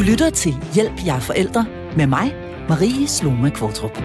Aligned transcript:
Du 0.00 0.04
lytter 0.04 0.30
til 0.30 0.54
Hjælp 0.74 1.06
jer 1.06 1.20
forældre 1.20 1.66
med 1.96 2.06
mig, 2.06 2.34
Marie 2.68 3.08
Sloma 3.08 3.50
Kvartrup. 3.50 3.96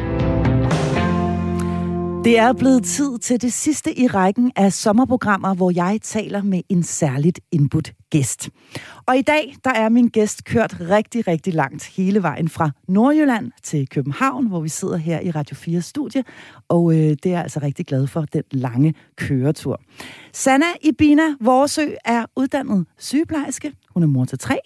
Det 2.26 2.38
er 2.38 2.54
blevet 2.54 2.84
tid 2.84 3.20
til 3.20 3.42
det 3.42 3.54
sidste 3.54 4.00
i 4.00 4.08
rækken 4.08 4.52
af 4.56 4.74
sommerprogrammer, 4.74 5.54
hvor 5.54 5.72
jeg 5.76 6.00
taler 6.04 6.42
med 6.44 6.62
en 6.70 6.84
særligt 6.84 7.40
indbudt 7.52 7.94
gæst. 8.10 8.50
Og 9.06 9.18
i 9.18 9.22
dag, 9.22 9.56
der 9.64 9.70
er 9.70 9.90
min 9.90 10.08
gæst 10.08 10.44
kørt 10.46 10.78
rigtig, 10.80 11.28
rigtig 11.28 11.54
langt 11.54 11.86
hele 11.86 12.24
vejen 12.24 12.50
fra 12.50 12.72
Nordjylland 12.88 13.52
til 13.64 13.90
København, 13.90 14.48
hvor 14.48 14.60
vi 14.60 14.70
sidder 14.70 14.98
her 14.98 15.20
i 15.20 15.32
Radio 15.32 15.56
4 15.56 15.82
studie, 15.82 16.24
og 16.68 16.94
øh, 16.94 17.00
det 17.00 17.26
er 17.26 17.30
jeg 17.30 17.42
altså 17.42 17.60
rigtig 17.64 17.86
glad 17.86 18.08
for, 18.08 18.22
den 18.22 18.44
lange 18.52 18.94
køretur. 19.18 19.82
Sanna 20.34 20.66
Ibina 20.82 21.36
Vorsø 21.42 21.88
er 22.06 22.26
uddannet 22.36 22.86
sygeplejerske. 22.98 23.74
Hun 23.94 24.04
er 24.04 24.08
mor 24.08 24.26
til 24.26 24.40
tre, 24.40 24.60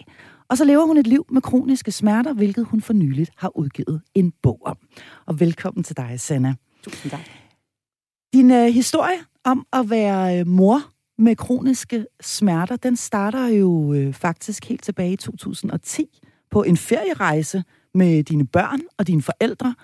og 0.50 0.57
så 0.57 0.66
lever 0.66 0.86
hun 0.86 0.97
et 0.97 1.07
liv 1.07 1.25
med 1.32 1.42
kroniske 1.42 1.92
smerter, 1.92 2.33
hvilket 2.33 2.65
hun 2.65 2.82
for 2.82 2.93
nyligt 2.93 3.32
har 3.37 3.57
udgivet 3.57 4.01
en 4.15 4.33
bog 4.42 4.61
om. 4.65 4.78
Og 5.25 5.39
velkommen 5.39 5.83
til 5.83 5.97
dig, 5.97 6.19
Sanna. 6.19 6.56
Tusind 6.83 7.11
tak. 7.11 7.29
Din 8.33 8.51
øh, 8.51 8.68
historie 8.68 9.18
om 9.43 9.65
at 9.73 9.89
være 9.89 10.39
øh, 10.39 10.47
mor 10.47 10.82
med 11.18 11.36
kroniske 11.36 12.06
smerter, 12.21 12.75
den 12.75 12.96
starter 12.96 13.47
jo 13.47 13.93
øh, 13.93 14.14
faktisk 14.14 14.65
helt 14.65 14.83
tilbage 14.83 15.14
i 15.14 15.15
2010 15.15 16.06
på 16.51 16.64
en 16.64 16.78
ferierejse 16.78 17.64
med 17.93 18.23
dine 18.23 18.47
børn 18.47 18.79
og 18.97 19.07
dine 19.07 19.21
forældre. 19.21 19.75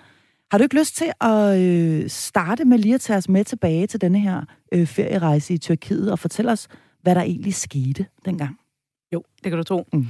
Har 0.50 0.58
du 0.58 0.62
ikke 0.62 0.78
lyst 0.78 0.96
til 0.96 1.12
at 1.20 1.60
øh, 1.60 2.10
starte 2.10 2.64
med 2.64 2.78
lige 2.78 2.94
at 2.94 3.00
tage 3.00 3.16
os 3.16 3.28
med 3.28 3.44
tilbage 3.44 3.86
til 3.86 4.00
denne 4.00 4.20
her 4.20 4.42
øh, 4.72 4.86
ferierejse 4.86 5.54
i 5.54 5.58
Tyrkiet 5.58 6.12
og 6.12 6.18
fortælle 6.18 6.52
os, 6.52 6.68
hvad 7.02 7.14
der 7.14 7.22
egentlig 7.22 7.54
skete 7.54 8.06
dengang? 8.24 8.58
Jo, 9.12 9.22
det 9.44 9.50
kan 9.52 9.56
du 9.56 9.62
tro. 9.62 9.88
Mm. 9.92 10.06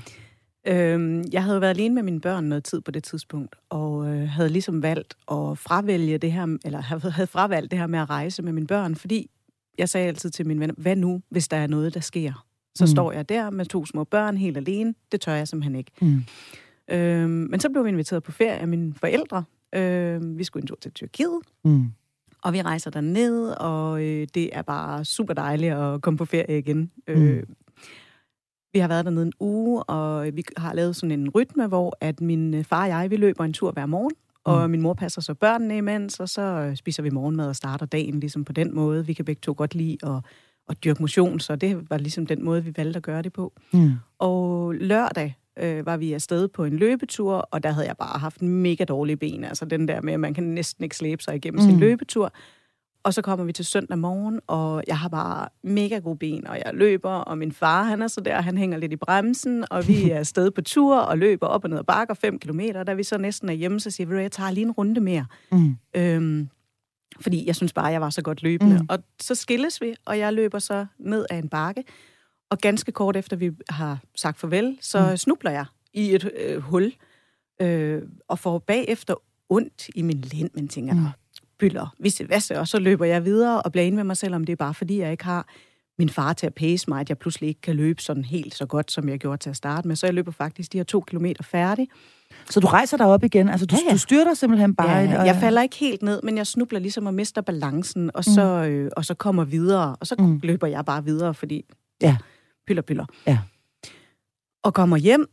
Øhm, 0.66 1.24
jeg 1.32 1.44
havde 1.44 1.60
været 1.60 1.70
alene 1.70 1.94
med 1.94 2.02
mine 2.02 2.20
børn 2.20 2.44
noget 2.44 2.64
tid 2.64 2.80
på 2.80 2.90
det 2.90 3.04
tidspunkt, 3.04 3.56
og 3.68 4.06
øh, 4.06 4.28
havde 4.28 4.48
ligesom 4.48 4.82
valgt 4.82 5.14
at 5.30 5.58
fravælge 5.58 6.18
det 6.18 6.32
her, 6.32 6.58
eller 6.64 6.80
havde 7.10 7.26
fravalgt 7.26 7.70
det 7.70 7.78
her 7.78 7.86
med 7.86 7.98
at 7.98 8.10
rejse 8.10 8.42
med 8.42 8.52
mine 8.52 8.66
børn, 8.66 8.94
fordi 8.94 9.30
jeg 9.78 9.88
sagde 9.88 10.08
altid 10.08 10.30
til 10.30 10.46
mine 10.46 10.60
venner, 10.60 10.74
hvad 10.78 10.96
nu, 10.96 11.22
hvis 11.30 11.48
der 11.48 11.56
er 11.56 11.66
noget, 11.66 11.94
der 11.94 12.00
sker? 12.00 12.46
Så 12.74 12.84
mm. 12.84 12.88
står 12.88 13.12
jeg 13.12 13.28
der 13.28 13.50
med 13.50 13.64
to 13.64 13.86
små 13.86 14.04
børn 14.04 14.36
helt 14.36 14.56
alene. 14.56 14.94
Det 15.12 15.20
tør 15.20 15.32
jeg 15.32 15.48
simpelthen 15.48 15.76
ikke. 15.76 15.90
Mm. 16.00 16.24
Øhm, 16.90 17.30
men 17.30 17.60
så 17.60 17.68
blev 17.68 17.84
vi 17.84 17.88
inviteret 17.88 18.22
på 18.22 18.32
ferie 18.32 18.58
af 18.58 18.68
mine 18.68 18.94
forældre. 18.94 19.44
Øhm, 19.74 20.38
vi 20.38 20.44
skulle 20.44 20.62
en 20.62 20.66
tur 20.66 20.78
til 20.80 20.92
Tyrkiet. 20.92 21.38
Mm. 21.64 21.84
Og 22.42 22.52
vi 22.52 22.62
rejser 22.62 22.90
derned, 22.90 23.48
og 23.48 24.02
øh, 24.02 24.26
det 24.34 24.56
er 24.56 24.62
bare 24.62 25.04
super 25.04 25.34
dejligt 25.34 25.72
at 25.72 26.02
komme 26.02 26.18
på 26.18 26.24
ferie 26.24 26.58
igen. 26.58 26.90
Øh, 27.06 27.36
mm. 27.36 27.54
Vi 28.76 28.80
har 28.80 28.88
været 28.88 29.04
dernede 29.04 29.26
en 29.26 29.32
uge, 29.40 29.82
og 29.82 30.26
vi 30.32 30.44
har 30.56 30.74
lavet 30.74 30.96
sådan 30.96 31.20
en 31.20 31.30
rytme, 31.30 31.66
hvor 31.66 31.96
at 32.00 32.20
min 32.20 32.54
øh, 32.54 32.64
far 32.64 32.82
og 32.82 32.88
jeg, 32.88 33.10
vi 33.10 33.16
løber 33.16 33.44
en 33.44 33.52
tur 33.52 33.72
hver 33.72 33.86
morgen, 33.86 34.12
og 34.44 34.64
mm. 34.64 34.70
min 34.70 34.80
mor 34.80 34.94
passer 34.94 35.20
så 35.20 35.34
børnene 35.34 35.76
imens, 35.76 36.20
og 36.20 36.28
så 36.28 36.42
øh, 36.42 36.76
spiser 36.76 37.02
vi 37.02 37.10
morgenmad 37.10 37.48
og 37.48 37.56
starter 37.56 37.86
dagen 37.86 38.20
ligesom 38.20 38.44
på 38.44 38.52
den 38.52 38.74
måde. 38.74 39.06
Vi 39.06 39.12
kan 39.12 39.24
begge 39.24 39.40
to 39.40 39.54
godt 39.56 39.74
lide 39.74 39.96
at, 40.02 40.24
at 40.68 40.84
dyrke 40.84 41.02
motion, 41.02 41.40
så 41.40 41.56
det 41.56 41.90
var 41.90 41.98
ligesom 41.98 42.26
den 42.26 42.44
måde, 42.44 42.64
vi 42.64 42.72
valgte 42.76 42.96
at 42.96 43.02
gøre 43.02 43.22
det 43.22 43.32
på. 43.32 43.52
Mm. 43.72 43.90
Og 44.18 44.74
lørdag 44.74 45.36
øh, 45.58 45.86
var 45.86 45.96
vi 45.96 46.12
afsted 46.12 46.48
på 46.48 46.64
en 46.64 46.76
løbetur, 46.76 47.34
og 47.34 47.62
der 47.62 47.70
havde 47.70 47.86
jeg 47.86 47.96
bare 47.96 48.18
haft 48.18 48.42
mega 48.42 48.84
dårlige 48.84 49.16
ben. 49.16 49.44
Altså 49.44 49.64
den 49.64 49.88
der 49.88 50.00
med, 50.00 50.12
at 50.12 50.20
man 50.20 50.34
kan 50.34 50.44
næsten 50.44 50.84
ikke 50.84 50.96
slæbe 50.96 51.22
sig 51.22 51.36
igennem 51.36 51.60
mm. 51.62 51.70
sin 51.70 51.80
løbetur. 51.80 52.32
Og 53.06 53.14
så 53.14 53.22
kommer 53.22 53.44
vi 53.44 53.52
til 53.52 53.64
søndag 53.64 53.98
morgen, 53.98 54.40
og 54.46 54.82
jeg 54.86 54.98
har 54.98 55.08
bare 55.08 55.48
mega 55.62 55.98
gode 55.98 56.18
ben, 56.18 56.46
og 56.46 56.56
jeg 56.64 56.74
løber, 56.74 57.10
og 57.10 57.38
min 57.38 57.52
far, 57.52 57.82
han 57.82 58.02
er 58.02 58.08
så 58.08 58.20
der, 58.20 58.40
han 58.40 58.58
hænger 58.58 58.78
lidt 58.78 58.92
i 58.92 58.96
bremsen, 58.96 59.64
og 59.70 59.88
vi 59.88 60.10
er 60.10 60.18
afsted 60.24 60.50
på 60.50 60.60
tur 60.60 60.96
og 60.96 61.18
løber 61.18 61.46
op 61.46 61.64
og 61.64 61.70
ned 61.70 61.78
og 61.78 61.86
bakker 61.86 62.14
5 62.14 62.38
km. 62.38 62.60
Da 62.86 62.94
vi 62.94 63.02
så 63.02 63.18
næsten 63.18 63.48
er 63.48 63.52
hjemme, 63.52 63.80
så 63.80 63.90
siger 63.90 64.06
vi, 64.06 64.16
jeg 64.16 64.32
tager 64.32 64.50
lige 64.50 64.64
en 64.64 64.70
runde 64.70 65.00
mere. 65.00 65.26
Mm. 65.52 65.76
Øhm, 65.96 66.48
fordi 67.20 67.46
jeg 67.46 67.56
synes 67.56 67.72
bare, 67.72 67.86
jeg 67.86 68.00
var 68.00 68.10
så 68.10 68.22
godt 68.22 68.42
løbende. 68.42 68.78
Mm. 68.78 68.86
Og 68.88 68.98
så 69.20 69.34
skilles 69.34 69.80
vi, 69.80 69.94
og 70.04 70.18
jeg 70.18 70.32
løber 70.32 70.58
så 70.58 70.86
ned 70.98 71.26
ad 71.30 71.38
en 71.38 71.48
bakke, 71.48 71.84
og 72.50 72.58
ganske 72.58 72.92
kort 72.92 73.16
efter 73.16 73.36
vi 73.36 73.50
har 73.68 73.98
sagt 74.16 74.38
farvel, 74.38 74.78
så 74.80 75.10
mm. 75.10 75.16
snubler 75.16 75.50
jeg 75.50 75.66
i 75.94 76.14
et 76.14 76.30
øh, 76.40 76.58
hul, 76.58 76.92
øh, 77.62 78.02
og 78.28 78.38
får 78.38 78.58
bagefter 78.58 79.14
ondt 79.48 79.88
i 79.94 80.02
min 80.02 80.20
lænd, 80.20 80.50
men 80.54 80.68
tænker, 80.68 80.94
mm 80.94 81.06
byller, 81.58 81.94
visse 81.98 82.28
vasse, 82.28 82.60
og 82.60 82.68
så 82.68 82.78
løber 82.78 83.04
jeg 83.04 83.24
videre 83.24 83.62
og 83.62 83.72
bliver 83.72 83.84
inde 83.84 83.96
med 83.96 84.04
mig 84.04 84.16
selv, 84.16 84.34
om 84.34 84.44
det 84.44 84.52
er 84.52 84.56
bare 84.56 84.74
fordi, 84.74 84.98
jeg 84.98 85.12
ikke 85.12 85.24
har 85.24 85.48
min 85.98 86.08
far 86.08 86.32
til 86.32 86.46
at 86.46 86.54
pace 86.54 86.84
mig, 86.88 87.00
at 87.00 87.08
jeg 87.08 87.18
pludselig 87.18 87.48
ikke 87.48 87.60
kan 87.60 87.76
løbe 87.76 88.02
sådan 88.02 88.24
helt 88.24 88.54
så 88.54 88.66
godt, 88.66 88.92
som 88.92 89.08
jeg 89.08 89.18
gjorde 89.18 89.36
til 89.36 89.50
at 89.50 89.56
starte 89.56 89.88
med. 89.88 89.96
Så 89.96 90.06
jeg 90.06 90.14
løber 90.14 90.32
faktisk 90.32 90.72
de 90.72 90.78
her 90.78 90.84
to 90.84 91.00
kilometer 91.00 91.42
færdig. 91.42 91.88
Så 92.50 92.60
du 92.60 92.66
rejser 92.66 92.96
dig 92.96 93.06
op 93.06 93.24
igen? 93.24 93.48
Altså, 93.48 93.66
du, 93.66 93.76
ja, 93.76 93.80
ja. 93.88 93.92
du 93.92 93.98
styrter 93.98 94.34
simpelthen 94.34 94.74
bare? 94.74 94.98
Ja, 94.98 95.20
og... 95.20 95.26
jeg 95.26 95.36
falder 95.36 95.62
ikke 95.62 95.76
helt 95.76 96.02
ned, 96.02 96.20
men 96.22 96.36
jeg 96.36 96.46
snubler 96.46 96.78
ligesom 96.78 97.06
og 97.06 97.14
mister 97.14 97.40
balancen, 97.40 98.10
og 98.14 98.24
så, 98.24 98.64
mm. 98.66 98.72
øh, 98.72 98.90
og 98.96 99.04
så 99.04 99.14
kommer 99.14 99.44
videre, 99.44 99.96
og 100.00 100.06
så 100.06 100.14
mm. 100.18 100.40
løber 100.42 100.66
jeg 100.66 100.84
bare 100.84 101.04
videre, 101.04 101.34
fordi 101.34 101.64
ja. 102.02 102.16
pyller, 102.66 102.82
pyller. 102.82 103.06
Ja. 103.26 103.38
Og 104.62 104.74
kommer 104.74 104.96
hjem, 104.96 105.26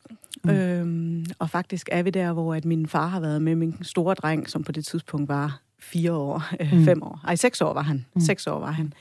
mm. 0.43 0.49
øhm, 0.49 1.25
og 1.39 1.49
faktisk 1.49 1.89
er 1.91 2.03
vi 2.03 2.09
der, 2.09 2.33
hvor 2.33 2.55
at 2.55 2.65
min 2.65 2.87
far 2.87 3.07
har 3.07 3.19
været 3.19 3.41
med 3.41 3.55
min 3.55 3.83
store 3.83 4.13
dreng, 4.13 4.49
som 4.49 4.63
på 4.63 4.71
det 4.71 4.85
tidspunkt 4.85 5.29
var 5.29 5.62
fire 5.83 6.13
år, 6.13 6.43
øh, 6.61 6.73
mm. 6.73 6.85
fem 6.85 7.03
år. 7.03 7.19
Ej, 7.23 7.35
seks 7.35 7.61
år 7.61 7.73
var 7.73 7.81
han. 7.81 8.05
Mm. 8.15 8.21
Seks 8.21 8.47
år 8.47 8.59
var 8.59 8.71
han. 8.71 8.93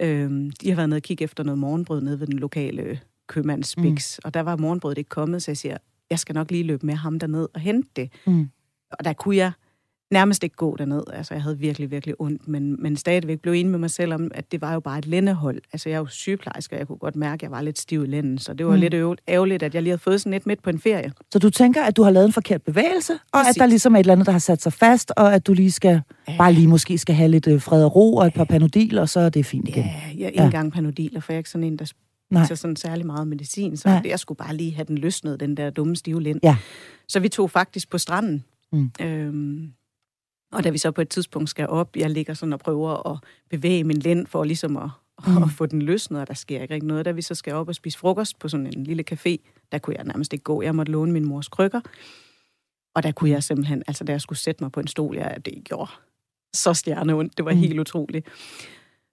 Øhm, 0.00 0.50
de 0.50 0.68
har 0.68 0.76
været 0.76 0.88
nede 0.88 0.98
og 0.98 1.02
kigge 1.02 1.24
efter 1.24 1.44
noget 1.44 1.58
morgenbrød 1.58 2.00
nede 2.00 2.20
ved 2.20 2.26
den 2.26 2.38
lokale 2.38 3.00
købmands 3.26 3.76
mm. 3.76 3.96
og 4.24 4.34
der 4.34 4.40
var 4.40 4.56
morgenbrødet 4.56 4.98
ikke 4.98 5.08
kommet, 5.08 5.42
så 5.42 5.50
jeg 5.50 5.56
siger, 5.56 5.76
jeg 6.10 6.18
skal 6.18 6.34
nok 6.34 6.50
lige 6.50 6.62
løbe 6.62 6.86
med 6.86 6.94
ham 6.94 7.18
derned 7.18 7.48
og 7.54 7.60
hente 7.60 7.88
det. 7.96 8.12
Mm. 8.26 8.48
Og 8.90 9.04
der 9.04 9.12
kunne 9.12 9.36
jeg 9.36 9.52
nærmest 10.10 10.44
ikke 10.44 10.56
gå 10.56 10.76
derned. 10.76 11.02
Altså, 11.12 11.34
jeg 11.34 11.42
havde 11.42 11.58
virkelig, 11.58 11.90
virkelig 11.90 12.14
ondt, 12.18 12.48
men, 12.48 12.82
men 12.82 12.96
stadigvæk 12.96 13.40
blev 13.40 13.52
enig 13.52 13.70
med 13.70 13.78
mig 13.78 13.90
selv 13.90 14.14
om, 14.14 14.30
at 14.34 14.52
det 14.52 14.60
var 14.60 14.72
jo 14.72 14.80
bare 14.80 14.98
et 14.98 15.06
lændehold. 15.06 15.60
Altså, 15.72 15.88
jeg 15.88 15.96
er 15.96 16.00
jo 16.00 16.06
sygeplejerske, 16.06 16.74
og 16.74 16.78
jeg 16.78 16.86
kunne 16.86 16.98
godt 16.98 17.16
mærke, 17.16 17.34
at 17.34 17.42
jeg 17.42 17.50
var 17.50 17.62
lidt 17.62 17.78
stiv 17.78 18.04
i 18.04 18.06
lænden, 18.06 18.38
så 18.38 18.54
det 18.54 18.66
var 18.66 18.74
mm. 18.74 18.80
lidt 18.80 18.94
ærgerligt, 19.28 19.62
at 19.62 19.74
jeg 19.74 19.82
lige 19.82 19.90
havde 19.90 20.02
fået 20.02 20.20
sådan 20.20 20.34
et 20.34 20.46
midt 20.46 20.62
på 20.62 20.70
en 20.70 20.78
ferie. 20.78 21.12
Så 21.32 21.38
du 21.38 21.50
tænker, 21.50 21.82
at 21.82 21.96
du 21.96 22.02
har 22.02 22.10
lavet 22.10 22.26
en 22.26 22.32
forkert 22.32 22.62
bevægelse, 22.62 23.12
og 23.12 23.20
Præcis. 23.32 23.56
at 23.56 23.60
der 23.60 23.66
ligesom 23.66 23.94
er 23.94 23.98
et 23.98 24.00
eller 24.00 24.12
andet, 24.12 24.26
der 24.26 24.32
har 24.32 24.38
sat 24.38 24.62
sig 24.62 24.72
fast, 24.72 25.12
og 25.16 25.34
at 25.34 25.46
du 25.46 25.52
lige 25.52 25.72
skal, 25.72 26.00
ja. 26.28 26.36
bare 26.38 26.52
lige 26.52 26.68
måske 26.68 26.98
skal 26.98 27.14
have 27.14 27.28
lidt 27.28 27.46
øh, 27.46 27.60
fred 27.60 27.84
og 27.84 27.96
ro 27.96 28.16
og 28.16 28.26
et 28.26 28.34
par 28.34 28.44
panodiler, 28.44 29.02
og 29.02 29.08
så 29.08 29.20
er 29.20 29.28
det 29.28 29.46
fint 29.46 29.68
igen. 29.68 29.84
Ja, 29.84 30.00
jeg 30.18 30.32
er 30.34 30.44
ja. 30.44 30.50
gang 30.50 30.72
panodiler, 30.72 31.20
for 31.20 31.32
jeg 31.32 31.36
er 31.36 31.38
ikke 31.38 31.50
sådan 31.50 31.64
en, 31.64 31.76
der 31.78 31.92
Nej. 32.30 32.46
så 32.46 32.56
sådan 32.56 32.76
særlig 32.76 33.06
meget 33.06 33.28
medicin, 33.28 33.76
så 33.76 33.88
Nej. 33.88 34.02
jeg 34.04 34.18
skulle 34.18 34.36
bare 34.36 34.56
lige 34.56 34.74
have 34.74 34.84
den 34.84 34.98
løsnet, 34.98 35.40
den 35.40 35.56
der 35.56 35.70
dumme 35.70 35.96
stive 35.96 36.22
lænd. 36.22 36.40
Ja. 36.42 36.56
Så 37.08 37.20
vi 37.20 37.28
tog 37.28 37.50
faktisk 37.50 37.90
på 37.90 37.98
stranden. 37.98 38.44
Mm. 38.72 38.90
Øhm, 39.00 39.72
og 40.52 40.64
da 40.64 40.70
vi 40.70 40.78
så 40.78 40.90
på 40.90 41.00
et 41.00 41.08
tidspunkt 41.08 41.50
skal 41.50 41.68
op, 41.68 41.96
jeg 41.96 42.10
ligger 42.10 42.34
sådan 42.34 42.52
og 42.52 42.60
prøver 42.60 43.12
at 43.12 43.18
bevæge 43.50 43.84
min 43.84 43.98
lænd 43.98 44.26
for 44.26 44.44
ligesom 44.44 44.76
at, 44.76 44.90
mm. 45.26 45.42
at 45.42 45.50
få 45.50 45.66
den 45.66 45.82
løsnet, 45.82 46.20
og 46.20 46.28
der 46.28 46.34
sker 46.34 46.62
ikke 46.62 46.86
noget. 46.86 47.04
Da 47.04 47.10
vi 47.10 47.22
så 47.22 47.34
skal 47.34 47.54
op 47.54 47.68
og 47.68 47.74
spise 47.74 47.98
frokost 47.98 48.38
på 48.38 48.48
sådan 48.48 48.66
en 48.66 48.84
lille 48.84 49.04
café, 49.12 49.36
der 49.72 49.78
kunne 49.78 49.96
jeg 49.96 50.04
nærmest 50.04 50.32
ikke 50.32 50.42
gå. 50.42 50.62
Jeg 50.62 50.74
måtte 50.74 50.92
låne 50.92 51.12
min 51.12 51.24
mors 51.24 51.48
krykker. 51.48 51.80
Og 52.94 53.02
der 53.02 53.12
kunne 53.12 53.30
jeg 53.30 53.42
simpelthen, 53.42 53.82
altså 53.86 54.04
da 54.04 54.12
jeg 54.12 54.20
skulle 54.20 54.38
sætte 54.38 54.64
mig 54.64 54.72
på 54.72 54.80
en 54.80 54.86
stol, 54.86 55.16
jeg, 55.16 55.36
det 55.44 55.54
gjorde 55.64 55.90
så 56.54 56.74
stjerneondt. 56.74 57.36
Det 57.36 57.44
var 57.44 57.52
mm. 57.52 57.58
helt 57.58 57.80
utroligt. 57.80 58.26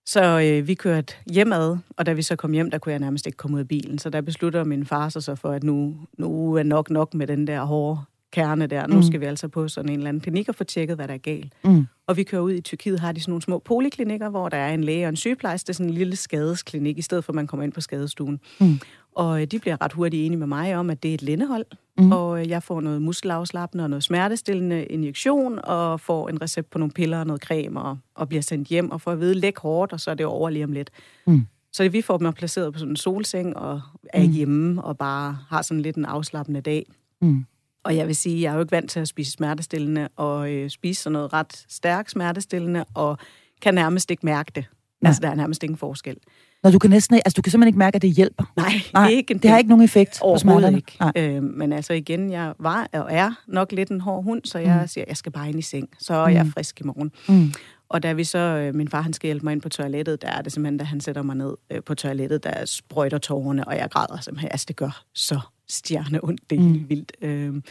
Så 0.05 0.39
øh, 0.39 0.67
vi 0.67 0.73
kørte 0.73 1.13
hjemad, 1.31 1.77
og 1.97 2.05
da 2.05 2.13
vi 2.13 2.21
så 2.21 2.35
kom 2.35 2.51
hjem, 2.51 2.71
der 2.71 2.77
kunne 2.77 2.91
jeg 2.91 2.99
nærmest 2.99 3.25
ikke 3.25 3.37
komme 3.37 3.55
ud 3.55 3.59
af 3.59 3.67
bilen. 3.67 3.99
Så 3.99 4.09
der 4.09 4.21
beslutter 4.21 4.63
min 4.63 4.85
far 4.85 5.09
sig 5.09 5.23
så 5.23 5.35
for, 5.35 5.51
at 5.51 5.63
nu, 5.63 5.95
nu 6.17 6.53
er 6.53 6.63
nok 6.63 6.89
nok 6.89 7.13
med 7.13 7.27
den 7.27 7.47
der 7.47 7.63
hårde 7.63 8.01
kerne 8.31 8.67
der. 8.67 8.87
Nu 8.87 8.95
mm. 8.95 9.03
skal 9.03 9.21
vi 9.21 9.25
altså 9.25 9.47
på 9.47 9.67
sådan 9.67 9.89
en 9.89 9.97
eller 9.97 10.09
anden 10.09 10.21
klinik 10.21 10.49
og 10.49 10.55
få 10.55 10.63
tjekket, 10.63 10.95
hvad 10.95 11.07
der 11.07 11.13
er 11.13 11.17
galt. 11.17 11.53
Mm. 11.63 11.87
Og 12.07 12.17
vi 12.17 12.23
kører 12.23 12.41
ud 12.41 12.51
i 12.51 12.61
Tyrkiet, 12.61 12.99
har 12.99 13.11
de 13.11 13.21
sådan 13.21 13.31
nogle 13.31 13.41
små 13.41 13.59
poliklinikker, 13.59 14.29
hvor 14.29 14.49
der 14.49 14.57
er 14.57 14.73
en 14.73 14.83
læge 14.83 15.05
og 15.05 15.09
en 15.09 15.15
sygeplejerske. 15.15 15.67
Det 15.67 15.69
er 15.69 15.73
sådan 15.73 15.89
en 15.89 15.97
lille 15.97 16.15
skadesklinik, 16.15 16.97
i 16.97 17.01
stedet 17.01 17.23
for 17.23 17.31
at 17.31 17.35
man 17.35 17.47
kommer 17.47 17.63
ind 17.63 17.73
på 17.73 17.81
skadestuen. 17.81 18.39
Mm. 18.59 18.79
Og 19.15 19.41
øh, 19.41 19.47
de 19.47 19.59
bliver 19.59 19.81
ret 19.81 19.93
hurtigt 19.93 20.25
enige 20.25 20.39
med 20.39 20.47
mig 20.47 20.75
om, 20.75 20.89
at 20.89 21.03
det 21.03 21.09
er 21.09 21.13
et 21.13 21.21
lændehold. 21.21 21.65
Mm. 21.97 22.11
Og 22.11 22.41
øh, 22.41 22.49
jeg 22.49 22.63
får 22.63 22.81
noget 22.81 23.01
muskelafslappende 23.01 23.83
og 23.83 23.89
noget 23.89 24.03
smertestillende 24.03 24.85
injektion, 24.85 25.59
og 25.63 25.99
får 25.99 26.29
en 26.29 26.41
recept 26.41 26.69
på 26.69 26.77
nogle 26.77 26.91
piller 26.91 27.19
og 27.19 27.27
noget 27.27 27.41
creme, 27.41 27.81
og, 27.81 27.97
og 28.15 28.29
bliver 28.29 28.41
sendt 28.41 28.67
hjem 28.67 28.91
og 28.91 29.01
får 29.01 29.11
at 29.11 29.19
vide, 29.19 29.33
læg 29.33 29.53
hårdt, 29.57 29.93
og 29.93 29.99
så 29.99 30.11
er 30.11 30.15
det 30.15 30.25
over 30.25 30.49
lige 30.49 30.63
om 30.63 30.71
lidt. 30.71 30.89
Mm. 31.27 31.47
Så 31.73 31.89
vi 31.89 32.01
får 32.01 32.17
dem 32.17 32.33
placeret 32.33 32.73
på 32.73 32.79
sådan 32.79 32.91
en 32.91 32.95
solseng, 32.95 33.57
og 33.57 33.81
er 34.13 34.23
mm. 34.23 34.31
hjemme, 34.31 34.83
og 34.83 34.97
bare 34.97 35.37
har 35.49 35.61
sådan 35.61 35.81
lidt 35.81 35.95
en 35.95 36.05
afslappende 36.05 36.61
dag. 36.61 36.85
Mm. 37.21 37.45
Og 37.85 37.95
jeg 37.95 38.07
vil 38.07 38.15
sige, 38.15 38.41
jeg 38.41 38.49
er 38.49 38.53
jo 38.53 38.59
ikke 38.59 38.71
vant 38.71 38.91
til 38.91 38.99
at 38.99 39.07
spise 39.07 39.31
smertestillende, 39.31 40.07
og 40.15 40.51
øh, 40.51 40.69
spise 40.69 41.03
sådan 41.03 41.13
noget 41.13 41.33
ret 41.33 41.65
stærkt 41.69 42.11
smertestillende, 42.11 42.85
og 42.93 43.17
kan 43.61 43.73
nærmest 43.73 44.11
ikke 44.11 44.25
mærke 44.25 44.51
det. 44.55 44.65
Nej. 45.01 45.09
Altså, 45.09 45.21
der 45.21 45.29
er 45.29 45.35
nærmest 45.35 45.63
ingen 45.63 45.77
forskel. 45.77 46.17
Når 46.63 46.71
du 46.71 46.79
kan 46.79 46.89
næsten 46.89 47.15
altså, 47.15 47.33
du 47.37 47.41
kan 47.41 47.51
simpelthen 47.51 47.67
ikke 47.67 47.77
mærke, 47.77 47.95
at 47.95 48.01
det 48.01 48.11
hjælper? 48.11 48.43
Nej, 48.55 48.73
Nej 48.93 49.09
ikke 49.09 49.33
det 49.33 49.49
har 49.49 49.57
ikke 49.57 49.69
nogen 49.69 49.83
effekt 49.83 50.19
på 50.21 50.37
smerterne? 50.37 50.77
ikke. 50.77 50.97
Nej. 50.99 51.11
Øh, 51.15 51.43
men 51.43 51.73
altså 51.73 51.93
igen, 51.93 52.31
jeg 52.31 52.53
var 52.59 52.87
og 52.93 53.07
er 53.09 53.31
nok 53.47 53.71
lidt 53.71 53.89
en 53.89 54.01
hård 54.01 54.23
hund, 54.23 54.41
så 54.45 54.59
jeg 54.59 54.77
mm. 54.81 54.87
siger, 54.87 55.05
jeg 55.07 55.17
skal 55.17 55.31
bare 55.31 55.49
ind 55.49 55.59
i 55.59 55.61
seng, 55.61 55.89
så 55.99 56.13
er 56.13 56.27
jeg 56.27 56.43
mm. 56.43 56.51
frisk 56.51 56.79
i 56.79 56.83
morgen. 56.83 57.11
Mm. 57.27 57.53
Og 57.89 58.03
da 58.03 58.13
vi 58.13 58.23
så, 58.23 58.37
øh, 58.37 58.75
min 58.75 58.87
far 58.87 59.01
han 59.01 59.13
skal 59.13 59.27
hjælpe 59.27 59.45
mig 59.45 59.51
ind 59.51 59.61
på 59.61 59.69
toilettet, 59.69 60.21
der 60.21 60.27
er 60.27 60.41
det 60.41 60.51
simpelthen, 60.51 60.77
da 60.77 60.83
han 60.83 61.01
sætter 61.01 61.21
mig 61.21 61.35
ned 61.35 61.53
øh, 61.71 61.83
på 61.83 61.95
toilettet, 61.95 62.43
der 62.43 62.65
sprøjter 62.65 63.17
tårerne, 63.17 63.67
og 63.67 63.77
jeg 63.77 63.89
græder 63.91 64.19
simpelthen. 64.21 64.51
Altså, 64.51 64.65
det 64.67 64.75
gør 64.75 65.03
så 65.13 65.39
stjerneondt, 65.67 66.49
det 66.49 66.55
er 66.55 66.61
mm. 66.61 66.71
helt 66.71 66.89
vildt. 66.89 67.11
Øh, 67.21 67.61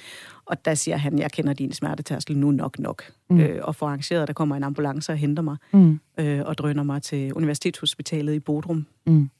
og 0.44 0.64
der 0.64 0.75
siger 0.75 0.96
han, 0.96 1.19
jeg 1.19 1.32
kender 1.32 1.52
din 1.52 1.73
smertetærskel 1.73 2.38
nu 2.38 2.50
nok 2.50 2.79
nok. 2.79 3.02
Mm. 3.31 3.41
Øh, 3.41 3.61
og 3.62 3.76
får 3.76 3.87
arrangeret, 3.87 4.29
der 4.29 4.35
kommer 4.35 4.56
en 4.56 4.64
ambulance 4.64 5.12
og 5.12 5.19
henter 5.19 5.43
mig, 5.43 5.56
mm. 5.73 6.00
øh, 6.19 6.43
og 6.44 6.58
drøner 6.58 6.82
mig 6.82 7.02
til 7.02 7.35
Universitetshospitalet 7.35 8.35
i 8.35 8.41
Bodrum. 8.41 8.87
Mm. 9.06 9.31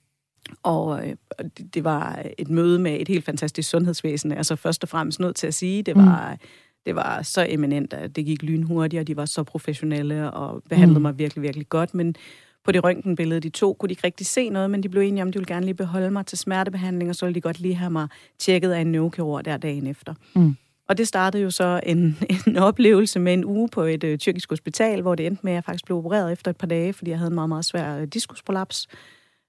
Og 0.63 1.09
øh, 1.09 1.17
det, 1.59 1.75
det 1.75 1.85
var 1.85 2.23
et 2.39 2.49
møde 2.49 2.79
med 2.79 3.01
et 3.01 3.09
helt 3.09 3.25
fantastisk 3.25 3.71
sundhedsvæsen. 3.71 4.33
Altså 4.33 4.57
først 4.57 4.83
og 4.83 4.89
fremmest 4.89 5.21
nødt 5.21 5.37
til 5.37 5.47
at 5.47 5.55
sige, 5.55 5.83
det 5.83 5.95
var... 5.95 6.33
Mm 6.33 6.39
det 6.87 6.95
var 6.95 7.23
så 7.23 7.47
eminent, 7.49 7.93
at 7.93 8.17
det 8.17 8.25
gik 8.25 8.43
lynhurtigt, 8.43 9.01
og 9.01 9.07
de 9.07 9.17
var 9.17 9.25
så 9.25 9.43
professionelle 9.43 10.31
og 10.31 10.63
behandlede 10.69 10.99
mm. 10.99 11.03
mig 11.03 11.19
virkelig, 11.19 11.43
virkelig 11.43 11.69
godt. 11.69 11.95
Men 11.95 12.15
på 12.65 12.73
det 12.73 12.85
røntgenbillede, 12.85 13.41
de 13.41 13.49
to, 13.49 13.73
kunne 13.73 13.89
de 13.89 13.93
ikke 13.93 14.05
rigtig 14.05 14.27
se 14.27 14.49
noget, 14.49 14.71
men 14.71 14.83
de 14.83 14.89
blev 14.89 15.03
enige 15.03 15.23
om, 15.23 15.29
at 15.29 15.35
de 15.35 15.39
ville 15.39 15.55
gerne 15.55 15.67
lige 15.67 15.75
beholde 15.75 16.11
mig 16.11 16.27
til 16.27 16.39
smertebehandling, 16.39 17.11
og 17.11 17.17
så 17.17 17.27
ville 17.27 17.35
de 17.35 17.41
godt 17.41 17.61
lige 17.61 17.75
have 17.75 17.91
mig 17.91 18.09
tjekket 18.39 18.73
af 18.73 18.81
en 18.81 18.93
neurokirurg 18.93 19.45
der 19.45 19.57
dagen 19.57 19.87
efter. 19.87 20.15
Mm. 20.35 20.57
Og 20.89 20.99
det 20.99 21.09
startede 21.09 21.43
jo 21.43 21.51
så 21.51 21.81
en, 21.87 22.19
en 22.47 22.57
oplevelse 22.57 23.21
med 23.21 23.33
en 23.33 23.45
uge 23.45 23.69
på 23.69 23.83
et 23.83 24.05
uh, 24.05 24.17
tyrkisk 24.17 24.51
hospital, 24.51 25.03
hvor 25.03 25.15
det 25.15 25.27
endte 25.27 25.41
med, 25.45 25.53
at 25.53 25.55
jeg 25.55 25.65
faktisk 25.65 25.85
blev 25.85 25.99
opereret 25.99 26.33
efter 26.33 26.51
et 26.51 26.57
par 26.57 26.67
dage, 26.67 26.93
fordi 26.93 27.11
jeg 27.11 27.19
havde 27.19 27.29
en 27.29 27.35
meget, 27.35 27.49
meget 27.49 27.65
svær 27.65 27.97
uh, 27.97 28.03
diskusprolaps. 28.03 28.89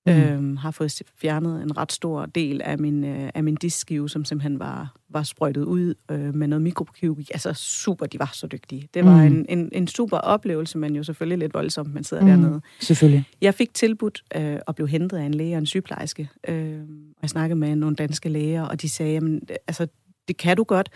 Mm. 0.05 0.11
Øhm, 0.13 0.57
har 0.57 0.71
fået 0.71 1.01
fjernet 1.15 1.63
en 1.63 1.77
ret 1.77 1.91
stor 1.91 2.25
del 2.25 2.61
af 2.61 2.79
min, 2.79 3.03
øh, 3.03 3.29
af 3.33 3.43
min 3.43 3.55
diskskive, 3.55 4.09
som 4.09 4.25
simpelthen 4.25 4.59
var, 4.59 4.95
var 5.09 5.23
sprøjtet 5.23 5.63
ud 5.63 5.93
øh, 6.11 6.35
med 6.35 6.47
noget 6.47 6.61
mikrokirurgi. 6.61 7.27
Altså 7.31 7.53
super, 7.53 8.05
de 8.05 8.19
var 8.19 8.29
så 8.33 8.47
dygtige. 8.47 8.89
Det 8.93 9.05
var 9.05 9.17
mm. 9.17 9.27
en, 9.27 9.45
en, 9.49 9.69
en 9.71 9.87
super 9.87 10.17
oplevelse, 10.17 10.77
men 10.77 10.95
jo 10.95 11.03
selvfølgelig 11.03 11.39
lidt 11.39 11.53
voldsomt, 11.53 11.93
man 11.93 12.03
sidder 12.03 12.23
mm. 12.23 12.29
dernede. 12.29 12.61
Selvfølgelig. 12.79 13.25
Jeg 13.41 13.53
fik 13.53 13.73
tilbudt 13.73 14.23
øh, 14.35 14.57
at 14.67 14.75
blive 14.75 14.87
hentet 14.87 15.17
af 15.17 15.23
en 15.23 15.33
læge 15.33 15.55
og 15.55 15.59
en 15.59 15.65
sygeplejerske. 15.65 16.29
Øh, 16.47 16.79
og 17.09 17.21
jeg 17.21 17.29
snakkede 17.29 17.59
med 17.59 17.75
nogle 17.75 17.95
danske 17.95 18.29
læger, 18.29 18.63
og 18.63 18.81
de 18.81 18.89
sagde, 18.89 19.13
jamen, 19.13 19.41
altså, 19.67 19.87
det 20.27 20.37
kan 20.37 20.57
du 20.57 20.63
godt. 20.63 20.89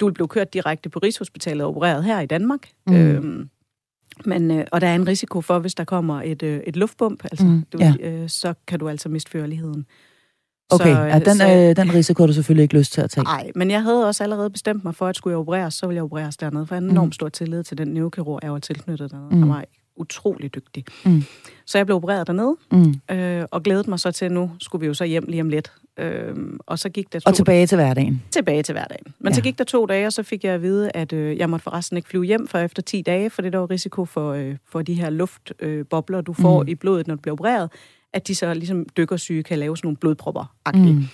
Du 0.00 0.06
vil 0.06 0.12
blive 0.14 0.28
kørt 0.28 0.54
direkte 0.54 0.88
på 0.88 0.98
Rigshospitalet 0.98 1.62
og 1.62 1.68
opereret 1.68 2.04
her 2.04 2.20
i 2.20 2.26
Danmark. 2.26 2.68
Mm. 2.86 2.94
Øh, 2.94 3.46
men, 4.24 4.50
øh, 4.50 4.64
og 4.72 4.80
der 4.80 4.86
er 4.86 4.94
en 4.94 5.08
risiko 5.08 5.40
for, 5.40 5.58
hvis 5.58 5.74
der 5.74 5.84
kommer 5.84 6.22
et, 6.22 6.42
øh, 6.42 6.60
et 6.66 6.76
luftbump, 6.76 7.24
altså, 7.24 7.46
mm, 7.46 7.64
du, 7.72 7.78
ja. 7.80 7.94
øh, 8.00 8.28
så 8.28 8.54
kan 8.66 8.78
du 8.78 8.88
altså 8.88 9.08
miste 9.08 9.30
førligheden. 9.30 9.86
Okay, 10.70 10.94
så, 10.94 11.00
ja, 11.00 11.18
den, 11.18 11.36
så, 11.36 11.48
øh, 11.48 11.76
den 11.76 11.94
risiko 11.94 12.22
har 12.22 12.26
du 12.26 12.32
selvfølgelig 12.32 12.62
ikke 12.62 12.78
lyst 12.78 12.92
til 12.92 13.00
at 13.00 13.10
tage. 13.10 13.24
Nej, 13.24 13.50
men 13.54 13.70
jeg 13.70 13.82
havde 13.82 14.06
også 14.06 14.22
allerede 14.22 14.50
bestemt 14.50 14.84
mig 14.84 14.94
for, 14.94 15.06
at 15.06 15.16
skulle 15.16 15.32
jeg 15.32 15.38
opereres, 15.38 15.74
så 15.74 15.86
ville 15.86 15.96
jeg 15.96 16.04
opereres 16.04 16.36
dernede, 16.36 16.66
for 16.66 16.74
jeg 16.74 16.82
har 16.82 16.90
enormt 16.90 17.08
mm. 17.08 17.12
stor 17.12 17.28
tillid 17.28 17.64
til 17.64 17.78
den 17.78 17.88
neurokirurg, 17.88 18.40
jeg 18.42 18.52
var 18.52 18.58
tilknyttet 18.58 19.10
dernede. 19.10 19.28
Mm. 19.30 19.38
Han 19.38 19.48
var 19.48 19.64
utrolig 19.96 20.54
dygtig. 20.54 20.84
Mm. 21.04 21.22
Så 21.66 21.78
jeg 21.78 21.86
blev 21.86 21.96
opereret 21.96 22.26
dernede, 22.26 22.56
mm. 22.72 23.16
øh, 23.16 23.44
og 23.50 23.62
glædede 23.62 23.90
mig 23.90 24.00
så 24.00 24.10
til, 24.10 24.24
at 24.24 24.32
nu 24.32 24.50
skulle 24.60 24.80
vi 24.80 24.86
jo 24.86 24.94
så 24.94 25.04
hjem 25.04 25.24
lige 25.28 25.40
om 25.40 25.48
lidt. 25.48 25.72
Øh, 25.98 26.34
og 26.66 26.78
så 26.78 26.88
gik 26.88 27.12
der 27.12 27.18
to 27.18 27.28
Og 27.28 27.34
tilbage 27.34 27.66
til 27.66 27.76
hverdagen. 27.76 28.22
Tilbage 28.30 28.62
til 28.62 28.72
hverdagen. 28.72 29.14
Men 29.18 29.32
ja. 29.32 29.34
så 29.34 29.42
gik 29.42 29.58
der 29.58 29.64
to 29.64 29.86
dage, 29.86 30.06
og 30.06 30.12
så 30.12 30.22
fik 30.22 30.44
jeg 30.44 30.54
at 30.54 30.62
vide, 30.62 30.90
at 30.94 31.12
øh, 31.12 31.36
jeg 31.36 31.50
måtte 31.50 31.62
forresten 31.62 31.96
ikke 31.96 32.08
flyve 32.08 32.24
hjem 32.24 32.46
for 32.46 32.58
efter 32.58 32.82
10 32.82 33.02
dage, 33.02 33.30
for 33.30 33.42
det 33.42 33.52
der 33.52 33.58
var 33.58 33.70
risiko 33.70 34.04
for, 34.04 34.32
øh, 34.32 34.56
for 34.68 34.82
de 34.82 34.94
her 34.94 35.10
luftbobler, 35.10 36.18
øh, 36.18 36.26
du 36.26 36.32
får 36.32 36.62
mm. 36.62 36.68
i 36.68 36.74
blodet, 36.74 37.06
når 37.06 37.14
du 37.14 37.20
bliver 37.20 37.32
opereret, 37.32 37.70
at 38.12 38.28
de 38.28 38.34
så 38.34 38.54
ligesom 38.54 38.86
dykkersyge 38.96 39.42
kan 39.42 39.58
lave 39.58 39.76
sådan 39.76 39.86
nogle 39.86 39.96
blodpropper 39.96 40.54
mm. 40.74 41.04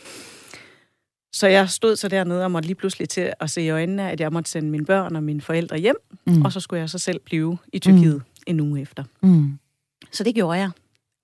Så 1.33 1.47
jeg 1.47 1.71
stod 1.71 1.97
så 1.97 2.09
dernede 2.09 2.45
og 2.45 2.51
måtte 2.51 2.69
lige 2.69 2.75
pludselig 2.75 3.09
til 3.09 3.33
at 3.41 3.51
se 3.51 3.63
i 3.63 3.71
øjnene, 3.71 4.11
at 4.11 4.21
jeg 4.21 4.33
måtte 4.33 4.51
sende 4.51 4.71
mine 4.71 4.85
børn 4.85 5.17
og 5.17 5.23
mine 5.23 5.41
forældre 5.41 5.79
hjem, 5.79 5.97
mm. 6.27 6.43
og 6.43 6.53
så 6.53 6.61
skulle 6.61 6.81
jeg 6.81 6.91
så 6.91 6.99
selv 6.99 7.21
blive 7.21 7.59
i 7.73 7.79
Tyrkiet 7.79 8.15
mm. 8.15 8.23
en 8.47 8.61
uge 8.61 8.81
efter. 8.81 9.05
Mm. 9.21 9.59
Så 10.13 10.25
det 10.25 10.35
gjorde 10.35 10.59
jeg. 10.59 10.71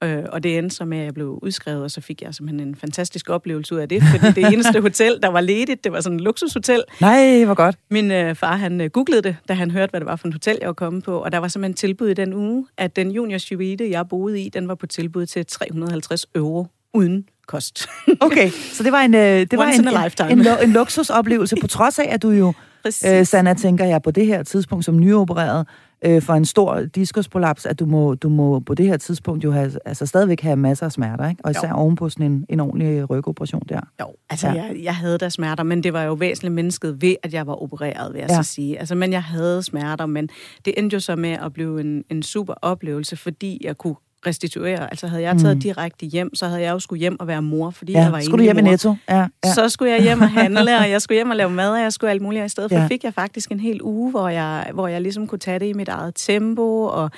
Øh, 0.05 0.25
og 0.33 0.43
det 0.43 0.59
endte 0.59 0.77
så 0.77 0.85
med, 0.85 0.99
at 0.99 1.05
jeg 1.05 1.15
blev 1.15 1.39
udskrevet, 1.43 1.83
og 1.83 1.91
så 1.91 2.01
fik 2.01 2.23
jeg 2.23 2.35
simpelthen 2.35 2.69
en 2.69 2.75
fantastisk 2.75 3.31
oplevelse 3.31 3.75
ud 3.75 3.81
af 3.81 3.89
det, 3.89 4.03
fordi 4.03 4.41
det 4.41 4.53
eneste 4.53 4.81
hotel, 4.89 5.19
der 5.23 5.29
var 5.29 5.41
ledigt, 5.41 5.85
det 5.85 5.93
var 5.93 6.01
sådan 6.01 6.17
et 6.17 6.23
luksushotel. 6.23 6.83
Nej, 7.01 7.45
hvor 7.45 7.55
godt. 7.55 7.77
Min 7.91 8.11
øh, 8.11 8.35
far, 8.35 8.57
han 8.57 8.81
øh, 8.81 8.91
googlede 8.91 9.23
det, 9.23 9.37
da 9.49 9.53
han 9.53 9.71
hørte, 9.71 9.91
hvad 9.91 10.01
det 10.01 10.07
var 10.07 10.17
for 10.17 10.29
et 10.29 10.35
hotel, 10.35 10.59
jeg 10.61 10.67
var 10.67 10.73
kommet 10.73 11.05
på, 11.05 11.19
og 11.19 11.33
der 11.33 11.39
var 11.39 11.49
simpelthen 11.49 11.75
tilbud 11.75 12.09
i 12.09 12.15
den 12.15 12.35
uge, 12.35 12.67
at 12.77 12.97
den 12.97 13.11
junior 13.11 13.39
suite, 13.39 13.91
jeg 13.91 14.09
boede 14.09 14.41
i, 14.41 14.49
den 14.49 14.69
var 14.69 14.75
på 14.75 14.87
tilbud 14.87 15.27
til 15.27 15.47
350 15.47 16.27
euro 16.35 16.67
uden 16.95 17.29
kost. 17.47 17.87
okay, 18.21 18.51
så 18.51 18.83
det 18.83 18.93
var 18.93 19.01
en, 19.01 19.15
øh, 19.15 19.21
det 19.21 19.59
var 19.59 19.67
en, 19.67 19.89
en, 20.31 20.41
en, 20.41 20.47
en 20.63 20.73
luksusoplevelse, 20.73 21.57
på 21.61 21.67
trods 21.67 21.99
af, 21.99 22.09
at 22.11 22.23
du 22.23 22.31
jo, 22.31 22.53
øh, 23.09 23.27
Sanna, 23.27 23.55
tænker 23.55 23.85
jeg, 23.85 24.03
på 24.03 24.11
det 24.11 24.27
her 24.27 24.43
tidspunkt 24.43 24.85
som 24.85 25.01
nyopereret, 25.01 25.67
øh, 26.03 26.23
for 26.23 26.33
en 26.33 26.45
stor 26.45 26.81
diskusprolaps, 26.81 27.67
at 27.67 27.79
du 27.79 27.87
må, 27.87 28.15
du 28.15 28.29
må 28.29 28.61
på 28.61 28.75
det 28.75 28.87
her 28.87 28.97
tidspunkt 28.97 29.45
jo 29.45 29.53
have, 29.53 29.73
altså 29.85 30.07
stadigvæk 30.07 30.41
have 30.41 30.57
masser 30.57 30.87
af 30.87 30.93
smerter, 30.93 31.29
ikke? 31.29 31.45
Og 31.45 31.51
især 31.51 31.69
jo. 31.69 31.75
ovenpå 31.75 32.09
sådan 32.09 32.33
en, 32.33 32.47
en 32.49 32.61
ordentlig 32.61 33.11
rygoperation 33.11 33.63
der. 33.69 33.81
Jo, 34.01 34.07
altså 34.31 34.49
ja. 34.49 34.55
jeg, 34.55 34.77
jeg 34.83 34.97
havde 34.97 35.19
da 35.19 35.29
smerter, 35.29 35.63
men 35.63 35.83
det 35.83 35.93
var 35.93 36.03
jo 36.03 36.13
væsentligt 36.13 36.55
mennesket 36.55 37.03
ved, 37.03 37.17
at 37.23 37.35
jeg 37.35 37.47
var 37.47 37.63
opereret, 37.63 38.13
vil 38.13 38.21
jeg 38.21 38.31
ja. 38.31 38.43
så 38.43 38.53
sige. 38.53 38.79
Altså, 38.79 38.95
men 38.95 39.13
jeg 39.13 39.23
havde 39.23 39.63
smerter, 39.63 40.07
men 40.07 40.29
det 40.65 40.75
endte 40.77 40.95
jo 40.95 41.01
så 41.01 41.17
med 41.17 41.31
at 41.31 41.53
blive 41.53 41.81
en, 41.81 42.05
en 42.11 42.23
super 42.23 42.55
oplevelse, 42.63 43.17
fordi 43.17 43.61
jeg 43.65 43.79
kunne 43.79 43.97
restituere. 44.27 44.91
Altså 44.91 45.07
havde 45.07 45.23
jeg 45.23 45.39
taget 45.39 45.57
mm. 45.57 45.61
direkte 45.61 46.07
hjem, 46.07 46.35
så 46.35 46.47
havde 46.47 46.63
jeg 46.63 46.71
jo 46.71 46.79
skulle 46.79 47.01
hjem 47.01 47.21
og 47.21 47.27
være 47.27 47.43
mor, 47.43 47.71
fordi 47.71 47.93
ja, 47.93 48.03
jeg 48.03 48.13
var 48.13 48.21
skulle 48.21 48.39
du 48.39 48.45
hjem 48.45 48.59
i 48.59 48.63
Netto? 48.63 48.95
Ja, 49.09 49.17
ja. 49.45 49.53
Så 49.55 49.69
skulle 49.69 49.93
jeg 49.93 50.03
hjem 50.03 50.21
og 50.21 50.31
handle, 50.41 50.79
og 50.79 50.91
jeg 50.91 51.03
skulle 51.03 51.17
hjem 51.17 51.31
og 51.31 51.37
lave 51.37 51.51
mad, 51.51 51.71
og 51.71 51.81
jeg 51.81 51.93
skulle 51.93 52.11
alt 52.11 52.23
muligt. 52.23 52.41
Og 52.41 52.47
i 52.47 52.49
stedet 52.49 52.71
for 52.71 52.79
ja. 52.79 52.87
fik 52.87 53.05
jeg 53.05 53.15
faktisk 53.15 53.51
en 53.51 53.61
hel 53.61 53.83
uge, 53.83 54.11
hvor 54.11 54.29
jeg, 54.29 54.71
hvor 54.75 54.89
jeg 54.89 55.01
ligesom 55.01 55.27
kunne 55.27 55.39
tage 55.39 55.59
det 55.59 55.67
i 55.67 55.73
mit 55.73 55.89
eget 55.89 56.15
tempo, 56.17 56.85
og 56.85 57.11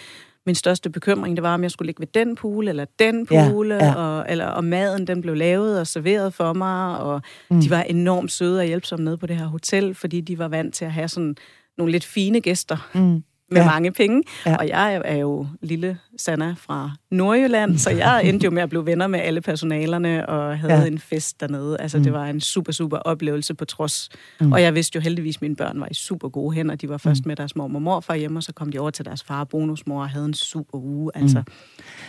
min 0.47 0.55
største 0.55 0.91
bekymring, 0.91 1.37
det 1.37 1.43
var, 1.43 1.55
om 1.55 1.63
jeg 1.63 1.71
skulle 1.71 1.87
ligge 1.87 2.01
ved 2.01 2.07
den 2.07 2.37
pool, 2.37 2.69
eller 2.69 2.85
den 2.99 3.27
pool, 3.27 3.69
ja, 3.69 3.85
ja. 3.85 3.95
Og, 3.95 4.27
eller 4.29 4.47
om 4.47 4.65
maden 4.65 5.07
den 5.07 5.21
blev 5.21 5.35
lavet 5.35 5.81
og 5.81 5.87
serveret 5.87 6.35
for 6.35 6.53
mig, 6.53 6.99
og 6.99 7.23
mm. 7.51 7.61
de 7.61 7.71
var 7.71 7.83
enormt 7.83 8.33
søde 8.33 8.61
og 8.61 8.67
hjælpsomme 8.67 9.05
nede 9.05 9.19
på 9.19 9.27
det 9.27 9.37
her 9.37 9.47
hotel, 9.47 9.95
fordi 9.95 10.21
de 10.21 10.39
var 10.39 10.49
vant 10.49 10.75
til 10.75 10.85
at 10.85 10.93
have 10.93 11.09
sådan 11.09 11.37
nogle 11.79 11.93
lidt 11.93 12.05
fine 12.05 12.41
gæster. 12.41 12.89
Mm 12.95 13.23
med 13.51 13.61
ja. 13.61 13.67
mange 13.67 13.93
penge. 13.93 14.23
Ja. 14.47 14.57
Og 14.57 14.69
jeg 14.69 15.03
er 15.05 15.17
jo 15.17 15.47
lille 15.63 15.99
Sanna 16.19 16.55
fra 16.59 16.91
Nordjylland, 17.11 17.79
så 17.79 17.91
jeg 17.91 18.25
endte 18.25 18.45
jo 18.45 18.51
med 18.51 18.63
at 18.63 18.69
blive 18.69 18.87
venner 18.87 19.07
med 19.07 19.21
alle 19.21 19.41
personalerne 19.41 20.29
og 20.29 20.59
havde 20.59 20.81
ja. 20.81 20.87
en 20.87 20.99
fest 20.99 21.41
dernede. 21.41 21.77
Altså, 21.81 21.99
mm. 21.99 22.05
det 22.05 22.13
var 22.13 22.27
en 22.27 22.41
super, 22.41 22.73
super 22.73 22.97
oplevelse 22.97 23.55
på 23.55 23.65
trods. 23.65 24.09
Mm. 24.41 24.53
Og 24.53 24.63
jeg 24.63 24.75
vidste 24.75 24.97
jo 24.97 25.01
heldigvis, 25.01 25.37
at 25.37 25.43
mine 25.43 25.57
børn 25.57 25.81
var 25.81 25.89
i 25.91 25.95
super 25.95 26.29
gode 26.29 26.55
hænder. 26.55 26.75
De 26.75 26.89
var 26.89 26.97
først 26.97 27.25
mm. 27.25 27.29
med 27.29 27.37
deres 27.37 27.57
mor 27.57 27.65
og 27.65 27.83
morfar 27.83 28.15
hjemme, 28.15 28.39
og 28.39 28.43
så 28.43 28.53
kom 28.53 28.73
de 28.73 28.79
over 28.79 28.91
til 28.91 29.05
deres 29.05 29.23
far 29.23 29.41
og 29.41 29.49
bonusmor 29.49 30.03
og 30.03 30.09
havde 30.09 30.25
en 30.25 30.35
super 30.35 30.79
uge. 30.79 31.11
Altså. 31.15 31.39
Mm. 31.39 31.53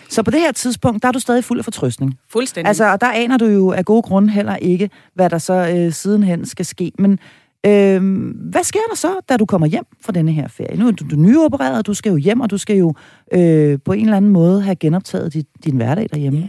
Så 0.09 0.23
på 0.23 0.31
det 0.31 0.39
her 0.39 0.51
tidspunkt, 0.51 1.03
der 1.03 1.07
er 1.07 1.11
du 1.11 1.19
stadig 1.19 1.43
fuld 1.43 1.59
af 1.59 1.65
fortrøstning. 1.65 2.19
Fuldstændig. 2.29 2.67
Altså, 2.67 2.91
og 2.91 3.01
der 3.01 3.11
aner 3.11 3.37
du 3.37 3.45
jo 3.45 3.71
af 3.71 3.85
gode 3.85 4.01
grunde 4.01 4.29
heller 4.29 4.55
ikke, 4.55 4.89
hvad 5.13 5.29
der 5.29 5.37
så 5.37 5.53
øh, 5.75 5.93
sidenhen 5.93 6.45
skal 6.45 6.65
ske. 6.65 6.91
Men 6.99 7.19
Øhm, 7.67 8.27
hvad 8.29 8.63
sker 8.63 8.79
der 8.89 8.95
så, 8.95 9.19
da 9.29 9.37
du 9.37 9.45
kommer 9.45 9.67
hjem 9.67 9.85
fra 10.01 10.11
denne 10.11 10.31
her 10.31 10.47
ferie? 10.47 10.77
Nu 10.77 10.87
er 10.87 10.91
du, 10.91 11.05
du 11.11 11.15
nyopereret, 11.15 11.87
du 11.87 11.93
skal 11.93 12.09
jo 12.09 12.15
hjem, 12.15 12.41
og 12.41 12.49
du 12.49 12.57
skal 12.57 12.77
jo 12.77 12.93
øh, 13.33 13.79
på 13.85 13.93
en 13.93 14.03
eller 14.03 14.17
anden 14.17 14.31
måde 14.31 14.61
have 14.61 14.75
genoptaget 14.75 15.33
dit, 15.33 15.47
din 15.65 15.75
hverdag 15.75 16.07
derhjemme. 16.11 16.39
Ja. 16.39 16.47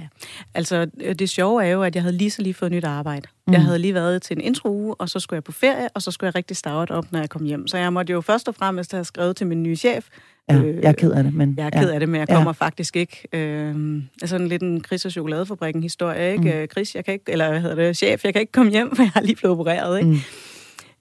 Altså, 0.55 0.87
øh, 1.01 1.15
det 1.15 1.29
sjove 1.29 1.65
er 1.65 1.69
jo, 1.69 1.83
at 1.83 1.95
jeg 1.95 2.03
havde 2.03 2.17
lige 2.17 2.31
så 2.31 2.43
lige 2.43 2.55
fået 2.55 2.73
nyt 2.73 2.85
arbejde. 2.85 3.29
Mm. 3.47 3.53
Jeg 3.53 3.63
havde 3.63 3.79
lige 3.79 3.95
været 3.95 4.23
til 4.23 4.37
en 4.37 4.41
intro 4.41 4.95
og 4.99 5.09
så 5.09 5.21
skulle 5.21 5.37
jeg 5.37 5.45
på 5.45 5.53
ferie, 5.53 5.89
og 5.95 6.03
så 6.03 6.11
skulle 6.11 6.29
jeg 6.29 6.35
rigtig 6.35 6.57
starte 6.57 6.91
op, 6.91 7.13
når 7.13 7.19
jeg 7.19 7.29
kom 7.29 7.45
hjem. 7.45 7.67
Så 7.67 7.79
jeg 7.79 7.93
måtte 7.93 8.13
jo 8.13 8.21
først 8.21 8.49
og 8.49 8.55
fremmest 8.55 8.93
have 8.93 9.05
skrevet 9.05 9.37
til 9.37 9.47
min 9.47 9.63
nye 9.63 9.77
chef, 9.77 10.07
Ja, 10.51 10.57
øh, 10.57 10.77
jeg 10.83 10.89
er 10.89 10.93
ked 10.93 11.11
af 11.11 11.25
det, 11.25 11.35
men... 11.35 11.55
Jeg 11.59 11.67
er 11.67 11.81
ked 11.81 11.91
af 11.91 12.01
det, 12.01 12.09
men 12.09 12.19
jeg 12.19 12.29
kommer 12.29 12.53
ja. 12.61 12.65
faktisk 12.65 12.97
ikke... 12.97 13.29
Øh, 13.33 14.03
altså 14.23 14.37
en 14.37 14.49
lidt 14.49 14.63
en 14.63 14.85
Chris 14.87 15.05
og 15.05 15.13
chokoladefabrikken 15.13 15.83
historie, 15.83 16.33
ikke? 16.33 16.61
Mm. 16.61 16.67
Chris, 16.71 16.95
jeg 16.95 17.05
kan 17.05 17.15
ikke... 17.15 17.25
Eller 17.29 17.51
hvad 17.51 17.61
hedder 17.61 17.77
det? 17.77 17.97
Chef, 17.97 18.25
jeg 18.25 18.33
kan 18.33 18.41
ikke 18.41 18.53
komme 18.53 18.73
hjem, 18.73 18.97
for 18.97 19.03
jeg 19.03 19.11
har 19.15 19.21
lige 19.21 19.37
blevet 19.37 19.59
opereret, 19.59 19.99
ikke? 19.99 20.11
Mm. 20.11 20.19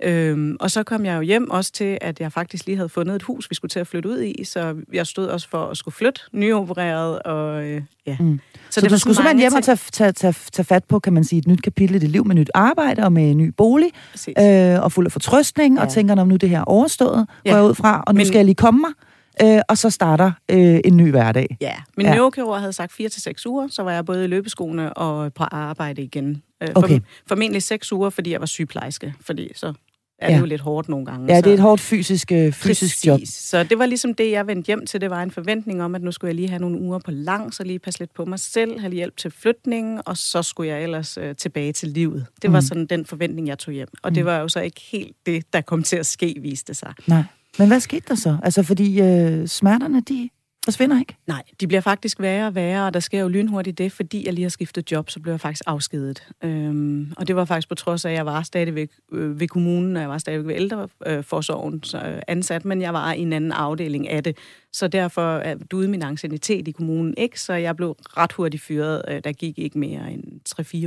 Øhm, 0.04 0.58
og 0.60 0.72
så 0.72 0.84
kom 0.84 1.06
jeg 1.06 1.16
jo 1.16 1.22
hjem 1.22 1.50
også 1.50 1.72
til, 1.72 1.98
at 2.02 2.20
jeg 2.20 2.32
faktisk 2.32 2.66
lige 2.66 2.76
havde 2.76 2.90
fundet 2.90 3.16
et 3.16 3.24
hus, 3.24 3.50
vi 3.50 3.56
skulle 3.56 3.70
til 3.70 3.80
at 3.80 3.88
flytte 3.88 4.10
ud 4.10 4.22
i, 4.22 4.44
så 4.44 4.76
jeg 4.94 5.08
stod 5.08 5.28
også 5.28 5.50
for 5.50 5.66
at 5.66 5.78
skulle 5.78 5.96
flytte, 5.96 6.22
nyopereret, 6.32 7.20
og 7.20 7.64
øh, 7.64 7.82
ja. 8.06 8.18
Mm. 8.20 8.40
Så, 8.56 8.74
så 8.74 8.82
det 8.82 8.92
du 8.92 8.98
skulle 8.98 9.16
simpelthen 9.16 9.40
hjem 9.40 9.54
og 9.54 9.64
tage, 9.64 9.80
tage, 9.92 10.12
tage, 10.12 10.36
tage 10.52 10.66
fat 10.66 10.84
på, 10.84 11.00
kan 11.00 11.14
man 11.14 11.24
sige, 11.24 11.40
et 11.40 11.48
nyt 11.48 11.62
kapitel 11.62 11.96
i 11.96 12.00
dit 12.00 12.10
liv 12.10 12.26
med 12.26 12.36
nyt 12.36 12.52
arbejde 12.54 13.04
og 13.04 13.14
med 13.14 13.32
en 13.32 13.38
ny 13.38 13.54
bolig, 13.58 13.90
øh, 14.40 14.84
og 14.84 14.92
fuld 14.92 15.06
af 15.06 15.12
fortrøstning, 15.12 15.78
ja. 15.78 15.82
og 15.84 15.90
tænker, 15.90 16.16
om 16.16 16.28
nu 16.28 16.36
det 16.36 16.50
her 16.50 16.60
er 16.60 16.64
overstået, 16.64 17.28
ja. 17.46 17.50
går 17.50 17.58
jeg 17.58 17.66
ud 17.66 17.76
fra, 17.76 18.04
og 18.08 18.14
nu 18.14 18.18
Men... 18.18 18.26
skal 18.26 18.38
jeg 18.38 18.46
lige 18.46 18.56
komme 18.56 18.80
mig. 18.80 18.92
Øh, 19.42 19.62
og 19.70 19.78
så 19.78 19.90
starter 19.90 20.32
øh, 20.52 20.80
en 20.86 20.98
ny 20.98 21.10
hverdag. 21.10 21.58
Ja, 21.62 21.76
min 21.98 22.06
ja. 22.06 22.16
neurokirurg 22.16 22.60
havde 22.60 22.74
sagt 22.74 22.94
4 22.94 23.10
til 23.10 23.22
seks 23.22 23.46
uger, 23.46 23.68
så 23.68 23.84
var 23.84 23.92
jeg 23.92 24.06
både 24.06 24.24
i 24.24 24.28
løbeskoene 24.28 24.94
og 24.94 25.34
på 25.34 25.44
arbejde 25.44 26.02
igen. 26.02 26.42
Øh, 26.64 26.70
okay. 26.76 27.00
formentlig 27.28 27.64
seks 27.64 27.92
uger, 27.92 28.10
fordi 28.10 28.32
jeg 28.32 28.40
var 28.40 28.46
sygeplejerske, 28.46 29.14
fordi 29.22 29.52
så 29.56 29.74
er 30.20 30.30
ja. 30.30 30.36
det 30.36 30.42
jo 30.42 30.46
lidt 30.46 30.62
hårdt 30.62 30.90
nogle 30.90 31.06
gange. 31.06 31.28
Ja, 31.28 31.36
så. 31.36 31.42
det 31.42 31.50
er 31.50 31.54
et 31.54 31.60
hårdt 31.60 31.82
fysisk, 31.82 32.32
øh, 32.32 32.54
fysisk 32.54 32.96
Præcis. 32.96 33.06
job. 33.06 33.20
Så 33.26 33.64
det 33.64 33.80
var 33.80 33.86
ligesom 33.86 34.14
det, 34.14 34.32
jeg 34.32 34.48
vendte 34.48 34.68
hjem 34.68 34.86
til. 34.86 35.02
Det 35.02 35.10
var 35.10 35.24
en 35.24 35.32
forventning 35.32 35.84
om, 35.84 35.96
at 35.96 36.02
nu 36.02 36.12
skulle 36.12 36.30
jeg 36.30 36.36
lige 36.36 36.50
have 36.50 36.60
nogle 36.60 36.80
uger 36.80 37.00
på 37.00 37.12
lang, 37.12 37.54
så 37.54 37.64
lige 37.64 37.80
passe 37.80 38.00
lidt 38.00 38.14
på 38.14 38.26
mig 38.26 38.40
selv, 38.40 38.80
have 38.80 38.94
hjælp 38.94 39.18
til 39.18 39.32
flytningen, 39.32 40.02
og 40.06 40.18
så 40.18 40.44
skulle 40.44 40.70
jeg 40.70 40.84
ellers 40.84 41.18
øh, 41.18 41.36
tilbage 41.36 41.74
til 41.74 41.90
livet. 41.90 42.26
Det 42.42 42.52
var 42.52 42.60
mm. 42.60 42.66
sådan 42.66 42.86
den 42.86 43.06
forventning, 43.06 43.48
jeg 43.48 43.60
tog 43.60 43.74
hjem. 43.74 43.90
Og 44.04 44.10
mm. 44.10 44.16
det 44.16 44.26
var 44.26 44.40
jo 44.40 44.48
så 44.48 44.60
ikke 44.60 44.82
helt 44.92 45.16
det, 45.26 45.54
der 45.54 45.62
kom 45.62 45.84
til 45.84 45.96
at 45.96 46.06
ske, 46.06 46.36
viste 46.42 46.74
sig. 46.74 46.94
Nej. 47.08 47.24
Men 47.60 47.68
hvad 47.68 47.80
skete 47.80 48.06
der 48.08 48.16
så? 48.16 48.38
Altså, 48.44 48.64
fordi 48.64 49.02
øh, 49.02 49.48
smerterne, 49.48 50.02
de 50.02 50.30
forsvinder 50.68 51.00
ikke? 51.00 51.16
Nej, 51.28 51.44
de 51.62 51.68
bliver 51.68 51.82
faktisk 51.82 52.20
værre 52.20 52.48
og 52.48 52.56
værre, 52.56 52.86
og 52.86 52.94
der 52.94 53.00
sker 53.00 53.20
jo 53.20 53.28
lynhurtigt 53.28 53.78
det, 53.78 53.92
fordi 53.92 54.26
jeg 54.26 54.34
lige 54.34 54.44
har 54.44 54.50
skiftet 54.50 54.92
job, 54.92 55.10
så 55.10 55.20
blev 55.20 55.34
jeg 55.34 55.40
faktisk 55.40 55.64
afskedet. 55.68 56.24
Øhm, 56.44 57.14
og 57.18 57.28
det 57.28 57.36
var 57.36 57.46
faktisk 57.46 57.70
på 57.70 57.76
trods 57.76 58.06
af, 58.06 58.10
at 58.10 58.16
jeg 58.16 58.26
var 58.26 58.42
stadigvæk 58.42 58.90
øh, 59.12 59.40
ved 59.40 59.48
kommunen, 59.48 59.96
og 59.96 60.02
jeg 60.02 60.10
var 60.10 60.18
stadigvæk 60.18 60.48
ved 60.48 60.56
ældreforsorgen 60.56 61.82
øh, 61.96 62.22
ansat, 62.28 62.66
men 62.66 62.82
jeg 62.82 62.94
var 62.94 63.14
i 63.14 63.22
en 63.22 63.34
anden 63.34 63.52
afdeling 63.52 64.10
af 64.10 64.24
det. 64.24 64.38
Så 64.74 64.88
derfor 64.88 65.44
duede 65.72 65.88
min 65.88 66.04
ancienitet 66.04 66.68
i 66.68 66.72
kommunen 66.72 67.14
ikke, 67.18 67.42
så 67.42 67.54
jeg 67.54 67.76
blev 67.76 67.96
ret 68.18 68.32
hurtigt 68.32 68.64
fyret. 68.64 69.02
Øh, 69.08 69.22
der 69.24 69.32
gik 69.32 69.60
ikke 69.60 69.80
mere 69.80 70.12
end 70.12 70.24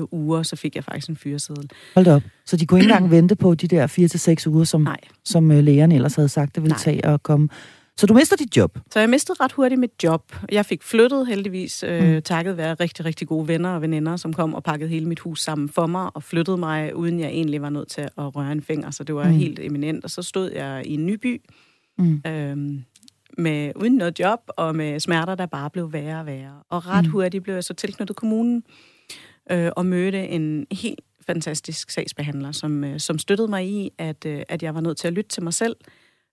3-4 0.02 0.08
uger, 0.12 0.42
så 0.42 0.56
fik 0.56 0.76
jeg 0.76 0.84
faktisk 0.84 1.08
en 1.08 1.16
fyreseddel. 1.16 1.70
Hold 1.94 2.06
op. 2.06 2.22
Så 2.46 2.56
de 2.56 2.66
kunne 2.66 2.80
ikke 2.80 2.92
engang 2.92 3.10
vente 3.16 3.37
på 3.37 3.54
de 3.54 3.68
der 3.68 3.87
4-6 4.46 4.50
uger, 4.50 4.64
som, 4.64 4.88
som 5.25 5.50
øh, 5.50 5.64
lægerne 5.64 5.94
ellers 5.94 6.14
havde 6.14 6.28
sagt, 6.28 6.54
det 6.54 6.62
ville 6.62 6.72
Nej. 6.72 6.78
tage 6.78 7.06
at 7.06 7.22
komme. 7.22 7.49
Så 8.00 8.07
du 8.07 8.14
mister 8.14 8.37
dit 8.37 8.57
job? 8.57 8.78
Så 8.90 9.00
jeg 9.00 9.11
mistede 9.11 9.37
ret 9.40 9.52
hurtigt 9.52 9.80
mit 9.80 9.90
job. 10.02 10.33
Jeg 10.52 10.66
fik 10.66 10.83
flyttet 10.83 11.26
heldigvis, 11.26 11.83
øh, 11.83 12.14
mm. 12.14 12.23
takket 12.23 12.57
være 12.57 12.75
rigtig, 12.75 13.04
rigtig 13.04 13.28
gode 13.28 13.49
venner 13.49 13.71
og 13.71 13.83
veninder, 13.83 14.16
som 14.16 14.33
kom 14.33 14.54
og 14.54 14.62
pakkede 14.62 14.90
hele 14.90 15.07
mit 15.07 15.21
hus 15.21 15.42
sammen 15.42 15.69
for 15.69 15.87
mig 15.87 16.11
og 16.14 16.23
flyttede 16.23 16.57
mig, 16.57 16.97
uden 16.97 17.21
jeg 17.21 17.28
egentlig 17.28 17.62
var 17.62 17.71
nødt 17.71 17.88
til 17.88 18.00
at 18.00 18.37
røre 18.37 18.52
en 18.52 18.62
finger. 18.62 18.90
Så 18.90 19.04
det 19.04 19.14
var 19.14 19.25
mm. 19.25 19.35
helt 19.35 19.59
eminent. 19.59 20.04
Og 20.04 20.11
så 20.11 20.23
stod 20.23 20.50
jeg 20.52 20.83
i 20.87 20.95
en 20.95 21.07
ny 21.07 21.14
by, 21.14 21.42
mm. 21.99 22.23
øhm, 22.26 22.85
med, 23.38 23.73
uden 23.76 23.97
noget 23.97 24.19
job 24.19 24.40
og 24.49 24.76
med 24.76 25.00
smerter, 25.00 25.35
der 25.35 25.47
bare 25.47 25.71
blev 25.71 25.92
værre 25.92 26.21
og 26.21 26.26
værre. 26.26 26.62
Og 26.71 26.87
ret 26.87 27.04
mm. 27.04 27.11
hurtigt 27.11 27.45
blev 27.45 27.54
jeg 27.54 27.64
så 27.64 27.75
tilknyttet 27.75 28.16
kommunen 28.16 28.62
øh, 29.50 29.71
og 29.76 29.87
mødte 29.87 30.28
en 30.28 30.66
helt 30.73 31.00
fantastisk 31.26 31.90
sagsbehandler, 31.90 32.52
som, 32.52 32.85
øh, 32.85 33.00
som 33.00 33.19
støttede 33.19 33.49
mig 33.49 33.66
i, 33.66 33.90
at, 33.99 34.26
øh, 34.26 34.42
at 34.49 34.62
jeg 34.62 34.75
var 34.75 34.80
nødt 34.80 34.99
til 34.99 35.09
at 35.09 35.14
lytte 35.14 35.28
til 35.28 35.42
mig 35.42 35.54
selv. 35.54 35.76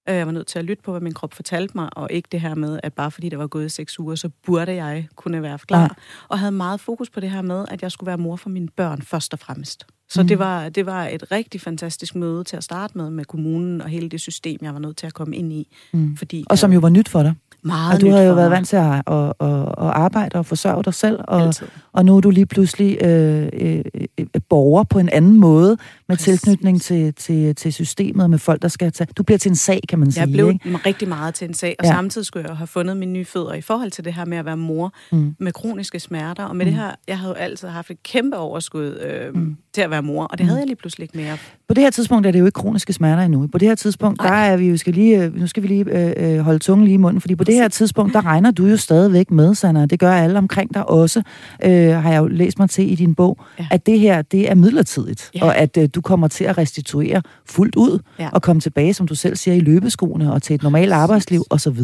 Øh, 0.09 0.15
jeg 0.15 0.25
var 0.25 0.31
nødt 0.31 0.47
til 0.47 0.59
at 0.59 0.65
lytte 0.65 0.83
på, 0.83 0.91
hvad 0.91 1.01
min 1.01 1.13
krop 1.13 1.33
fortalte 1.33 1.71
mig, 1.75 1.97
og 1.97 2.07
ikke 2.11 2.27
det 2.31 2.41
her 2.41 2.55
med, 2.55 2.79
at 2.83 2.93
bare 2.93 3.11
fordi 3.11 3.29
der 3.29 3.37
var 3.37 3.47
gået 3.47 3.71
seks 3.71 3.99
uger, 3.99 4.15
så 4.15 4.29
burde 4.45 4.73
jeg 4.75 5.07
kunne 5.15 5.41
være 5.41 5.57
klar. 5.57 5.81
Ja. 5.81 5.87
Og 6.27 6.39
havde 6.39 6.51
meget 6.51 6.79
fokus 6.79 7.09
på 7.09 7.19
det 7.19 7.29
her 7.29 7.41
med, 7.41 7.65
at 7.67 7.81
jeg 7.81 7.91
skulle 7.91 8.07
være 8.07 8.17
mor 8.17 8.35
for 8.35 8.49
mine 8.49 8.67
børn 8.75 9.01
først 9.01 9.33
og 9.33 9.39
fremmest. 9.39 9.85
Så 10.09 10.21
mm. 10.21 10.27
det, 10.27 10.39
var, 10.39 10.69
det 10.69 10.85
var 10.85 11.07
et 11.07 11.31
rigtig 11.31 11.61
fantastisk 11.61 12.15
møde 12.15 12.43
til 12.43 12.57
at 12.57 12.63
starte 12.63 12.97
med, 12.97 13.09
med 13.09 13.25
kommunen 13.25 13.81
og 13.81 13.89
hele 13.89 14.09
det 14.09 14.21
system, 14.21 14.59
jeg 14.61 14.73
var 14.73 14.79
nødt 14.79 14.97
til 14.97 15.07
at 15.07 15.13
komme 15.13 15.35
ind 15.35 15.53
i. 15.53 15.75
Mm. 15.93 16.17
Fordi, 16.17 16.45
og 16.49 16.57
som 16.57 16.73
jo 16.73 16.79
var 16.79 16.89
nyt 16.89 17.09
for 17.09 17.23
dig. 17.23 17.33
Meget 17.63 17.95
og 17.95 18.01
du 18.01 18.09
har 18.09 18.21
jo 18.21 18.33
været 18.33 18.51
vant 18.51 18.67
til 18.67 18.75
at, 18.75 18.93
at, 19.07 19.33
at, 19.39 19.61
at 19.61 19.73
arbejde 19.77 20.39
og 20.39 20.45
forsørge 20.45 20.83
dig 20.83 20.93
selv, 20.93 21.19
og, 21.27 21.53
og 21.93 22.05
nu 22.05 22.17
er 22.17 22.21
du 22.21 22.29
lige 22.29 22.45
pludselig 22.45 22.97
øh, 23.03 23.49
øh, 23.53 23.81
øh, 24.17 24.25
borger 24.49 24.83
på 24.83 24.99
en 24.99 25.09
anden 25.09 25.39
måde, 25.39 25.77
med 26.07 26.17
Præcis. 26.17 26.41
tilknytning 26.41 26.81
til, 26.81 27.13
til, 27.13 27.55
til 27.55 27.73
systemet, 27.73 28.23
og 28.23 28.29
med 28.29 28.39
folk, 28.39 28.61
der 28.61 28.67
skal 28.67 28.91
tage... 28.91 29.07
Du 29.17 29.23
bliver 29.23 29.37
til 29.37 29.49
en 29.49 29.55
sag, 29.55 29.81
kan 29.89 29.99
man 29.99 30.11
sige. 30.11 30.21
Jeg 30.21 30.31
blev 30.31 30.49
ikke? 30.49 30.79
rigtig 30.85 31.07
meget 31.07 31.33
til 31.33 31.47
en 31.47 31.53
sag, 31.53 31.75
og 31.79 31.85
ja. 31.85 31.91
samtidig 31.91 32.25
skulle 32.25 32.49
jeg 32.49 32.57
have 32.57 32.67
fundet 32.67 32.97
mine 32.97 33.11
nye 33.11 33.25
fødder 33.25 33.53
i 33.53 33.61
forhold 33.61 33.91
til 33.91 34.05
det 34.05 34.13
her 34.13 34.25
med 34.25 34.37
at 34.37 34.45
være 34.45 34.57
mor 34.57 34.93
mm. 35.11 35.35
med 35.39 35.51
kroniske 35.51 35.99
smerter, 35.99 36.43
og 36.43 36.55
med 36.55 36.65
mm. 36.65 36.71
det 36.71 36.79
her, 36.79 36.91
jeg 37.07 37.19
havde 37.19 37.29
jo 37.29 37.35
altid 37.35 37.67
haft 37.67 37.91
et 37.91 38.03
kæmpe 38.03 38.37
overskud 38.37 38.99
øh, 38.99 39.35
mm. 39.35 39.57
til 39.73 39.81
at 39.81 39.89
være 39.89 40.01
mor, 40.03 40.23
og 40.23 40.37
det 40.37 40.43
mm. 40.43 40.47
havde 40.47 40.59
jeg 40.59 40.67
lige 40.67 40.75
pludselig 40.75 41.03
ikke 41.03 41.17
mere. 41.17 41.37
På 41.67 41.73
det 41.73 41.83
her 41.83 41.89
tidspunkt 41.89 42.27
er 42.27 42.31
det 42.31 42.39
jo 42.39 42.45
ikke 42.45 42.55
kroniske 42.55 42.93
smerter 42.93 43.23
endnu. 43.23 43.47
På 43.47 43.57
det 43.57 43.67
her 43.67 43.75
tidspunkt, 43.75 44.21
Ej. 44.21 44.27
der 44.27 44.35
er 44.53 44.57
vi 44.57 44.69
jo 44.69 44.77
skal 44.77 44.93
lige, 44.93 45.23
øh, 45.23 45.35
nu 45.35 45.47
skal 45.47 45.63
vi 45.63 45.67
lige 45.67 45.85
øh, 45.87 46.37
øh, 46.37 46.39
holde 46.39 46.59
tungen 46.59 46.85
lige 46.85 46.93
i 46.93 46.97
munden, 46.97 47.21
fordi 47.21 47.35
på 47.35 47.43
det 47.47 47.55
her 47.55 47.67
tidspunkt, 47.67 48.13
der 48.13 48.25
regner 48.25 48.51
du 48.51 48.65
jo 48.65 48.77
stadigvæk 48.77 49.31
med, 49.31 49.55
Sanna. 49.55 49.85
Det 49.85 49.99
gør 49.99 50.11
alle 50.11 50.37
omkring 50.37 50.73
dig 50.73 50.89
også, 50.89 51.23
øh, 51.63 51.89
har 51.89 52.11
jeg 52.11 52.19
jo 52.19 52.27
læst 52.27 52.59
mig 52.59 52.69
til 52.69 52.91
i 52.91 52.95
din 52.95 53.15
bog, 53.15 53.37
ja. 53.59 53.67
at 53.71 53.85
det 53.85 53.99
her, 53.99 54.21
det 54.21 54.51
er 54.51 54.55
midlertidigt, 54.55 55.31
ja. 55.35 55.45
og 55.45 55.57
at 55.57 55.77
øh, 55.77 55.89
du 55.95 56.01
kommer 56.01 56.27
til 56.27 56.43
at 56.43 56.57
restituere 56.57 57.21
fuldt 57.45 57.75
ud, 57.75 57.99
ja. 58.19 58.29
og 58.33 58.41
komme 58.41 58.59
tilbage, 58.59 58.93
som 58.93 59.07
du 59.07 59.15
selv 59.15 59.35
siger, 59.35 59.55
i 59.55 59.59
løbeskoene, 59.59 60.33
og 60.33 60.43
til 60.43 60.53
et 60.53 60.63
normalt 60.63 60.93
arbejdsliv, 60.93 61.43
osv. 61.49 61.79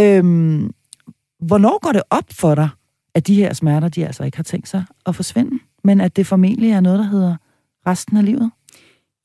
Øhm, 0.00 0.70
hvornår 1.40 1.78
går 1.82 1.92
det 1.92 2.02
op 2.10 2.24
for 2.30 2.54
dig, 2.54 2.68
at 3.14 3.26
de 3.26 3.34
her 3.34 3.52
smerter, 3.52 3.88
de 3.88 4.06
altså 4.06 4.24
ikke 4.24 4.36
har 4.36 4.44
tænkt 4.44 4.68
sig 4.68 4.84
at 5.06 5.16
forsvinde, 5.16 5.58
men 5.84 6.00
at 6.00 6.16
det 6.16 6.26
formentlig 6.26 6.70
er 6.70 6.80
noget, 6.80 6.98
der 6.98 7.04
hedder 7.04 7.36
resten 7.86 8.16
af 8.16 8.24
livet? 8.24 8.50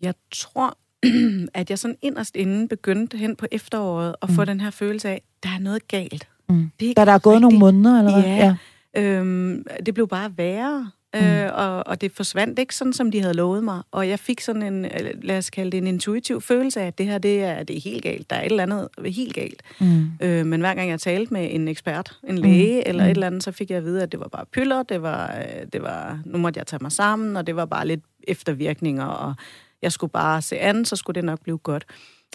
Jeg 0.01 0.13
tror, 0.31 0.77
at 1.53 1.69
jeg 1.69 1.79
sådan 1.79 1.97
inderst 2.01 2.35
inden 2.35 2.67
begyndte 2.67 3.17
hen 3.17 3.35
på 3.35 3.45
efteråret 3.51 4.15
at 4.21 4.29
mm. 4.29 4.35
få 4.35 4.45
den 4.45 4.61
her 4.61 4.69
følelse 4.69 5.09
af, 5.09 5.21
der 5.43 5.49
er 5.49 5.59
noget 5.59 5.87
galt. 5.87 6.27
Mm. 6.49 6.71
Det 6.79 6.89
er 6.89 6.93
da 6.93 7.05
der 7.05 7.11
er 7.11 7.19
gået 7.19 7.33
rigtig... 7.33 7.41
nogle 7.41 7.59
måneder, 7.59 7.99
eller 7.99 8.11
hvad? 8.11 8.23
Ja. 8.23 8.55
ja. 8.95 9.01
Øhm, 9.01 9.65
det 9.85 9.93
blev 9.93 10.07
bare 10.07 10.31
værre. 10.37 10.91
Mm. 11.13 11.19
Øh, 11.19 11.49
og, 11.53 11.87
og 11.87 12.01
det 12.01 12.11
forsvandt 12.11 12.59
ikke 12.59 12.75
sådan, 12.75 12.93
som 12.93 13.11
de 13.11 13.21
havde 13.21 13.33
lovet 13.33 13.63
mig. 13.63 13.81
Og 13.91 14.09
jeg 14.09 14.19
fik 14.19 14.41
sådan 14.41 14.63
en, 14.63 14.85
øh, 14.85 15.11
lad 15.21 15.37
os 15.37 15.49
kalde 15.49 15.71
det 15.71 15.77
en 15.77 15.87
intuitiv 15.87 16.41
følelse 16.41 16.81
af, 16.81 16.87
at 16.87 16.97
det 16.97 17.05
her, 17.05 17.17
det 17.17 17.43
er, 17.43 17.63
det 17.63 17.77
er 17.77 17.81
helt 17.81 18.03
galt. 18.03 18.29
Der 18.29 18.35
er 18.35 18.41
et 18.41 18.49
eller 18.49 18.63
andet 18.63 18.87
helt 19.05 19.33
galt. 19.33 19.61
Mm. 19.79 20.07
Øh, 20.21 20.45
men 20.45 20.61
hver 20.61 20.73
gang 20.73 20.89
jeg 20.89 20.99
talte 20.99 21.33
med 21.33 21.47
en 21.51 21.67
ekspert, 21.67 22.17
en 22.27 22.37
læge 22.37 22.75
mm. 22.75 22.83
eller 22.85 23.03
et 23.03 23.07
mm. 23.07 23.11
eller 23.11 23.27
andet, 23.27 23.43
så 23.43 23.51
fik 23.51 23.69
jeg 23.69 23.77
at 23.77 23.83
vide, 23.83 24.03
at 24.03 24.11
det 24.11 24.19
var 24.19 24.27
bare 24.27 24.45
pyller, 24.45 24.83
det 24.83 25.01
var, 25.01 25.37
øh, 25.37 25.65
det 25.73 25.81
var, 25.81 26.19
nu 26.25 26.37
måtte 26.37 26.57
jeg 26.57 26.67
tage 26.67 26.79
mig 26.81 26.91
sammen, 26.91 27.37
og 27.37 27.47
det 27.47 27.55
var 27.55 27.65
bare 27.65 27.87
lidt 27.87 28.03
eftervirkninger, 28.27 29.05
og 29.05 29.33
jeg 29.81 29.91
skulle 29.91 30.11
bare 30.11 30.41
se 30.41 30.59
an, 30.59 30.85
så 30.85 30.95
skulle 30.95 31.15
det 31.15 31.23
nok 31.23 31.41
blive 31.41 31.57
godt. 31.57 31.85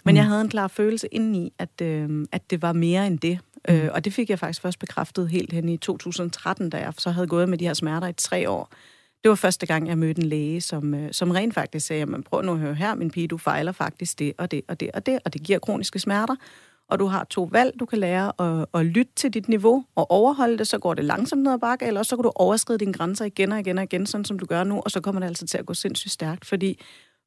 Men 0.04 0.12
mm. 0.12 0.16
jeg 0.16 0.26
havde 0.26 0.40
en 0.40 0.48
klar 0.48 0.68
følelse 0.68 1.08
indeni, 1.12 1.52
at, 1.58 1.80
øh, 1.82 2.26
at 2.32 2.50
det 2.50 2.62
var 2.62 2.72
mere 2.72 3.06
end 3.06 3.18
det. 3.18 3.38
Mm. 3.68 3.74
Øh, 3.74 3.90
og 3.92 4.04
det 4.04 4.12
fik 4.12 4.30
jeg 4.30 4.38
faktisk 4.38 4.62
først 4.62 4.78
bekræftet 4.78 5.28
helt 5.28 5.52
hen 5.52 5.68
i 5.68 5.76
2013, 5.76 6.70
da 6.70 6.78
jeg 6.78 6.92
så 6.98 7.10
havde 7.10 7.26
gået 7.26 7.48
med 7.48 7.58
de 7.58 7.66
her 7.66 7.74
smerter 7.74 8.08
i 8.08 8.12
tre 8.12 8.50
år. 8.50 8.72
Det 9.22 9.28
var 9.28 9.34
første 9.34 9.66
gang, 9.66 9.88
jeg 9.88 9.98
mødte 9.98 10.22
en 10.22 10.28
læge, 10.28 10.60
som, 10.60 10.94
øh, 10.94 11.12
som 11.12 11.30
rent 11.30 11.54
faktisk 11.54 11.86
sagde, 11.86 12.06
men 12.06 12.22
prøv 12.22 12.42
nu 12.42 12.52
at 12.52 12.58
høre 12.58 12.74
her, 12.74 12.94
min 12.94 13.10
pige, 13.10 13.28
du 13.28 13.38
fejler 13.38 13.72
faktisk 13.72 14.18
det 14.18 14.32
og 14.38 14.50
det 14.50 14.62
og 14.68 14.80
det 14.80 14.90
og 14.94 15.06
det, 15.06 15.18
og 15.24 15.34
det 15.34 15.42
giver 15.42 15.58
kroniske 15.58 15.98
smerter. 15.98 16.36
Og 16.88 16.98
du 16.98 17.06
har 17.06 17.24
to 17.24 17.48
valg, 17.52 17.80
du 17.80 17.84
kan 17.84 17.98
lære 17.98 18.32
at, 18.40 18.66
at 18.74 18.86
lytte 18.86 19.12
til 19.16 19.34
dit 19.34 19.48
niveau 19.48 19.84
og 19.94 20.10
overholde 20.10 20.58
det, 20.58 20.66
så 20.66 20.78
går 20.78 20.94
det 20.94 21.04
langsomt 21.04 21.42
ned 21.42 21.52
ad 21.52 21.58
bakke, 21.58 21.86
eller 21.86 22.02
så 22.02 22.16
kan 22.16 22.22
du 22.22 22.32
overskride 22.34 22.78
dine 22.78 22.92
grænser 22.92 23.24
igen 23.24 23.52
og 23.52 23.60
igen 23.60 23.78
og 23.78 23.84
igen, 23.84 24.06
sådan 24.06 24.24
som 24.24 24.38
du 24.38 24.46
gør 24.46 24.64
nu, 24.64 24.80
og 24.84 24.90
så 24.90 25.00
kommer 25.00 25.20
det 25.20 25.26
altså 25.26 25.46
til 25.46 25.58
at 25.58 25.66
gå 25.66 25.74
sindssygt 25.74 26.12
stærkt, 26.12 26.44
fordi 26.44 26.80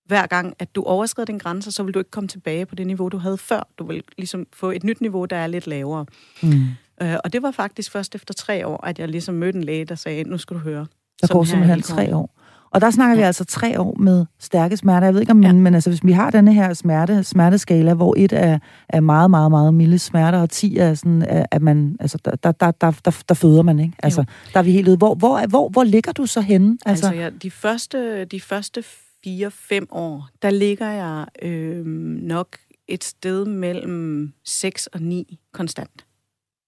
hver 0.08 0.28
gang, 0.28 0.54
at 0.60 0.76
du 0.76 0.84
overskrider 0.84 1.26
dine 1.26 1.40
grænser, 1.40 1.72
så 1.72 1.84
vil 1.84 1.94
du 1.94 2.00
ikke 2.00 2.12
komme 2.12 2.28
tilbage 2.28 2.66
på 2.66 2.76
det 2.76 2.88
niveau, 2.88 3.10
du 3.10 3.18
havde 3.18 3.38
før. 3.38 3.68
Du 3.80 3.88
vil 3.88 4.04
ligesom 4.18 4.48
få 4.54 4.72
et 4.72 4.84
nyt 4.84 5.02
niveau, 5.02 5.26
der 5.26 5.38
er 5.38 5.48
lidt 5.48 5.68
lavere. 5.68 6.06
Mm. 6.44 6.64
Øh, 7.02 7.16
og 7.24 7.34
det 7.34 7.42
var 7.42 7.52
faktisk 7.52 7.92
først 7.92 8.16
efter 8.16 8.34
tre 8.34 8.68
år, 8.68 8.86
at 8.86 9.00
jeg 9.00 9.08
ligesom 9.08 9.36
mødte 9.36 9.58
en 9.58 9.64
læge, 9.64 9.86
der 9.86 9.96
sagde, 9.96 10.24
nu 10.24 10.38
skal 10.38 10.56
du 10.56 10.62
høre. 10.62 10.86
Der 11.22 11.28
går 11.28 11.44
simpelthen 11.44 11.82
tre 11.82 12.16
år. 12.16 12.38
Og 12.72 12.82
der 12.82 12.92
snakker 12.92 13.16
ja. 13.16 13.22
vi 13.22 13.26
altså 13.26 13.46
tre 13.46 13.80
år 13.80 13.96
med 14.00 14.26
stærke 14.40 14.78
smerter. 14.78 15.08
Jeg 15.08 15.14
ved 15.14 15.22
ikke 15.22 15.32
om, 15.32 15.44
ja. 15.44 15.52
men, 15.52 15.62
men 15.62 15.74
altså, 15.74 15.90
hvis 15.90 16.06
vi 16.06 16.12
har 16.12 16.30
denne 16.30 16.54
her 16.54 16.74
smerte, 16.74 17.24
smerteskala, 17.24 17.94
hvor 17.94 18.16
et 18.18 18.34
er, 18.34 18.60
er 18.90 19.00
meget, 19.00 19.30
meget, 19.30 19.52
meget 19.52 19.74
milde 19.74 20.00
smerter, 20.00 20.40
og 20.40 20.50
10 20.50 20.78
er 20.78 20.94
sådan, 20.94 21.46
at 21.52 21.62
man, 21.62 21.98
altså, 22.00 22.18
der, 22.26 22.52
der, 22.52 22.72
der, 22.72 22.92
der, 22.92 23.22
der 23.30 23.36
føder 23.36 23.62
man, 23.62 23.80
ikke? 23.80 23.94
Altså, 24.04 24.22
jo. 24.22 24.26
der 24.54 24.60
er 24.60 24.64
vi 24.64 24.72
helt 24.72 24.88
ude. 24.88 24.98
Hvor, 24.98 25.16
hvor, 25.16 25.48
hvor, 25.48 25.70
hvor 25.70 25.84
ligger 25.84 26.12
du 26.12 26.26
så 26.26 26.42
henne? 26.42 26.78
Altså, 26.86 27.08
altså 27.08 27.22
ja, 27.22 27.30
de 27.30 27.52
første, 27.52 28.26
de 28.26 28.42
første 28.42 28.84
4-5 29.28 29.86
år, 29.92 30.30
der 30.42 30.50
ligger 30.50 30.90
jeg 30.90 31.26
øh, 31.42 31.86
nok 31.86 32.58
et 32.88 33.04
sted 33.04 33.46
mellem 33.46 34.34
6 34.44 34.88
og 34.88 35.02
9 35.02 35.40
konstant. 35.54 36.06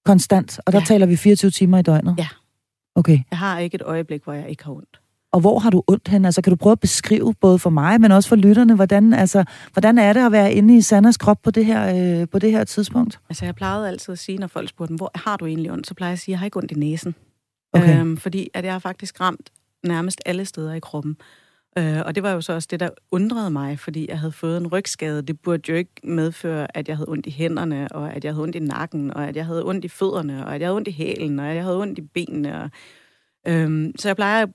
Konstant? 0.05 0.59
Og 0.65 0.73
der 0.73 0.79
ja. 0.79 0.85
taler 0.85 1.05
vi 1.05 1.15
24 1.15 1.51
timer 1.51 1.77
i 1.77 1.81
døgnet? 1.81 2.15
Ja. 2.17 2.27
Okay. 2.95 3.19
Jeg 3.31 3.39
har 3.39 3.59
ikke 3.59 3.75
et 3.75 3.81
øjeblik, 3.81 4.23
hvor 4.23 4.33
jeg 4.33 4.49
ikke 4.49 4.63
har 4.63 4.71
ondt. 4.71 4.99
Og 5.31 5.39
hvor 5.39 5.59
har 5.59 5.69
du 5.69 5.83
ondt 5.87 6.07
hen? 6.07 6.25
Altså, 6.25 6.41
kan 6.41 6.51
du 6.51 6.55
prøve 6.57 6.71
at 6.71 6.79
beskrive, 6.79 7.33
både 7.41 7.59
for 7.59 7.69
mig, 7.69 8.01
men 8.01 8.11
også 8.11 8.29
for 8.29 8.35
lytterne, 8.35 8.75
hvordan, 8.75 9.13
altså, 9.13 9.43
hvordan 9.73 9.97
er 9.97 10.13
det 10.13 10.25
at 10.25 10.31
være 10.31 10.53
inde 10.53 10.77
i 10.77 10.81
Sanders 10.81 11.17
krop 11.17 11.41
på 11.43 11.51
det 11.51 11.65
her, 11.65 12.19
øh, 12.21 12.27
på 12.27 12.39
det 12.39 12.51
her 12.51 12.63
tidspunkt? 12.63 13.19
Altså, 13.29 13.45
jeg 13.45 13.55
plejede 13.55 13.87
altid 13.87 14.11
at 14.11 14.19
sige, 14.19 14.37
når 14.37 14.47
folk 14.47 14.69
spurgte, 14.69 14.95
hvor 14.95 15.11
har 15.15 15.37
du 15.37 15.45
egentlig 15.45 15.71
ondt? 15.71 15.87
Så 15.87 15.93
plejer 15.93 16.09
jeg 16.09 16.13
at 16.13 16.19
sige, 16.19 16.33
jeg 16.33 16.39
har 16.39 16.45
ikke 16.45 16.57
ondt 16.57 16.71
i 16.71 16.75
næsen. 16.75 17.15
Okay. 17.73 17.99
Øhm, 17.99 18.17
fordi 18.17 18.49
at 18.53 18.65
jeg 18.65 18.73
har 18.73 18.79
faktisk 18.79 19.21
ramt 19.21 19.51
nærmest 19.83 20.21
alle 20.25 20.45
steder 20.45 20.73
i 20.73 20.79
kroppen. 20.79 21.17
Øh, 21.77 22.01
og 22.05 22.15
det 22.15 22.23
var 22.23 22.31
jo 22.31 22.41
så 22.41 22.53
også 22.53 22.67
det, 22.71 22.79
der 22.79 22.89
undrede 23.11 23.49
mig, 23.49 23.79
fordi 23.79 24.05
jeg 24.09 24.19
havde 24.19 24.31
fået 24.31 24.57
en 24.57 24.67
rygskade. 24.67 25.21
Det 25.21 25.39
burde 25.39 25.71
jo 25.71 25.75
ikke 25.75 25.91
medføre, 26.03 26.77
at 26.77 26.87
jeg 26.87 26.97
havde 26.97 27.09
ondt 27.09 27.25
i 27.25 27.31
hænderne, 27.31 27.87
og 27.91 28.13
at 28.13 28.25
jeg 28.25 28.33
havde 28.33 28.43
ondt 28.43 28.55
i 28.55 28.59
nakken, 28.59 29.13
og 29.13 29.27
at 29.27 29.35
jeg 29.35 29.45
havde 29.45 29.65
ondt 29.65 29.85
i 29.85 29.87
fødderne, 29.87 30.45
og 30.45 30.55
at 30.55 30.61
jeg 30.61 30.67
havde 30.67 30.75
ondt 30.75 30.87
i 30.87 30.91
hælen, 30.91 31.39
og 31.39 31.47
at 31.47 31.55
jeg 31.55 31.63
havde 31.63 31.81
ondt 31.81 31.99
i 31.99 32.01
benene. 32.01 32.61
Og, 32.61 32.69
øhm, 33.47 33.93
så 33.99 34.09
jeg 34.09 34.15
plejer 34.15 34.45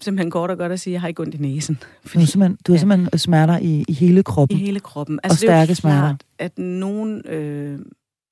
simpelthen 0.00 0.30
kort 0.30 0.50
og 0.50 0.58
godt 0.58 0.72
at 0.72 0.80
sige, 0.80 0.92
at 0.92 0.92
jeg 0.92 1.00
har 1.00 1.08
ikke 1.08 1.22
ondt 1.22 1.34
i 1.34 1.38
næsen. 1.38 1.78
Fordi, 2.04 2.14
du 2.14 2.18
har 2.18 2.26
simpelthen, 2.26 2.58
du 2.66 2.72
har 2.72 2.78
simpelthen 2.78 3.18
smerter 3.18 3.58
i, 3.58 3.84
i 3.88 3.92
hele 3.92 4.22
kroppen? 4.22 4.58
I 4.58 4.60
hele 4.60 4.80
kroppen. 4.80 5.20
Altså, 5.22 5.34
og 5.34 5.38
stærke 5.38 5.70
det 5.70 5.84
er 5.84 5.88
jo 5.88 5.94
klart, 5.94 6.02
smerter? 6.02 6.16
at 6.38 6.58
nogen... 6.58 7.28
Øh, 7.28 7.78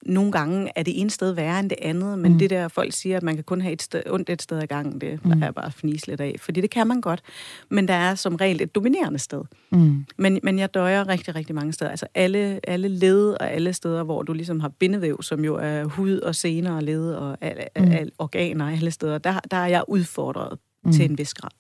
nogle 0.07 0.33
gange 0.33 0.71
er 0.76 0.83
det 0.83 1.00
ene 1.00 1.11
sted 1.11 1.33
værre 1.33 1.61
end 1.61 1.71
det 1.71 1.78
andet, 1.83 2.19
men 2.19 2.33
mm. 2.33 2.38
det 2.38 2.50
der, 2.50 2.69
folk 2.69 2.92
siger, 2.92 3.16
at 3.16 3.23
man 3.23 3.35
kan 3.35 3.45
kun 3.45 3.61
have 3.61 3.73
et 3.73 3.83
sted, 3.83 4.02
ondt 4.11 4.30
et 4.30 4.42
sted 4.42 4.59
ad 4.62 4.66
gangen, 4.66 5.00
det 5.00 5.25
mm. 5.25 5.42
er 5.42 5.50
bare 5.50 5.66
at 5.66 5.73
fnise 5.73 6.07
lidt 6.07 6.21
af. 6.21 6.37
Fordi 6.38 6.61
det 6.61 6.71
kan 6.71 6.87
man 6.87 7.00
godt, 7.00 7.23
men 7.69 7.88
der 7.88 7.95
er 7.95 8.14
som 8.14 8.35
regel 8.35 8.62
et 8.62 8.75
dominerende 8.75 9.19
sted. 9.19 9.42
Mm. 9.71 10.04
Men, 10.19 10.40
men 10.42 10.59
jeg 10.59 10.75
døjer 10.75 11.09
rigtig, 11.09 11.35
rigtig 11.35 11.54
mange 11.54 11.73
steder. 11.73 11.90
Altså 11.90 12.07
alle, 12.14 12.61
alle 12.64 12.88
led 12.88 13.28
og 13.40 13.50
alle 13.50 13.73
steder, 13.73 14.02
hvor 14.02 14.23
du 14.23 14.33
ligesom 14.33 14.61
har 14.61 14.69
bindevæv, 14.69 15.23
som 15.23 15.45
jo 15.45 15.54
er 15.57 15.85
hud 15.85 16.19
og 16.19 16.35
sener 16.35 16.76
og 16.76 16.83
led 16.83 17.12
og 17.12 17.37
al, 17.40 17.64
mm. 17.76 17.92
al, 17.92 18.12
organer 18.19 18.71
alle 18.71 18.90
steder, 18.90 19.19
der, 19.19 19.40
der 19.50 19.57
er 19.57 19.66
jeg 19.66 19.85
udfordret 19.88 20.59
mm. 20.85 20.92
til 20.92 21.11
en 21.11 21.19
vis 21.19 21.35
grad. 21.35 21.50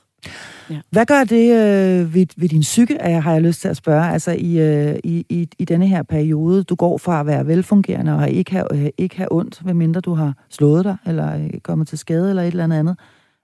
Ja. 0.70 0.80
Hvad 0.90 1.06
gør 1.06 1.24
det 1.24 1.50
øh, 1.52 2.14
ved, 2.14 2.26
ved 2.36 2.48
din 2.48 2.60
psyke, 2.60 2.98
har 3.00 3.32
jeg 3.32 3.42
lyst 3.42 3.60
til 3.60 3.68
at 3.68 3.76
spørge, 3.76 4.10
altså 4.12 4.30
i, 4.38 4.60
øh, 4.60 4.98
i, 5.04 5.26
i, 5.28 5.48
i 5.58 5.64
denne 5.64 5.86
her 5.86 6.02
periode? 6.02 6.62
Du 6.62 6.74
går 6.74 6.98
fra 6.98 7.20
at 7.20 7.26
være 7.26 7.46
velfungerende 7.46 8.16
og 8.16 8.30
ikke 8.30 8.52
have, 8.52 8.66
øh, 8.74 8.90
ikke 8.98 9.16
have 9.16 9.32
ondt, 9.32 9.64
medmindre 9.64 10.00
du 10.00 10.14
har 10.14 10.34
slået 10.50 10.84
dig, 10.84 10.96
eller 11.06 11.34
øh, 11.34 11.50
kommet 11.62 11.88
til 11.88 11.98
skade, 11.98 12.28
eller 12.28 12.42
et 12.42 12.46
eller 12.46 12.64
andet 12.64 12.78
andet, 12.78 12.96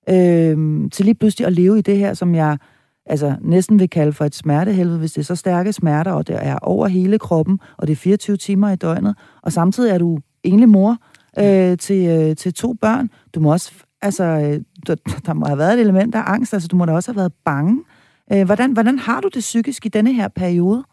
øh, 0.08 0.90
til 0.90 1.04
lige 1.04 1.14
pludselig 1.14 1.46
at 1.46 1.52
leve 1.52 1.78
i 1.78 1.82
det 1.82 1.98
her, 1.98 2.14
som 2.14 2.34
jeg 2.34 2.58
altså 3.06 3.34
næsten 3.40 3.78
vil 3.78 3.90
kalde 3.90 4.12
for 4.12 4.24
et 4.24 4.34
smertehelvede, 4.34 4.98
hvis 4.98 5.12
det 5.12 5.20
er 5.20 5.24
så 5.24 5.34
stærke 5.34 5.72
smerter, 5.72 6.12
og 6.12 6.28
det 6.28 6.38
er 6.42 6.58
over 6.58 6.86
hele 6.86 7.18
kroppen, 7.18 7.58
og 7.78 7.86
det 7.86 7.92
er 7.92 7.96
24 7.96 8.36
timer 8.36 8.70
i 8.70 8.76
døgnet, 8.76 9.16
og 9.42 9.52
samtidig 9.52 9.90
er 9.90 9.98
du 9.98 10.18
enlig 10.42 10.68
mor 10.68 10.96
øh, 11.38 11.78
til, 11.78 12.06
øh, 12.06 12.36
til 12.36 12.54
to 12.54 12.72
børn. 12.72 13.10
Du 13.34 13.40
må 13.40 13.52
også, 13.52 13.72
altså, 14.02 14.24
øh, 14.24 14.60
der, 14.86 14.94
der 15.26 15.32
må 15.32 15.46
have 15.46 15.58
været 15.58 15.74
et 15.74 15.80
element 15.80 16.14
af 16.14 16.22
angst, 16.26 16.54
altså 16.54 16.68
du 16.68 16.76
må 16.76 16.84
da 16.84 16.92
også 16.92 17.10
have 17.12 17.16
været 17.16 17.32
bange. 17.44 17.84
Øh, 18.32 18.44
hvordan, 18.44 18.72
hvordan 18.72 18.98
har 18.98 19.20
du 19.20 19.28
det 19.34 19.40
psykisk 19.40 19.86
i 19.86 19.88
denne 19.88 20.12
her 20.12 20.28
periode? 20.28 20.84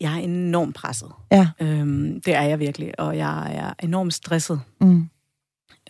Jeg 0.00 0.14
er 0.14 0.18
enormt 0.18 0.74
presset. 0.74 1.08
Ja. 1.32 1.48
Øhm, 1.60 2.20
det 2.20 2.34
er 2.34 2.42
jeg 2.42 2.58
virkelig, 2.58 3.00
og 3.00 3.16
jeg 3.16 3.54
er 3.56 3.72
enormt 3.82 4.14
stresset. 4.14 4.60
Mm 4.80 5.08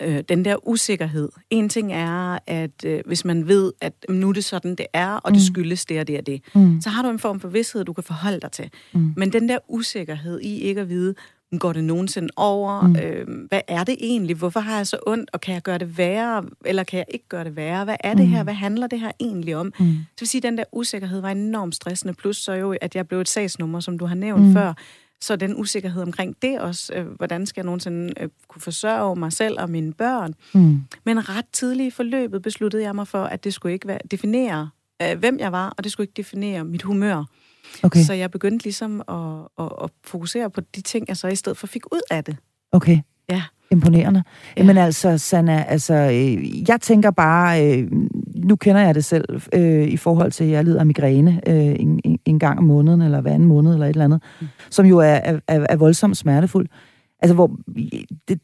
øh, 0.01 0.23
den 0.29 0.45
der 0.45 0.69
usikkerhed. 0.69 1.29
En 1.51 1.69
ting 1.69 1.93
er, 1.93 2.39
at 2.47 2.85
øh, 2.85 3.01
hvis 3.07 3.25
man 3.25 3.49
ved, 3.49 3.73
at 3.81 3.93
nu 4.09 4.29
er 4.29 4.33
det 4.33 4.45
sådan, 4.45 4.75
det 4.75 4.87
er, 4.93 5.09
og 5.09 5.31
det 5.31 5.41
mm. 5.41 5.55
skyldes 5.55 5.85
det 5.85 6.01
og 6.01 6.07
det 6.07 6.19
og 6.19 6.27
det, 6.27 6.43
mm. 6.55 6.81
så 6.81 6.91
har 6.91 7.03
du 7.03 7.09
en 7.09 7.19
form 7.19 7.41
for 7.41 7.49
vidsthed, 7.49 7.85
du 7.85 7.93
kan 7.93 8.05
forholde 8.05 8.41
dig 8.41 8.53
til. 8.53 8.71
Mm. 8.93 9.13
Men 9.17 9.33
den 9.33 9.49
der 9.49 9.59
usikkerhed 9.69 10.41
i 10.41 10.61
ikke 10.61 10.81
at 10.81 10.89
vide, 10.89 11.15
går 11.59 11.73
det 11.73 11.85
nogensinde 11.85 12.29
over? 12.37 12.81
Mm. 12.81 12.97
Øh, 12.97 13.49
hvad 13.49 13.61
er 13.69 13.85
det 13.85 13.97
egentlig? 14.01 14.37
Hvorfor 14.37 14.61
har 14.61 14.77
jeg 14.77 14.87
så 14.87 14.99
ondt? 15.07 15.31
Og 15.33 15.41
kan 15.41 15.55
jeg 15.55 15.63
gøre 15.63 15.79
det 15.79 15.99
værre? 15.99 16.45
Eller 16.65 16.85
kan 16.85 16.99
jeg 16.99 17.07
ikke 17.11 17.29
gøre 17.29 17.45
det 17.45 17.57
værre? 17.57 17.85
Hvad 17.85 17.97
er 18.01 18.15
det 18.15 18.27
her? 18.27 18.43
Mm. 18.43 18.47
Hvad 18.47 18.55
handler 18.55 18.87
det 18.87 19.01
her 19.01 19.11
egentlig 19.21 19.57
om? 19.57 19.73
Mm. 19.81 19.97
Så 20.17 20.21
vil 20.21 20.29
sige, 20.29 20.39
at 20.39 20.43
den 20.43 20.59
der 20.59 20.65
usikkerhed 20.73 21.21
var 21.21 21.31
enormt 21.31 21.75
stressende. 21.75 22.15
Plus 22.15 22.37
så 22.37 22.53
jo, 22.53 22.75
at 22.81 22.97
jeg 22.97 23.09
blev 23.09 23.21
et 23.21 23.29
sagsnummer, 23.29 23.81
som 23.81 23.99
du 23.99 24.07
har 24.07 24.15
nævnt 24.15 24.45
mm. 24.45 24.53
før. 24.53 24.73
Så 25.21 25.37
den 25.37 25.57
usikkerhed 25.57 26.03
omkring 26.03 26.37
det 26.43 26.61
også, 26.61 26.93
øh, 26.95 27.07
hvordan 27.07 27.47
skal 27.47 27.61
jeg 27.61 27.65
nogensinde 27.65 28.13
øh, 28.21 28.29
kunne 28.49 28.63
forsørge 28.63 29.17
mig 29.17 29.33
selv 29.33 29.61
og 29.61 29.71
mine 29.71 29.93
børn. 29.93 30.35
Mm. 30.55 30.81
Men 31.05 31.29
ret 31.29 31.47
tidligt 31.53 31.87
i 31.87 31.91
forløbet 31.91 32.43
besluttede 32.43 32.83
jeg 32.83 32.95
mig 32.95 33.09
for, 33.09 33.25
at 33.25 33.45
det 33.45 33.55
skulle 33.55 33.73
ikke 33.73 33.89
være, 33.89 33.99
definere, 34.11 34.71
øh, 35.03 35.19
hvem 35.19 35.39
jeg 35.39 35.53
var, 35.53 35.75
og 35.79 35.85
det 35.85 35.93
skulle 35.93 36.05
ikke 36.05 36.17
definere 36.17 36.65
mit 36.65 36.83
humør. 36.83 37.25
Okay. 37.83 38.01
Så 38.01 38.13
jeg 38.13 38.31
begyndte 38.31 38.65
ligesom 38.65 39.03
at, 39.09 39.65
at, 39.65 39.73
at 39.85 39.91
fokusere 40.05 40.51
på 40.51 40.61
de 40.61 40.81
ting, 40.81 41.05
jeg 41.09 41.17
så 41.17 41.29
i 41.29 41.37
stedet 41.37 41.59
for 41.59 41.67
fik 41.67 41.87
ud 41.93 42.01
af 42.11 42.25
det. 42.25 42.37
Okay. 42.73 42.99
Ja. 43.31 43.43
Imponerende. 43.71 44.23
Ja. 44.57 44.65
Men 44.65 44.77
altså, 44.77 45.19
Sanna, 45.19 45.65
altså, 45.69 45.95
øh, 45.95 46.69
jeg 46.69 46.81
tænker 46.81 47.11
bare, 47.11 47.67
øh, 47.67 47.89
nu 48.35 48.57
kender 48.57 48.81
jeg 48.81 48.95
det 48.95 49.05
selv, 49.05 49.41
øh, 49.53 49.89
i 49.89 49.97
forhold 49.97 50.33
til, 50.33 50.45
at 50.45 50.51
jeg 50.51 50.65
lider 50.65 50.81
af 50.81 50.87
migræne 50.87 51.41
øh, 51.47 51.77
en, 51.81 52.01
en, 52.25 52.39
gang 52.39 52.59
om 52.59 52.65
måneden, 52.65 53.03
eller 53.03 53.21
hver 53.21 53.35
anden 53.35 53.49
måned, 53.49 53.73
eller 53.73 53.87
et 53.87 53.91
eller 53.91 54.05
andet, 54.05 54.23
mm. 54.41 54.47
som 54.71 54.87
jo 54.87 54.99
er, 54.99 55.21
er, 55.25 55.39
er 55.49 55.77
voldsomt 55.77 56.17
smertefuld. 56.17 56.69
Altså, 57.23 57.35
hvor 57.35 57.57
det, 58.29 58.41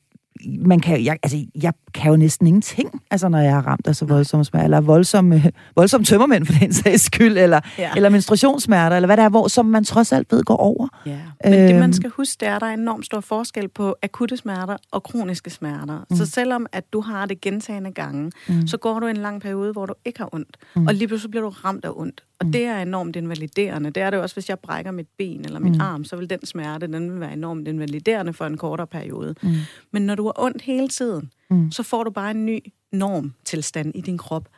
man 0.58 0.80
kan, 0.80 1.04
jeg, 1.04 1.18
altså, 1.22 1.44
jeg 1.62 1.72
kan 1.94 2.10
jo 2.10 2.16
næsten 2.16 2.46
ingenting, 2.46 3.02
altså, 3.10 3.28
når 3.28 3.38
jeg 3.38 3.52
har 3.52 3.66
ramt 3.66 3.86
af 3.86 3.96
så 3.96 4.04
voldsomme 4.04 4.44
smerter, 4.44 4.64
eller 4.64 4.80
voldsomme, 4.80 5.52
voldsomme 5.76 6.04
tømmermænd 6.04 6.46
for 6.46 6.52
den 6.52 6.72
sags 6.72 7.02
skyld, 7.02 7.38
eller, 7.38 7.60
ja. 7.78 7.90
eller 7.96 8.08
menstruationssmerter, 8.08 8.96
eller 8.96 9.06
hvad 9.06 9.16
det 9.16 9.24
er, 9.24 9.28
hvor, 9.28 9.48
som 9.48 9.66
man 9.66 9.84
trods 9.84 10.12
alt 10.12 10.32
ved 10.32 10.44
går 10.44 10.56
over. 10.56 10.88
Ja. 11.06 11.18
Men 11.44 11.54
øhm. 11.54 11.66
det, 11.66 11.74
man 11.80 11.92
skal 11.92 12.10
huske, 12.10 12.40
det 12.40 12.48
er, 12.48 12.54
at 12.54 12.60
der 12.60 12.66
er 12.66 12.74
enormt 12.74 13.06
stor 13.06 13.20
forskel 13.20 13.68
på 13.68 13.94
akutte 14.02 14.36
smerter 14.36 14.76
og 14.90 15.02
kroniske 15.02 15.50
smerter. 15.50 16.04
Mm. 16.10 16.16
Så 16.16 16.26
selvom 16.26 16.66
at 16.72 16.92
du 16.92 17.00
har 17.00 17.26
det 17.26 17.40
gentagende 17.40 17.90
gange, 17.90 18.32
mm. 18.48 18.66
så 18.66 18.76
går 18.76 19.00
du 19.00 19.06
en 19.06 19.16
lang 19.16 19.40
periode, 19.40 19.72
hvor 19.72 19.86
du 19.86 19.94
ikke 20.04 20.18
har 20.18 20.34
ondt, 20.34 20.56
mm. 20.76 20.86
og 20.86 20.94
lige 20.94 21.08
pludselig 21.08 21.30
bliver 21.30 21.44
du 21.44 21.48
ramt 21.48 21.84
af 21.84 21.90
ondt. 21.96 22.24
Og 22.42 22.46
mm. 22.46 22.52
det 22.52 22.64
er 22.64 22.82
enormt 22.82 23.16
invaliderende. 23.16 23.90
Det 23.90 24.02
er 24.02 24.10
det 24.10 24.18
også, 24.18 24.34
hvis 24.34 24.48
jeg 24.48 24.58
brækker 24.58 24.90
mit 24.90 25.06
ben 25.18 25.44
eller 25.44 25.60
min 25.60 25.72
mm. 25.72 25.80
arm, 25.80 26.04
så 26.04 26.16
vil 26.16 26.30
den 26.30 26.46
smerte, 26.46 26.86
den 26.86 27.12
vil 27.12 27.20
være 27.20 27.32
enormt 27.32 27.68
invaliderende 27.68 28.32
for 28.32 28.44
en 28.44 28.56
kortere 28.56 28.86
periode. 28.86 29.34
Mm. 29.42 29.50
Men 29.92 30.02
når 30.02 30.14
du 30.14 30.31
har 30.36 30.44
ondt 30.44 30.62
hele 30.62 30.88
tiden, 30.88 31.32
mm. 31.50 31.70
så 31.70 31.82
får 31.82 32.04
du 32.04 32.10
bare 32.10 32.30
en 32.30 32.46
ny 32.46 32.60
normtilstand 32.92 33.92
i 33.94 34.00
din 34.00 34.18
krop. 34.18 34.48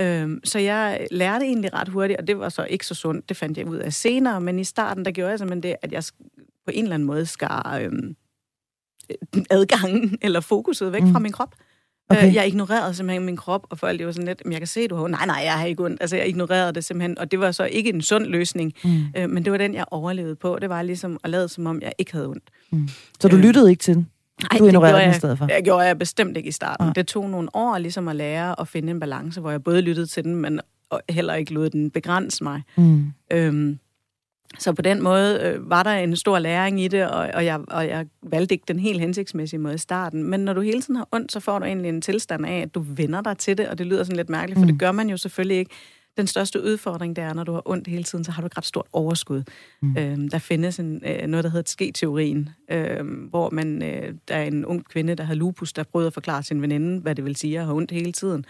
Øhm, 0.00 0.40
så 0.44 0.58
jeg 0.58 1.06
lærte 1.10 1.44
egentlig 1.44 1.74
ret 1.74 1.88
hurtigt, 1.88 2.20
og 2.20 2.26
det 2.26 2.38
var 2.38 2.48
så 2.48 2.64
ikke 2.64 2.86
så 2.86 2.94
sundt, 2.94 3.28
det 3.28 3.36
fandt 3.36 3.58
jeg 3.58 3.66
ud 3.66 3.76
af 3.76 3.92
senere, 3.92 4.40
men 4.40 4.58
i 4.58 4.64
starten, 4.64 5.04
der 5.04 5.10
gjorde 5.10 5.30
jeg 5.30 5.38
simpelthen 5.38 5.62
det, 5.62 5.76
at 5.82 5.92
jeg 5.92 6.04
på 6.64 6.70
en 6.74 6.84
eller 6.84 6.94
anden 6.94 7.06
måde 7.06 7.26
skar 7.26 7.78
øhm, 7.82 8.16
adgangen 9.50 10.18
eller 10.22 10.40
fokuset 10.40 10.92
væk 10.92 11.02
mm. 11.02 11.12
fra 11.12 11.18
min 11.18 11.32
krop. 11.32 11.54
Okay. 12.10 12.28
Øh, 12.28 12.34
jeg 12.34 12.46
ignorerede 12.46 12.94
simpelthen 12.94 13.24
min 13.26 13.36
krop, 13.36 13.66
og 13.70 13.78
folk 13.78 14.04
var 14.04 14.12
sådan 14.12 14.26
lidt, 14.26 14.42
jeg 14.50 14.58
kan 14.58 14.66
se, 14.66 14.88
du 14.88 14.96
har 14.96 15.08
Nej, 15.08 15.26
nej, 15.26 15.40
jeg 15.44 15.58
har 15.58 15.66
ikke 15.66 15.84
ondt. 15.84 16.00
Altså, 16.00 16.16
jeg 16.16 16.28
ignorerede 16.28 16.72
det 16.72 16.84
simpelthen, 16.84 17.18
og 17.18 17.30
det 17.30 17.40
var 17.40 17.52
så 17.52 17.64
ikke 17.64 17.90
en 17.90 18.02
sund 18.02 18.26
løsning, 18.26 18.72
mm. 18.84 19.04
øh, 19.16 19.30
men 19.30 19.44
det 19.44 19.52
var 19.52 19.58
den, 19.58 19.74
jeg 19.74 19.84
overlevede 19.90 20.36
på. 20.36 20.58
Det 20.60 20.68
var 20.68 20.82
ligesom 20.82 21.18
at 21.24 21.30
lade, 21.30 21.48
som 21.48 21.66
om 21.66 21.80
jeg 21.82 21.92
ikke 21.98 22.12
havde 22.12 22.28
ondt. 22.28 22.50
Mm. 22.70 22.88
Så 23.20 23.28
du 23.28 23.36
øh, 23.36 23.42
lyttede 23.42 23.70
ikke 23.70 23.80
til 23.80 23.94
den? 23.94 24.08
Nej, 24.42 24.58
du 24.58 24.66
ignorerede 24.66 25.02
den 25.02 25.10
i 25.10 25.14
stedet 25.14 25.38
for? 25.38 25.46
Det 25.46 25.64
gjorde 25.64 25.86
jeg 25.86 25.98
bestemt 25.98 26.36
ikke 26.36 26.48
i 26.48 26.52
starten. 26.52 26.86
Ja. 26.86 26.92
Det 26.92 27.06
tog 27.06 27.30
nogle 27.30 27.48
år 27.54 27.78
ligesom 27.78 28.08
at 28.08 28.16
lære 28.16 28.60
at 28.60 28.68
finde 28.68 28.90
en 28.90 29.00
balance, 29.00 29.40
hvor 29.40 29.50
jeg 29.50 29.62
både 29.62 29.80
lyttede 29.80 30.06
til 30.06 30.24
den, 30.24 30.36
men 30.36 30.60
heller 31.08 31.34
ikke 31.34 31.52
lod 31.52 31.70
den 31.70 31.90
begrænse 31.90 32.44
mig. 32.44 32.62
Mm. 32.76 33.12
Øhm, 33.32 33.78
så 34.58 34.72
på 34.72 34.82
den 34.82 35.02
måde 35.02 35.40
øh, 35.42 35.70
var 35.70 35.82
der 35.82 35.90
en 35.90 36.16
stor 36.16 36.38
læring 36.38 36.80
i 36.80 36.88
det, 36.88 37.10
og, 37.10 37.30
og, 37.34 37.44
jeg, 37.44 37.60
og 37.68 37.88
jeg 37.88 38.06
valgte 38.22 38.54
ikke 38.54 38.64
den 38.68 38.78
helt 38.78 39.00
hensigtsmæssige 39.00 39.60
måde 39.60 39.74
i 39.74 39.78
starten. 39.78 40.24
Men 40.30 40.40
når 40.40 40.52
du 40.52 40.60
hele 40.60 40.82
tiden 40.82 40.96
har 40.96 41.08
ondt, 41.12 41.32
så 41.32 41.40
får 41.40 41.58
du 41.58 41.64
egentlig 41.64 41.88
en 41.88 42.00
tilstand 42.00 42.46
af, 42.46 42.60
at 42.60 42.74
du 42.74 42.80
vender 42.80 43.20
dig 43.20 43.38
til 43.38 43.58
det, 43.58 43.68
og 43.68 43.78
det 43.78 43.86
lyder 43.86 44.04
sådan 44.04 44.16
lidt 44.16 44.28
mærkeligt, 44.28 44.58
for 44.58 44.64
mm. 44.64 44.72
det 44.72 44.78
gør 44.78 44.92
man 44.92 45.08
jo 45.08 45.16
selvfølgelig 45.16 45.56
ikke. 45.56 45.70
Den 46.16 46.26
største 46.26 46.62
udfordring, 46.62 47.16
det 47.16 47.24
er, 47.24 47.32
når 47.32 47.44
du 47.44 47.52
har 47.52 47.62
ondt 47.64 47.86
hele 47.86 48.04
tiden, 48.04 48.24
så 48.24 48.32
har 48.32 48.42
du 48.42 48.46
et 48.46 48.56
ret 48.56 48.64
stort 48.64 48.86
overskud. 48.92 49.42
Mm. 49.82 49.96
Øhm, 49.98 50.28
der 50.28 50.38
findes 50.38 50.78
en, 50.78 51.02
øh, 51.06 51.26
noget, 51.26 51.44
der 51.44 51.50
hedder 51.50 51.70
ske-teorien, 51.70 52.48
øh, 52.70 53.28
hvor 53.30 53.50
man, 53.50 53.82
øh, 53.82 54.14
der 54.28 54.34
er 54.34 54.44
en 54.44 54.64
ung 54.64 54.88
kvinde, 54.88 55.14
der 55.14 55.24
har 55.24 55.34
lupus, 55.34 55.72
der 55.72 55.82
prøver 55.82 56.06
at 56.06 56.12
forklare 56.12 56.42
sin 56.42 56.62
veninde, 56.62 57.00
hvad 57.00 57.14
det 57.14 57.24
vil 57.24 57.36
sige 57.36 57.58
at 57.58 57.64
have 57.64 57.76
ondt 57.76 57.90
hele 57.90 58.12
tiden. 58.12 58.44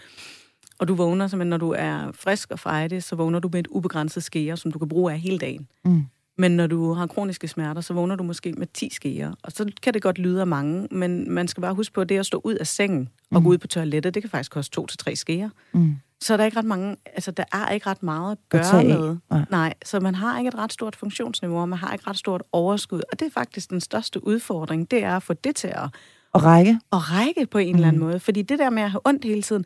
Og 0.79 0.87
du 0.87 0.95
vågner 0.95 1.27
simpelthen, 1.27 1.49
når 1.49 1.57
du 1.57 1.71
er 1.77 2.11
frisk 2.13 2.51
og 2.51 2.59
frejdig, 2.59 3.03
så 3.03 3.15
vågner 3.15 3.39
du 3.39 3.49
med 3.51 3.59
et 3.59 3.67
ubegrænset 3.67 4.23
skære, 4.23 4.57
som 4.57 4.71
du 4.71 4.79
kan 4.79 4.89
bruge 4.89 5.13
af 5.13 5.19
hele 5.19 5.37
dagen. 5.37 5.67
Mm. 5.85 6.03
Men 6.37 6.51
når 6.51 6.67
du 6.67 6.93
har 6.93 7.07
kroniske 7.07 7.47
smerter, 7.47 7.81
så 7.81 7.93
vågner 7.93 8.15
du 8.15 8.23
måske 8.23 8.51
med 8.51 8.67
10 8.73 8.89
skeer. 8.93 9.33
Og 9.43 9.51
så 9.51 9.71
kan 9.81 9.93
det 9.93 10.01
godt 10.01 10.17
lyde 10.17 10.41
af 10.41 10.47
mange, 10.47 10.87
men 10.91 11.31
man 11.31 11.47
skal 11.47 11.61
bare 11.61 11.73
huske 11.73 11.93
på, 11.93 12.01
at 12.01 12.09
det 12.09 12.17
at 12.19 12.25
stå 12.25 12.41
ud 12.43 12.55
af 12.55 12.67
sengen 12.67 13.09
og 13.31 13.41
mm. 13.41 13.43
gå 13.43 13.49
ud 13.49 13.57
på 13.57 13.67
toilettet, 13.67 14.13
det 14.13 14.23
kan 14.23 14.29
faktisk 14.29 14.51
koste 14.51 14.75
to 14.75 14.85
til 14.85 14.97
tre 14.97 15.15
skeer. 15.15 15.49
Mm. 15.73 15.95
Så 16.21 16.37
der 16.37 16.41
er 16.41 16.45
ikke 16.45 16.57
ret 16.57 16.65
mange, 16.65 16.95
altså 17.05 17.31
der 17.31 17.43
er 17.53 17.69
ikke 17.69 17.87
ret 17.87 18.03
meget 18.03 18.31
at 18.31 18.37
gøre 18.49 18.79
at 18.79 18.85
med. 18.85 19.17
Nej. 19.29 19.45
Nej, 19.51 19.73
så 19.85 19.99
man 19.99 20.15
har 20.15 20.37
ikke 20.37 20.47
et 20.47 20.55
ret 20.55 20.73
stort 20.73 20.95
funktionsniveau, 20.95 21.59
og 21.59 21.69
man 21.69 21.79
har 21.79 21.93
ikke 21.93 22.07
ret 22.07 22.17
stort 22.17 22.43
overskud. 22.51 23.01
Og 23.11 23.19
det 23.19 23.25
er 23.25 23.31
faktisk 23.31 23.69
den 23.69 23.81
største 23.81 24.27
udfordring, 24.27 24.91
det 24.91 25.03
er 25.03 25.15
at 25.15 25.23
få 25.23 25.33
det 25.33 25.55
til 25.55 25.67
at... 25.67 25.89
Og 26.33 26.43
række. 26.43 26.79
Og 26.91 27.11
række 27.11 27.45
på 27.51 27.57
en 27.57 27.67
mm. 27.67 27.75
eller 27.75 27.87
anden 27.87 27.99
mm. 27.99 28.07
måde. 28.07 28.19
Fordi 28.19 28.41
det 28.41 28.59
der 28.59 28.69
med 28.69 28.83
at 28.83 28.91
have 28.91 29.01
ondt 29.05 29.25
hele 29.25 29.41
tiden, 29.41 29.63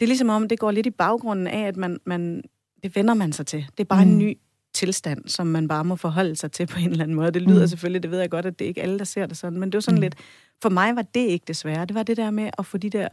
det 0.00 0.06
er 0.06 0.06
ligesom 0.06 0.28
om, 0.28 0.48
det 0.48 0.58
går 0.58 0.70
lidt 0.70 0.86
i 0.86 0.90
baggrunden 0.90 1.46
af, 1.46 1.66
at 1.66 1.76
man, 1.76 1.98
man 2.06 2.42
det 2.82 2.96
vender 2.96 3.14
man 3.14 3.32
sig 3.32 3.46
til. 3.46 3.66
Det 3.78 3.80
er 3.80 3.88
bare 3.88 4.04
mm. 4.04 4.10
en 4.10 4.18
ny 4.18 4.38
tilstand, 4.74 5.28
som 5.28 5.46
man 5.46 5.68
bare 5.68 5.84
må 5.84 5.96
forholde 5.96 6.36
sig 6.36 6.52
til 6.52 6.66
på 6.66 6.78
en 6.78 6.90
eller 6.90 7.04
anden 7.04 7.16
måde. 7.16 7.30
Det 7.30 7.42
lyder 7.42 7.60
mm. 7.60 7.66
selvfølgelig, 7.66 8.02
det 8.02 8.10
ved 8.10 8.20
jeg 8.20 8.30
godt, 8.30 8.46
at 8.46 8.58
det 8.58 8.64
er 8.64 8.68
ikke 8.68 8.82
alle, 8.82 8.98
der 8.98 9.04
ser 9.04 9.26
det 9.26 9.36
sådan, 9.36 9.58
men 9.58 9.72
det 9.72 9.74
var 9.74 9.80
sådan 9.80 9.98
mm. 9.98 10.00
lidt, 10.00 10.14
for 10.62 10.68
mig 10.68 10.96
var 10.96 11.02
det 11.02 11.20
ikke 11.20 11.44
det 11.46 11.56
svære. 11.56 11.84
Det 11.84 11.94
var 11.94 12.02
det 12.02 12.16
der 12.16 12.30
med 12.30 12.50
at 12.58 12.66
få 12.66 12.78
de 12.78 12.90
der 12.90 13.08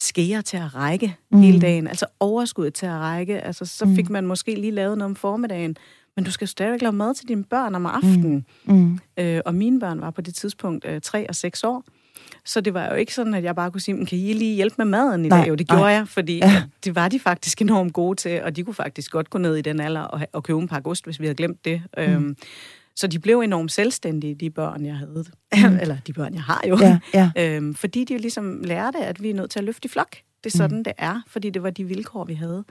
skære 0.00 0.42
til 0.42 0.56
at 0.56 0.74
række 0.74 1.16
mm. 1.30 1.40
hele 1.40 1.60
dagen, 1.60 1.86
altså 1.86 2.06
overskud 2.20 2.70
til 2.70 2.86
at 2.86 2.92
række. 2.92 3.40
Altså, 3.40 3.64
så 3.64 3.84
mm. 3.84 3.96
fik 3.96 4.10
man 4.10 4.26
måske 4.26 4.54
lige 4.54 4.70
lavet 4.70 4.98
noget 4.98 5.10
om 5.10 5.16
formiddagen, 5.16 5.76
men 6.16 6.24
du 6.24 6.30
skal 6.30 6.48
stadigvæk 6.48 6.82
lave 6.82 6.92
mad 6.92 7.14
til 7.14 7.28
dine 7.28 7.44
børn 7.44 7.74
om 7.74 7.86
aftenen. 7.86 8.46
Mm. 8.64 8.74
Mm. 8.74 8.98
Øh, 9.18 9.40
og 9.46 9.54
mine 9.54 9.80
børn 9.80 10.00
var 10.00 10.10
på 10.10 10.20
det 10.20 10.34
tidspunkt 10.34 10.84
øh, 10.84 11.00
3 11.00 11.28
og 11.28 11.34
6 11.34 11.64
år. 11.64 11.84
Så 12.44 12.60
det 12.60 12.74
var 12.74 12.86
jo 12.86 12.94
ikke 12.94 13.14
sådan, 13.14 13.34
at 13.34 13.44
jeg 13.44 13.56
bare 13.56 13.70
kunne 13.70 13.80
sige, 13.80 14.06
kan 14.06 14.18
I 14.18 14.32
lige 14.32 14.54
hjælpe 14.54 14.74
med 14.78 14.84
maden 14.84 15.24
i 15.24 15.28
dag? 15.28 15.48
Jo, 15.48 15.54
det 15.54 15.68
gjorde 15.68 15.82
nej. 15.82 15.90
jeg, 15.90 16.08
fordi 16.08 16.38
ja. 16.38 16.62
det 16.84 16.94
var 16.94 17.08
de 17.08 17.20
faktisk 17.20 17.62
enormt 17.62 17.92
gode 17.92 18.16
til, 18.16 18.42
og 18.42 18.56
de 18.56 18.62
kunne 18.62 18.74
faktisk 18.74 19.10
godt 19.10 19.30
gå 19.30 19.38
ned 19.38 19.56
i 19.56 19.62
den 19.62 19.80
alder 19.80 20.00
og, 20.00 20.20
og 20.32 20.42
købe 20.42 20.60
en 20.60 20.68
par 20.68 20.76
august, 20.76 21.04
hvis 21.04 21.20
vi 21.20 21.24
havde 21.24 21.34
glemt 21.34 21.64
det. 21.64 21.82
Mm. 21.96 22.02
Øhm, 22.02 22.36
så 22.98 23.06
de 23.06 23.18
blev 23.18 23.40
enormt 23.40 23.72
selvstændige, 23.72 24.34
de 24.34 24.50
børn, 24.50 24.86
jeg 24.86 24.96
havde. 24.96 25.24
Mm. 25.52 25.78
Eller 25.82 25.96
de 26.06 26.12
børn, 26.12 26.34
jeg 26.34 26.42
har 26.42 26.64
jo. 26.68 26.78
Ja, 26.80 26.98
ja. 27.14 27.30
øhm, 27.56 27.74
fordi 27.74 28.04
de 28.04 28.12
jo 28.12 28.18
ligesom 28.18 28.62
lærte, 28.64 28.98
at 28.98 29.22
vi 29.22 29.30
er 29.30 29.34
nødt 29.34 29.50
til 29.50 29.58
at 29.58 29.64
løfte 29.64 29.86
i 29.86 29.88
flok. 29.88 30.16
Det 30.44 30.54
er 30.54 30.56
sådan, 30.56 30.76
mm. 30.76 30.84
det 30.84 30.92
er, 30.98 31.22
fordi 31.26 31.50
det 31.50 31.62
var 31.62 31.70
de 31.70 31.84
vilkår, 31.84 32.24
vi 32.24 32.34
havde. 32.34 32.64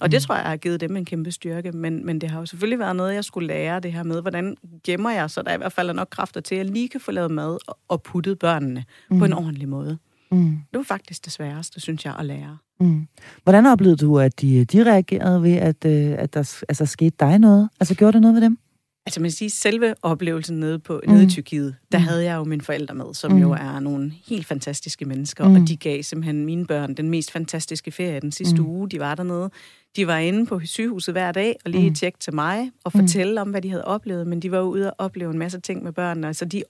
Og 0.00 0.12
det 0.12 0.16
mm. 0.16 0.20
tror 0.20 0.34
jeg 0.34 0.44
har 0.44 0.56
givet 0.56 0.80
dem 0.80 0.96
en 0.96 1.04
kæmpe 1.04 1.30
styrke, 1.30 1.72
men, 1.72 2.06
men 2.06 2.20
det 2.20 2.30
har 2.30 2.38
jo 2.38 2.46
selvfølgelig 2.46 2.78
været 2.78 2.96
noget, 2.96 3.14
jeg 3.14 3.24
skulle 3.24 3.48
lære 3.48 3.80
det 3.80 3.92
her 3.92 4.02
med, 4.02 4.20
hvordan 4.20 4.56
gemmer 4.84 5.10
jeg, 5.10 5.30
så 5.30 5.42
der 5.42 5.54
i 5.54 5.56
hvert 5.56 5.72
fald 5.72 5.88
er 5.88 5.92
nok 5.92 6.08
kræfter 6.10 6.40
til, 6.40 6.54
at 6.54 6.58
jeg 6.58 6.72
lige 6.72 6.88
kan 6.88 7.00
få 7.00 7.12
lavet 7.12 7.30
mad 7.30 7.58
og, 7.66 7.78
og 7.88 8.02
puttet 8.02 8.38
børnene 8.38 8.84
mm. 9.10 9.18
på 9.18 9.24
en 9.24 9.30
mm. 9.30 9.36
ordentlig 9.36 9.68
måde. 9.68 9.98
Mm. 10.30 10.58
Det 10.72 10.78
var 10.78 10.82
faktisk 10.82 11.24
det 11.24 11.32
sværeste, 11.32 11.80
synes 11.80 12.04
jeg, 12.04 12.14
at 12.18 12.26
lære. 12.26 12.58
Mm. 12.80 13.06
Hvordan 13.42 13.66
oplevede 13.66 13.96
du, 13.96 14.18
at 14.18 14.40
de, 14.40 14.64
de 14.64 14.84
reagerede 14.84 15.42
ved, 15.42 15.54
at, 15.54 15.84
øh, 15.84 16.14
at 16.18 16.34
der 16.34 16.62
altså, 16.68 16.86
skete 16.86 17.16
dig 17.20 17.38
noget? 17.38 17.68
Altså, 17.80 17.94
gjorde 17.94 18.12
det 18.12 18.20
noget 18.20 18.34
ved 18.34 18.42
dem? 18.42 18.58
Altså 19.06 19.20
man 19.20 19.30
siger, 19.30 19.50
selve 19.50 19.94
oplevelsen 20.02 20.60
nede, 20.60 20.78
på, 20.78 21.00
mm. 21.06 21.12
nede 21.12 21.24
i 21.24 21.28
Tyrkiet, 21.28 21.76
der 21.92 21.98
mm. 21.98 22.04
havde 22.04 22.24
jeg 22.24 22.36
jo 22.36 22.44
mine 22.44 22.62
forældre 22.62 22.94
med, 22.94 23.14
som 23.14 23.32
mm. 23.32 23.38
jo 23.38 23.52
er 23.52 23.80
nogle 23.80 24.12
helt 24.26 24.46
fantastiske 24.46 25.04
mennesker, 25.04 25.48
mm. 25.48 25.54
og 25.54 25.68
de 25.68 25.76
gav 25.76 26.02
simpelthen 26.02 26.44
mine 26.44 26.66
børn 26.66 26.94
den 26.94 27.10
mest 27.10 27.30
fantastiske 27.30 27.90
ferie 27.90 28.20
den 28.20 28.32
sidste 28.32 28.60
mm. 28.60 28.66
uge, 28.68 28.88
de 28.88 29.00
var 29.00 29.14
dernede. 29.14 29.50
De 29.96 30.06
var 30.06 30.18
inde 30.18 30.46
på 30.46 30.60
sygehuset 30.64 31.14
hver 31.14 31.32
dag 31.32 31.56
og 31.64 31.70
lige 31.70 31.88
mm. 31.88 31.94
tjekke 31.94 32.18
til 32.18 32.34
mig 32.34 32.70
og 32.84 32.92
fortælle 32.92 33.32
mm. 33.32 33.38
om, 33.38 33.50
hvad 33.50 33.62
de 33.62 33.70
havde 33.70 33.84
oplevet, 33.84 34.26
men 34.26 34.40
de 34.40 34.50
var 34.50 34.58
jo 34.58 34.64
ude 34.64 34.90
og 34.90 34.94
opleve 35.04 35.30
en 35.30 35.38
masse 35.38 35.60
ting 35.60 35.82
med 35.82 35.92
børnene, 35.92 36.34
så 36.34 36.44
de, 36.44 36.62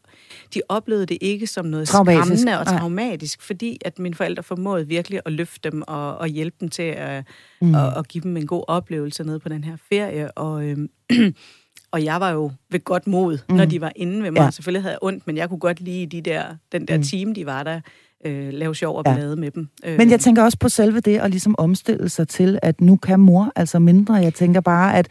de 0.54 0.60
oplevede 0.68 1.06
det 1.06 1.18
ikke 1.20 1.46
som 1.46 1.66
noget 1.66 1.88
traumatisk. 1.88 2.26
skræmmende 2.26 2.58
og 2.60 2.66
traumatisk, 2.66 3.38
Nej. 3.38 3.46
fordi 3.46 3.78
at 3.84 3.98
mine 3.98 4.14
forældre 4.14 4.42
formåede 4.42 4.88
virkelig 4.88 5.20
at 5.24 5.32
løfte 5.32 5.70
dem 5.70 5.82
og, 5.86 6.18
og 6.18 6.28
hjælpe 6.28 6.56
dem 6.60 6.68
til 6.68 6.82
at, 6.82 7.24
mm. 7.62 7.74
at, 7.74 7.98
at 7.98 8.08
give 8.08 8.22
dem 8.22 8.36
en 8.36 8.46
god 8.46 8.64
oplevelse 8.68 9.24
nede 9.24 9.40
på 9.40 9.48
den 9.48 9.64
her 9.64 9.76
ferie, 9.88 10.30
og... 10.30 10.64
Øhm, 10.64 10.88
Og 11.96 12.04
jeg 12.04 12.20
var 12.20 12.30
jo 12.30 12.50
ved 12.70 12.84
godt 12.84 13.06
mod, 13.06 13.38
mm. 13.48 13.56
når 13.56 13.64
de 13.64 13.80
var 13.80 13.92
inde 13.96 14.22
ved 14.22 14.30
mig. 14.30 14.40
Ja. 14.40 14.50
Selvfølgelig 14.50 14.82
havde 14.82 14.92
jeg 14.92 14.98
ondt, 15.02 15.26
men 15.26 15.36
jeg 15.36 15.48
kunne 15.48 15.58
godt 15.58 15.80
lide 15.80 16.06
de 16.06 16.20
der, 16.20 16.42
den 16.72 16.88
der 16.88 16.96
mm. 16.96 17.02
team, 17.02 17.34
de 17.34 17.46
var 17.46 17.62
der, 17.62 17.80
øh, 18.26 18.52
lave 18.52 18.74
sjov 18.74 18.96
og 18.96 19.04
ballade 19.04 19.30
ja. 19.30 19.34
med 19.34 19.50
dem. 19.50 19.68
Øh. 19.84 19.98
Men 19.98 20.10
jeg 20.10 20.20
tænker 20.20 20.42
også 20.42 20.58
på 20.58 20.68
selve 20.68 21.00
det 21.00 21.18
at 21.18 21.30
ligesom 21.30 21.54
omstille 21.58 22.08
sig 22.08 22.28
til, 22.28 22.58
at 22.62 22.80
nu 22.80 22.96
kan 22.96 23.20
mor 23.20 23.52
altså 23.56 23.78
mindre. 23.78 24.14
Jeg 24.14 24.34
tænker 24.34 24.60
bare, 24.60 24.96
at 24.96 25.08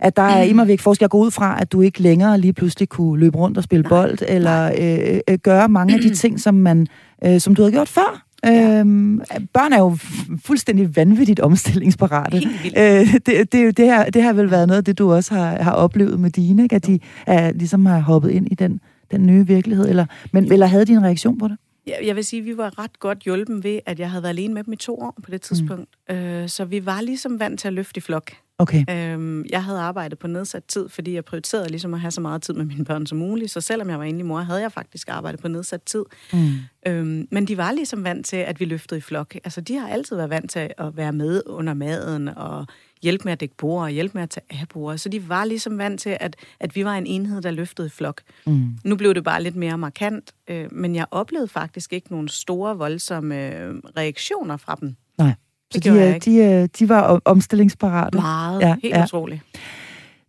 at 0.00 0.16
der 0.16 0.22
er 0.22 0.42
immer 0.42 0.64
væk 0.64 0.80
forskel. 0.80 1.04
Jeg 1.04 1.10
går 1.10 1.18
ud 1.18 1.30
fra, 1.30 1.60
at 1.60 1.72
du 1.72 1.80
ikke 1.80 2.02
længere 2.02 2.40
lige 2.40 2.52
pludselig 2.52 2.88
kunne 2.88 3.20
løbe 3.20 3.38
rundt 3.38 3.58
og 3.58 3.64
spille 3.64 3.82
Nej. 3.82 3.88
bold, 3.88 4.18
eller 4.28 4.72
øh, 4.78 5.20
øh, 5.28 5.38
gøre 5.38 5.68
mange 5.68 5.94
af 5.94 6.00
de 6.00 6.14
ting, 6.22 6.40
som, 6.40 6.54
man, 6.54 6.86
øh, 7.24 7.40
som 7.40 7.54
du 7.54 7.62
havde 7.62 7.72
gjort 7.72 7.88
før. 7.88 8.27
Ja. 8.44 8.80
Øhm, 8.80 9.20
børn 9.52 9.72
er 9.72 9.78
jo 9.78 9.96
fuldstændig 10.44 10.96
vanvittigt 10.96 11.40
omstillingsparate. 11.40 12.36
Øh, 12.76 13.14
det, 13.26 13.52
det, 13.52 13.76
det, 13.76 13.84
her, 13.84 14.10
det 14.10 14.22
har 14.22 14.32
vel 14.32 14.50
været 14.50 14.68
noget 14.68 14.78
af 14.78 14.84
det, 14.84 14.98
du 14.98 15.12
også 15.12 15.34
har, 15.34 15.62
har 15.62 15.72
oplevet 15.72 16.20
med 16.20 16.30
dine, 16.30 16.62
ikke? 16.62 16.76
at 16.76 16.86
de 16.86 16.98
er, 17.26 17.52
ligesom 17.52 17.86
har 17.86 18.00
hoppet 18.00 18.30
ind 18.30 18.52
i 18.52 18.54
den, 18.54 18.80
den 19.10 19.26
nye 19.26 19.46
virkelighed, 19.46 19.88
eller, 19.88 20.06
men, 20.32 20.52
eller 20.52 20.66
havde 20.66 20.84
de 20.84 20.92
en 20.92 21.04
reaktion 21.04 21.38
på 21.38 21.48
det? 21.48 21.56
Jeg 22.04 22.16
vil 22.16 22.24
sige, 22.24 22.40
at 22.40 22.46
vi 22.46 22.56
var 22.56 22.78
ret 22.78 23.00
godt 23.00 23.18
hjulpen 23.18 23.64
ved, 23.64 23.80
at 23.86 23.98
jeg 23.98 24.10
havde 24.10 24.22
været 24.22 24.32
alene 24.32 24.54
med 24.54 24.64
dem 24.64 24.72
i 24.72 24.76
to 24.76 24.98
år 25.00 25.14
på 25.22 25.30
det 25.30 25.40
tidspunkt. 25.40 25.88
Mm. 26.08 26.14
Øh, 26.14 26.48
så 26.48 26.64
vi 26.64 26.86
var 26.86 27.00
ligesom 27.00 27.40
vant 27.40 27.60
til 27.60 27.68
at 27.68 27.74
løfte 27.74 27.98
i 27.98 28.00
flok. 28.00 28.32
Okay. 28.60 28.84
Øhm, 28.90 29.44
jeg 29.50 29.64
havde 29.64 29.78
arbejdet 29.78 30.18
på 30.18 30.26
nedsat 30.26 30.64
tid, 30.64 30.88
fordi 30.88 31.14
jeg 31.14 31.24
prioriterede 31.24 31.68
ligesom 31.68 31.94
at 31.94 32.00
have 32.00 32.10
så 32.10 32.20
meget 32.20 32.42
tid 32.42 32.54
med 32.54 32.64
mine 32.64 32.84
børn 32.84 33.06
som 33.06 33.18
muligt. 33.18 33.50
Så 33.50 33.60
selvom 33.60 33.90
jeg 33.90 33.98
var 33.98 34.04
enlig 34.04 34.26
mor, 34.26 34.40
havde 34.40 34.60
jeg 34.60 34.72
faktisk 34.72 35.08
arbejdet 35.08 35.40
på 35.40 35.48
nedsat 35.48 35.82
tid. 35.82 36.04
Mm. 36.32 36.52
Øhm, 36.86 37.28
men 37.30 37.48
de 37.48 37.56
var 37.56 37.72
ligesom 37.72 38.04
vant 38.04 38.26
til, 38.26 38.36
at 38.36 38.60
vi 38.60 38.64
løftede 38.64 38.98
i 38.98 39.00
flok. 39.00 39.34
Altså, 39.34 39.60
de 39.60 39.76
har 39.76 39.88
altid 39.88 40.16
været 40.16 40.30
vant 40.30 40.50
til 40.50 40.70
at 40.78 40.96
være 40.96 41.12
med 41.12 41.42
under 41.46 41.74
maden 41.74 42.28
og 42.28 42.66
hjælpe 43.02 43.24
med 43.24 43.32
at 43.32 43.40
dække 43.40 43.56
bord 43.56 43.82
og 43.82 43.90
hjælpe 43.90 44.12
med 44.14 44.22
at 44.22 44.30
tage 44.30 44.44
af 44.50 44.68
bord. 44.68 44.98
Så 44.98 45.08
de 45.08 45.28
var 45.28 45.44
ligesom 45.44 45.78
vant 45.78 46.00
til, 46.00 46.16
at, 46.20 46.36
at 46.60 46.76
vi 46.76 46.84
var 46.84 46.94
en 46.94 47.06
enhed, 47.06 47.42
der 47.42 47.50
løftede 47.50 47.86
i 47.86 47.90
flok. 47.90 48.20
Mm. 48.46 48.78
Nu 48.84 48.96
blev 48.96 49.14
det 49.14 49.24
bare 49.24 49.42
lidt 49.42 49.56
mere 49.56 49.78
markant, 49.78 50.32
øh, 50.48 50.72
men 50.72 50.94
jeg 50.94 51.06
oplevede 51.10 51.48
faktisk 51.48 51.92
ikke 51.92 52.10
nogle 52.10 52.28
store, 52.28 52.76
voldsomme 52.78 53.56
øh, 53.56 53.74
reaktioner 53.96 54.56
fra 54.56 54.78
dem. 54.80 54.96
Nej. 55.18 55.34
Så 55.72 55.80
de, 55.80 56.18
de, 56.24 56.66
de 56.66 56.88
var 56.88 57.20
omstillingsparate. 57.24 58.18
Meget. 58.18 58.60
Ja, 58.60 58.74
helt 58.82 58.94
ja. 58.94 59.04
utroligt. 59.04 59.42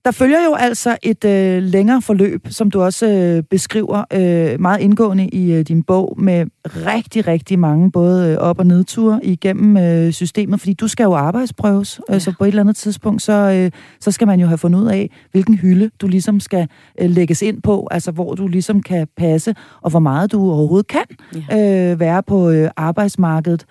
Der 0.06 0.12
følger 0.12 0.46
jo 0.46 0.54
altså 0.54 0.98
et 1.04 1.26
øh, 1.26 1.64
længere 1.64 2.02
forløb, 2.02 2.48
som 2.50 2.72
du 2.72 2.82
også 2.82 3.08
øh, 3.08 3.44
beskriver 3.44 4.04
øh, 4.14 4.62
meget 4.62 4.80
indgående 4.80 5.28
i 5.28 5.54
øh, 5.54 5.62
din 5.62 5.84
bog, 5.84 6.16
med 6.18 6.46
rigtig, 6.66 7.28
rigtig 7.28 7.60
mange 7.60 7.92
både 7.92 8.32
øh, 8.32 8.38
op- 8.38 8.60
og 8.60 8.68
nedture 8.68 9.20
igennem 9.24 9.78
øh, 9.78 10.12
systemet, 10.12 10.60
fordi 10.60 10.74
du 10.74 10.88
skal 10.88 11.04
jo 11.04 11.14
arbejdsprøves, 11.14 12.02
ja. 12.10 12.16
øh, 12.16 12.22
så 12.22 12.34
på 12.38 12.44
et 12.44 12.48
eller 12.48 12.62
andet 12.62 12.76
tidspunkt, 12.76 13.22
så, 13.22 13.34
øh, 13.34 13.72
så 14.00 14.12
skal 14.12 14.28
man 14.28 14.40
jo 14.40 14.48
have 14.48 14.58
fundet 14.58 14.80
ud 14.80 14.88
af, 14.88 15.10
hvilken 15.32 15.56
hylde 15.56 15.90
du 16.02 16.08
ligesom 16.08 16.40
skal 16.40 16.68
øh, 17.02 17.10
lægges 17.10 17.42
ind 17.42 17.62
på, 17.62 17.88
altså 17.92 18.12
hvor 18.12 18.36
du 18.36 18.48
ligesom 18.48 18.82
kan 18.82 19.08
passe, 19.18 19.56
og 19.82 19.90
hvor 19.90 20.00
meget 20.00 20.32
du 20.32 20.52
overhovedet 20.52 20.88
kan 20.88 21.06
ja. 21.50 21.92
øh, 21.92 22.00
være 22.00 22.24
på 22.24 22.50
øh, 22.50 22.70
arbejdsmarkedet. 22.78 23.66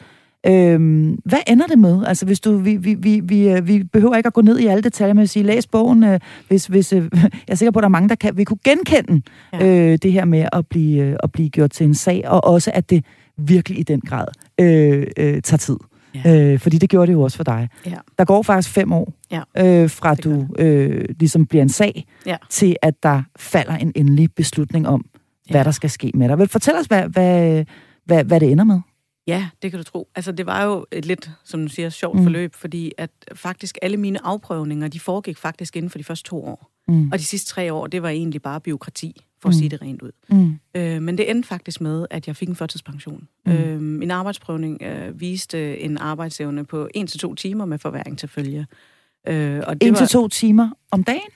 Øhm, 0.46 1.18
hvad 1.24 1.38
ender 1.46 1.66
det 1.66 1.79
med? 1.79 2.05
Altså, 2.07 2.27
hvis 2.27 2.40
du, 2.40 2.57
vi, 2.57 2.77
vi, 2.77 2.94
vi, 2.94 3.20
vi, 3.24 3.48
øh, 3.48 3.68
vi 3.68 3.85
behøver 3.85 4.16
ikke 4.16 4.27
at 4.27 4.33
gå 4.33 4.40
ned 4.40 4.59
i 4.59 4.66
alle 4.66 4.83
detaljer, 4.83 5.14
men 5.14 5.22
at 5.22 5.31
sige, 5.31 5.42
læs 5.42 5.66
bogen, 5.66 6.05
øh, 6.05 6.20
hvis, 6.48 6.66
hvis, 6.66 6.92
øh, 6.92 7.03
jeg 7.22 7.31
er 7.48 7.55
sikker 7.55 7.70
på, 7.70 7.79
at 7.79 7.83
der 7.83 7.88
er 7.88 7.90
mange, 7.90 8.09
der 8.09 8.14
kan, 8.14 8.37
vi 8.37 8.44
kunne 8.44 8.59
genkende 8.64 9.22
ja. 9.53 9.66
øh, 9.66 9.98
det 10.03 10.12
her 10.12 10.24
med 10.24 10.48
at 10.53 10.66
blive, 10.66 11.03
øh, 11.03 11.16
at 11.22 11.33
blive 11.33 11.48
gjort 11.51 11.70
til 11.70 11.87
en 11.87 11.94
sag, 11.94 12.22
og 12.27 12.44
også 12.44 12.70
at 12.74 12.90
det 12.90 13.05
virkelig 13.38 13.79
i 13.79 13.83
den 13.83 14.01
grad 14.01 14.27
øh, 14.61 15.07
øh, 15.16 15.42
tager 15.42 15.59
tid. 15.59 15.77
Ja. 16.24 16.53
Øh, 16.53 16.59
fordi 16.59 16.79
det 16.79 16.90
gjorde 16.90 17.07
det 17.07 17.12
jo 17.12 17.22
også 17.22 17.37
for 17.37 17.44
dig. 17.44 17.68
Ja. 17.87 17.94
Der 18.18 18.24
går 18.24 18.42
faktisk 18.42 18.74
fem 18.74 18.92
år, 18.92 19.12
ja. 19.31 19.42
øh, 19.59 19.90
fra 19.90 20.14
du 20.14 20.46
øh, 20.59 21.05
ligesom 21.20 21.46
bliver 21.46 21.62
en 21.62 21.68
sag, 21.68 22.07
ja. 22.27 22.37
til 22.51 22.77
at 22.83 23.03
der 23.03 23.22
falder 23.37 23.77
en 23.77 23.92
endelig 23.94 24.29
beslutning 24.37 24.88
om, 24.88 25.05
hvad 25.51 25.61
ja. 25.61 25.64
der 25.64 25.70
skal 25.70 25.90
ske 25.90 26.11
med 26.14 26.29
dig. 26.29 26.38
Vil 26.38 26.48
fortæl 26.48 26.74
os, 26.74 26.87
hvad, 26.87 27.09
hvad, 27.09 27.64
hvad, 28.05 28.24
hvad 28.24 28.40
det 28.40 28.53
ender 28.53 28.64
med? 28.64 28.81
Ja, 29.28 29.48
det 29.62 29.70
kan 29.70 29.78
du 29.78 29.84
tro. 29.84 30.08
Altså, 30.14 30.32
det 30.32 30.46
var 30.46 30.64
jo 30.64 30.86
et 30.92 31.04
lidt, 31.04 31.30
som 31.44 31.62
du 31.62 31.68
siger, 31.68 31.88
sjovt 31.88 32.16
mm. 32.16 32.22
forløb, 32.22 32.54
fordi 32.54 32.92
at 32.98 33.10
faktisk 33.34 33.78
alle 33.82 33.96
mine 33.96 34.24
afprøvninger, 34.24 34.88
de 34.88 35.00
foregik 35.00 35.38
faktisk 35.38 35.76
inden 35.76 35.90
for 35.90 35.98
de 35.98 36.04
første 36.04 36.28
to 36.28 36.44
år. 36.44 36.70
Mm. 36.88 37.10
Og 37.12 37.18
de 37.18 37.24
sidste 37.24 37.50
tre 37.50 37.72
år, 37.72 37.86
det 37.86 38.02
var 38.02 38.08
egentlig 38.08 38.42
bare 38.42 38.60
byråkrati, 38.60 39.24
for 39.42 39.48
at 39.48 39.54
mm. 39.54 39.58
sige 39.58 39.68
det 39.68 39.82
rent 39.82 40.02
ud. 40.02 40.10
Mm. 40.28 40.58
Øh, 40.74 41.02
men 41.02 41.18
det 41.18 41.30
endte 41.30 41.48
faktisk 41.48 41.80
med, 41.80 42.06
at 42.10 42.26
jeg 42.26 42.36
fik 42.36 42.48
en 42.48 42.56
førtidspension. 42.56 43.28
Mm. 43.46 43.52
Øh, 43.52 43.80
min 43.80 44.10
arbejdsprøvning 44.10 44.82
øh, 44.82 45.20
viste 45.20 45.80
en 45.80 45.98
arbejdsevne 45.98 46.64
på 46.64 46.88
1-2 46.96 47.34
timer 47.34 47.64
med 47.64 47.78
forværing 47.78 48.18
til 48.18 48.28
følge. 48.28 48.66
Øh, 49.26 49.62
og 49.66 49.80
det 49.80 50.00
1-2 50.14 50.18
var... 50.18 50.28
timer 50.28 50.70
om 50.90 51.04
dagen? 51.04 51.30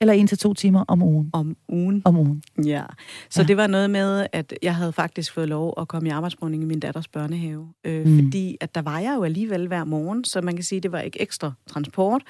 Eller 0.00 0.14
en 0.14 0.26
til 0.26 0.38
to 0.38 0.54
timer 0.54 0.84
om 0.88 1.02
ugen? 1.02 1.30
Om 1.32 1.56
ugen. 1.68 2.02
Om 2.04 2.16
ugen. 2.16 2.42
Ja. 2.64 2.82
Så 3.30 3.42
ja. 3.42 3.46
det 3.46 3.56
var 3.56 3.66
noget 3.66 3.90
med, 3.90 4.26
at 4.32 4.54
jeg 4.62 4.74
havde 4.74 4.92
faktisk 4.92 5.32
fået 5.32 5.48
lov 5.48 5.74
at 5.80 5.88
komme 5.88 6.08
i 6.08 6.12
arbejdsprøvning 6.12 6.62
i 6.62 6.66
min 6.66 6.80
datters 6.80 7.08
børnehave. 7.08 7.68
Øh, 7.84 8.06
mm. 8.06 8.18
Fordi 8.18 8.56
at 8.60 8.74
der 8.74 8.82
var 8.82 8.98
jeg 8.98 9.14
jo 9.16 9.24
alligevel 9.24 9.66
hver 9.66 9.84
morgen, 9.84 10.24
så 10.24 10.40
man 10.40 10.56
kan 10.56 10.64
sige, 10.64 10.76
at 10.76 10.82
det 10.82 10.92
var 10.92 11.00
ikke 11.00 11.20
ekstra 11.20 11.52
transport. 11.66 12.22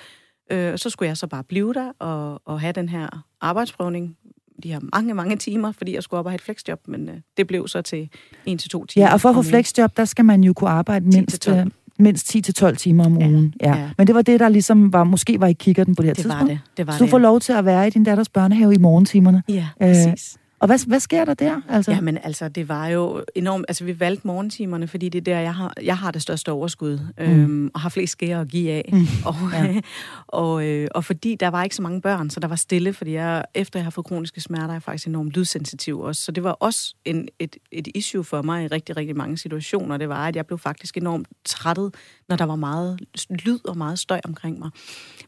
Øh, 0.50 0.78
så 0.78 0.90
skulle 0.90 1.08
jeg 1.08 1.16
så 1.16 1.26
bare 1.26 1.44
blive 1.44 1.74
der 1.74 1.92
og, 1.98 2.42
og 2.44 2.60
have 2.60 2.72
den 2.72 2.88
her 2.88 3.24
arbejdsprøvning 3.40 4.16
de 4.62 4.72
her 4.72 4.80
mange, 4.92 5.14
mange 5.14 5.36
timer, 5.36 5.72
fordi 5.72 5.94
jeg 5.94 6.02
skulle 6.02 6.18
op 6.18 6.26
og 6.26 6.30
have 6.30 6.36
et 6.36 6.42
flexjob, 6.42 6.80
men 6.88 7.08
øh, 7.08 7.14
det 7.36 7.46
blev 7.46 7.68
så 7.68 7.82
til 7.82 8.08
en 8.46 8.58
til 8.58 8.70
to 8.70 8.84
timer. 8.84 9.06
Ja, 9.06 9.12
og 9.12 9.20
for 9.20 9.28
at 9.28 9.34
få 9.34 9.42
flexjob, 9.42 9.96
der 9.96 10.04
skal 10.04 10.24
man 10.24 10.44
jo 10.44 10.52
kunne 10.52 10.70
arbejde 10.70 11.04
mindst 11.04 11.48
mindst 11.98 12.36
10-12 12.36 12.74
timer 12.74 13.06
om 13.06 13.16
ugen. 13.16 13.54
Ja. 13.62 13.76
ja. 13.76 13.90
Men 13.98 14.06
det 14.06 14.14
var 14.14 14.22
det, 14.22 14.40
der 14.40 14.48
ligesom 14.48 14.92
var, 14.92 15.04
måske 15.04 15.40
var 15.40 15.46
i 15.46 15.52
kikkerten 15.52 15.94
på 15.94 16.02
det 16.02 16.08
her 16.08 16.14
det 16.14 16.22
tidspunkt. 16.22 16.42
Var 16.42 16.48
det, 16.48 16.60
det 16.76 16.86
var 16.86 16.92
Så 16.92 17.04
du 17.04 17.10
får 17.10 17.18
lov 17.18 17.40
til 17.40 17.52
at 17.52 17.64
være 17.64 17.86
i 17.86 17.90
din 17.90 18.04
datters 18.04 18.28
børnehave 18.28 18.74
i 18.74 18.78
morgentimerne. 18.78 19.42
Ja, 19.48 19.66
præcis. 19.80 20.36
Øh, 20.36 20.47
og 20.60 20.66
hvad, 20.66 20.86
hvad 20.86 21.00
sker 21.00 21.24
der 21.24 21.34
der? 21.34 21.60
Altså? 21.68 21.92
Jamen 21.92 22.18
altså, 22.22 22.48
det 22.48 22.68
var 22.68 22.86
jo 22.86 23.24
enormt... 23.34 23.64
Altså, 23.68 23.84
vi 23.84 24.00
valgte 24.00 24.26
morgentimerne, 24.26 24.88
fordi 24.88 25.08
det 25.08 25.18
er 25.18 25.22
der, 25.22 25.38
jeg 25.38 25.54
har, 25.54 25.74
jeg 25.82 25.98
har 25.98 26.10
det 26.10 26.22
største 26.22 26.52
overskud, 26.52 26.98
mm. 27.18 27.24
øhm, 27.24 27.70
og 27.74 27.80
har 27.80 27.88
flest 27.88 28.12
skære 28.12 28.40
at 28.40 28.48
give 28.48 28.72
af. 28.72 28.90
Mm. 28.92 29.06
Og, 29.24 29.34
ja. 29.52 29.80
og, 30.28 30.66
øh, 30.66 30.88
og 30.94 31.04
fordi 31.04 31.34
der 31.34 31.48
var 31.48 31.64
ikke 31.64 31.76
så 31.76 31.82
mange 31.82 32.00
børn, 32.00 32.30
så 32.30 32.40
der 32.40 32.48
var 32.48 32.56
stille, 32.56 32.92
fordi 32.92 33.12
jeg, 33.12 33.44
efter 33.54 33.78
jeg 33.78 33.84
har 33.84 33.90
fået 33.90 34.06
kroniske 34.06 34.40
smerter, 34.40 34.68
er 34.68 34.72
jeg 34.72 34.82
faktisk 34.82 35.06
enormt 35.06 35.30
lydsensitiv 35.30 36.00
også. 36.00 36.22
Så 36.22 36.32
det 36.32 36.44
var 36.44 36.52
også 36.52 36.94
en, 37.04 37.28
et, 37.38 37.56
et 37.72 37.88
issue 37.94 38.24
for 38.24 38.42
mig 38.42 38.64
i 38.64 38.66
rigtig, 38.66 38.96
rigtig 38.96 39.16
mange 39.16 39.38
situationer. 39.38 39.96
Det 39.96 40.08
var, 40.08 40.28
at 40.28 40.36
jeg 40.36 40.46
blev 40.46 40.58
faktisk 40.58 40.96
enormt 40.96 41.28
trættet, 41.44 41.94
når 42.28 42.36
der 42.36 42.44
var 42.44 42.56
meget 42.56 43.00
lyd 43.30 43.58
og 43.64 43.78
meget 43.78 43.98
støj 43.98 44.20
omkring 44.24 44.58
mig. 44.58 44.70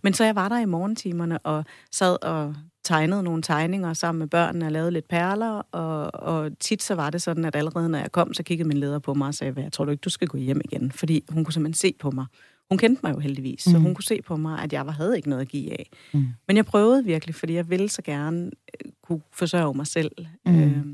Men 0.02 0.14
så 0.14 0.24
jeg 0.24 0.34
var 0.34 0.48
der 0.48 0.58
i 0.58 0.64
morgentimerne 0.64 1.38
og 1.38 1.64
sad 1.90 2.24
og 2.24 2.54
tegnede 2.84 3.22
nogle 3.22 3.42
tegninger 3.42 3.92
sammen 3.92 4.18
med 4.18 4.26
børnene 4.26 4.66
og 4.66 4.72
lavede 4.72 4.90
lidt 4.90 5.08
perler, 5.08 5.62
og, 5.72 6.14
og 6.14 6.58
tit 6.60 6.82
så 6.82 6.94
var 6.94 7.10
det 7.10 7.22
sådan, 7.22 7.44
at 7.44 7.56
allerede 7.56 7.88
når 7.88 7.98
jeg 7.98 8.12
kom, 8.12 8.34
så 8.34 8.42
kiggede 8.42 8.68
min 8.68 8.76
leder 8.76 8.98
på 8.98 9.14
mig 9.14 9.28
og 9.28 9.34
sagde, 9.34 9.52
hvad 9.52 9.70
tror 9.70 9.84
du 9.84 9.90
ikke, 9.90 10.00
du 10.00 10.10
skal 10.10 10.28
gå 10.28 10.38
hjem 10.38 10.60
igen? 10.64 10.92
Fordi 10.92 11.24
hun 11.28 11.44
kunne 11.44 11.52
simpelthen 11.52 11.78
se 11.78 11.94
på 12.00 12.10
mig. 12.10 12.26
Hun 12.70 12.78
kendte 12.78 13.00
mig 13.02 13.14
jo 13.14 13.18
heldigvis, 13.18 13.66
mm. 13.66 13.72
så 13.72 13.78
hun 13.78 13.94
kunne 13.94 14.04
se 14.04 14.22
på 14.22 14.36
mig, 14.36 14.62
at 14.62 14.72
jeg 14.72 14.86
var, 14.86 14.92
havde 14.92 15.16
ikke 15.16 15.28
noget 15.28 15.42
at 15.42 15.48
give 15.48 15.70
af. 15.70 15.90
Mm. 16.12 16.26
Men 16.46 16.56
jeg 16.56 16.64
prøvede 16.64 17.04
virkelig, 17.04 17.34
fordi 17.34 17.54
jeg 17.54 17.70
ville 17.70 17.88
så 17.88 18.02
gerne 18.02 18.44
øh, 18.46 18.92
kunne 19.02 19.20
forsørge 19.32 19.74
mig 19.74 19.86
selv. 19.86 20.10
Mm. 20.46 20.60
Øh, 20.60 20.84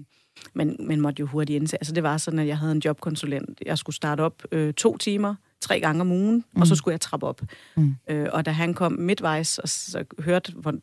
men, 0.55 0.77
men 0.81 1.01
måtte 1.01 1.21
jo 1.21 1.27
hurtigt 1.27 1.57
indse. 1.57 1.77
Altså 1.77 1.95
det 1.95 2.03
var 2.03 2.17
sådan, 2.17 2.39
at 2.39 2.47
jeg 2.47 2.59
havde 2.59 2.73
en 2.73 2.83
jobkonsulent. 2.85 3.63
Jeg 3.67 3.79
skulle 3.79 3.97
starte 3.97 4.21
op 4.21 4.43
øh, 4.53 4.75
to 4.75 4.97
timer 4.97 5.35
tre 5.61 5.81
gange 5.81 6.01
om 6.01 6.13
ugen, 6.13 6.45
mm. 6.55 6.61
og 6.61 6.67
så 6.67 6.73
mm. 6.75 6.77
skulle 6.77 6.93
jeg 6.93 7.01
trappe 7.01 7.27
op. 7.27 7.43
Mm. 7.77 7.95
Øh, 8.11 8.29
og 8.33 8.47
da 8.47 8.51
han 8.51 8.75
kom 8.75 8.93
midtvejs 8.93 9.59
og 9.59 9.69
så 9.69 10.05
hørte, 10.19 10.53
hvor, 10.53 10.75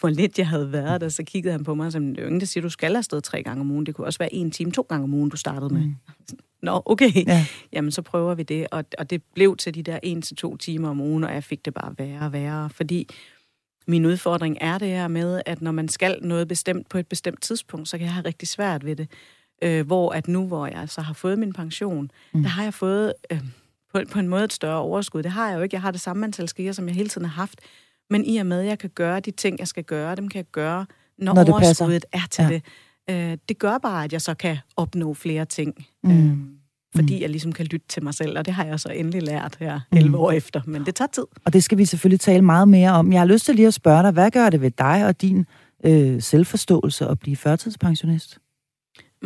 hvor 0.00 0.08
lidt 0.08 0.38
jeg 0.38 0.48
havde 0.48 0.72
været 0.72 1.00
der, 1.00 1.08
så 1.08 1.22
kiggede 1.22 1.52
han 1.52 1.64
på 1.64 1.74
mig 1.74 1.86
og 1.86 1.92
sagde, 1.92 2.06
det 2.06 2.18
er 2.18 2.22
jo 2.22 2.26
ingen, 2.26 2.40
der 2.40 2.46
siger, 2.46 2.62
du 2.62 2.68
skal 2.68 2.96
afsted 2.96 3.20
tre 3.20 3.42
gange 3.42 3.60
om 3.60 3.70
ugen. 3.70 3.86
Det 3.86 3.94
kunne 3.94 4.06
også 4.06 4.18
være 4.18 4.34
en 4.34 4.50
time, 4.50 4.72
to 4.72 4.86
gange 4.88 5.04
om 5.04 5.14
ugen, 5.14 5.28
du 5.30 5.36
startede 5.36 5.74
med. 5.74 5.82
Mm. 5.82 5.94
Nå, 6.62 6.82
okay. 6.84 7.26
Ja. 7.26 7.46
Jamen, 7.72 7.90
så 7.90 8.02
prøver 8.02 8.34
vi 8.34 8.42
det. 8.42 8.66
Og, 8.70 8.84
og 8.98 9.10
det 9.10 9.22
blev 9.34 9.56
til 9.56 9.74
de 9.74 9.82
der 9.82 9.98
en 10.02 10.22
til 10.22 10.36
to 10.36 10.56
timer 10.56 10.88
om 10.88 11.00
ugen, 11.00 11.24
og 11.24 11.34
jeg 11.34 11.44
fik 11.44 11.64
det 11.64 11.74
bare 11.74 11.94
værre 11.98 12.20
og 12.20 12.32
værre. 12.32 12.70
Fordi 12.70 13.08
min 13.88 14.04
udfordring 14.04 14.58
er 14.60 14.78
det 14.78 14.88
her 14.88 15.08
med, 15.08 15.42
at 15.46 15.62
når 15.62 15.72
man 15.72 15.88
skal 15.88 16.18
noget 16.22 16.48
bestemt 16.48 16.88
på 16.88 16.98
et 16.98 17.06
bestemt 17.06 17.42
tidspunkt, 17.42 17.88
så 17.88 17.98
kan 17.98 18.04
jeg 18.04 18.14
have 18.14 18.26
rigtig 18.26 18.48
svært 18.48 18.84
ved 18.84 18.96
det. 18.96 19.10
Øh, 19.62 19.86
hvor 19.86 20.12
at 20.12 20.28
nu, 20.28 20.46
hvor 20.46 20.66
jeg 20.66 20.88
så 20.88 21.00
har 21.00 21.14
fået 21.14 21.38
min 21.38 21.52
pension, 21.52 22.10
mm. 22.34 22.42
der 22.42 22.48
har 22.48 22.62
jeg 22.62 22.74
fået... 22.74 23.12
Øh, 23.32 23.40
på, 23.92 24.00
på 24.12 24.18
en 24.18 24.28
måde 24.28 24.44
et 24.44 24.52
større 24.52 24.80
overskud. 24.80 25.22
Det 25.22 25.30
har 25.30 25.48
jeg 25.48 25.56
jo 25.56 25.62
ikke. 25.62 25.74
Jeg 25.74 25.82
har 25.82 25.90
det 25.90 26.00
samme 26.00 26.24
antal 26.24 26.48
skier, 26.48 26.72
som 26.72 26.88
jeg 26.88 26.94
hele 26.94 27.08
tiden 27.08 27.24
har 27.24 27.34
haft. 27.34 27.60
Men 28.10 28.24
i 28.24 28.36
og 28.36 28.46
med, 28.46 28.60
at 28.60 28.66
jeg 28.66 28.78
kan 28.78 28.90
gøre 28.90 29.20
de 29.20 29.30
ting, 29.30 29.58
jeg 29.58 29.68
skal 29.68 29.84
gøre, 29.84 30.14
dem 30.14 30.28
kan 30.28 30.38
jeg 30.38 30.46
gøre, 30.52 30.86
når, 31.18 31.34
når 31.34 31.44
det 31.44 31.52
overskuddet 31.52 32.04
passer. 32.12 32.42
er 32.42 32.46
til 32.48 32.62
ja. 33.08 33.24
det. 33.28 33.32
Øh, 33.32 33.38
det 33.48 33.58
gør 33.58 33.78
bare, 33.78 34.04
at 34.04 34.12
jeg 34.12 34.22
så 34.22 34.34
kan 34.34 34.58
opnå 34.76 35.14
flere 35.14 35.44
ting. 35.44 35.86
Mm. 36.02 36.30
Øh, 36.30 36.36
fordi 36.94 37.14
mm. 37.14 37.20
jeg 37.20 37.30
ligesom 37.30 37.52
kan 37.52 37.66
lytte 37.66 37.86
til 37.88 38.02
mig 38.02 38.14
selv, 38.14 38.38
og 38.38 38.46
det 38.46 38.54
har 38.54 38.64
jeg 38.64 38.80
så 38.80 38.88
endelig 38.88 39.22
lært 39.22 39.56
her 39.60 39.80
11 39.92 40.08
mm. 40.08 40.14
år 40.14 40.30
efter, 40.30 40.60
men 40.66 40.86
det 40.86 40.94
tager 40.94 41.08
tid. 41.08 41.24
Og 41.44 41.52
det 41.52 41.64
skal 41.64 41.78
vi 41.78 41.84
selvfølgelig 41.84 42.20
tale 42.20 42.42
meget 42.42 42.68
mere 42.68 42.90
om. 42.90 43.12
Jeg 43.12 43.20
har 43.20 43.26
lyst 43.26 43.44
til 43.44 43.54
lige 43.54 43.66
at 43.66 43.74
spørge 43.74 44.02
dig, 44.02 44.10
hvad 44.10 44.30
gør 44.30 44.50
det 44.50 44.60
ved 44.60 44.70
dig 44.70 45.06
og 45.06 45.22
din 45.22 45.46
øh, 45.84 46.22
selvforståelse 46.22 47.06
at 47.06 47.18
blive 47.18 47.36
førtidspensionist? 47.36 48.38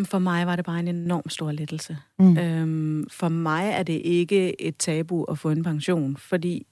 For 0.05 0.19
mig 0.19 0.47
var 0.47 0.57
det 0.57 0.65
bare 0.65 0.81
en 0.81 0.89
enorm 0.89 1.29
stor 1.29 1.53
lettelse. 1.53 1.97
Mm. 2.19 2.39
Øhm, 2.39 3.07
for 3.11 3.29
mig 3.29 3.71
er 3.71 3.83
det 3.83 4.01
ikke 4.05 4.63
et 4.63 4.77
tabu 4.77 5.25
at 5.25 5.39
få 5.39 5.51
en 5.51 5.63
pension, 5.63 6.17
fordi 6.17 6.67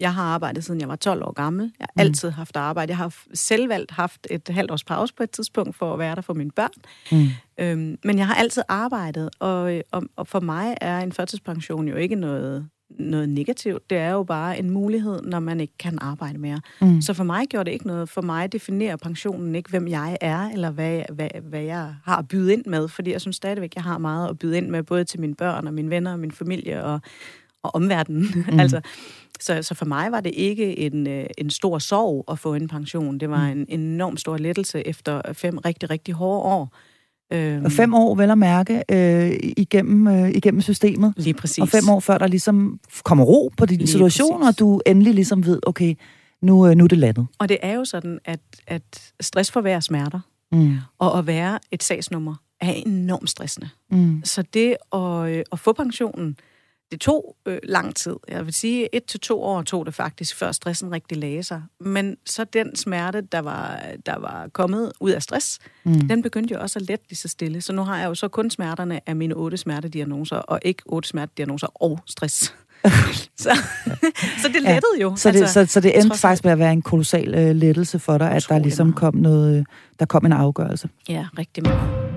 jeg 0.00 0.14
har 0.14 0.22
arbejdet 0.22 0.64
siden 0.64 0.80
jeg 0.80 0.88
var 0.88 0.96
12 0.96 1.22
år 1.22 1.32
gammel. 1.32 1.72
Jeg 1.78 1.86
har 1.96 2.04
mm. 2.04 2.08
altid 2.08 2.30
haft 2.30 2.56
arbejde. 2.56 2.90
Jeg 2.90 2.96
har 2.96 3.14
selvvalgt 3.34 3.90
haft 3.90 4.26
et 4.30 4.48
halvt 4.48 4.70
års 4.70 4.84
pause 4.84 5.14
på 5.14 5.22
et 5.22 5.30
tidspunkt 5.30 5.76
for 5.76 5.92
at 5.92 5.98
være 5.98 6.14
der 6.14 6.20
for 6.20 6.34
mine 6.34 6.50
børn. 6.50 6.70
Mm. 7.12 7.28
Øhm, 7.58 7.98
men 8.04 8.18
jeg 8.18 8.26
har 8.26 8.34
altid 8.34 8.62
arbejdet, 8.68 9.30
og, 9.38 9.82
og, 9.92 10.02
og 10.16 10.26
for 10.26 10.40
mig 10.40 10.76
er 10.80 10.98
en 10.98 11.12
førtidspension 11.12 11.88
jo 11.88 11.96
ikke 11.96 12.14
noget 12.14 12.68
noget 12.90 13.28
negativt. 13.28 13.90
Det 13.90 13.98
er 13.98 14.10
jo 14.10 14.22
bare 14.22 14.58
en 14.58 14.70
mulighed, 14.70 15.22
når 15.22 15.40
man 15.40 15.60
ikke 15.60 15.78
kan 15.78 15.98
arbejde 16.00 16.38
mere. 16.38 16.60
Mm. 16.80 17.00
Så 17.00 17.14
for 17.14 17.24
mig 17.24 17.46
gjorde 17.46 17.64
det 17.64 17.72
ikke 17.72 17.86
noget. 17.86 18.08
For 18.08 18.22
mig 18.22 18.52
definerer 18.52 18.96
pensionen 18.96 19.54
ikke, 19.54 19.70
hvem 19.70 19.88
jeg 19.88 20.18
er, 20.20 20.50
eller 20.50 20.70
hvad, 20.70 21.02
hvad, 21.12 21.28
hvad 21.42 21.62
jeg 21.62 21.94
har 22.04 22.16
at 22.16 22.28
byde 22.28 22.52
ind 22.52 22.64
med. 22.66 22.88
Fordi 22.88 23.12
jeg 23.12 23.20
synes 23.20 23.36
stadigvæk, 23.36 23.74
jeg 23.74 23.84
har 23.84 23.98
meget 23.98 24.28
at 24.28 24.38
byde 24.38 24.56
ind 24.56 24.68
med, 24.68 24.82
både 24.82 25.04
til 25.04 25.20
mine 25.20 25.34
børn 25.34 25.66
og 25.66 25.74
mine 25.74 25.90
venner 25.90 26.12
og 26.12 26.18
min 26.18 26.32
familie 26.32 26.84
og, 26.84 27.00
og 27.62 27.74
omverdenen. 27.74 28.26
Mm. 28.52 28.60
altså, 28.60 28.80
så, 29.40 29.62
så 29.62 29.74
for 29.74 29.84
mig 29.84 30.12
var 30.12 30.20
det 30.20 30.32
ikke 30.34 30.78
en, 30.78 31.06
øh, 31.06 31.26
en 31.38 31.50
stor 31.50 31.78
sorg 31.78 32.24
at 32.30 32.38
få 32.38 32.54
en 32.54 32.68
pension. 32.68 33.18
Det 33.18 33.30
var 33.30 33.46
mm. 33.46 33.60
en, 33.60 33.66
en 33.68 33.80
enorm 33.80 34.16
stor 34.16 34.36
lettelse 34.36 34.86
efter 34.86 35.32
fem 35.32 35.58
rigtig, 35.58 35.90
rigtig 35.90 36.14
hårde 36.14 36.42
år. 36.42 36.76
Øhm, 37.32 37.64
og 37.64 37.72
fem 37.72 37.94
år, 37.94 38.14
vel 38.14 38.30
at 38.30 38.38
mærke, 38.38 38.82
øh, 38.90 39.38
igennem, 39.56 40.08
øh, 40.08 40.30
igennem 40.30 40.60
systemet. 40.60 41.14
Lige 41.16 41.34
præcis. 41.34 41.58
Og 41.58 41.68
fem 41.68 41.88
år 41.88 42.00
før 42.00 42.18
der 42.18 42.26
ligesom 42.26 42.80
kommer 43.04 43.24
ro 43.24 43.52
på 43.56 43.66
din 43.66 43.78
Lige 43.78 43.88
situation, 43.88 44.40
præcis. 44.40 44.48
og 44.48 44.58
du 44.58 44.80
endelig 44.86 45.14
ligesom 45.14 45.46
ved, 45.46 45.60
okay, 45.66 45.94
nu, 46.42 46.66
øh, 46.66 46.74
nu 46.74 46.84
er 46.84 46.88
det 46.88 46.98
landet. 46.98 47.26
Og 47.38 47.48
det 47.48 47.58
er 47.62 47.72
jo 47.72 47.84
sådan, 47.84 48.18
at, 48.24 48.40
at 48.66 49.12
stress 49.20 49.50
forværrer 49.50 49.80
smerter. 49.80 50.20
Mm. 50.52 50.76
Og 50.98 51.18
at 51.18 51.26
være 51.26 51.58
et 51.70 51.82
sagsnummer 51.82 52.34
er 52.60 52.72
enormt 52.72 53.30
stressende. 53.30 53.68
Mm. 53.90 54.20
Så 54.24 54.42
det 54.42 54.76
at, 54.92 55.28
øh, 55.28 55.44
at 55.52 55.58
få 55.58 55.72
pensionen, 55.72 56.36
det 56.90 57.00
tog 57.00 57.36
øh, 57.46 57.58
lang 57.62 57.96
tid. 57.96 58.16
Jeg 58.28 58.46
vil 58.46 58.54
sige, 58.54 58.94
et 58.94 59.04
til 59.04 59.20
to 59.20 59.42
år 59.42 59.62
tog 59.62 59.86
det 59.86 59.94
faktisk, 59.94 60.36
før 60.36 60.52
stressen 60.52 60.92
rigtig 60.92 61.18
lagde 61.18 61.42
sig. 61.42 61.62
Men 61.80 62.16
så 62.26 62.44
den 62.44 62.76
smerte, 62.76 63.20
der 63.20 63.38
var, 63.38 63.80
der 64.06 64.18
var 64.18 64.48
kommet 64.52 64.92
ud 65.00 65.10
af 65.10 65.22
stress, 65.22 65.58
mm. 65.84 66.08
den 66.08 66.22
begyndte 66.22 66.54
jo 66.54 66.60
også 66.60 66.78
at 66.78 66.82
lette 66.82 67.04
lige 67.08 67.16
så 67.16 67.28
stille. 67.28 67.60
Så 67.60 67.72
nu 67.72 67.82
har 67.82 67.98
jeg 67.98 68.06
jo 68.06 68.14
så 68.14 68.28
kun 68.28 68.50
smerterne 68.50 69.00
af 69.06 69.16
mine 69.16 69.34
otte 69.34 69.56
smertediagnoser, 69.56 70.36
og 70.36 70.58
ikke 70.62 70.82
otte 70.86 71.08
smertediagnoser 71.08 71.66
og 71.74 72.00
stress. 72.06 72.54
så, 73.36 73.50
så 74.42 74.48
det 74.48 74.62
lettede 74.62 75.00
jo. 75.02 75.16
Så 75.16 75.30
det, 75.30 75.40
altså, 75.40 75.66
så, 75.66 75.72
så 75.72 75.80
det 75.80 75.98
endte 75.98 76.18
faktisk 76.18 76.44
med 76.44 76.52
at 76.52 76.58
være 76.58 76.72
en 76.72 76.82
kolossal 76.82 77.50
uh, 77.50 77.56
lettelse 77.56 77.98
for 77.98 78.18
dig, 78.18 78.30
at 78.30 78.46
der 78.48 78.58
ligesom 78.58 78.86
meget. 78.86 78.96
kom 78.96 79.14
noget, 79.14 79.66
der 79.98 80.06
kom 80.06 80.26
en 80.26 80.32
afgørelse. 80.32 80.88
Ja, 81.08 81.26
rigtig 81.38 81.62
meget. 81.62 82.08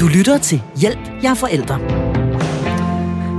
Du 0.00 0.06
lytter 0.06 0.38
til 0.38 0.62
Hjælp, 0.76 1.22
jeg 1.22 1.30
er 1.30 1.34
forældre. 1.34 2.21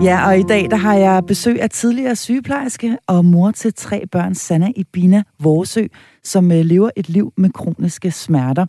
Ja, 0.03 0.27
og 0.27 0.39
i 0.39 0.43
dag 0.43 0.71
der 0.71 0.75
har 0.75 0.95
jeg 0.95 1.25
besøg 1.25 1.61
af 1.61 1.69
tidligere 1.69 2.15
sygeplejerske 2.15 2.97
og 3.07 3.25
mor 3.25 3.51
til 3.51 3.73
tre 3.73 4.07
børn, 4.11 4.35
Sanna 4.35 4.71
Ibina 4.75 5.23
Vorsø, 5.39 5.83
som 6.23 6.51
øh, 6.51 6.57
lever 6.57 6.89
et 6.95 7.09
liv 7.09 7.33
med 7.37 7.49
kroniske 7.49 8.11
smerter. 8.11 8.65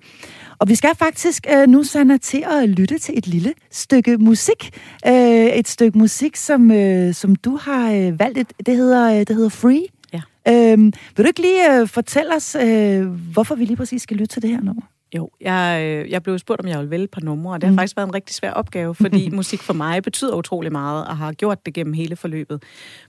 Og 0.58 0.68
vi 0.68 0.74
skal 0.74 0.90
faktisk 0.98 1.46
øh, 1.56 1.66
nu, 1.66 1.82
Sanna, 1.82 2.16
til 2.16 2.44
at 2.50 2.68
lytte 2.68 2.98
til 2.98 3.18
et 3.18 3.26
lille 3.26 3.54
stykke 3.70 4.18
musik. 4.18 4.78
Øh, 5.06 5.46
et 5.46 5.68
stykke 5.68 5.98
musik, 5.98 6.36
som, 6.36 6.70
øh, 6.70 7.14
som 7.14 7.36
du 7.36 7.56
har 7.56 7.92
øh, 7.92 8.18
valgt. 8.18 8.38
Et, 8.38 8.52
det, 8.66 8.76
hedder, 8.76 9.12
øh, 9.12 9.18
det 9.18 9.36
hedder 9.36 9.48
Free. 9.48 9.86
Ja. 10.12 10.20
Øh, 10.48 10.78
vil 11.16 11.24
du 11.24 11.26
ikke 11.26 11.40
lige 11.40 11.80
øh, 11.80 11.88
fortælle 11.88 12.36
os, 12.36 12.54
øh, 12.54 13.06
hvorfor 13.06 13.54
vi 13.54 13.64
lige 13.64 13.76
præcis 13.76 14.02
skal 14.02 14.16
lytte 14.16 14.34
til 14.34 14.42
det 14.42 14.50
her 14.50 14.60
nummer? 14.60 14.82
Jo, 15.16 15.31
jeg, 15.40 15.83
øh, 15.83 16.11
jeg 16.11 16.22
blev 16.22 16.38
spurgt, 16.38 16.61
om 16.61 16.68
jeg 16.68 16.79
ville 16.79 16.90
vælge 16.90 17.05
et 17.05 17.11
par 17.11 17.20
numre, 17.20 17.55
og 17.55 17.61
det 17.61 17.66
har 17.66 17.72
mm. 17.72 17.79
faktisk 17.79 17.96
været 17.96 18.09
en 18.09 18.14
rigtig 18.14 18.35
svær 18.35 18.50
opgave, 18.50 18.94
fordi 18.94 19.31
musik 19.40 19.62
for 19.62 19.72
mig 19.72 20.03
betyder 20.03 20.37
utrolig 20.37 20.72
meget, 20.72 21.07
og 21.07 21.16
har 21.16 21.33
gjort 21.33 21.66
det 21.66 21.74
gennem 21.74 21.92
hele 21.92 22.16
forløbet. 22.16 22.62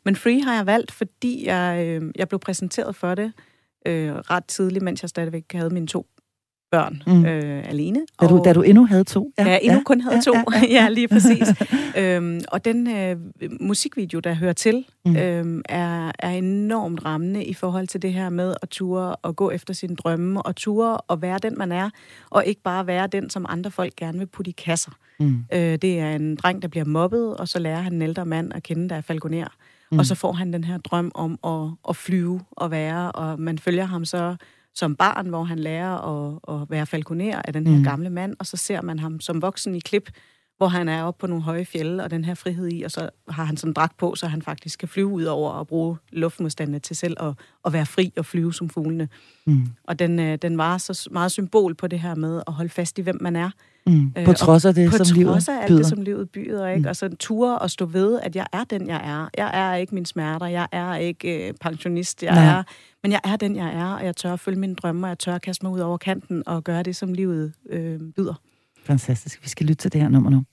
Men 0.06 0.16
Free 0.16 0.42
har 0.42 0.56
jeg 0.56 0.66
valgt, 0.66 0.92
fordi 0.92 1.46
jeg, 1.46 1.86
øh, 1.88 2.12
jeg 2.16 2.28
blev 2.28 2.40
præsenteret 2.40 2.96
for 2.96 3.16
det 3.16 3.34
øh, 3.88 4.16
ret 4.16 4.46
tidligt, 4.46 4.84
mens 4.84 5.02
jeg 5.02 5.10
stadigvæk 5.10 5.44
havde 5.54 5.70
mine 5.70 5.88
to 5.88 6.08
børn 6.76 7.04
mm. 7.08 7.26
øh, 7.26 7.70
alene. 7.70 8.00
Da 8.22 8.28
du, 8.28 8.42
da 8.46 8.54
du 8.54 8.62
endnu 8.62 8.86
havde 8.86 9.04
to? 9.04 9.32
Ja, 9.38 9.44
ja 9.44 9.58
endnu 9.62 9.78
ja, 9.78 9.84
kun 9.84 10.02
havde 10.02 10.16
ja, 10.16 10.22
to. 10.22 10.34
Ja, 10.34 10.44
ja. 10.62 10.84
ja 10.84 10.90
lige 10.90 11.08
præcis. 11.08 11.48
øhm, 12.00 12.42
og 12.48 12.66
den 12.66 12.88
øh, 12.88 13.18
musikvideo, 13.60 14.20
der 14.20 14.34
hører 14.34 14.54
til, 14.54 14.86
mm. 15.06 15.16
øhm, 15.16 15.62
er, 15.70 16.12
er 16.20 16.30
enormt 16.30 17.06
rammende 17.06 17.46
i 17.46 17.54
forhold 17.54 17.88
til 17.88 18.02
det 18.02 18.14
her 18.14 18.30
med 18.30 18.56
at 18.62 18.70
ture 18.70 19.16
og 19.16 19.36
gå 19.36 19.52
efter 19.52 19.74
sine 19.74 19.96
drømme, 19.96 20.42
og 20.42 20.56
ture 20.56 20.98
og 20.98 21.22
være 21.22 21.38
den, 21.38 21.58
man 21.58 21.72
er, 21.72 21.90
og 22.30 22.46
ikke 22.46 22.62
bare 22.62 22.88
være 22.88 23.08
den, 23.08 23.30
som 23.30 23.46
andre 23.50 23.72
folk 23.72 23.96
gerne 23.96 24.18
vil 24.18 24.28
putte 24.28 24.50
i 24.50 24.56
kasser. 24.58 24.92
Mm. 25.20 25.46
Øh, 25.54 25.60
det 25.60 26.00
er 26.00 26.16
en 26.16 26.36
dreng, 26.36 26.62
der 26.62 26.68
bliver 26.68 26.86
mobbet, 26.86 27.38
og 27.38 27.48
så 27.48 27.60
lærer 27.60 27.82
han 27.82 27.94
en 27.94 28.02
ældre 28.02 28.26
mand 28.26 28.54
at 28.54 28.64
kende, 28.64 28.90
der 28.90 28.96
er 28.96 29.02
falconer. 29.02 29.48
Mm. 29.92 30.00
Og 30.00 30.06
så 30.06 30.16
får 30.16 30.32
han 30.34 30.54
den 30.54 30.64
her 30.64 30.78
drøm 30.78 31.12
om 31.16 31.40
at, 31.44 31.90
at 31.90 31.96
flyve 31.96 32.42
og 32.52 32.72
være, 32.72 33.12
og 33.12 33.40
man 33.40 33.60
følger 33.60 33.86
ham 33.86 34.06
så 34.06 34.36
som 34.76 34.96
barn, 34.96 35.28
hvor 35.28 35.44
han 35.44 35.60
lærer 35.60 35.96
at, 35.96 36.40
at 36.50 36.70
være 36.70 36.86
falconer 36.86 37.42
af 37.42 37.54
den 37.54 37.68
her 37.68 37.78
mm. 37.78 37.84
gamle 37.84 38.10
mand, 38.10 38.36
og 38.40 38.46
så 38.46 38.58
ser 38.58 38.82
man 38.82 39.00
ham 39.00 39.20
som 39.20 39.42
voksen 39.42 39.76
i 39.76 39.80
klip, 39.80 40.12
hvor 40.58 40.68
han 40.68 40.90
er 40.90 41.04
oppe 41.04 41.20
på 41.20 41.28
nogle 41.28 41.44
høje 41.44 41.66
fjelle, 41.66 42.04
og 42.04 42.12
den 42.12 42.26
her 42.26 42.34
frihed 42.34 42.70
i, 42.72 42.84
og 42.84 42.92
så 42.92 43.10
har 43.30 43.44
han 43.44 43.58
sådan 43.58 43.70
en 43.70 43.74
dragt 43.74 43.98
på, 43.98 44.16
så 44.16 44.28
han 44.28 44.42
faktisk 44.42 44.80
kan 44.80 44.88
flyve 44.88 45.08
ud 45.08 45.24
over 45.24 45.52
og 45.52 45.68
bruge 45.68 45.98
luftmodstandene 46.12 46.80
til 46.80 46.96
selv 46.96 47.18
at, 47.20 47.34
at 47.66 47.74
være 47.74 47.86
fri 47.86 48.14
og 48.18 48.26
flyve 48.26 48.54
som 48.54 48.70
fuglene. 48.70 49.10
Mm. 49.46 49.68
Og 49.84 50.00
den, 50.00 50.20
øh, 50.20 50.38
den 50.42 50.58
var 50.58 50.78
så 50.78 51.10
meget 51.12 51.32
symbol 51.32 51.76
på 51.76 51.88
det 51.88 52.00
her 52.00 52.16
med 52.16 52.42
at 52.48 52.54
holde 52.54 52.70
fast 52.70 52.98
i, 52.98 53.02
hvem 53.02 53.18
man 53.22 53.36
er. 53.36 53.50
Mm. 53.88 54.12
På 54.26 54.32
øh, 54.32 54.36
trods 54.36 54.66
af 54.66 54.74
det, 54.76 54.94
som 54.94 55.16
livet 55.16 55.16
byder. 55.16 55.26
På 55.26 55.34
trods 55.34 55.50
af 55.50 55.62
alt 55.62 55.78
det, 55.78 55.86
som 55.86 56.02
livet 56.02 56.30
byder. 56.30 56.68
Ikke? 56.68 56.82
Mm. 56.82 56.88
Og 56.88 56.96
så 56.96 57.10
ture 57.20 57.60
og 57.60 57.72
stå 57.72 57.86
ved, 57.86 58.20
at 58.24 58.36
jeg 58.36 58.46
er 58.54 58.64
den, 58.64 58.88
jeg 58.88 59.02
er. 59.04 59.30
Jeg 59.38 59.52
er 59.54 59.76
ikke 59.76 59.96
min 59.96 60.06
smerter, 60.06 60.46
jeg 60.46 60.68
er 60.72 60.96
ikke 60.96 61.48
øh, 61.48 61.54
pensionist, 61.62 62.24
jeg 62.24 62.36
Nej. 62.36 62.60
er 62.60 62.64
men 63.04 63.12
jeg 63.12 63.22
er 63.24 63.36
den, 63.36 63.56
jeg 63.56 63.74
er, 63.74 63.94
og 63.94 64.06
jeg 64.06 64.16
tør 64.16 64.34
at 64.34 64.40
følge 64.40 64.60
mine 64.60 64.76
drømme, 64.76 65.06
og 65.06 65.10
jeg 65.10 65.20
tør 65.20 65.36
at 65.36 65.42
kaste 65.42 65.66
mig 65.66 65.74
ud 65.74 65.80
over 65.80 65.98
kanten 65.98 66.44
og 66.46 66.64
gøre 66.64 66.84
det, 66.84 66.96
som 66.96 67.14
livet 67.14 67.54
øh, 67.70 68.00
byder. 68.16 68.34
Fantastisk. 68.86 69.44
Vi 69.44 69.50
skal 69.50 69.66
lytte 69.66 69.82
til 69.82 69.94
det 69.94 70.02
her 70.02 70.10
nummer 70.10 70.30
nu. 70.30 70.44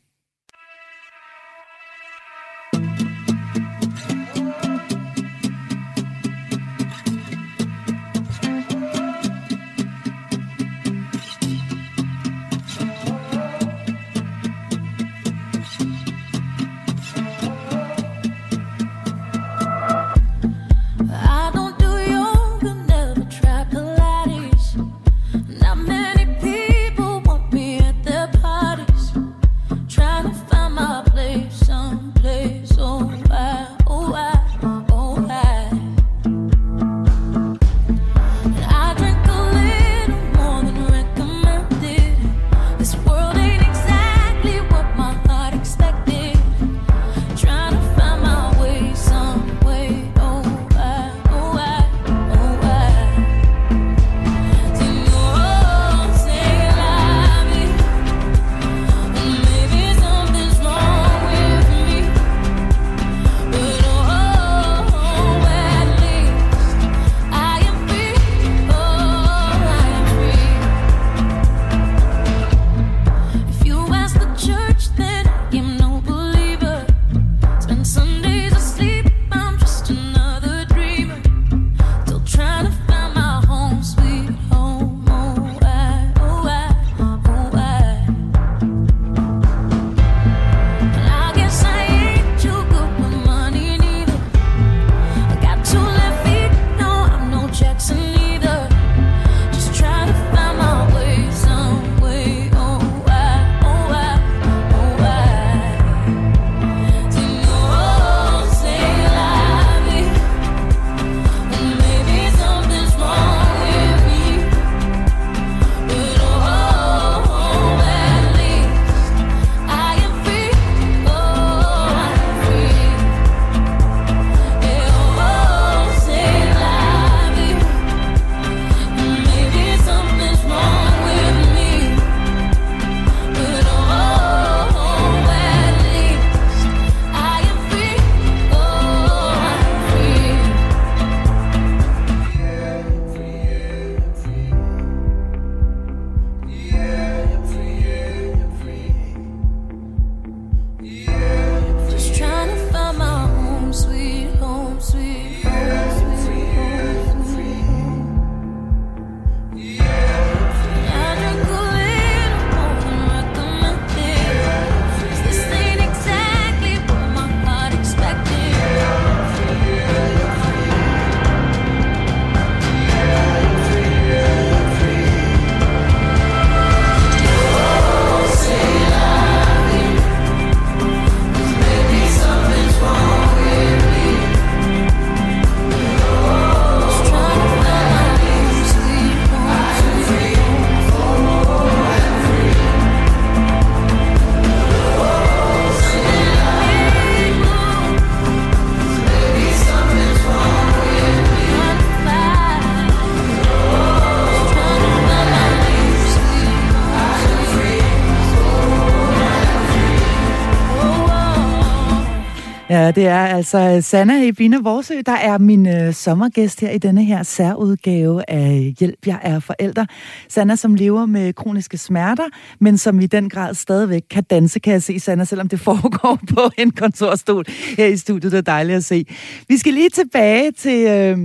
Ja, 212.93 213.01
det 213.01 213.07
er 213.07 213.27
altså 213.27 213.59
øh, 213.59 213.83
Sanna 213.83 214.23
i 214.23 214.29
Ebina 214.29 214.59
Vorsø, 214.63 214.95
der 215.07 215.13
er 215.13 215.39
min 215.39 215.69
øh, 215.69 215.95
sommergæst 215.95 216.61
her 216.61 216.71
i 216.71 216.79
denne 216.79 217.05
her 217.05 217.23
særudgave 217.23 218.31
af 218.31 218.75
Hjælp, 218.79 219.07
jeg 219.07 219.19
er 219.23 219.41
forældre. 219.41 219.87
Sanna, 220.29 220.57
som 220.57 220.75
lever 220.75 221.07
med 221.07 221.33
kroniske 221.33 221.79
smerter, 221.79 222.25
men 222.61 222.79
som 222.79 223.01
i 223.01 223.07
den 223.07 223.29
grad 223.29 223.55
stadigvæk 223.55 224.03
kan 224.11 224.25
danse, 224.25 224.61
kan 224.61 224.73
jeg 224.73 224.83
se, 224.83 225.01
Sanna, 225.01 225.25
selvom 225.25 225.49
det 225.49 225.61
foregår 225.69 226.19
på 226.35 226.51
en 226.59 226.71
kontorstol 226.71 227.45
her 227.77 227.87
i 227.87 227.97
studiet. 227.97 228.33
Det 228.33 228.39
er 228.39 228.43
dejligt 228.43 228.77
at 228.77 228.85
se. 228.85 229.07
Vi 229.49 229.57
skal 229.57 229.75
lige 229.75 229.91
tilbage 229.91 230.51
til, 230.51 230.87
øh, 230.87 231.19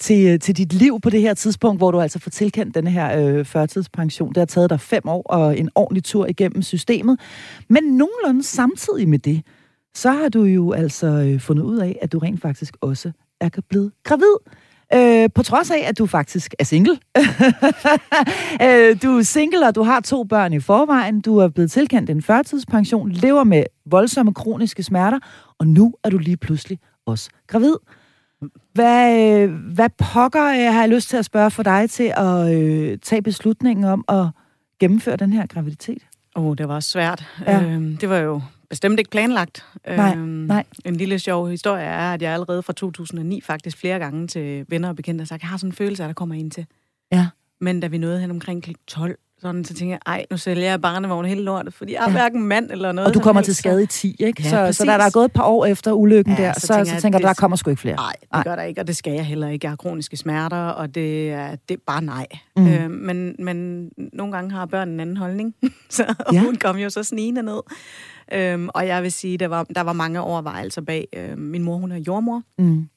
til, 0.00 0.26
øh, 0.26 0.40
til 0.40 0.56
dit 0.56 0.72
liv 0.72 1.00
på 1.00 1.10
det 1.10 1.20
her 1.20 1.34
tidspunkt, 1.34 1.80
hvor 1.80 1.90
du 1.90 2.00
altså 2.00 2.18
får 2.18 2.30
tilkendt 2.30 2.74
denne 2.74 2.90
her 2.90 3.20
øh, 3.20 3.44
førtidspension. 3.44 4.28
Det 4.28 4.36
har 4.36 4.46
taget 4.46 4.70
dig 4.70 4.80
fem 4.80 5.08
år 5.08 5.22
og 5.22 5.58
en 5.58 5.70
ordentlig 5.74 6.04
tur 6.04 6.26
igennem 6.26 6.62
systemet. 6.62 7.20
Men 7.68 7.84
nogenlunde 7.84 8.42
samtidig 8.42 9.08
med 9.08 9.18
det, 9.18 9.42
så 9.96 10.10
har 10.10 10.28
du 10.28 10.42
jo 10.42 10.72
altså 10.72 11.06
øh, 11.06 11.40
fundet 11.40 11.62
ud 11.62 11.78
af, 11.78 11.98
at 12.02 12.12
du 12.12 12.18
rent 12.18 12.42
faktisk 12.42 12.76
også 12.80 13.12
er 13.40 13.48
blevet 13.68 13.92
gravid. 14.04 14.36
Øh, 14.94 15.30
på 15.34 15.42
trods 15.42 15.70
af, 15.70 15.84
at 15.88 15.98
du 15.98 16.06
faktisk 16.06 16.54
er 16.58 16.64
single. 16.64 16.92
øh, 18.66 19.02
du 19.02 19.18
er 19.18 19.22
single, 19.22 19.66
og 19.66 19.74
du 19.74 19.82
har 19.82 20.00
to 20.00 20.24
børn 20.24 20.52
i 20.52 20.60
forvejen. 20.60 21.20
Du 21.20 21.38
er 21.38 21.48
blevet 21.48 21.70
tilkendt 21.70 22.10
en 22.10 22.22
førtidspension, 22.22 23.12
lever 23.12 23.44
med 23.44 23.64
voldsomme 23.86 24.34
kroniske 24.34 24.82
smerter, 24.82 25.18
og 25.58 25.66
nu 25.66 25.94
er 26.04 26.10
du 26.10 26.18
lige 26.18 26.36
pludselig 26.36 26.78
også 27.06 27.30
gravid. 27.46 27.74
Hvad, 28.74 29.40
øh, 29.42 29.54
hvad 29.74 29.88
pokker 29.98 30.46
øh, 30.46 30.74
har 30.74 30.80
jeg 30.80 30.88
lyst 30.88 31.08
til 31.08 31.16
at 31.16 31.24
spørge 31.24 31.50
for 31.50 31.62
dig 31.62 31.90
til 31.90 32.12
at 32.16 32.54
øh, 32.54 32.98
tage 32.98 33.22
beslutningen 33.22 33.84
om 33.84 34.04
at 34.08 34.26
gennemføre 34.80 35.16
den 35.16 35.32
her 35.32 35.46
graviditet? 35.46 36.02
Åh, 36.36 36.46
oh, 36.46 36.56
det 36.56 36.68
var 36.68 36.80
svært. 36.80 37.24
Ja. 37.46 37.62
Øh, 37.62 38.00
det 38.00 38.08
var 38.08 38.18
jo 38.18 38.40
bestemt 38.70 38.98
ikke 38.98 39.10
planlagt. 39.10 39.64
Nej, 39.86 40.12
øhm, 40.12 40.22
nej. 40.22 40.64
En 40.84 40.96
lille 40.96 41.18
sjov 41.18 41.48
historie 41.48 41.84
er, 41.84 42.12
at 42.12 42.22
jeg 42.22 42.32
allerede 42.32 42.62
fra 42.62 42.72
2009 42.72 43.40
faktisk 43.40 43.78
flere 43.78 43.98
gange 43.98 44.26
til 44.26 44.64
venner 44.68 44.88
og 44.88 44.96
bekendte 44.96 45.22
har 45.22 45.26
sagt, 45.26 45.42
jeg 45.42 45.48
har 45.48 45.56
sådan 45.56 45.70
en 45.70 45.76
følelse 45.76 46.02
af, 46.02 46.06
at 46.06 46.08
der 46.08 46.14
kommer 46.14 46.34
en 46.34 46.50
til. 46.50 46.66
Ja. 47.12 47.26
Men 47.60 47.80
da 47.80 47.86
vi 47.86 47.98
nåede 47.98 48.20
hen 48.20 48.30
omkring 48.30 48.62
kl. 48.62 48.70
12, 48.86 49.18
sådan, 49.40 49.64
så 49.64 49.74
tænker 49.74 49.94
jeg, 49.94 50.00
ej, 50.06 50.26
nu 50.30 50.36
sælger 50.36 50.64
jeg 50.64 50.80
barnevogn 50.80 51.24
hele 51.24 51.42
lortet, 51.42 51.74
fordi 51.74 51.92
jeg 51.92 51.98
er 51.98 52.04
ja. 52.04 52.10
hverken 52.10 52.42
mand 52.42 52.70
eller 52.70 52.92
noget. 52.92 53.08
Og 53.08 53.14
du 53.14 53.20
kommer 53.20 53.42
til 53.42 53.54
skade 53.54 53.82
i 53.82 53.86
10, 53.86 54.16
ikke? 54.18 54.42
Ja, 54.42 54.50
så, 54.50 54.76
så 54.76 54.84
da 54.84 54.92
der 54.92 55.04
er 55.04 55.10
gået 55.10 55.24
et 55.24 55.32
par 55.32 55.42
år 55.42 55.66
efter 55.66 55.92
ulykken 55.92 56.34
ja, 56.38 56.42
der, 56.42 56.52
så, 56.52 56.60
så 56.60 56.74
tænker, 56.74 56.84
så 56.84 57.00
tænker 57.00 57.18
du, 57.18 57.26
der 57.26 57.34
kommer 57.34 57.56
sgu 57.56 57.70
ikke 57.70 57.80
flere. 57.80 57.96
Nej, 57.96 58.14
det 58.34 58.44
gør 58.44 58.56
der 58.56 58.62
ikke, 58.62 58.80
og 58.80 58.86
det 58.86 58.96
skal 58.96 59.12
jeg 59.12 59.26
heller 59.26 59.48
ikke. 59.48 59.64
Jeg 59.64 59.70
har 59.70 59.76
kroniske 59.76 60.16
smerter, 60.16 60.56
og 60.56 60.94
det 60.94 61.30
er, 61.30 61.56
det 61.68 61.74
er 61.74 61.80
bare 61.86 62.02
nej. 62.02 62.26
Mm. 62.56 62.68
Øh, 62.68 62.90
men, 62.90 63.36
men 63.38 63.88
nogle 64.12 64.32
gange 64.32 64.50
har 64.50 64.66
børn 64.66 64.88
en 64.88 65.00
anden 65.00 65.16
holdning, 65.16 65.54
så 65.90 66.14
ja. 66.32 66.40
hun 66.40 66.56
kom 66.56 66.76
jo 66.76 66.90
så 66.90 67.02
snigende 67.02 67.42
ned. 67.42 67.60
Øhm, 68.32 68.68
og 68.74 68.86
jeg 68.86 69.02
vil 69.02 69.12
sige, 69.12 69.38
der 69.38 69.48
var, 69.48 69.64
der 69.64 69.80
var 69.80 69.92
mange 69.92 70.20
overvejelser 70.20 70.80
bag. 70.80 71.08
Øhm, 71.16 71.40
min 71.40 71.62
mor, 71.62 71.76
hun 71.76 71.92
er 71.92 71.96
jordmor. 71.96 72.42
Mm 72.58 72.88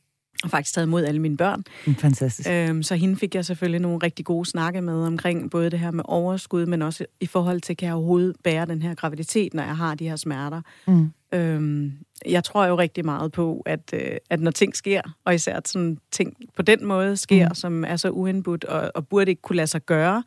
og 0.44 0.50
faktisk 0.50 0.74
taget 0.74 0.88
imod 0.88 1.04
alle 1.04 1.22
mine 1.22 1.38
børn. 1.38 1.63
Mm, 1.88 1.96
fantastisk. 1.96 2.50
Øhm, 2.52 2.84
så 2.84 2.96
hende 2.96 3.15
fik 3.15 3.36
jeg 3.36 3.46
selvfølgelig 3.46 3.82
nogle 3.82 3.98
rigtig 3.98 4.26
gode 4.26 4.46
snakke 4.46 4.82
med 4.82 4.94
omkring 4.94 5.52
både 5.52 5.70
det 5.70 5.80
her 5.80 5.92
med 5.92 6.04
overskud, 6.08 6.65
men 6.65 6.82
også 6.82 7.06
i 7.20 7.26
forhold 7.26 7.62
til, 7.62 7.78
kan 7.78 7.86
jeg 7.86 7.96
overhovedet 7.96 8.36
bære 8.44 8.65
den 8.65 8.82
her 8.82 8.96
graviditet, 8.96 9.54
når 9.54 9.63
jeg 9.63 9.78
har 9.78 9.96
de 9.96 10.10
her 10.10 10.15
smerter. 10.15 10.62
Mm. 10.88 11.12
Øhm, 11.34 11.92
jeg 12.26 12.44
tror 12.44 12.65
jo 12.65 12.78
rigtig 12.78 13.06
meget 13.06 13.32
på, 13.32 13.63
at, 13.65 13.94
øh, 13.94 14.18
at 14.30 14.39
når 14.39 14.52
ting 14.52 14.76
sker, 14.76 15.02
og 15.26 15.36
især 15.36 15.58
at 15.58 15.68
sådan 15.68 15.98
ting 16.12 16.34
på 16.56 16.62
den 16.62 16.86
måde 16.86 17.18
sker, 17.18 17.50
mm. 17.50 17.56
som 17.56 17.84
er 17.84 17.96
så 17.96 18.10
uindbudt 18.10 18.63
og, 18.63 18.92
og 18.96 19.08
burde 19.08 19.32
ikke 19.32 19.42
kunne 19.42 19.58
lade 19.58 19.68
sig 19.68 19.82
gøre, 19.82 20.24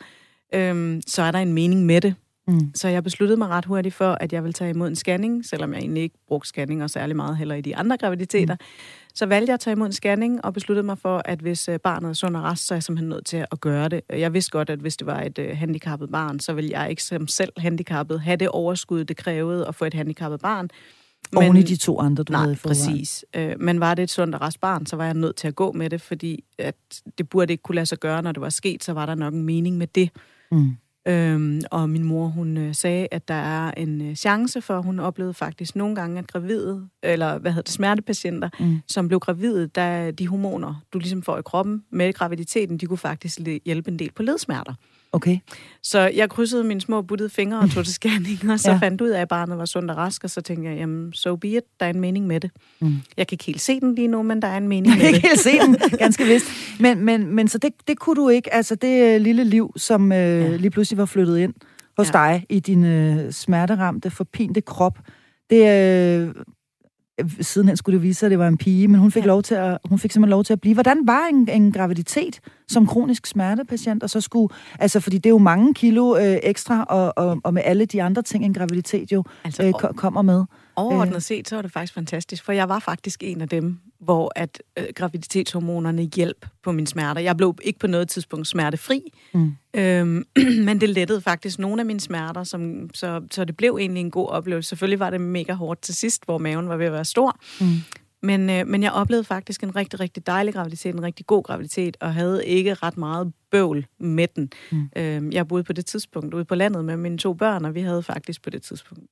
øhm, 0.54 1.00
så 1.06 1.22
er 1.22 1.30
der 1.30 1.38
en 1.38 1.52
mening 1.52 1.86
med 1.86 2.00
det. 2.00 2.14
Mm. 2.52 2.74
Så 2.74 2.88
jeg 2.88 3.04
besluttede 3.04 3.38
mig 3.38 3.48
ret 3.48 3.64
hurtigt 3.64 3.94
for, 3.94 4.16
at 4.20 4.32
jeg 4.32 4.42
ville 4.42 4.52
tage 4.52 4.70
imod 4.70 4.88
en 4.88 4.96
scanning, 4.96 5.44
selvom 5.44 5.72
jeg 5.74 5.80
egentlig 5.80 6.02
ikke 6.02 6.18
brugte 6.28 6.48
scanninger 6.48 6.86
særlig 6.86 7.16
meget 7.16 7.36
heller 7.36 7.54
i 7.54 7.60
de 7.60 7.76
andre 7.76 7.96
graviditeter. 7.96 8.54
Mm. 8.54 8.66
Så 9.14 9.26
valgte 9.26 9.50
jeg 9.50 9.54
at 9.54 9.60
tage 9.60 9.72
imod 9.72 9.86
en 9.86 9.92
scanning 9.92 10.44
og 10.44 10.54
besluttede 10.54 10.86
mig 10.86 10.98
for, 10.98 11.22
at 11.24 11.38
hvis 11.38 11.68
øh, 11.68 11.78
barnet 11.78 12.08
er 12.08 12.12
sund 12.12 12.36
og 12.36 12.42
rest, 12.42 12.66
så 12.66 12.74
er 12.74 12.76
jeg 12.76 12.82
simpelthen 12.82 13.08
nødt 13.08 13.26
til 13.26 13.46
at 13.52 13.60
gøre 13.60 13.88
det. 13.88 14.00
Jeg 14.10 14.32
vidste 14.32 14.50
godt, 14.50 14.70
at 14.70 14.78
hvis 14.78 14.96
det 14.96 15.06
var 15.06 15.20
et 15.20 15.38
uh, 15.38 15.58
handicappet 15.58 16.10
barn, 16.10 16.40
så 16.40 16.52
ville 16.52 16.70
jeg 16.78 16.90
ikke 16.90 17.02
som 17.02 17.28
selv 17.28 17.52
handicappet 17.56 18.20
have 18.20 18.36
det 18.36 18.48
overskud, 18.48 19.04
det 19.04 19.16
krævede 19.16 19.66
at 19.68 19.74
få 19.74 19.84
et 19.84 19.94
handicappet 19.94 20.40
barn. 20.40 20.70
Men, 21.32 21.42
Oven 21.42 21.56
i 21.56 21.62
de 21.62 21.76
to 21.76 22.00
andre, 22.00 22.24
du 22.24 22.32
nej, 22.32 22.40
havde 22.40 22.52
i 22.52 22.56
præcis. 22.56 23.24
Øh, 23.36 23.54
men 23.60 23.80
var 23.80 23.94
det 23.94 24.02
et 24.02 24.10
sundt 24.10 24.34
og 24.34 24.40
rest 24.40 24.60
barn, 24.60 24.86
så 24.86 24.96
var 24.96 25.04
jeg 25.04 25.14
nødt 25.14 25.36
til 25.36 25.48
at 25.48 25.56
gå 25.56 25.72
med 25.72 25.90
det, 25.90 26.00
fordi 26.00 26.44
at 26.58 26.74
det 27.18 27.28
burde 27.28 27.52
ikke 27.52 27.62
kunne 27.62 27.74
lade 27.74 27.86
sig 27.86 27.98
gøre, 27.98 28.22
når 28.22 28.32
det 28.32 28.40
var 28.40 28.48
sket, 28.48 28.84
så 28.84 28.92
var 28.92 29.06
der 29.06 29.14
nok 29.14 29.34
en 29.34 29.42
mening 29.42 29.78
med 29.78 29.86
det. 29.86 30.10
Mm. 30.50 30.76
Øhm, 31.08 31.60
og 31.70 31.90
min 31.90 32.04
mor, 32.04 32.26
hun 32.26 32.56
øh, 32.56 32.74
sagde, 32.74 33.08
at 33.10 33.28
der 33.28 33.34
er 33.34 33.70
en 33.76 34.10
øh, 34.10 34.14
chance 34.14 34.60
for, 34.60 34.80
hun 34.80 35.00
oplevede 35.00 35.34
faktisk 35.34 35.76
nogle 35.76 35.94
gange, 35.94 36.18
at 36.18 36.26
gravide, 36.26 36.88
eller 37.02 37.38
hvad 37.38 37.50
hedder 37.50 37.62
det, 37.62 37.72
smertepatienter, 37.72 38.48
mm. 38.60 38.78
som 38.88 39.08
blev 39.08 39.20
gravide, 39.20 39.66
da 39.66 40.10
de 40.10 40.28
hormoner, 40.28 40.82
du 40.92 40.98
ligesom 40.98 41.22
får 41.22 41.38
i 41.38 41.42
kroppen 41.44 41.84
med 41.90 42.12
graviditeten, 42.12 42.78
de 42.78 42.86
kunne 42.86 42.98
faktisk 42.98 43.38
hjælpe 43.64 43.90
en 43.90 43.98
del 43.98 44.10
på 44.16 44.22
ledsmerter. 44.22 44.74
Okay. 45.14 45.38
Så 45.82 46.00
jeg 46.00 46.30
krydsede 46.30 46.64
mine 46.64 46.80
små 46.80 47.02
buttede 47.02 47.30
fingre 47.30 47.58
og 47.58 47.70
tog 47.70 47.84
til 47.84 47.94
scanning, 47.94 48.50
og 48.50 48.60
så 48.60 48.70
ja. 48.70 48.76
fandt 48.76 49.00
ud 49.00 49.08
af, 49.08 49.20
at 49.20 49.28
barnet 49.28 49.58
var 49.58 49.64
sundt 49.64 49.90
og 49.90 49.96
rask, 49.96 50.24
og 50.24 50.30
så 50.30 50.40
tænkte 50.40 50.70
jeg, 50.70 50.78
jamen, 50.78 51.12
so 51.12 51.36
be 51.36 51.48
it, 51.48 51.62
der 51.80 51.86
er 51.86 51.90
en 51.90 52.00
mening 52.00 52.26
med 52.26 52.40
det. 52.40 52.50
Mm. 52.80 52.96
Jeg 53.16 53.26
kan 53.26 53.34
ikke 53.34 53.44
helt 53.44 53.60
se 53.60 53.80
den 53.80 53.94
lige 53.94 54.08
nu, 54.08 54.22
men 54.22 54.42
der 54.42 54.48
er 54.48 54.56
en 54.56 54.68
mening 54.68 54.96
med 54.96 55.06
det. 55.06 55.12
Jeg 55.12 55.12
kan 55.12 55.14
ikke 55.14 55.28
helt 55.28 55.40
se 55.40 55.58
den, 55.58 55.76
ganske 56.04 56.24
vist. 56.24 56.46
Men, 56.80 57.04
men, 57.04 57.34
men 57.34 57.48
så 57.48 57.58
det, 57.58 57.72
det 57.88 57.98
kunne 57.98 58.16
du 58.16 58.28
ikke, 58.28 58.54
altså 58.54 58.74
det 58.74 59.14
øh, 59.14 59.20
lille 59.20 59.44
liv, 59.44 59.72
som 59.76 60.12
øh, 60.12 60.18
ja. 60.18 60.56
lige 60.56 60.70
pludselig 60.70 60.98
var 60.98 61.06
flyttet 61.06 61.38
ind 61.38 61.54
hos 61.96 62.06
ja. 62.06 62.12
dig 62.12 62.46
i 62.48 62.60
din 62.60 62.84
øh, 62.84 63.32
smerteramte, 63.32 64.10
forpinte 64.10 64.60
krop, 64.60 64.98
det, 65.50 65.68
øh, 65.68 66.34
sidenhen 67.40 67.76
skulle 67.76 67.94
det 67.98 68.02
vise 68.02 68.18
sig, 68.18 68.26
at 68.26 68.30
det 68.30 68.38
var 68.38 68.48
en 68.48 68.56
pige, 68.56 68.88
men 68.88 69.00
hun 69.00 69.10
fik, 69.10 69.22
ja. 69.22 69.26
lov 69.26 69.42
til 69.42 69.54
at, 69.54 69.78
hun 69.84 69.98
fik 69.98 70.12
simpelthen 70.12 70.30
lov 70.30 70.44
til 70.44 70.52
at 70.52 70.60
blive. 70.60 70.74
Hvordan 70.74 71.06
var 71.06 71.26
en, 71.30 71.48
en 71.48 71.72
graviditet 71.72 72.40
som 72.68 72.86
kronisk 72.86 73.26
smertepatient, 73.26 74.02
og 74.02 74.10
så 74.10 74.20
skulle, 74.20 74.54
altså 74.78 75.00
fordi 75.00 75.16
det 75.16 75.26
er 75.26 75.30
jo 75.30 75.38
mange 75.38 75.74
kilo 75.74 76.16
øh, 76.16 76.38
ekstra, 76.42 76.84
og, 76.84 77.12
og, 77.16 77.40
og 77.44 77.54
med 77.54 77.62
alle 77.64 77.86
de 77.86 78.02
andre 78.02 78.22
ting, 78.22 78.44
en 78.44 78.54
graviditet 78.54 79.12
jo 79.12 79.24
altså, 79.44 79.62
øh, 79.62 79.72
kommer 79.72 80.22
med. 80.22 80.44
Overordnet 80.76 81.16
øh. 81.16 81.22
set, 81.22 81.48
så 81.48 81.54
var 81.54 81.62
det 81.62 81.72
faktisk 81.72 81.94
fantastisk, 81.94 82.44
for 82.44 82.52
jeg 82.52 82.68
var 82.68 82.78
faktisk 82.78 83.22
en 83.22 83.40
af 83.40 83.48
dem, 83.48 83.78
hvor 84.02 84.32
at 84.36 84.62
øh, 84.78 84.84
graviditetshormonerne 84.94 86.02
hjælp 86.02 86.46
på 86.62 86.72
mine 86.72 86.86
smerter. 86.86 87.20
Jeg 87.20 87.36
blev 87.36 87.54
ikke 87.62 87.78
på 87.78 87.86
noget 87.86 88.08
tidspunkt 88.08 88.48
smertefri, 88.48 89.12
mm. 89.34 89.52
øhm, 89.74 90.24
men 90.66 90.80
det 90.80 90.88
lettede 90.88 91.20
faktisk 91.20 91.58
nogle 91.58 91.82
af 91.82 91.86
mine 91.86 92.00
smerter, 92.00 92.44
som, 92.44 92.90
så, 92.94 93.22
så 93.30 93.44
det 93.44 93.56
blev 93.56 93.76
egentlig 93.80 94.00
en 94.00 94.10
god 94.10 94.28
oplevelse. 94.28 94.68
Selvfølgelig 94.68 94.98
var 94.98 95.10
det 95.10 95.20
mega 95.20 95.52
hårdt 95.52 95.82
til 95.82 95.94
sidst, 95.94 96.24
hvor 96.24 96.38
maven 96.38 96.68
var 96.68 96.76
ved 96.76 96.86
at 96.86 96.92
være 96.92 97.04
stor, 97.04 97.40
mm. 97.60 97.66
men, 98.22 98.50
øh, 98.50 98.66
men 98.66 98.82
jeg 98.82 98.92
oplevede 98.92 99.24
faktisk 99.24 99.62
en 99.62 99.76
rigtig, 99.76 100.00
rigtig 100.00 100.26
dejlig 100.26 100.54
graviditet, 100.54 100.94
en 100.94 101.02
rigtig 101.02 101.26
god 101.26 101.42
graviditet, 101.42 101.96
og 102.00 102.14
havde 102.14 102.46
ikke 102.46 102.74
ret 102.74 102.96
meget 102.96 103.32
bøvl 103.50 103.86
med 104.00 104.28
den. 104.36 104.50
Mm. 104.72 104.88
Øhm, 104.96 105.32
jeg 105.32 105.48
boede 105.48 105.64
på 105.64 105.72
det 105.72 105.86
tidspunkt 105.86 106.34
ude 106.34 106.44
på 106.44 106.54
landet 106.54 106.84
med 106.84 106.96
mine 106.96 107.18
to 107.18 107.34
børn, 107.34 107.64
og 107.64 107.74
vi 107.74 107.80
havde 107.80 108.02
faktisk 108.02 108.42
på 108.42 108.50
det 108.50 108.62
tidspunkt 108.62 109.10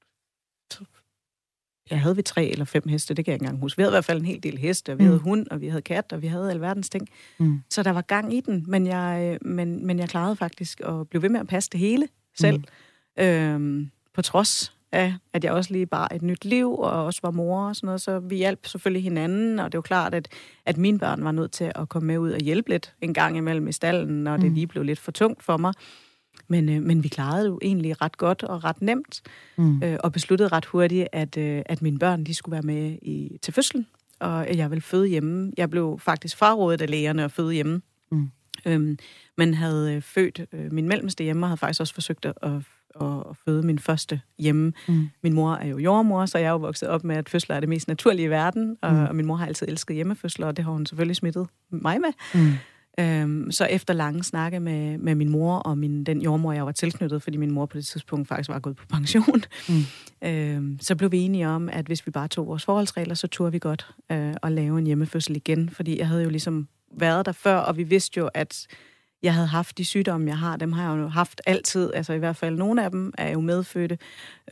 ja, 1.90 1.96
havde 1.96 2.16
vi 2.16 2.22
tre 2.22 2.46
eller 2.46 2.64
fem 2.64 2.88
heste, 2.88 3.14
det 3.14 3.24
kan 3.24 3.32
jeg 3.32 3.36
ikke 3.36 3.44
engang 3.44 3.60
huske. 3.60 3.76
Vi 3.76 3.82
havde 3.82 3.92
i 3.92 3.94
hvert 3.94 4.04
fald 4.04 4.18
en 4.18 4.24
hel 4.24 4.42
del 4.42 4.58
heste, 4.58 4.92
og 4.92 4.98
vi 4.98 5.04
mm. 5.04 5.08
havde 5.08 5.20
hund, 5.20 5.46
og 5.50 5.60
vi 5.60 5.68
havde 5.68 5.82
kat, 5.82 6.12
og 6.12 6.22
vi 6.22 6.26
havde 6.26 6.50
alverdens 6.50 6.90
ting. 6.90 7.08
Mm. 7.38 7.60
Så 7.70 7.82
der 7.82 7.90
var 7.90 8.02
gang 8.02 8.34
i 8.34 8.40
den, 8.40 8.64
men 8.68 8.86
jeg, 8.86 9.38
men, 9.42 9.86
men 9.86 9.98
jeg 9.98 10.08
klarede 10.08 10.36
faktisk 10.36 10.80
at 10.80 11.08
blive 11.08 11.22
ved 11.22 11.28
med 11.28 11.40
at 11.40 11.46
passe 11.46 11.70
det 11.70 11.80
hele 11.80 12.08
selv. 12.38 12.58
Mm. 13.18 13.24
Øhm, 13.24 13.90
på 14.14 14.22
trods 14.22 14.72
af, 14.92 15.14
at 15.32 15.44
jeg 15.44 15.52
også 15.52 15.72
lige 15.72 15.86
bare 15.86 16.14
et 16.14 16.22
nyt 16.22 16.44
liv, 16.44 16.78
og 16.78 17.04
også 17.04 17.20
var 17.22 17.30
mor 17.30 17.68
og 17.68 17.76
sådan 17.76 17.86
noget, 17.86 18.00
så 18.00 18.18
vi 18.18 18.36
hjalp 18.36 18.66
selvfølgelig 18.66 19.02
hinanden, 19.02 19.58
og 19.58 19.72
det 19.72 19.78
var 19.78 19.82
klart, 19.82 20.14
at, 20.14 20.28
at 20.66 20.76
mine 20.76 20.98
børn 20.98 21.24
var 21.24 21.32
nødt 21.32 21.52
til 21.52 21.72
at 21.74 21.88
komme 21.88 22.06
med 22.06 22.18
ud 22.18 22.30
og 22.32 22.40
hjælpe 22.40 22.68
lidt 22.68 22.94
en 23.00 23.14
gang 23.14 23.36
imellem 23.36 23.68
i 23.68 23.72
stallen, 23.72 24.24
når 24.24 24.36
mm. 24.36 24.42
det 24.42 24.52
lige 24.52 24.66
blev 24.66 24.82
lidt 24.82 24.98
for 24.98 25.12
tungt 25.12 25.42
for 25.42 25.56
mig. 25.56 25.74
Men, 26.50 26.68
øh, 26.68 26.82
men 26.82 27.04
vi 27.04 27.08
klarede 27.08 27.44
det 27.44 27.48
jo 27.48 27.58
egentlig 27.62 28.02
ret 28.02 28.18
godt 28.18 28.42
og 28.42 28.64
ret 28.64 28.82
nemt, 28.82 29.22
mm. 29.56 29.82
øh, 29.82 29.96
og 30.04 30.12
besluttede 30.12 30.48
ret 30.48 30.64
hurtigt, 30.64 31.08
at, 31.12 31.36
øh, 31.36 31.62
at 31.66 31.82
mine 31.82 31.98
børn 31.98 32.24
de 32.24 32.34
skulle 32.34 32.52
være 32.52 32.62
med 32.62 32.98
i, 33.02 33.38
til 33.42 33.54
fødslen, 33.54 33.86
og 34.20 34.56
jeg 34.56 34.70
ville 34.70 34.82
føde 34.82 35.06
hjemme. 35.06 35.52
Jeg 35.56 35.70
blev 35.70 35.98
faktisk 36.02 36.36
frarådet 36.36 36.82
af 36.82 36.90
lægerne 36.90 37.24
at 37.24 37.32
føde 37.32 37.52
hjemme, 37.52 37.82
mm. 38.10 38.30
øhm, 38.66 38.98
men 39.36 39.54
havde 39.54 39.94
øh, 39.94 40.02
født 40.02 40.40
øh, 40.52 40.72
min 40.72 40.88
mellemste 40.88 41.24
hjemme, 41.24 41.46
og 41.46 41.48
havde 41.48 41.58
faktisk 41.58 41.80
også 41.80 41.94
forsøgt 41.94 42.24
at, 42.24 42.32
at, 42.42 42.52
at 43.00 43.36
føde 43.44 43.62
min 43.62 43.78
første 43.78 44.20
hjemme. 44.38 44.72
Mm. 44.88 45.08
Min 45.22 45.34
mor 45.34 45.54
er 45.54 45.66
jo 45.66 45.78
jordmor, 45.78 46.26
så 46.26 46.38
jeg 46.38 46.46
er 46.46 46.50
jo 46.50 46.56
vokset 46.56 46.88
op 46.88 47.04
med, 47.04 47.16
at 47.16 47.28
fødsler 47.28 47.56
er 47.56 47.60
det 47.60 47.68
mest 47.68 47.88
naturlige 47.88 48.26
i 48.26 48.30
verden, 48.30 48.76
og, 48.82 48.92
mm. 48.92 49.04
og 49.04 49.16
min 49.16 49.26
mor 49.26 49.36
har 49.36 49.46
altid 49.46 49.68
elsket 49.68 49.94
hjemmefødsler, 49.96 50.46
og 50.46 50.56
det 50.56 50.64
har 50.64 50.72
hun 50.72 50.86
selvfølgelig 50.86 51.16
smittet 51.16 51.46
mig 51.70 52.00
med. 52.00 52.12
Mm. 52.34 52.52
Øhm, 53.00 53.50
så 53.50 53.64
efter 53.64 53.94
lange 53.94 54.24
snakke 54.24 54.60
med, 54.60 54.98
med 54.98 55.14
min 55.14 55.28
mor 55.28 55.56
og 55.56 55.78
min, 55.78 56.04
den 56.04 56.22
jordmor, 56.22 56.52
jeg 56.52 56.66
var 56.66 56.72
tilknyttet, 56.72 57.22
fordi 57.22 57.36
min 57.36 57.50
mor 57.50 57.66
på 57.66 57.76
det 57.76 57.86
tidspunkt 57.86 58.28
faktisk 58.28 58.48
var 58.48 58.58
gået 58.58 58.76
på 58.76 58.86
pension, 58.86 59.42
mm. 59.68 59.74
øhm, 60.28 60.78
så 60.80 60.96
blev 60.96 61.12
vi 61.12 61.18
enige 61.18 61.48
om, 61.48 61.68
at 61.68 61.86
hvis 61.86 62.06
vi 62.06 62.10
bare 62.10 62.28
tog 62.28 62.46
vores 62.46 62.64
forholdsregler, 62.64 63.14
så 63.14 63.26
turde 63.26 63.52
vi 63.52 63.58
godt 63.58 63.86
øh, 64.12 64.34
at 64.42 64.52
lave 64.52 64.78
en 64.78 64.86
hjemmefødsel 64.86 65.36
igen, 65.36 65.70
fordi 65.70 65.98
jeg 65.98 66.08
havde 66.08 66.22
jo 66.22 66.30
ligesom 66.30 66.68
været 66.98 67.26
der 67.26 67.32
før, 67.32 67.56
og 67.56 67.76
vi 67.76 67.82
vidste 67.82 68.18
jo, 68.18 68.30
at 68.34 68.66
jeg 69.22 69.34
havde 69.34 69.46
haft 69.46 69.78
de 69.78 69.84
sygdomme, 69.84 70.26
jeg 70.28 70.38
har. 70.38 70.56
Dem 70.56 70.72
har 70.72 70.92
jeg 70.94 71.02
jo 71.02 71.08
haft 71.08 71.40
altid. 71.46 71.90
Altså 71.94 72.12
i 72.12 72.18
hvert 72.18 72.36
fald 72.36 72.56
nogle 72.56 72.84
af 72.84 72.90
dem 72.90 73.12
er 73.18 73.30
jo 73.30 73.40
medfødte. 73.40 73.98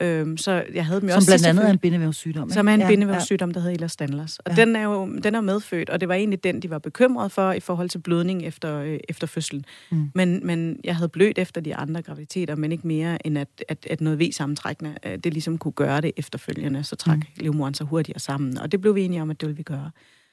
Øhm, 0.01 0.37
så 0.37 0.65
jeg 0.75 0.87
havde 0.87 1.01
dem 1.01 1.09
Som 1.09 1.17
også 1.17 1.29
blandt 1.31 1.47
andet 1.47 1.67
er 1.67 1.71
en 1.71 1.79
bindevævssygdom. 1.79 2.51
Som 2.51 2.69
er 2.69 2.75
en 2.75 2.81
ja, 2.81 2.89
bindevævssygdom, 2.89 3.51
der 3.53 3.61
hedder 3.61 3.75
Ehlers 3.75 3.97
Danlos. 3.97 4.39
Og 4.39 4.57
Ja. 4.57 4.63
den 4.65 4.77
er 4.77 4.83
jo 4.83 5.13
den 5.25 5.35
er 5.35 5.41
medfødt, 5.41 5.91
og 5.91 6.01
det 6.01 6.09
var 6.09 6.15
egentlig 6.15 6.45
den, 6.45 6.63
de 6.63 6.71
var 6.71 6.79
bekymret 6.79 7.33
for 7.33 7.53
i 7.53 7.61
forhold 7.61 7.89
til 7.89 7.99
blødning 7.99 8.43
efter, 8.47 8.79
øh, 8.81 8.99
efter 9.09 9.27
fødslen. 9.27 9.65
Mm. 9.91 10.11
Men, 10.15 10.47
men 10.47 10.81
jeg 10.85 10.97
havde 10.97 11.09
blødt 11.09 11.39
efter 11.39 11.61
de 11.61 11.77
andre 11.77 12.03
graviditeter, 12.03 12.57
men 12.57 12.73
ikke 12.73 12.87
mere 12.87 13.27
end 13.27 13.39
at, 13.39 13.49
at, 13.69 13.87
at 13.91 14.01
noget 14.01 14.21
V-sammentrækkende, 14.21 14.95
øh, 15.07 15.19
det 15.25 15.33
ligesom 15.33 15.59
kunne 15.59 15.73
gøre 15.73 16.01
det 16.01 16.13
efterfølgende, 16.17 16.85
så 16.85 16.97
trak 16.97 17.17
Mm. 17.19 17.23
livmoren 17.37 17.75
sig 17.75 17.87
hurtigere 17.87 18.19
sammen. 18.19 18.59
Og 18.59 18.73
det 18.73 18.81
blev 18.81 18.95
vi 18.95 19.03
enige 19.05 19.23
om, 19.23 19.31
at 19.31 19.41
det 19.41 19.47
ville 19.47 19.57
vi 19.57 19.63
gøre. 19.63 19.91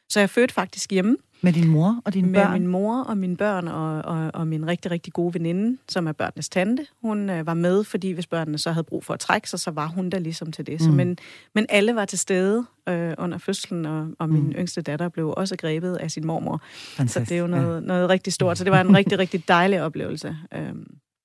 Så 0.10 0.20
jeg 0.20 0.30
fødte 0.30 0.53
faktisk 0.53 0.91
hjemme 0.91 1.18
Med 1.41 1.53
din 1.53 1.68
mor 1.68 2.01
og 2.06 2.14
dine 2.14 2.28
med 2.30 2.41
børn. 2.41 2.51
min 2.53 2.68
mor 2.68 3.03
og 3.03 3.18
mine 3.18 3.38
børn 3.38 3.68
og, 3.68 4.01
og, 4.01 4.32
og 4.34 4.47
min 4.47 4.68
rigtig, 4.68 4.91
rigtig 4.91 5.14
gode 5.14 5.34
veninde, 5.34 5.78
som 5.88 6.08
er 6.08 6.12
børnenes 6.12 6.49
tante. 6.49 6.86
Hun 7.01 7.30
øh, 7.30 7.45
var 7.47 7.53
med, 7.53 7.84
fordi 7.84 8.12
hvis 8.12 8.28
børnene 8.28 8.58
så 8.58 8.72
havde 8.72 8.84
brug 8.84 9.03
for 9.06 9.14
at 9.14 9.20
trække 9.20 9.49
sig, 9.49 9.60
så 9.60 9.72
var 9.72 9.88
hun 9.88 10.10
der 10.10 10.20
ligesom 10.20 10.51
til 10.51 10.68
det. 10.68 10.82
Så, 10.82 10.89
Mm. 10.89 10.95
men, 10.95 11.18
men 11.56 11.66
alle 11.70 11.95
var 11.95 12.06
til 12.06 12.20
stede 12.20 12.66
øh, 12.89 13.14
under 13.18 13.38
fødslen, 13.38 13.86
og, 13.86 14.08
og 14.20 14.30
min 14.30 14.43
Mm. 14.43 14.51
yngste 14.51 14.82
datter 14.82 15.10
blev 15.10 15.34
også 15.38 15.56
grebet 15.58 15.95
af 15.95 16.12
sin 16.12 16.28
mormor. 16.28 16.62
Så 16.76 16.95
Fantastisk. 16.95 17.30
det 17.30 17.36
er 17.38 17.41
jo 17.41 17.47
noget, 17.47 17.76
ja. 17.82 17.88
noget 17.88 18.10
rigtig 18.10 18.34
stort. 18.34 18.58
Så 18.58 18.64
det 18.64 18.72
var 18.72 18.82
en 18.82 18.95
rigtig, 18.95 19.20
rigtig 19.20 19.47
dejlig 19.47 19.82
oplevelse. 19.82 20.38
Ja. 20.51 20.72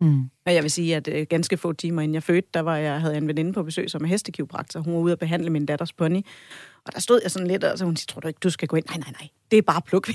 Mm. 0.03 0.23
og 0.47 0.55
jeg 0.55 0.63
vil 0.63 0.71
sige, 0.71 0.97
at 0.97 1.09
øh, 1.09 1.27
ganske 1.31 1.57
få 1.57 1.73
timer 1.73 2.03
inden 2.03 2.15
jeg 2.15 2.23
fødte, 2.23 2.49
der 2.55 2.61
var 2.61 2.77
jeg, 2.77 3.01
havde 3.01 3.15
jeg 3.15 3.23
en 3.23 3.29
veninde 3.29 3.53
på 3.53 3.63
besøg, 3.63 3.91
som 3.91 4.05
er 4.05 4.09
hestekiropraktor. 4.09 4.81
Hun 4.81 4.95
var 4.95 5.01
ude 5.01 5.13
at 5.13 5.19
behandle 5.19 5.51
min 5.51 5.67
datters 5.67 5.93
pony. 5.93 6.21
Og 6.87 6.93
der 6.95 7.01
stod 7.01 7.21
jeg 7.23 7.31
sådan 7.31 7.49
lidt, 7.49 7.65
og 7.65 7.79
så 7.79 7.85
hun 7.85 7.97
siger, 7.97 8.07
tror 8.09 8.21
du 8.21 8.29
ikke, 8.29 8.39
du 8.43 8.51
skal 8.51 8.69
gå 8.69 8.77
ind? 8.77 8.85
Nej, 8.89 8.97
nej, 8.99 9.11
nej, 9.21 9.29
det 9.51 9.57
er 9.59 9.63
bare 9.63 9.81
pluk 9.87 10.09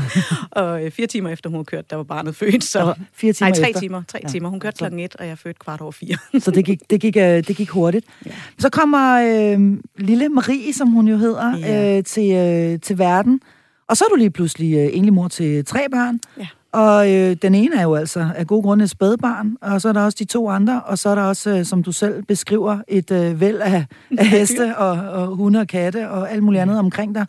Og 0.50 0.84
øh, 0.84 0.90
fire 0.90 1.06
timer 1.06 1.30
efter 1.30 1.50
hun 1.50 1.56
var 1.56 1.64
kørt, 1.64 1.90
der 1.90 1.96
var 1.96 2.02
barnet 2.02 2.36
født. 2.36 2.64
Så, 2.64 2.82
var 2.82 2.98
fire 3.14 3.32
timer 3.32 3.48
nej, 3.50 3.58
tre 3.58 3.68
efter. 3.68 3.80
timer. 3.80 4.02
Tre 4.08 4.18
Ja. 4.22 4.28
timer. 4.28 4.48
Hun 4.48 4.60
kørte 4.60 4.76
klokken 4.78 5.00
et, 5.00 5.16
og 5.16 5.26
jeg 5.26 5.38
fødte 5.38 5.58
kvart 5.58 5.80
over 5.80 5.92
fire. 5.92 6.16
Så 6.40 6.50
det 6.50 6.64
gik, 6.64 6.90
det 6.90 7.00
gik, 7.00 7.16
øh, 7.16 7.22
det 7.22 7.56
gik 7.56 7.68
hurtigt. 7.70 8.06
Ja. 8.26 8.30
Så 8.58 8.68
kommer 8.70 9.14
øh, 9.54 9.78
lille 9.98 10.28
Marie, 10.28 10.72
som 10.74 10.88
hun 10.88 11.08
jo 11.08 11.16
hedder, 11.16 11.58
Ja. 11.58 11.96
øh, 11.98 12.04
til, 12.04 12.32
øh, 12.32 12.80
til 12.80 12.98
verden. 12.98 13.40
Og 13.88 13.96
så 13.96 14.04
er 14.04 14.08
du 14.08 14.14
lige 14.14 14.30
pludselig 14.30 14.74
øh, 14.76 14.88
enlig 14.92 15.12
mor 15.12 15.28
til 15.28 15.64
tre 15.64 15.86
børn. 15.92 16.20
Ja. 16.38 16.46
Og 16.76 17.12
øh, 17.12 17.36
den 17.42 17.54
ene 17.54 17.76
er 17.76 17.82
jo 17.82 17.94
altså 17.94 18.30
af 18.36 18.46
gode 18.46 18.62
grunde 18.62 18.84
et 18.84 18.90
spædbarn, 18.90 19.56
og 19.60 19.80
så 19.80 19.88
er 19.88 19.92
der 19.92 20.00
også 20.00 20.16
de 20.18 20.24
to 20.24 20.50
andre, 20.50 20.82
og 20.82 20.98
så 20.98 21.08
er 21.08 21.14
der 21.14 21.22
også, 21.22 21.50
øh, 21.50 21.64
som 21.64 21.82
du 21.82 21.92
selv 21.92 22.22
beskriver, 22.22 22.78
et 22.88 23.10
øh, 23.10 23.40
væld 23.40 23.58
af, 23.58 23.84
af 24.18 24.26
heste 24.26 24.76
og, 24.76 24.90
og 24.90 25.26
hunde 25.36 25.60
og 25.60 25.66
katte 25.66 26.10
og 26.10 26.32
alt 26.32 26.42
muligt 26.42 26.62
andet 26.62 26.78
omkring 26.78 27.14
dig. 27.14 27.26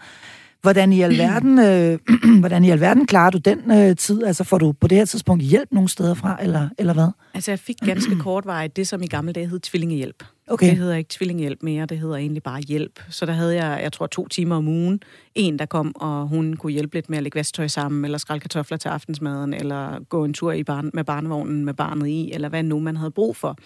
Hvordan 0.61 0.93
i 0.93 1.01
alverden, 1.01 1.59
øh, 1.69 1.99
hvordan 2.39 2.63
i 2.63 2.69
alverden 2.69 3.05
klarer 3.05 3.29
du 3.29 3.37
den 3.37 3.71
øh, 3.71 3.95
tid? 3.95 4.23
Altså 4.23 4.43
får 4.43 4.57
du 4.57 4.71
på 4.71 4.87
det 4.87 4.97
her 4.97 5.05
tidspunkt 5.05 5.43
hjælp 5.43 5.69
nogle 5.71 5.89
steder 5.89 6.13
fra, 6.13 6.37
eller, 6.41 6.69
eller 6.77 6.93
hvad? 6.93 7.09
Altså, 7.33 7.51
jeg 7.51 7.59
fik 7.59 7.75
ganske 7.85 8.15
kortvarigt 8.25 8.75
det, 8.75 8.87
som 8.87 9.03
i 9.03 9.07
gamle 9.07 9.33
dage 9.33 9.47
hed 9.47 9.59
tvillingehjælp. 9.59 10.23
Okay. 10.47 10.69
Det 10.69 10.77
hedder 10.77 10.95
ikke 10.95 11.07
tvillingehjælp 11.09 11.63
mere, 11.63 11.85
det 11.85 11.99
hedder 11.99 12.15
egentlig 12.15 12.43
bare 12.43 12.61
hjælp. 12.61 12.99
Så 13.09 13.25
der 13.25 13.33
havde 13.33 13.55
jeg, 13.65 13.79
jeg 13.83 13.93
tror, 13.93 14.07
to 14.07 14.27
timer 14.27 14.55
om 14.55 14.67
ugen. 14.67 14.99
En, 15.35 15.59
der 15.59 15.65
kom, 15.65 15.95
og 15.95 16.27
hun 16.27 16.53
kunne 16.55 16.71
hjælpe 16.71 16.95
lidt 16.95 17.09
med 17.09 17.17
at 17.17 17.23
lægge 17.23 17.35
vasktøj 17.35 17.67
sammen, 17.67 18.05
eller 18.05 18.17
skrælle 18.17 18.41
kartofler 18.41 18.77
til 18.77 18.89
aftensmaden, 18.89 19.53
eller 19.53 19.99
gå 20.09 20.25
en 20.25 20.33
tur 20.33 20.51
i 20.51 20.63
barn, 20.63 20.89
med 20.93 21.03
barnevognen 21.03 21.65
med 21.65 21.73
barnet 21.73 22.07
i, 22.07 22.31
eller 22.33 22.49
hvad 22.49 22.63
nu 22.63 22.79
man 22.79 22.97
havde 22.97 23.11
brug 23.11 23.35
for. 23.35 23.57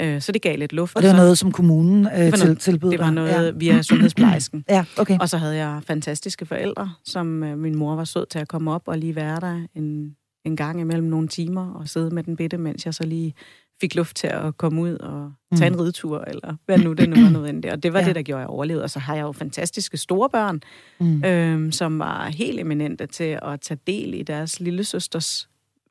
Øh, 0.00 0.20
så 0.20 0.32
det 0.32 0.42
gav 0.42 0.58
lidt 0.58 0.72
luft. 0.72 0.96
Og 0.96 1.02
det 1.02 1.08
var 1.08 1.16
så, 1.16 1.22
noget, 1.22 1.38
som 1.38 1.52
kommunen 1.52 2.06
øh, 2.18 2.32
til, 2.32 2.56
tilbød 2.56 2.90
det 2.90 2.98
var 2.98 3.10
noget 3.10 3.46
Ja. 3.46 3.50
via 3.50 3.82
sundhedsplejersken. 3.90 4.64
Ja, 4.68 4.84
okay. 4.98 5.18
Og 5.20 5.28
så 5.28 5.36
havde 5.38 5.56
jeg 5.56 5.80
fantastiske 5.86 6.46
forældre, 6.46 6.90
som 7.04 7.42
øh, 7.44 7.58
min 7.58 7.74
mor 7.74 7.96
var 7.96 8.04
sød 8.04 8.26
til 8.26 8.38
at 8.38 8.48
komme 8.48 8.72
op 8.72 8.82
og 8.86 8.98
lige 8.98 9.16
være 9.16 9.40
der 9.40 9.66
en, 9.74 10.16
en 10.44 10.56
gang 10.56 10.80
imellem 10.80 11.06
nogle 11.06 11.28
timer 11.28 11.72
og 11.72 11.88
sidde 11.88 12.10
med 12.14 12.22
den 12.22 12.36
bitte, 12.36 12.58
mens 12.58 12.86
jeg 12.86 12.94
så 12.94 13.06
lige 13.06 13.34
fik 13.80 13.94
luft 13.94 14.16
til 14.16 14.26
at 14.26 14.56
komme 14.56 14.82
ud 14.82 14.94
og 14.94 15.32
tage 15.56 15.70
Mm. 15.70 15.74
en 15.76 15.80
ridetur, 15.80 16.20
eller 16.20 16.56
hvad 16.66 16.78
nu 16.78 16.92
det 16.92 17.08
nu 17.08 17.22
var 17.22 17.30
nødvendigt. 17.30 17.72
Og 17.74 17.82
det 17.82 17.92
var 17.92 17.98
Ja. 17.98 18.02
ja. 18.04 18.08
det, 18.08 18.16
der 18.16 18.22
gjorde, 18.22 18.40
at 18.40 18.42
jeg 18.42 18.50
overlevede. 18.50 18.84
Og 18.84 18.90
så 18.90 18.98
har 18.98 19.14
jeg 19.14 19.22
jo 19.22 19.32
fantastiske 19.32 19.96
store 19.96 20.30
børn, 20.30 20.60
Mm. 21.00 21.24
øhm, 21.24 21.72
som 21.72 21.98
var 21.98 22.26
helt 22.28 22.60
eminente 22.60 23.06
til 23.06 23.38
at 23.42 23.60
tage 23.60 23.78
del 23.86 24.14
i 24.14 24.22
deres 24.22 24.60
lille 24.60 24.84
søsters 24.84 25.48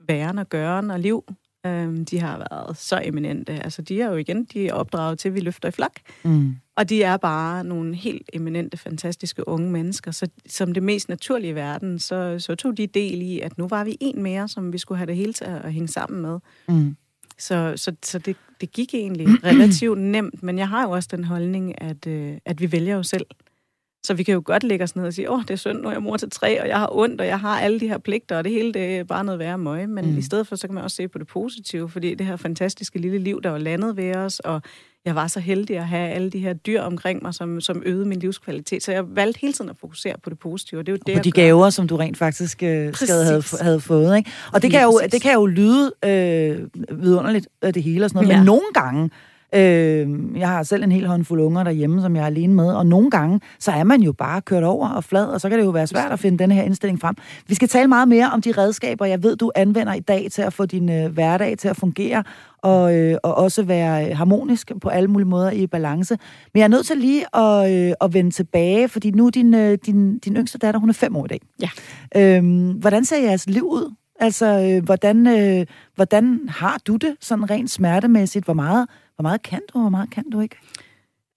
væren 0.08 0.38
og 0.38 0.50
gøren 0.50 0.92
og 0.92 1.00
liv. 1.00 1.24
Øhm, 1.66 2.06
de 2.06 2.20
har 2.20 2.38
været 2.38 2.78
så 2.78 3.02
eminente. 3.04 3.52
Altså, 3.64 3.82
de 3.82 4.02
er 4.02 4.08
jo 4.10 4.16
igen, 4.16 4.44
de 4.46 4.68
er 4.68 4.74
opdraget 4.74 5.20
til, 5.20 5.30
at 5.30 5.36
vi 5.36 5.40
løfter 5.40 5.68
i 5.68 5.72
flok. 5.72 5.92
Mm. 6.24 6.56
Og 6.76 6.90
de 6.90 7.04
er 7.04 7.18
bare 7.18 7.64
nogle 7.64 7.96
helt 7.96 8.30
eminente, 8.34 8.78
fantastiske 8.78 9.48
unge 9.48 9.72
mennesker. 9.72 10.12
Så 10.12 10.28
som 10.48 10.74
det 10.74 10.84
mest 10.84 11.10
naturlige 11.10 11.52
i 11.52 11.56
verden, 11.56 12.00
så, 12.00 12.36
så 12.40 12.56
tog 12.56 12.78
de 12.78 12.88
del 12.88 13.22
i, 13.22 13.40
at 13.40 13.58
nu 13.58 13.68
var 13.68 13.84
vi 13.84 13.98
en 14.00 14.24
mere, 14.24 14.48
som 14.48 14.74
vi 14.74 14.78
skulle 14.78 14.98
have 14.98 15.08
det 15.08 15.16
hele 15.16 15.34
til 15.34 15.46
at 15.46 15.74
hænge 15.74 15.88
sammen 15.88 16.22
med. 16.22 16.40
Mm. 16.68 16.96
Så, 17.40 17.74
så, 17.76 17.96
så 18.04 18.20
det, 18.20 18.36
det 18.62 18.72
gik 18.72 18.94
egentlig 18.94 19.28
relativt 19.44 19.98
nemt. 19.98 20.44
Men 20.44 20.58
jeg 20.58 20.68
har 20.68 20.84
jo 20.84 20.92
også 20.92 21.10
den 21.12 21.24
holdning, 21.24 21.82
at, 21.82 22.08
øh, 22.08 22.38
at 22.46 22.62
vi 22.62 22.72
vælger 22.72 22.96
jo 22.96 23.04
selv. 23.04 23.26
Så 24.06 24.14
vi 24.14 24.24
kan 24.24 24.34
jo 24.34 24.42
godt 24.46 24.64
lægge 24.64 24.84
os 24.84 24.96
ned 24.96 25.06
og 25.06 25.14
sige, 25.14 25.32
åh, 25.32 25.42
det 25.42 25.50
er 25.50 25.56
synd, 25.56 25.82
nu 25.82 25.88
er 25.88 25.92
jeg 25.92 26.02
mor 26.02 26.18
til 26.18 26.30
tre, 26.30 26.62
og 26.62 26.68
jeg 26.68 26.80
har 26.80 26.90
ondt, 26.92 27.22
og 27.22 27.28
jeg 27.28 27.40
har 27.40 27.60
alle 27.60 27.80
de 27.80 27.88
her 27.88 27.98
pligter, 27.98 28.38
og 28.38 28.44
det 28.44 28.52
hele 28.52 28.74
det 28.74 28.98
er 28.98 29.04
bare 29.04 29.24
noget 29.24 29.40
værre 29.40 29.58
møg. 29.58 29.90
Men 29.90 30.12
mm. 30.12 30.18
i 30.18 30.22
stedet 30.22 30.48
for, 30.48 30.56
så 30.56 30.68
kan 30.68 30.76
man 30.76 30.84
også 30.84 30.96
se 30.96 31.08
på 31.08 31.18
det 31.18 31.28
positive, 31.28 31.90
fordi 31.90 32.16
det 32.16 32.26
her 32.26 32.36
fantastiske 32.36 33.00
lille 33.00 33.18
liv, 33.18 33.42
der 33.42 33.50
var 33.50 33.58
landet 33.58 33.98
ved 33.98 34.16
os, 34.16 34.40
og 34.40 34.62
jeg 35.06 35.16
var 35.16 35.28
så 35.28 35.40
heldig 35.40 35.78
at 35.78 35.88
have 35.88 36.10
alle 36.10 36.30
de 36.30 36.40
her 36.40 36.54
dyr 36.54 36.82
omkring 36.82 37.24
mig, 37.24 37.34
som, 37.34 37.62
som 37.62 37.82
øgede 37.86 38.06
min 38.06 38.20
livskvalitet. 38.20 38.84
Så 38.84 38.92
jeg 38.92 39.04
valgte 39.16 39.40
hele 39.40 39.54
tiden 39.54 39.70
at 39.70 39.76
fokusere 39.80 40.16
på 40.24 40.30
det 40.30 40.40
positive, 40.40 40.80
og 40.80 40.86
det 40.86 40.92
er 40.92 40.94
jo 40.94 40.98
det, 40.98 41.06
på 41.06 41.12
jeg 41.12 41.24
de 41.24 41.32
gør. 41.32 41.42
gaver, 41.42 41.70
som 41.70 41.88
du 41.88 41.96
rent 41.96 42.18
faktisk 42.18 42.64
øh, 42.64 42.94
havde, 43.08 43.44
havde 43.62 43.80
fået. 43.80 44.18
Ikke? 44.18 44.32
Og 44.54 44.62
det 44.62 44.72
kan, 44.72 44.84
jo, 44.84 45.02
det 45.12 45.22
kan 45.22 45.34
jo 45.34 45.46
lyde 45.46 45.92
øh, 46.06 46.68
vidunderligt, 47.02 47.48
øh, 47.64 47.74
det 47.74 47.84
hele 47.84 48.06
og 48.06 48.10
sådan 48.10 48.24
noget. 48.24 48.34
Ja. 48.34 48.40
men 48.40 48.46
nogle 48.46 48.66
gange, 48.74 49.10
øh, 49.56 50.10
jeg 50.40 50.48
har 50.48 50.64
selv 50.64 50.84
en 50.84 50.92
hel 50.92 51.08
håndfuld 51.08 51.42
unger 51.42 51.64
derhjemme, 51.64 52.02
som 52.02 52.16
jeg 52.16 52.22
er 52.22 52.26
alene 52.26 52.54
med, 52.54 52.74
og 52.74 52.86
nogle 52.86 53.10
gange, 53.10 53.42
så 53.60 53.72
er 53.72 53.84
man 53.84 54.02
jo 54.02 54.12
bare 54.12 54.42
kørt 54.42 54.64
over 54.64 54.90
og 54.90 55.04
flad, 55.04 55.26
og 55.26 55.42
så 55.42 55.50
kan 55.50 55.60
det 55.60 55.66
jo 55.66 55.70
være 55.70 55.88
svært 55.88 56.12
at 56.12 56.20
finde 56.20 56.38
den 56.38 56.52
her 56.52 56.64
indstilling 56.64 57.02
frem. 57.02 57.16
Vi 57.48 57.56
skal 57.56 57.68
tale 57.68 57.88
meget 57.88 58.08
mere 58.08 58.30
om 58.34 58.42
de 58.42 58.52
redskaber, 58.52 59.06
jeg 59.06 59.24
ved, 59.24 59.36
du 59.36 59.52
anvender 59.56 59.94
i 59.94 60.00
dag 60.00 60.28
til 60.32 60.42
at 60.42 60.54
få 60.54 60.66
din 60.66 60.92
øh, 60.92 61.12
hverdag 61.12 61.58
til 61.58 61.68
at 61.68 61.76
fungere, 61.76 62.24
og, 62.62 62.96
øh, 62.96 63.18
og 63.24 63.36
også 63.36 63.64
være 63.64 64.10
øh, 64.10 64.18
harmonisk 64.18 64.72
på 64.82 64.90
alle 64.90 65.08
mulige 65.08 65.28
måder 65.28 65.52
i 65.52 65.68
balance. 65.68 66.18
Men 66.54 66.60
jeg 66.60 66.64
er 66.64 66.68
nødt 66.68 66.86
til 66.86 66.98
lige 66.98 67.36
at, 67.36 67.72
øh, 67.74 67.94
at 68.02 68.14
vende 68.14 68.32
tilbage, 68.32 68.88
fordi 68.88 69.12
nu 69.12 69.30
din, 69.30 69.54
øh, 69.54 69.78
din, 69.86 70.20
din 70.20 70.36
yngste 70.36 70.58
datter, 70.58 70.80
hun 70.80 70.90
er 70.90 70.94
fem 70.94 71.16
år 71.16 71.26
i 71.26 71.28
dag. 71.28 71.42
Ja. 71.62 71.70
Øhm, 72.16 72.72
hvordan 72.72 73.06
ser 73.06 73.18
jeres 73.18 73.50
liv 73.50 73.64
ud? 73.64 73.94
Altså, 74.20 74.46
øh, 74.46 74.84
hvordan, 74.84 75.28
øh, 75.28 75.66
hvordan 75.96 76.40
har 76.50 76.78
du 76.88 76.96
det 76.96 77.16
sådan 77.20 77.50
rent 77.50 77.70
smertemæssigt? 77.70 78.46
Hvor 78.46 78.54
meget, 78.54 78.88
hvor 79.20 79.24
meget 79.24 79.42
kan 79.42 79.60
du, 79.74 79.78
og 79.78 79.82
hvor 79.82 79.90
meget 79.90 80.10
kan 80.12 80.30
du 80.30 80.40
ikke? 80.40 80.56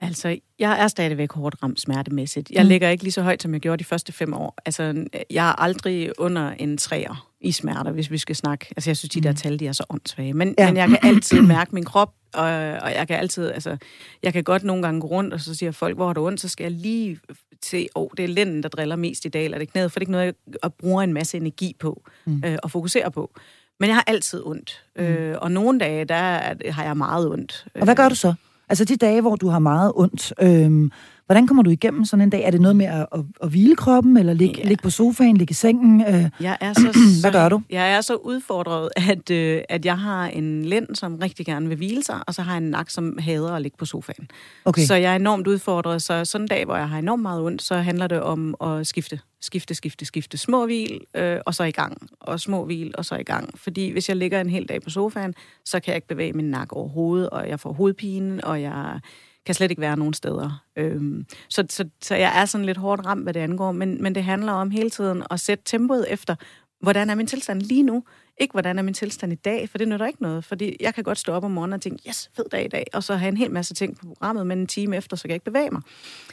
Altså, 0.01 0.39
jeg 0.59 0.80
er 0.83 0.89
stadigvæk 0.89 1.33
hårdt 1.33 1.57
ramt 1.62 1.80
smertemæssigt. 1.80 2.51
Jeg 2.51 2.62
Mm. 2.62 2.66
mm. 2.66 2.68
ligger 2.68 2.89
ikke 2.89 3.05
lige 3.05 3.12
så 3.12 3.22
højt, 3.22 3.43
som 3.43 3.53
jeg 3.53 3.61
gjorde 3.61 3.78
de 3.78 3.85
første 3.85 4.12
fem 4.12 4.35
år. 4.35 4.55
Altså, 4.66 5.05
jeg 5.30 5.49
er 5.49 5.61
aldrig 5.62 6.12
under 6.18 6.51
en 6.51 6.78
træer 6.78 7.28
i 7.41 7.53
smerter, 7.53 7.91
hvis 7.93 8.11
vi 8.11 8.18
skal 8.18 8.37
snakke. 8.37 8.66
Altså, 8.76 8.91
jeg 8.91 8.97
synes, 8.97 9.11
de 9.11 9.20
der 9.20 9.33
tal, 9.33 9.59
de 9.61 9.66
er 9.66 9.72
så 9.72 9.85
åndssvage. 9.91 10.33
Men, 10.35 10.55
Ja. 10.59 10.66
men 10.66 10.76
jeg 10.76 10.89
kan 10.89 10.99
altid 11.14 11.41
mærke 11.43 11.74
min 11.74 11.85
krop, 11.85 12.14
og, 12.35 12.45
og 12.83 12.93
jeg 12.95 13.05
kan 13.09 13.16
altid, 13.18 13.51
altså, 13.51 13.76
jeg 14.22 14.33
kan 14.33 14.45
godt 14.45 14.64
nogle 14.64 14.83
gange 14.83 15.01
gå 15.01 15.07
rundt, 15.07 15.35
og 15.35 15.41
så 15.41 15.55
siger 15.55 15.72
folk, 15.72 15.97
hvor 15.97 16.07
har 16.07 16.12
du 16.12 16.26
ondt? 16.26 16.41
Så 16.41 16.49
skal 16.49 16.64
jeg 16.64 16.72
lige 16.72 17.18
se, 17.64 17.87
åh, 17.95 18.03
oh, 18.03 18.09
det 18.16 18.24
er 18.24 18.28
lænden, 18.28 18.62
der 18.62 18.68
driller 18.68 18.97
mest 18.97 19.24
i 19.24 19.28
dag, 19.28 19.45
eller 19.45 19.59
det 19.59 19.66
er 19.68 19.70
knæet, 19.72 19.93
for 19.93 19.99
det 19.99 20.03
er 20.03 20.09
ikke 20.09 20.12
noget, 20.12 20.35
jeg 20.62 20.72
bruger 20.72 21.03
en 21.03 21.12
masse 21.12 21.37
energi 21.37 21.76
på, 21.80 22.03
Mm. 22.26 22.33
mm. 22.33 22.43
øh, 22.47 22.59
og 22.62 22.70
fokuserer 22.70 23.09
på. 23.09 23.35
Men 23.83 23.89
jeg 23.89 23.97
har 23.97 24.05
altid 24.07 24.43
ondt. 24.47 24.83
Mm. 24.97 25.03
Øh, 25.03 25.37
og 25.41 25.51
nogle 25.53 25.78
dage, 25.80 26.05
der 26.05 26.14
er- 26.14 26.72
har 26.72 26.85
jeg 26.85 26.97
meget 26.97 27.28
ondt. 27.30 27.66
Og 27.74 27.85
hvad 27.85 27.95
gør 27.95 28.09
du 28.09 28.14
så? 28.14 28.35
Altså 28.68 28.85
de 28.85 28.97
dage, 28.97 29.20
hvor 29.20 29.37
du 29.37 29.49
har 29.49 29.59
meget 29.59 29.93
ondt, 29.95 30.33
øhm, 30.41 30.91
hvordan 31.27 31.47
kommer 31.47 31.62
du 31.62 31.70
igennem 31.70 32.05
sådan 32.05 32.23
en 32.23 32.31
dag? 32.31 32.43
Er 32.45 32.51
det 32.51 32.61
noget 32.61 32.77
med 32.77 32.87
at, 32.87 33.07
at, 33.12 33.20
at 33.43 33.49
hvile 33.51 33.77
kroppen, 33.77 34.16
eller 34.16 34.33
ligge, 34.33 34.55
Ja. 34.62 34.68
ligge 34.68 34.83
på 34.83 34.91
sofaen, 34.91 35.37
ligge 35.37 35.51
i 35.53 35.55
sengen? 35.55 36.01
Øh, 36.01 36.31
Jeg 36.41 36.57
er 36.61 36.73
så, 36.73 36.99
Hvad 37.23 37.33
gør 37.33 37.49
du? 37.49 37.62
Jeg 37.70 37.93
er 37.93 38.01
så 38.01 38.14
udfordret, 38.14 38.89
at, 38.97 39.31
øh, 39.31 39.62
at 39.68 39.85
jeg 39.85 39.99
har 39.99 40.27
en 40.27 40.64
lænd, 40.64 40.95
som 40.95 41.16
rigtig 41.23 41.47
gerne 41.47 41.68
vil 41.68 41.77
hvile 41.77 42.03
sig, 42.05 42.20
og 42.27 42.35
så 42.35 42.43
har 42.43 42.53
jeg 42.53 42.62
en 42.62 42.70
nak, 42.70 42.91
som 42.91 43.18
hader 43.18 43.53
at 43.53 43.62
ligge 43.62 43.77
på 43.79 43.85
sofaen. 43.85 44.29
okay. 44.64 44.83
Så 44.83 44.95
jeg 44.95 45.12
er 45.12 45.16
enormt 45.16 45.47
udfordret. 45.47 46.03
Så 46.03 46.25
sådan 46.25 46.45
en 46.45 46.49
dag, 46.49 46.64
hvor 46.64 46.77
jeg 46.77 46.89
har 46.89 46.99
enormt 46.99 47.23
meget 47.23 47.43
ondt, 47.43 47.62
så 47.62 47.75
handler 47.77 48.07
det 48.07 48.20
om 48.20 48.55
at 48.62 48.87
skifte. 48.87 49.20
Skifte, 49.41 49.75
skifte, 49.75 50.05
skifte. 50.05 50.39
Små 50.39 50.66
hvil, 50.66 51.01
øh, 51.16 51.39
og 51.47 51.55
så 51.55 51.64
i 51.64 51.70
gang. 51.70 52.09
Og 52.20 52.41
små 52.41 52.64
hvil, 52.64 52.93
og 52.99 53.05
så 53.05 53.14
i 53.14 53.23
gang. 53.23 53.59
Fordi 53.59 53.91
hvis 53.93 54.09
jeg 54.09 54.16
ligger 54.16 54.41
en 54.41 54.51
hel 54.51 54.68
dag 54.68 54.83
på 54.83 54.91
sofaen, 54.91 55.35
så 55.64 55.81
kan 55.81 55.91
jeg 55.93 55.97
ikke 55.97 56.09
bevæge 56.09 56.33
min 56.33 56.45
nak 56.45 56.73
overhovedet, 56.73 57.31
og 57.31 57.49
jeg 57.49 57.61
får 57.61 57.73
hovedpine, 57.73 58.45
og 58.45 58.62
jeg 58.62 59.01
kan 59.47 59.55
slet 59.55 59.70
ikke 59.70 59.80
være 59.80 59.97
nogen 59.97 60.14
steder. 60.14 60.64
Øhm, 60.76 61.26
så, 61.49 61.64
så, 61.70 61.88
så 62.03 62.14
jeg 62.14 62.40
er 62.40 62.45
sådan 62.45 62.64
lidt 62.64 62.78
hårdt 62.78 63.07
ramt, 63.07 63.22
hvad 63.22 63.34
det 63.34 63.40
angår, 63.40 63.72
men, 63.72 64.03
men 64.03 64.14
det 64.14 64.24
handler 64.24 64.53
om 64.53 64.70
hele 64.70 64.90
tiden 64.90 65.22
at 65.30 65.40
sætte 65.40 65.64
tempoet 65.64 66.07
efter, 66.12 66.34
hvordan 66.82 67.11
er 67.11 67.14
min 67.14 67.26
tilstand 67.26 67.62
lige 67.62 67.82
nu? 67.82 68.05
Ikke, 68.40 68.53
hvordan 68.53 68.78
er 68.78 68.82
min 68.82 68.95
tilstand 68.95 69.32
i 69.32 69.36
dag, 69.36 69.68
for 69.68 69.78
det 69.78 69.88
nytter 69.88 70.07
ikke 70.07 70.22
noget. 70.22 70.45
Fordi 70.45 70.76
jeg 70.80 70.95
kan 70.95 71.05
godt 71.05 71.18
stå 71.18 71.32
op 71.32 71.45
om 71.45 71.51
morgenen 71.51 71.72
og 71.72 71.80
tænke, 71.80 72.09
yes, 72.09 72.30
fed 72.36 72.45
dag 72.53 72.64
i 72.64 72.68
dag, 72.68 72.86
og 72.93 73.03
så 73.03 73.14
have 73.16 73.28
en 73.28 73.36
hel 73.36 73.51
masse 73.51 73.74
ting 73.74 73.97
på 73.97 74.07
programmet, 74.07 74.47
men 74.47 74.59
en 74.59 74.66
time 74.66 74.97
efter, 74.97 75.16
så 75.16 75.22
kan 75.22 75.30
jeg 75.30 75.34
ikke 75.34 75.45
bevæge 75.45 75.70
mig. 75.70 75.82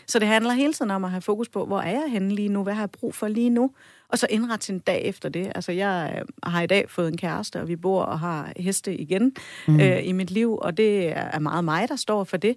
Så 0.07 0.19
det 0.19 0.27
handler 0.27 0.51
hele 0.51 0.73
tiden 0.73 0.91
om 0.91 1.03
at 1.03 1.11
have 1.11 1.21
fokus 1.21 1.49
på, 1.49 1.65
hvor 1.65 1.79
er 1.79 1.91
jeg 1.91 2.11
henne 2.11 2.35
lige 2.35 2.49
nu? 2.49 2.63
Hvad 2.63 2.73
har 2.73 2.81
jeg 2.81 2.91
brug 2.91 3.15
for 3.15 3.27
lige 3.27 3.49
nu? 3.49 3.71
Og 4.09 4.19
så 4.19 4.27
indrette 4.29 4.65
sin 4.65 4.79
dag 4.79 5.05
efter 5.05 5.29
det. 5.29 5.51
Altså, 5.55 5.71
jeg 5.71 6.15
øh, 6.17 6.51
har 6.51 6.61
i 6.61 6.67
dag 6.67 6.89
fået 6.89 7.07
en 7.07 7.17
kæreste, 7.17 7.61
og 7.61 7.67
vi 7.67 7.75
bor 7.75 8.01
og 8.01 8.19
har 8.19 8.53
heste 8.57 8.95
igen 8.95 9.35
mm. 9.67 9.79
øh, 9.79 10.07
i 10.07 10.11
mit 10.11 10.31
liv, 10.31 10.57
og 10.61 10.77
det 10.77 11.17
er 11.17 11.39
meget 11.39 11.63
mig, 11.63 11.89
der 11.89 11.95
står 11.95 12.23
for 12.23 12.37
det. 12.37 12.55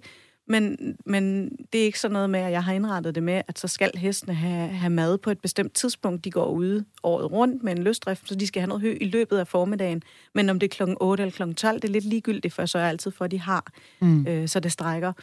Men, 0.53 0.97
men 1.05 1.49
det 1.73 1.81
er 1.81 1.85
ikke 1.85 1.99
sådan 1.99 2.13
noget 2.13 2.29
med, 2.29 2.39
at 2.39 2.51
jeg 2.51 2.63
har 2.63 2.73
indrettet 2.73 3.15
det 3.15 3.23
med, 3.23 3.41
at 3.47 3.59
så 3.59 3.67
skal 3.67 3.91
hestene 3.95 4.33
have, 4.33 4.67
have 4.67 4.89
mad 4.89 5.17
på 5.17 5.29
et 5.29 5.39
bestemt 5.39 5.73
tidspunkt. 5.73 6.25
De 6.25 6.31
går 6.31 6.45
ude 6.45 6.85
året 7.03 7.31
rundt 7.31 7.63
med 7.63 7.71
en 7.71 7.83
løsdrift, 7.83 8.27
så 8.27 8.35
de 8.35 8.47
skal 8.47 8.61
have 8.61 8.67
noget 8.67 8.81
hø 8.81 8.97
i 9.01 9.05
løbet 9.05 9.37
af 9.37 9.47
formiddagen. 9.47 10.03
Men 10.33 10.49
om 10.49 10.59
det 10.59 10.67
er 10.67 10.75
klokken 10.75 10.97
8 11.01 11.23
eller 11.23 11.31
klokken 11.31 11.55
12, 11.55 11.81
det 11.81 11.87
er 11.87 11.91
lidt 11.91 12.05
ligegyldigt, 12.05 12.53
for 12.53 12.65
så 12.65 12.77
er 12.77 12.81
jeg 12.81 12.89
altid 12.89 13.11
for, 13.11 13.25
at 13.25 13.31
de 13.31 13.39
har, 13.39 13.71
mm. 13.99 14.27
øh, 14.27 14.47
så 14.47 14.59
det 14.59 14.71
strækker. 14.71 15.13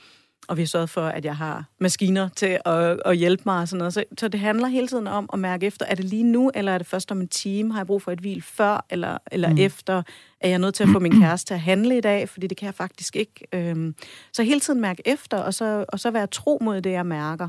Og 0.48 0.56
vi 0.56 0.62
har 0.62 0.66
sørget 0.66 0.90
for, 0.90 1.02
at 1.02 1.24
jeg 1.24 1.36
har 1.36 1.64
maskiner 1.78 2.28
til 2.36 2.58
at, 2.64 3.00
at 3.04 3.16
hjælpe 3.16 3.42
mig 3.46 3.60
og 3.60 3.68
sådan 3.68 3.78
noget. 3.78 3.94
Så, 3.94 4.04
så 4.18 4.28
det 4.28 4.40
handler 4.40 4.68
hele 4.68 4.88
tiden 4.88 5.06
om 5.06 5.30
at 5.32 5.38
mærke 5.38 5.66
efter, 5.66 5.86
er 5.86 5.94
det 5.94 6.04
lige 6.04 6.22
nu, 6.22 6.50
eller 6.54 6.72
er 6.72 6.78
det 6.78 6.86
først 6.86 7.12
om 7.12 7.20
en 7.20 7.28
time? 7.28 7.72
Har 7.72 7.78
jeg 7.78 7.86
brug 7.86 8.02
for 8.02 8.12
et 8.12 8.18
hvil 8.18 8.42
før 8.42 8.86
eller, 8.90 9.18
eller 9.32 9.48
mm. 9.48 9.58
efter? 9.58 10.02
Er 10.40 10.48
jeg 10.48 10.58
nødt 10.58 10.74
til 10.74 10.82
at 10.82 10.88
få 10.88 10.98
min 10.98 11.20
kæreste 11.20 11.48
til 11.48 11.54
at 11.54 11.60
handle 11.60 11.98
i 11.98 12.00
dag? 12.00 12.28
Fordi 12.28 12.46
det 12.46 12.56
kan 12.56 12.66
jeg 12.66 12.74
faktisk 12.74 13.16
ikke. 13.16 13.46
Øhm, 13.52 13.94
så 14.32 14.42
hele 14.42 14.60
tiden 14.60 14.80
mærke 14.80 15.02
efter, 15.04 15.36
og 15.36 15.54
så, 15.54 15.84
og 15.88 16.00
så 16.00 16.10
være 16.10 16.26
tro 16.26 16.58
mod 16.60 16.80
det, 16.80 16.90
jeg 16.90 17.06
mærker. 17.06 17.48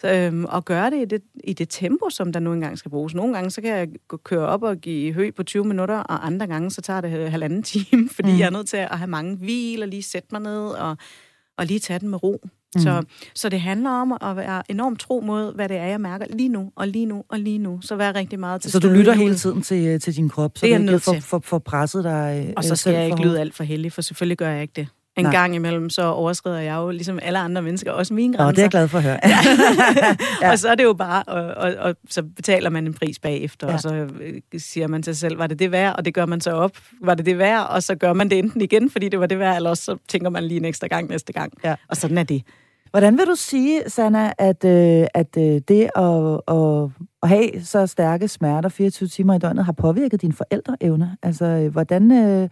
Så, 0.00 0.14
øhm, 0.14 0.44
og 0.44 0.64
gøre 0.64 0.90
det 0.90 1.02
i, 1.02 1.04
det 1.04 1.22
i 1.44 1.52
det 1.52 1.68
tempo, 1.70 2.10
som 2.10 2.32
der 2.32 2.40
nu 2.40 2.52
engang 2.52 2.78
skal 2.78 2.90
bruges. 2.90 3.14
Nogle 3.14 3.34
gange, 3.34 3.50
så 3.50 3.60
kan 3.60 3.70
jeg 3.70 3.88
køre 4.24 4.46
op 4.46 4.62
og 4.62 4.76
give 4.76 5.12
hø 5.12 5.30
på 5.30 5.42
20 5.42 5.64
minutter, 5.64 5.96
og 5.96 6.26
andre 6.26 6.46
gange, 6.46 6.70
så 6.70 6.82
tager 6.82 7.00
det 7.00 7.30
halvanden 7.30 7.62
time, 7.62 8.08
fordi 8.16 8.32
mm. 8.32 8.38
jeg 8.38 8.46
er 8.46 8.50
nødt 8.50 8.68
til 8.68 8.76
at 8.76 8.98
have 8.98 9.10
mange 9.10 9.36
hvil, 9.36 9.82
og 9.82 9.88
lige 9.88 10.02
sætte 10.02 10.28
mig 10.32 10.40
ned, 10.40 10.68
og 10.68 10.96
og 11.58 11.66
lige 11.66 11.80
tage 11.80 11.98
den 11.98 12.08
med 12.08 12.22
ro. 12.22 12.40
Mm. 12.74 12.80
Så, 12.80 13.02
så 13.34 13.48
det 13.48 13.60
handler 13.60 13.90
om 13.90 14.16
at 14.20 14.36
være 14.36 14.62
enormt 14.68 15.00
tro 15.00 15.20
mod, 15.20 15.54
hvad 15.54 15.68
det 15.68 15.76
er, 15.76 15.86
jeg 15.86 16.00
mærker 16.00 16.26
lige 16.30 16.48
nu, 16.48 16.72
og 16.76 16.88
lige 16.88 17.06
nu, 17.06 17.24
og 17.28 17.38
lige 17.38 17.58
nu. 17.58 17.80
Så 17.82 17.96
vær 17.96 18.14
rigtig 18.14 18.40
meget 18.40 18.62
til 18.62 18.70
Så 18.70 18.78
du 18.78 18.88
lytter 18.88 19.12
hele 19.12 19.34
tiden 19.36 19.62
til, 19.62 20.00
til 20.00 20.16
din 20.16 20.28
krop, 20.28 20.58
så 20.58 20.66
det 20.66 20.74
er 20.74 20.78
du 20.78 20.84
ikke 20.84 20.98
for, 20.98 21.16
for, 21.20 21.40
for 21.44 21.58
presset 21.58 22.04
dig 22.04 22.54
Og 22.56 22.64
så 22.64 22.76
skal 22.76 22.92
jeg 22.92 23.06
ikke 23.06 23.22
lyde 23.22 23.40
alt 23.40 23.54
for 23.54 23.64
heldig, 23.64 23.92
for 23.92 24.02
selvfølgelig 24.02 24.38
gør 24.38 24.50
jeg 24.50 24.62
ikke 24.62 24.72
det. 24.76 24.88
En 25.16 25.24
Nej. 25.24 25.32
gang 25.32 25.54
imellem, 25.54 25.90
så 25.90 26.02
overskrider 26.02 26.58
jeg 26.58 26.76
jo, 26.76 26.90
ligesom 26.90 27.18
alle 27.22 27.38
andre 27.38 27.62
mennesker, 27.62 27.92
også 27.92 28.14
mine 28.14 28.36
grænser. 28.36 28.44
Nå, 28.44 28.50
det 28.50 28.58
er 28.58 28.62
jeg 28.62 28.70
glad 28.70 28.88
for 28.88 28.98
at 28.98 29.04
høre. 29.04 29.18
ja. 30.42 30.50
Og 30.50 30.58
så 30.58 30.68
er 30.68 30.74
det 30.74 30.84
jo 30.84 30.92
bare, 30.92 31.22
og, 31.22 31.44
og, 31.44 31.74
og 31.78 31.96
så 32.10 32.22
betaler 32.22 32.70
man 32.70 32.86
en 32.86 32.94
pris 32.94 33.18
bagefter, 33.18 33.66
ja. 33.66 33.74
og 33.74 33.80
så 33.80 33.94
øh, 33.94 34.40
siger 34.58 34.88
man 34.88 35.02
til 35.02 35.16
sig 35.16 35.20
selv, 35.20 35.38
var 35.38 35.46
det 35.46 35.58
det 35.58 35.72
værd? 35.72 35.96
Og 35.96 36.04
det 36.04 36.14
gør 36.14 36.26
man 36.26 36.40
så 36.40 36.50
op, 36.50 36.72
var 37.00 37.14
det 37.14 37.26
det 37.26 37.38
værd? 37.38 37.66
Og 37.70 37.82
så 37.82 37.94
gør 37.94 38.12
man 38.12 38.30
det 38.30 38.38
enten 38.38 38.60
igen, 38.60 38.90
fordi 38.90 39.08
det 39.08 39.20
var 39.20 39.26
det 39.26 39.38
værd, 39.38 39.56
eller 39.56 39.70
også 39.70 39.82
så 39.82 39.96
tænker 40.08 40.30
man 40.30 40.44
lige 40.44 40.58
en 40.58 40.64
ekstra 40.64 40.86
gang 40.86 41.08
næste 41.08 41.32
gang. 41.32 41.52
Ja. 41.64 41.74
Og 41.88 41.96
sådan 41.96 42.18
er 42.18 42.22
det. 42.22 42.42
Hvordan 42.90 43.18
vil 43.18 43.26
du 43.26 43.34
sige, 43.34 43.82
Sanna, 43.86 44.32
at, 44.38 44.64
øh, 44.64 45.06
at 45.14 45.36
øh, 45.38 45.60
det 45.68 45.90
at, 45.96 46.40
at, 46.48 46.90
at 47.22 47.28
have 47.28 47.64
så 47.64 47.86
stærke 47.86 48.28
smerter 48.28 48.68
24 48.68 49.08
timer 49.08 49.34
i 49.34 49.38
døgnet 49.38 49.64
har 49.64 49.72
påvirket 49.72 50.22
dine 50.22 50.32
forældreevne? 50.32 51.16
Altså, 51.22 51.44
øh, 51.44 51.72
hvordan... 51.72 52.12
Øh, 52.12 52.48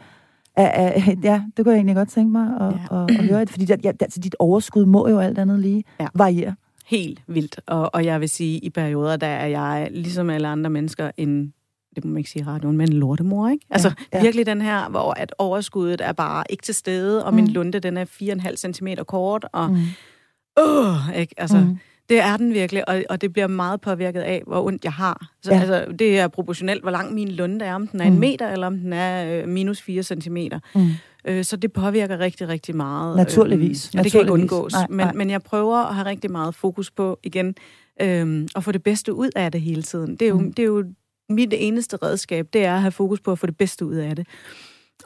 ja, 1.28 1.42
det 1.57 1.64
kunne 1.64 1.72
jeg 1.72 1.78
egentlig 1.78 1.96
godt 1.96 2.09
tænke 2.09 2.32
mig 2.32 2.48
at, 2.61 2.74
ja. 2.90 3.02
at, 3.02 3.11
at 3.11 3.24
høre. 3.24 3.46
Fordi 3.46 3.66
ja, 3.84 3.92
altså, 4.00 4.20
dit 4.20 4.36
overskud 4.38 4.84
må 4.84 5.09
jo 5.09 5.18
alt 5.18 5.38
andet 5.38 5.61
lige 5.61 5.84
ja. 6.00 6.07
variere. 6.14 6.55
Helt 6.86 7.22
vildt. 7.26 7.61
Og, 7.66 7.94
og 7.94 8.05
jeg 8.05 8.20
vil 8.20 8.28
sige, 8.28 8.59
i 8.59 8.70
perioder, 8.70 9.16
der 9.16 9.26
er 9.26 9.46
jeg, 9.46 9.88
ligesom 9.90 10.30
alle 10.30 10.48
andre 10.48 10.70
mennesker, 10.70 11.11
en 11.16 11.52
det 11.94 12.05
må 12.05 12.11
man 12.11 12.18
ikke 12.18 12.30
sige 12.30 12.46
ret, 12.46 12.64
men 12.64 12.80
en 12.80 12.92
lortemor, 12.92 13.48
ikke? 13.48 13.66
Altså 13.70 13.88
ja, 14.12 14.18
ja. 14.18 14.22
virkelig 14.22 14.46
den 14.46 14.62
her, 14.62 14.88
hvor 14.88 15.12
at 15.12 15.34
overskuddet 15.38 16.00
er 16.00 16.12
bare 16.12 16.44
ikke 16.50 16.62
til 16.62 16.74
stede, 16.74 17.24
og 17.24 17.32
mm. 17.32 17.36
min 17.36 17.48
lunde, 17.48 17.80
den 17.80 17.96
er 17.96 18.05
4,5 18.05 18.72
cm 18.72 18.88
kort, 19.07 19.46
og 19.52 19.70
mm. 19.70 19.76
øh, 20.59 21.18
ikke? 21.18 21.34
Altså, 21.36 21.59
mm. 21.59 21.78
Det 22.09 22.20
er 22.20 22.36
den 22.36 22.55
virkelig, 22.55 22.88
og, 22.88 23.05
og 23.11 23.20
det 23.20 23.32
bliver 23.32 23.46
meget 23.46 23.80
påvirket 23.80 24.20
af, 24.20 24.42
hvor 24.46 24.66
ondt 24.66 24.84
jeg 24.84 24.92
har. 24.92 25.30
Så, 25.42 25.52
ja. 25.52 25.61
altså, 25.61 25.86
det 25.98 26.18
er 26.18 26.28
proportionelt, 26.28 26.82
hvor 26.82 26.90
lang 26.90 27.14
min 27.14 27.28
lunde 27.28 27.64
er, 27.64 27.74
om 27.74 27.86
den 27.86 28.00
er 28.00 28.05
mm. 28.05 28.12
en 28.12 28.20
meter, 28.20 28.50
eller 28.50 28.66
om 28.66 28.78
den 28.78 28.92
er 28.92 29.42
øh, 29.42 29.48
minus 29.48 29.82
4 29.82 30.02
centimeter. 30.02 30.59
Mm. 30.74 30.88
Øh, 31.24 31.44
så 31.44 31.57
det 31.57 31.72
påvirker 31.72 32.18
rigtig, 32.18 32.48
rigtig 32.48 32.76
meget. 32.76 33.16
Naturligvis. 33.16 33.90
Øh, 33.94 33.98
og 33.98 34.05
det 34.05 34.12
kan 34.12 34.20
ikke 34.20 34.32
undgås. 34.32 34.72
Nej, 34.72 34.86
nej. 34.90 35.07
Men, 35.07 35.18
men 35.18 35.30
jeg 35.30 35.42
prøver 35.42 35.76
at 35.76 35.94
have 35.94 36.07
rigtig 36.07 36.30
meget 36.30 36.55
fokus 36.55 36.90
på, 36.90 37.18
igen, 37.22 37.55
øh, 38.02 38.48
at 38.57 38.64
få 38.64 38.72
det 38.72 38.82
bedste 38.82 39.14
ud 39.14 39.30
af 39.36 39.52
det 39.52 39.61
hele 39.61 39.82
tiden. 39.82 40.16
Det 40.16 40.22
er 40.22 40.28
jo, 40.28 40.38
mm. 40.38 40.52
det 40.52 40.62
er 40.62 40.66
jo 40.66 40.84
mit 41.28 41.55
eneste 41.57 41.96
redskab, 41.96 42.46
det 42.52 42.64
er 42.64 42.74
at 42.74 42.80
have 42.80 42.92
fokus 42.92 43.20
på 43.20 43.32
at 43.32 43.38
få 43.38 43.46
det 43.46 43.57
bedste 43.57 43.86
ud 43.86 43.94
af 43.94 44.16
det. 44.16 44.26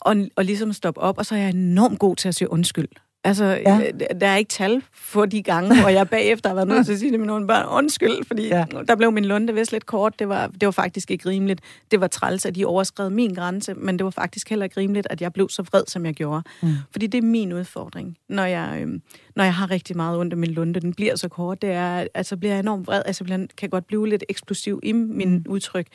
Og, 0.01 0.17
og 0.37 0.45
ligesom 0.45 0.73
stoppe 0.73 1.01
op, 1.01 1.19
og 1.19 1.27
så 1.27 1.35
er 1.35 1.39
jeg 1.39 1.51
enormt 1.51 1.99
god 1.99 2.17
til 2.17 2.29
at 2.29 2.35
sige 2.35 2.51
undskyld. 2.53 2.89
Altså, 3.25 3.45
ja. 3.45 3.81
Øh, 3.81 4.21
der 4.21 4.27
er 4.27 4.37
ikke 4.37 4.49
tal 4.49 4.83
for 4.93 5.27
de 5.27 5.43
gange, 5.43 5.81
hvor 5.81 5.89
jeg 5.89 6.09
bagefter 6.09 6.49
har 6.49 6.55
været 6.55 6.69
nødt 6.69 6.87
til 6.87 6.93
at 6.93 6.99
sige 6.99 7.11
det 7.13 7.21
med 7.21 7.27
nogle 7.27 7.47
børn. 7.47 7.67
Undskyld, 7.71 8.27
fordi 8.27 8.49
ja. 8.49 8.65
der 8.89 8.95
blev 8.95 9.13
min 9.13 9.25
lunde 9.25 9.55
vist 9.55 9.73
lidt 9.73 9.87
kort. 9.87 10.19
Det 10.19 10.29
var, 10.29 10.47
det 10.47 10.67
var 10.67 10.71
faktisk 10.71 11.11
ikke 11.11 11.29
rimeligt. 11.29 11.61
Det 11.91 12.01
var 12.01 12.07
træls, 12.07 12.47
at 12.47 12.55
de 12.55 12.65
overskred 12.65 13.11
min 13.11 13.35
grænse, 13.35 13.75
men 13.75 13.99
det 13.99 14.05
var 14.05 14.11
faktisk 14.11 14.49
heller 14.49 14.65
ikke 14.65 14.81
rimeligt, 14.81 15.07
at 15.11 15.21
jeg 15.21 15.33
blev 15.33 15.49
så 15.49 15.63
vred, 15.63 15.83
som 15.87 16.07
jeg 16.07 16.15
gjorde. 16.15 16.43
Mm. 16.63 16.69
Fordi 16.93 17.07
det 17.07 17.19
er 17.19 17.23
min 17.23 17.53
udfordring, 17.53 18.17
når 18.29 18.45
jeg, 18.45 18.79
øh, 18.81 19.01
når 19.37 19.45
jeg 19.45 19.55
har 19.55 19.71
rigtig 19.71 19.97
meget 19.97 20.19
ondt 20.19 20.33
af 20.33 20.37
min 20.37 20.51
lunde. 20.51 20.81
Den 20.81 20.95
bliver 20.95 21.17
så 21.17 21.29
kort. 21.29 21.63
Det 21.63 21.71
er, 21.71 22.07
altså 22.15 22.37
bliver 22.37 22.53
jeg 22.53 22.61
enormt 22.61 22.87
vred. 22.87 23.03
Altså 23.07 23.25
bliver, 23.25 23.47
kan 23.59 23.71
godt 23.71 23.87
blive 23.87 24.09
lidt 24.09 24.25
eksplosiv 24.29 24.81
i 24.83 24.93
min 24.93 25.31
mm. 25.31 25.45
udtryk. 25.49 25.87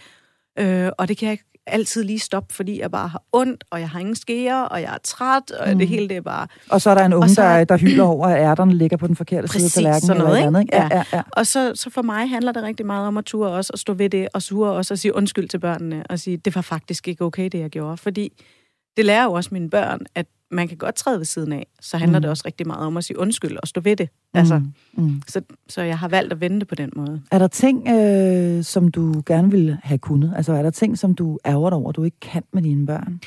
Øh, 0.59 0.89
og 0.97 1.07
det 1.07 1.17
kan 1.17 1.29
jeg 1.29 1.37
altid 1.67 2.03
lige 2.03 2.19
stoppe, 2.19 2.53
fordi 2.53 2.79
jeg 2.79 2.91
bare 2.91 3.07
har 3.07 3.23
ondt, 3.31 3.63
og 3.71 3.79
jeg 3.79 3.89
har 3.89 3.99
ingen 3.99 4.15
skære, 4.15 4.67
og 4.67 4.81
jeg 4.81 4.93
er 4.93 4.97
træt, 5.03 5.51
og 5.51 5.69
mm. 5.69 5.77
det 5.79 5.87
hele 5.87 6.09
det 6.09 6.17
er 6.17 6.21
bare... 6.21 6.47
Og 6.69 6.81
så 6.81 6.89
er 6.89 6.95
der 6.95 7.05
en 7.05 7.13
unge, 7.13 7.29
så... 7.29 7.41
der, 7.41 7.63
der 7.63 7.77
hylder 7.77 8.03
over, 8.03 8.27
at 8.27 8.41
ærterne 8.41 8.73
ligger 8.73 8.97
på 8.97 9.07
den 9.07 9.15
forkerte 9.15 9.47
Præcis, 9.47 9.71
side 9.73 9.87
af 9.87 10.01
tallerkenen. 10.01 10.07
sådan 10.07 10.21
noget, 10.21 10.37
eller 10.37 10.47
andet, 10.47 10.61
ikke? 10.61 10.75
Ja. 10.75 10.87
Ja, 10.91 10.97
ja, 10.97 11.03
ja. 11.13 11.21
Og 11.31 11.47
så, 11.47 11.71
så 11.75 11.89
for 11.89 12.01
mig 12.01 12.29
handler 12.29 12.51
det 12.51 12.63
rigtig 12.63 12.85
meget 12.85 13.07
om 13.07 13.17
at 13.17 13.25
ture 13.25 13.49
også, 13.49 13.69
og 13.73 13.79
stå 13.79 13.93
ved 13.93 14.09
det, 14.09 14.27
og 14.33 14.41
sure 14.41 14.71
også, 14.71 14.93
og 14.93 14.97
sige 14.97 15.15
undskyld 15.15 15.49
til 15.49 15.59
børnene, 15.59 16.03
og 16.09 16.19
sige, 16.19 16.37
det 16.37 16.55
var 16.55 16.61
faktisk 16.61 17.07
ikke 17.07 17.25
okay, 17.25 17.49
det 17.51 17.59
jeg 17.59 17.69
gjorde. 17.69 17.97
Fordi 17.97 18.31
det 18.97 19.05
lærer 19.05 19.23
jo 19.23 19.33
også 19.33 19.49
mine 19.53 19.69
børn, 19.69 19.99
at 20.15 20.25
man 20.53 20.67
kan 20.67 20.77
godt 20.77 20.95
træde 20.95 21.17
ved 21.17 21.25
siden 21.25 21.53
af, 21.53 21.67
så 21.81 21.97
handler 21.97 22.19
mm. 22.19 22.21
det 22.21 22.29
også 22.31 22.43
rigtig 22.45 22.67
meget 22.67 22.85
om 22.85 22.97
at 22.97 23.03
sige 23.03 23.19
undskyld 23.19 23.57
og 23.61 23.67
stå 23.67 23.81
ved 23.81 23.95
det. 23.95 24.09
Mm. 24.33 24.39
Altså, 24.39 24.61
mm. 24.93 25.21
Så, 25.27 25.41
så 25.69 25.81
jeg 25.81 25.99
har 25.99 26.07
valgt 26.07 26.33
at 26.33 26.41
vente 26.41 26.65
på 26.65 26.75
den 26.75 26.89
måde. 26.95 27.21
Er 27.31 27.39
der 27.39 27.47
ting, 27.47 27.87
øh, 27.87 28.63
som 28.63 28.87
du 28.87 29.23
gerne 29.25 29.51
vil 29.51 29.77
have 29.83 29.97
kunnet? 29.97 30.33
Altså 30.35 30.53
er 30.53 30.61
der 30.61 30.69
ting, 30.69 30.97
som 30.97 31.15
du 31.15 31.39
ærger 31.45 31.69
dig 31.69 31.77
over, 31.77 31.91
du 31.91 32.03
ikke 32.03 32.19
kan 32.19 32.43
med 32.53 32.61
dine 32.61 32.85
børn? 32.85 33.19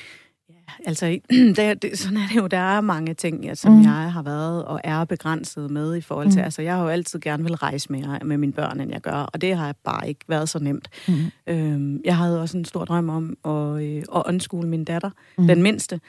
Altså, 0.87 1.19
det, 1.57 1.83
det, 1.83 1.99
sådan 1.99 2.19
er 2.19 2.27
det 2.29 2.37
jo. 2.37 2.47
Der 2.47 2.59
er 2.59 2.81
mange 2.81 3.15
ting, 3.15 3.45
ja, 3.45 3.55
som 3.55 3.73
mm. 3.73 3.83
jeg 3.83 4.13
har 4.13 4.23
været 4.23 4.65
og 4.65 4.81
er 4.85 5.05
begrænset 5.05 5.71
med 5.71 5.97
i 5.97 6.01
forhold 6.01 6.31
til... 6.31 6.39
Mm. 6.39 6.45
Altså, 6.45 6.63
jeg 6.63 6.75
har 6.75 6.83
jo 6.83 6.89
altid 6.89 7.21
gerne 7.21 7.43
vil 7.43 7.55
rejse 7.55 7.93
mere 7.93 8.19
med 8.25 8.39
mine 8.39 8.53
børn, 8.53 8.81
end 8.81 8.93
jeg 8.93 9.01
gør, 9.01 9.13
og 9.13 9.41
det 9.41 9.57
har 9.57 9.75
bare 9.85 10.09
ikke 10.09 10.21
været 10.29 10.49
så 10.49 10.59
nemt. 10.59 10.89
Mm. 11.09 11.15
Øhm, 11.47 12.01
jeg 12.05 12.17
havde 12.17 12.41
også 12.41 12.59
en 12.59 12.65
stor 12.65 12.85
drøm 12.85 13.09
om 13.09 13.37
at, 13.45 13.83
øh, 13.83 14.03
at 14.15 14.23
undskule 14.27 14.69
min 14.69 14.85
datter, 14.85 15.11
mm. 15.39 15.47
den 15.47 15.63
mindste, 15.63 16.01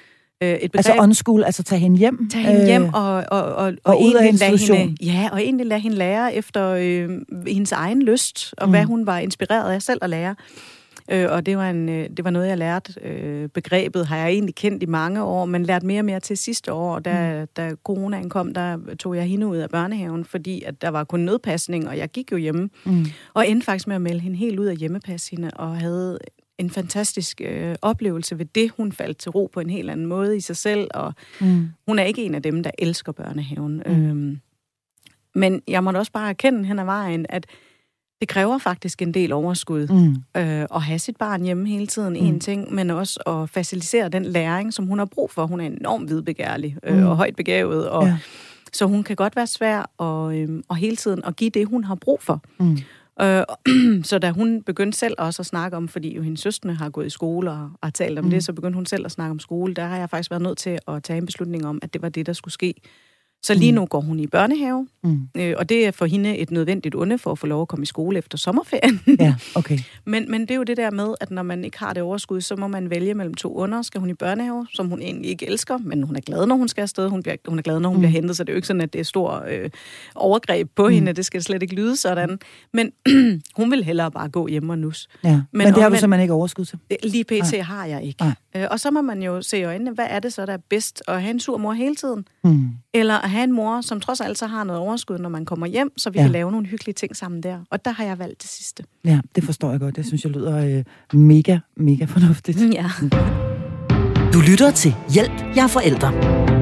øh, 0.44 0.50
et 0.50 0.72
begreb. 0.72 0.76
Altså 0.76 0.94
on-school, 1.04 1.44
altså 1.44 1.64
tage 1.64 1.80
hende 1.80 1.98
hjem? 1.98 2.30
Tage 2.30 2.46
hende 2.46 2.66
hjem 2.66 2.94
og, 2.94 3.16
og, 3.16 3.24
og, 3.32 3.56
og, 3.56 3.74
og 3.84 4.02
ud 4.02 4.14
af 4.14 4.28
institution. 4.28 4.78
Hende, 4.78 5.06
ja, 5.06 5.30
og 5.32 5.42
egentlig 5.42 5.66
lade 5.66 5.80
hende 5.80 5.98
lære 5.98 6.36
efter 6.36 6.70
øh, 6.70 7.10
hendes 7.48 7.72
egen 7.72 8.02
lyst, 8.02 8.54
og 8.58 8.68
mm. 8.68 8.72
hvad 8.72 8.84
hun 8.84 9.06
var 9.06 9.18
inspireret 9.18 9.74
af 9.74 9.82
selv 9.82 10.00
at 10.02 10.10
lære. 10.10 10.36
Øh, 11.12 11.28
og 11.32 11.46
det 11.46 11.58
var, 11.58 11.70
en, 11.70 11.90
øh, 11.90 12.10
det 12.18 12.26
var 12.26 12.32
noget, 12.32 12.48
jeg 12.48 12.58
lærte. 12.58 12.94
Øh, 13.04 13.50
begrebet 13.50 14.08
har 14.08 14.18
jeg 14.18 14.30
egentlig 14.30 14.56
kendt 14.56 14.84
i 14.84 14.86
mange 14.86 15.24
år, 15.24 15.46
men 15.46 15.64
lært 15.64 15.84
mere 15.84 16.02
og 16.02 16.06
mere 16.06 16.20
til 16.20 16.38
sidste 16.38 16.74
år. 16.74 17.00
Da, 17.00 17.40
mm. 17.40 17.48
da 17.58 17.72
coronaen 17.84 18.30
kom, 18.30 18.54
der 18.54 18.78
tog 19.00 19.16
jeg 19.16 19.24
hende 19.24 19.48
ud 19.48 19.58
af 19.58 19.70
børnehaven, 19.70 20.26
fordi 20.26 20.64
at 20.64 20.82
der 20.82 20.90
var 20.90 21.04
kun 21.04 21.20
nødpasning, 21.20 21.88
og 21.88 21.98
jeg 21.98 22.10
gik 22.10 22.32
jo 22.32 22.38
hjemme. 22.38 22.70
Mm. 22.86 23.06
Og 23.34 23.50
endte 23.50 23.66
faktisk 23.66 23.88
med 23.88 23.96
at 23.96 24.02
melde 24.02 24.20
hende 24.20 24.38
helt 24.38 24.60
ud 24.60 24.66
af 24.66 24.76
hjemmepas 24.76 25.28
hende, 25.28 25.52
og 25.56 25.78
havde 25.78 26.20
en 26.58 26.70
fantastisk 26.70 27.41
øh, 27.45 27.76
oplevelse 27.82 28.39
ved 28.39 28.45
det. 28.45 28.72
Hun 28.78 28.91
faldt 28.91 29.18
til 29.18 29.32
ro 29.32 29.49
på 29.53 29.60
en 29.60 29.70
helt 29.70 29.89
anden 29.89 30.05
måde 30.05 30.38
i 30.38 30.39
sig 30.39 30.58
selv, 30.58 30.88
og 30.93 31.14
mm. 31.41 31.70
hun 31.88 31.99
er 31.99 32.03
ikke 32.03 32.26
en 32.26 32.36
af 32.36 32.43
dem, 32.43 32.64
der 32.64 32.72
elsker 32.80 33.12
børnehaven. 33.12 33.84
Mm. 33.86 33.91
Øhm, 33.91 34.39
men 35.36 35.62
jeg 35.68 35.84
måtte 35.84 35.97
også 35.97 36.12
bare 36.12 36.30
erkende 36.30 36.66
hen 36.66 36.80
ad 36.80 36.86
vejen, 36.86 37.26
at 37.30 37.45
det 38.20 38.28
kræver 38.28 38.58
faktisk 38.58 39.01
en 39.01 39.14
del 39.14 39.34
overskud 39.34 39.88
mm. 39.88 40.41
øh, 40.41 40.66
at 40.76 40.82
have 40.82 40.99
sit 40.99 41.18
barn 41.18 41.43
hjemme 41.43 41.68
hele 41.68 41.88
tiden, 41.88 42.14
mm. 42.14 42.26
en 42.26 42.39
ting, 42.39 42.74
men 42.74 42.89
også 42.89 43.20
at 43.20 43.49
facilitere 43.49 44.10
den 44.10 44.26
læring, 44.26 44.74
som 44.74 44.86
hun 44.86 44.97
har 44.97 45.05
brug 45.05 45.32
for. 45.32 45.45
Hun 45.47 45.62
er 45.62 45.66
enormt 45.66 46.10
vidbegærlig 46.10 46.78
øh, 46.84 46.97
mm. 46.97 47.05
og 47.05 47.18
højt 47.18 47.36
begavet, 47.36 47.89
og 47.89 48.08
ja. 48.08 48.18
så 48.74 48.86
hun 48.86 49.03
kan 49.03 49.16
godt 49.16 49.36
være 49.36 49.47
svær 49.47 49.91
og, 49.97 50.38
øh, 50.38 50.64
og 50.68 50.76
hele 50.76 50.95
tiden 50.95 51.22
at 51.24 51.36
give 51.36 51.49
det, 51.49 51.68
hun 51.68 51.84
har 51.84 51.95
brug 51.95 52.22
for. 52.22 52.41
Mm. 52.60 52.78
Øh, 53.22 53.43
så 54.09 54.20
da 54.20 54.32
hun 54.32 54.63
begyndte 54.63 54.97
selv 54.97 55.15
også 55.18 55.41
at 55.41 55.45
snakke 55.45 55.78
om, 55.78 55.88
fordi 55.88 56.15
jo 56.15 56.22
hendes 56.22 56.39
søstre 56.39 56.74
har 56.74 56.89
gået 56.89 57.05
i 57.05 57.09
skole 57.09 57.51
og 57.51 57.70
har 57.84 57.89
talt 57.89 58.20
om 58.20 58.26
mm. 58.26 58.32
det, 58.32 58.43
så 58.43 58.53
begyndte 58.53 58.76
hun 58.76 58.86
selv 58.86 59.05
at 59.05 59.11
snakke 59.11 59.32
om 59.32 59.39
skole. 59.39 59.74
Der 59.74 59.86
har 59.86 59.97
jeg 59.97 60.09
faktisk 60.09 60.32
været 60.32 60.43
nødt 60.43 60.57
til 60.57 60.80
at 60.88 61.03
tage 61.03 61.18
en 61.18 61.26
beslutning 61.26 61.65
om, 61.65 61.80
at 61.82 61.93
det 61.93 62.01
var 62.01 62.09
det, 62.09 62.26
der 62.26 62.34
skulle 62.34 62.53
ske. 62.53 62.74
Så 63.44 63.54
lige 63.54 63.72
nu 63.72 63.86
går 63.86 64.02
hun 64.02 64.20
i 64.20 64.28
børnehave, 64.28 64.88
Mm. 65.04 65.20
øh, 65.38 65.54
og 65.58 65.70
det 65.70 65.88
er 65.88 65.92
for 65.92 66.06
hende 66.06 66.38
et 66.38 66.52
nødvendigt 66.52 66.96
onde 66.96 67.18
for 67.18 67.32
at 67.32 67.40
få 67.40 67.48
lov 67.48 67.62
at 67.62 67.68
komme 67.68 67.84
i 67.84 67.86
skole 67.86 68.18
efter 68.18 68.38
sommerferien. 68.38 69.00
Ja, 69.20 69.36
okay. 69.56 69.80
men, 70.06 70.32
men 70.32 70.42
det 70.42 70.52
er 70.52 70.56
jo 70.56 70.64
det 70.64 70.78
der 70.78 70.92
med, 70.92 71.14
at 71.22 71.32
når 71.32 71.44
man 71.44 71.64
ikke 71.64 71.80
har 71.80 71.94
det 71.94 72.04
overskud, 72.04 72.42
så 72.42 72.56
må 72.56 72.68
man 72.68 72.90
vælge 72.90 73.14
mellem 73.14 73.34
to 73.34 73.54
under. 73.56 73.82
Skal 73.82 74.00
hun 74.00 74.10
i 74.10 74.14
børnehave, 74.14 74.68
som 74.74 74.88
hun 74.90 75.02
egentlig 75.02 75.32
ikke 75.32 75.48
elsker, 75.48 75.78
men 75.78 76.04
hun 76.04 76.16
er 76.16 76.20
glad, 76.22 76.46
når 76.46 76.56
hun 76.56 76.68
skal 76.68 76.82
afsted. 76.82 77.10
Hun, 77.10 77.24
bliver, 77.24 77.36
hun 77.48 77.58
er 77.58 77.62
glad, 77.64 77.80
når 77.80 77.90
hun 77.90 77.96
mm. 77.96 78.02
bliver 78.02 78.12
hentet, 78.12 78.38
så 78.38 78.44
det 78.44 78.50
er 78.50 78.54
jo 78.54 78.58
ikke 78.58 78.68
sådan, 78.68 78.82
at 78.82 78.94
det 78.94 79.00
er 79.00 79.04
stor 79.06 79.44
øh, 79.50 79.70
overgreb 80.16 80.70
på 80.76 80.88
mm. 80.88 80.94
hende. 80.94 81.14
Det 81.14 81.26
skal 81.26 81.44
slet 81.44 81.62
ikke 81.62 81.76
lyde 81.76 81.96
sådan. 81.96 82.40
Men 82.74 82.92
hun 83.58 83.72
vil 83.72 83.84
hellere 83.84 84.12
bare 84.12 84.30
gå 84.30 84.48
hjem 84.48 84.70
og 84.70 84.78
nus. 84.80 85.08
Ja. 85.24 85.30
Men, 85.32 85.42
men 85.52 85.68
det 85.68 85.74
har 85.74 85.82
du 85.82 85.86
omvendt- 85.86 86.00
simpelthen 86.00 86.22
ikke 86.24 86.34
overskud 86.34 86.66
til. 86.66 86.80
Det- 86.92 86.98
Lige 87.04 87.24
pt. 87.24 87.58
har 87.62 87.86
jeg 87.86 88.04
ikke. 88.04 88.24
Nej. 88.24 88.34
Øh, 88.56 88.68
og 88.72 88.80
så 88.80 88.92
må 88.92 89.02
man 89.02 89.24
jo 89.24 89.42
se 89.42 89.60
i 89.60 89.64
øjnene, 89.64 89.92
hvad 89.92 90.06
er 90.10 90.20
det 90.20 90.34
så, 90.34 90.46
der 90.46 90.54
er 90.54 90.58
bedst? 90.70 91.04
At 91.08 91.22
have 91.22 91.32
en 91.32 91.40
sur 91.40 91.58
mor 91.58 91.74
hele 91.74 91.96
tiden? 91.96 92.28
Mm. 92.44 92.70
Eller 92.94 93.26
at 93.28 93.32
have 93.32 93.43
en 93.43 93.51
mor, 93.51 93.82
som 93.82 93.99
trods 93.99 94.21
alt 94.21 94.38
så 94.38 94.47
har 94.47 94.63
noget 94.63 94.82
overskud, 94.82 95.17
når 95.19 95.30
man 95.30 95.45
kommer 95.45 95.67
hjem, 95.67 95.91
så 95.97 96.09
vi 96.09 96.17
Ja. 96.19 96.23
kan 96.23 96.32
lave 96.32 96.51
nogle 96.51 96.67
hyggelige 96.67 96.93
ting 96.93 97.15
sammen 97.15 97.43
der. 97.43 97.59
Og 97.69 97.86
der 97.86 97.91
har 97.91 98.03
jeg 98.03 98.19
valgt 98.19 98.41
det 98.41 98.49
sidste. 98.49 98.84
Ja, 99.05 99.19
det 99.36 99.43
forstår 99.43 99.71
jeg 99.71 99.80
godt. 99.80 99.95
Det 99.95 100.05
synes 100.05 100.23
jeg 100.23 100.32
lyder 100.32 100.57
øh, 101.13 101.19
mega, 101.19 101.57
mega 101.78 102.05
fornuftigt. 102.05 102.57
Ja. 102.73 102.86
Du 104.34 104.39
lytter 104.51 104.71
til 104.71 104.95
Hjælp, 105.13 105.55
jeg 105.55 105.63
er 105.63 105.67
forældre. 105.67 106.57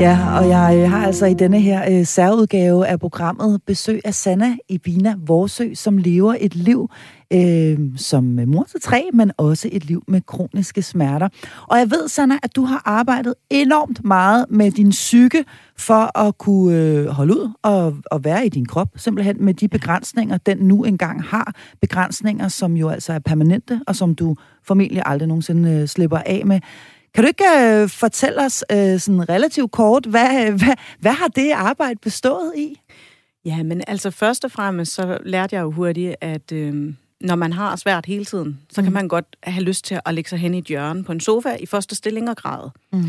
Ja, 0.00 0.38
og 0.38 0.48
jeg 0.48 0.76
øh, 0.78 0.90
har 0.90 1.06
altså 1.06 1.26
i 1.26 1.34
denne 1.34 1.60
her 1.60 1.98
øh, 1.98 2.06
særudgave 2.06 2.86
af 2.86 3.00
programmet 3.00 3.62
besøg 3.66 4.00
af 4.04 4.14
Sanna 4.14 4.56
Ibina 4.68 5.14
Vorsø, 5.26 5.74
som 5.74 5.98
lever 5.98 6.36
et 6.40 6.54
liv 6.54 6.90
øh, 7.32 7.78
som 7.96 8.24
mor 8.46 8.64
til 8.70 8.80
tre, 8.80 9.08
men 9.12 9.32
også 9.36 9.68
et 9.72 9.84
liv 9.84 10.02
med 10.08 10.20
kroniske 10.20 10.82
smerter. 10.82 11.28
Og 11.68 11.78
jeg 11.78 11.90
ved, 11.90 12.08
Sanna, 12.08 12.38
at 12.42 12.56
du 12.56 12.64
har 12.64 12.82
arbejdet 12.84 13.34
enormt 13.50 14.04
meget 14.04 14.46
med 14.50 14.70
din 14.70 14.90
psyke 14.90 15.44
for 15.78 16.18
at 16.18 16.38
kunne 16.38 16.78
øh, 16.78 17.06
holde 17.06 17.34
ud 17.34 17.50
og, 17.62 17.96
og 18.10 18.24
være 18.24 18.46
i 18.46 18.48
din 18.48 18.66
krop, 18.66 18.88
simpelthen 18.96 19.36
med 19.44 19.54
de 19.54 19.68
begrænsninger, 19.68 20.38
den 20.38 20.58
nu 20.58 20.84
engang 20.84 21.22
har. 21.22 21.54
Begrænsninger, 21.80 22.48
som 22.48 22.76
jo 22.76 22.88
altså 22.88 23.12
er 23.12 23.18
permanente, 23.18 23.80
og 23.86 23.96
som 23.96 24.14
du 24.14 24.36
formentlig 24.62 25.02
aldrig 25.06 25.28
nogensinde 25.28 25.70
øh, 25.70 25.88
slipper 25.88 26.18
af 26.18 26.42
med. 26.46 26.60
Kan 27.14 27.24
du 27.24 27.28
ikke 27.28 27.44
øh, 27.82 27.88
fortælle 27.88 28.44
os 28.44 28.64
øh, 28.72 29.00
sådan 29.00 29.28
relativt 29.28 29.70
kort, 29.72 30.06
hvad, 30.06 30.50
hvad, 30.58 30.76
hvad 30.98 31.12
har 31.12 31.28
det 31.28 31.50
arbejde 31.52 31.98
bestået 32.02 32.52
i? 32.56 32.80
Ja, 33.44 33.62
men 33.62 33.82
altså 33.86 34.10
først 34.10 34.44
og 34.44 34.50
fremmest, 34.50 34.92
så 34.94 35.18
lærte 35.24 35.56
jeg 35.56 35.62
jo 35.62 35.70
hurtigt, 35.70 36.16
at 36.20 36.52
øh, 36.52 36.94
når 37.20 37.34
man 37.34 37.52
har 37.52 37.76
svært 37.76 38.06
hele 38.06 38.24
tiden, 38.24 38.60
så 38.70 38.82
kan 38.82 38.90
Mm. 38.90 38.94
man 38.94 39.08
godt 39.08 39.36
have 39.42 39.64
lyst 39.64 39.84
til 39.84 40.00
at 40.04 40.14
lægge 40.14 40.30
sig 40.30 40.38
hen 40.38 40.54
i 40.54 40.58
et 40.58 40.64
hjørne 40.64 41.04
på 41.04 41.12
en 41.12 41.20
sofa 41.20 41.56
i 41.60 41.66
første 41.66 41.94
stilling 41.94 42.30
og 42.30 42.36
græde. 42.36 42.70
Mm. 42.92 43.04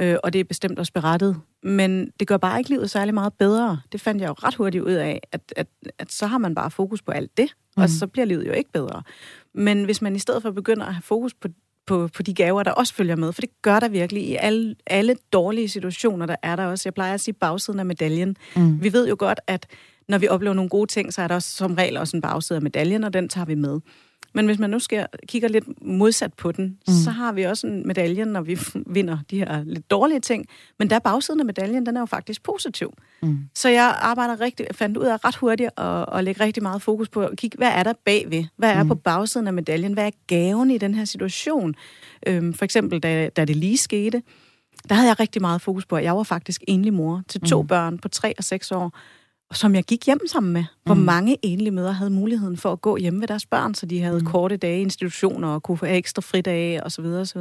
Øh, 0.00 0.16
og 0.24 0.32
det 0.32 0.38
er 0.40 0.44
bestemt 0.44 0.78
også 0.78 0.92
berettet. 0.92 1.36
Men 1.62 2.10
det 2.20 2.28
gør 2.28 2.36
bare 2.36 2.58
ikke 2.58 2.70
livet 2.70 2.90
særlig 2.90 3.14
meget 3.14 3.32
bedre. 3.32 3.80
Det 3.92 4.00
fandt 4.00 4.20
jeg 4.22 4.28
jo 4.28 4.32
ret 4.32 4.54
hurtigt 4.54 4.84
ud 4.84 4.92
af, 4.92 5.20
at, 5.32 5.52
at, 5.56 5.66
at 5.98 6.12
så 6.12 6.26
har 6.26 6.38
man 6.38 6.54
bare 6.54 6.70
fokus 6.70 7.02
på 7.02 7.12
alt 7.12 7.36
det. 7.36 7.48
Mm. 7.76 7.82
og 7.82 7.88
så 7.90 8.06
bliver 8.06 8.24
livet 8.26 8.46
jo 8.46 8.52
ikke 8.52 8.72
bedre. 8.72 9.02
Men 9.54 9.84
hvis 9.84 10.02
man 10.02 10.16
i 10.16 10.18
stedet 10.18 10.42
for 10.42 10.50
begynder 10.50 10.86
at 10.86 10.94
have 10.94 11.02
fokus 11.02 11.34
på, 11.34 11.48
på, 11.90 12.08
på 12.16 12.22
de 12.22 12.34
gaver, 12.34 12.62
der 12.62 12.70
også 12.70 12.94
følger 12.94 13.16
med, 13.16 13.32
for 13.32 13.40
det 13.40 13.50
gør 13.62 13.80
der 13.80 13.88
virkelig 13.88 14.22
i 14.22 14.36
alle, 14.36 14.74
alle 14.86 15.16
dårlige 15.32 15.68
situationer, 15.68 16.26
der 16.26 16.36
er 16.42 16.56
der 16.56 16.66
også. 16.66 16.82
Jeg 16.86 16.94
plejer 16.94 17.14
at 17.14 17.20
sige 17.20 17.34
bagsiden 17.34 17.80
af 17.80 17.86
medaljen. 17.86 18.36
Mm. 18.56 18.82
Vi 18.82 18.92
ved 18.92 19.08
jo 19.08 19.16
godt, 19.18 19.40
at 19.46 19.66
når 20.08 20.18
vi 20.18 20.28
oplever 20.28 20.54
nogle 20.54 20.68
gode 20.68 20.86
ting, 20.86 21.12
så 21.12 21.22
er 21.22 21.28
der 21.28 21.34
også 21.34 21.56
som 21.56 21.74
regel 21.74 21.96
også 21.96 22.16
en 22.16 22.20
bagside 22.20 22.56
af 22.56 22.62
medaljen, 22.62 23.04
og 23.04 23.12
den 23.12 23.28
tager 23.28 23.44
vi 23.44 23.54
med. 23.54 23.80
Men 24.32 24.46
hvis 24.46 24.58
man 24.58 24.70
nu 24.70 24.78
skal 24.78 25.06
kigger 25.28 25.48
lidt 25.48 25.64
modsat 25.82 26.34
på 26.34 26.52
den, 26.52 26.78
mm. 26.88 26.94
så 27.04 27.10
har 27.10 27.32
vi 27.32 27.42
også 27.42 27.66
en 27.66 27.86
medalje, 27.86 28.24
når 28.24 28.40
vi 28.40 28.58
vinder 28.96 29.18
de 29.30 29.38
her 29.38 29.64
lidt 29.64 29.90
dårlige 29.90 30.20
ting. 30.20 30.46
Men 30.78 30.90
der 30.90 30.98
bagsiden 30.98 31.40
af 31.40 31.46
medaljen, 31.46 31.86
den 31.86 31.96
er 31.96 32.00
jo 32.00 32.06
faktisk 32.06 32.42
positiv. 32.42 32.92
Mm. 33.22 33.38
Så 33.54 33.68
jeg 33.68 33.98
arbejder 34.00 34.40
rigtig, 34.40 34.66
fandt 34.72 34.96
ud 34.96 35.04
af 35.04 35.24
ret 35.24 35.36
hurtigt 35.36 35.70
at, 35.76 36.18
at 36.18 36.24
lægge 36.24 36.44
rigtig 36.44 36.62
meget 36.62 36.82
fokus 36.82 37.08
på 37.08 37.20
at 37.20 37.38
kigge, 37.38 37.56
hvad 37.56 37.68
er 37.68 37.82
der 37.82 37.92
bagved? 38.04 38.44
Hvad 38.56 38.70
er 38.70 38.82
mm. 38.82 38.88
på 38.88 38.94
bagsiden 38.94 39.46
af 39.46 39.52
medaljen? 39.52 39.92
Hvad 39.92 40.06
er 40.06 40.10
gaven 40.26 40.70
i 40.70 40.78
den 40.78 40.94
her 40.94 41.04
situation? 41.04 41.74
Øhm, 42.26 42.54
for 42.54 42.64
eksempel, 42.64 43.00
da, 43.00 43.28
da 43.28 43.44
det 43.44 43.56
lige 43.56 43.76
skete, 43.76 44.22
der 44.88 44.94
havde 44.94 45.08
jeg 45.08 45.20
rigtig 45.20 45.42
meget 45.42 45.60
fokus 45.60 45.86
på, 45.86 45.96
at 45.96 46.04
jeg 46.04 46.16
var 46.16 46.22
faktisk 46.22 46.64
enlig 46.68 46.92
mor 46.92 47.22
til 47.28 47.40
to 47.40 47.62
mm. 47.62 47.68
børn 47.68 47.98
på 47.98 48.08
3 48.08 48.34
og 48.38 48.44
6 48.44 48.72
år, 48.72 48.98
som 49.52 49.74
jeg 49.74 49.84
gik 49.84 50.06
hjem 50.06 50.20
sammen 50.26 50.52
med. 50.52 50.64
Hvor 50.84 50.94
Mm. 50.94 51.00
mange 51.00 51.36
enlige 51.42 51.70
mødre 51.70 51.92
havde 51.92 52.10
muligheden 52.10 52.56
for 52.56 52.72
at 52.72 52.80
gå 52.80 52.96
hjem 52.96 53.20
ved 53.20 53.28
deres 53.28 53.46
børn, 53.46 53.74
så 53.74 53.86
de 53.86 54.00
havde 54.00 54.18
mm. 54.18 54.26
korte 54.26 54.56
dage 54.56 54.78
i 54.78 54.82
institutioner 54.82 55.48
og 55.48 55.62
kunne 55.62 55.78
få 55.78 55.86
ekstra 55.86 56.20
fridage 56.22 56.84
osv. 56.84 57.04
osv. 57.04 57.40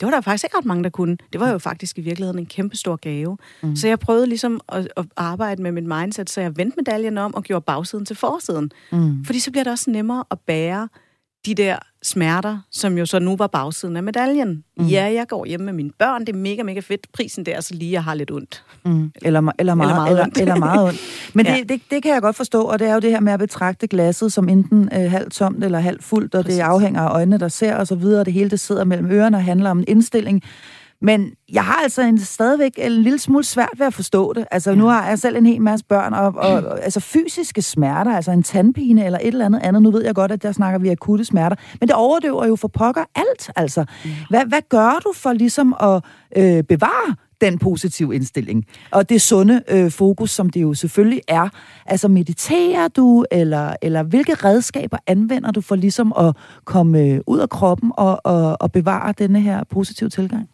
Det 0.00 0.06
var 0.06 0.10
der 0.10 0.20
faktisk 0.20 0.44
ikke 0.44 0.56
ret 0.58 0.64
mange, 0.64 0.84
der 0.84 0.90
kunne. 0.90 1.16
Det 1.32 1.40
var 1.40 1.50
jo 1.50 1.58
faktisk 1.58 1.98
i 1.98 2.00
virkeligheden 2.00 2.38
en 2.38 2.46
kæmpe 2.46 2.76
stor 2.76 2.96
gave. 2.96 3.38
Mm. 3.62 3.76
Så 3.76 3.88
jeg 3.88 3.98
prøvede 3.98 4.26
ligesom 4.26 4.60
at, 4.68 4.88
at 4.96 5.04
arbejde 5.16 5.62
med 5.62 5.72
mit 5.72 5.84
mindset, 5.84 6.30
så 6.30 6.40
jeg 6.40 6.56
vendte 6.56 6.76
medaljen 6.76 7.18
om 7.18 7.34
og 7.34 7.42
gjorde 7.42 7.64
bagsiden 7.64 8.04
til 8.06 8.16
forsiden. 8.16 8.70
Mm. 8.92 9.24
Fordi 9.24 9.38
så 9.40 9.50
bliver 9.50 9.64
det 9.64 9.70
også 9.70 9.90
nemmere 9.90 10.24
at 10.30 10.40
bære 10.40 10.88
de 11.46 11.54
der 11.54 11.76
smerter, 12.02 12.58
som 12.70 12.98
jo 12.98 13.06
så 13.06 13.18
nu 13.18 13.36
var 13.36 13.46
bagsiden 13.46 13.96
af 13.96 14.02
medaljen. 14.02 14.64
Mm. 14.78 14.86
Ja, 14.86 15.04
jeg 15.12 15.26
går 15.28 15.44
hjem 15.46 15.60
med 15.60 15.72
mine 15.72 15.90
børn, 15.98 16.20
det 16.20 16.28
er 16.28 16.36
mega, 16.36 16.62
mega 16.62 16.80
fedt. 16.80 17.06
Prisen 17.12 17.46
der 17.46 17.52
er 17.56 17.60
så 17.60 17.74
lige, 17.74 17.92
jeg 17.92 18.04
har 18.04 18.14
lidt 18.14 18.30
ondt. 18.30 18.64
Mm. 18.84 18.90
Eller, 18.92 19.12
eller, 19.22 19.42
meget, 19.42 19.54
eller, 19.58 19.74
meget 19.74 20.10
eller, 20.10 20.22
ondt. 20.24 20.38
eller 20.40 20.56
meget 20.56 20.86
ondt. 20.88 21.00
Men 21.34 21.46
Ja. 21.46 21.56
det, 21.56 21.68
det, 21.68 21.80
det 21.90 22.02
kan 22.02 22.12
jeg 22.14 22.22
godt 22.22 22.36
forstå, 22.36 22.62
og 22.62 22.78
det 22.78 22.88
er 22.88 22.94
jo 22.94 23.00
det 23.00 23.10
her 23.10 23.20
med 23.20 23.32
at 23.32 23.38
betragte 23.38 23.86
glasset 23.86 24.32
som 24.32 24.48
enten 24.48 24.88
øh, 24.94 25.10
halvt 25.10 25.32
tomt 25.32 25.64
eller 25.64 25.78
halvt 25.78 26.04
fuldt, 26.04 26.34
og 26.34 26.44
Præcis. 26.44 26.56
det 26.58 26.62
afhænger 26.64 27.00
af 27.02 27.14
øjnene, 27.14 27.38
der 27.38 27.48
ser 27.48 27.74
og 27.76 27.86
så 27.86 27.94
videre, 27.94 28.20
og 28.20 28.26
det 28.26 28.34
hele 28.34 28.50
det 28.50 28.60
sidder 28.60 28.84
mellem 28.84 29.10
ørerne 29.10 29.36
og 29.36 29.44
handler 29.44 29.70
om 29.70 29.78
en 29.78 29.84
indstilling. 29.88 30.42
Men 31.02 31.32
jeg 31.52 31.64
har 31.64 31.80
altså 31.82 32.02
en, 32.02 32.18
stadigvæk 32.18 32.72
en 32.78 32.92
lille 32.92 33.18
smule 33.18 33.44
svært 33.44 33.72
ved 33.78 33.86
at 33.86 33.94
forstå 33.94 34.32
det. 34.32 34.46
Altså, 34.50 34.70
ja. 34.70 34.76
nu 34.76 34.86
har 34.86 35.08
jeg 35.08 35.18
selv 35.18 35.36
en 35.36 35.46
hel 35.46 35.62
masse 35.62 35.84
børn, 35.84 36.14
og, 36.14 36.26
og, 36.36 36.52
og 36.52 36.84
altså 36.84 37.00
fysiske 37.00 37.62
smerter, 37.62 38.16
altså 38.16 38.30
en 38.30 38.42
tandpine 38.42 39.04
eller 39.06 39.18
et 39.18 39.26
eller 39.26 39.46
andet 39.46 39.60
andet. 39.62 39.82
Nu 39.82 39.90
ved 39.90 40.04
jeg 40.04 40.14
godt, 40.14 40.32
at 40.32 40.42
der 40.42 40.52
snakker 40.52 40.78
vi 40.78 40.88
akutte 40.88 41.24
smerter, 41.24 41.56
men 41.80 41.88
det 41.88 41.96
overdøver 41.96 42.46
jo 42.46 42.56
for 42.56 42.68
pokker 42.68 43.04
alt, 43.14 43.50
altså. 43.56 43.84
Hvad, 44.30 44.44
hvad 44.46 44.60
gør 44.68 45.00
du 45.04 45.12
for 45.14 45.32
ligesom 45.32 45.74
at 45.80 46.04
øh, 46.36 46.64
bevare 46.64 47.14
den 47.42 47.58
positive 47.58 48.14
indstilling. 48.14 48.66
Og 48.90 49.08
det 49.08 49.22
sunde 49.22 49.62
øh, 49.68 49.90
fokus, 49.90 50.30
som 50.30 50.50
det 50.50 50.62
jo 50.62 50.74
selvfølgelig 50.74 51.20
er. 51.28 51.48
Altså 51.86 52.08
mediterer 52.08 52.88
du, 52.88 53.24
eller, 53.30 53.76
eller 53.82 54.02
hvilke 54.02 54.34
redskaber 54.34 54.98
anvender 55.06 55.50
du 55.50 55.60
for 55.60 55.76
ligesom 55.76 56.12
at 56.18 56.36
komme 56.64 57.00
øh, 57.00 57.20
ud 57.26 57.38
af 57.38 57.50
kroppen 57.50 57.92
og, 57.96 58.20
og, 58.24 58.56
og 58.60 58.72
bevare 58.72 59.14
denne 59.18 59.40
her 59.40 59.64
positive 59.64 60.08
tilgang? 60.08 60.48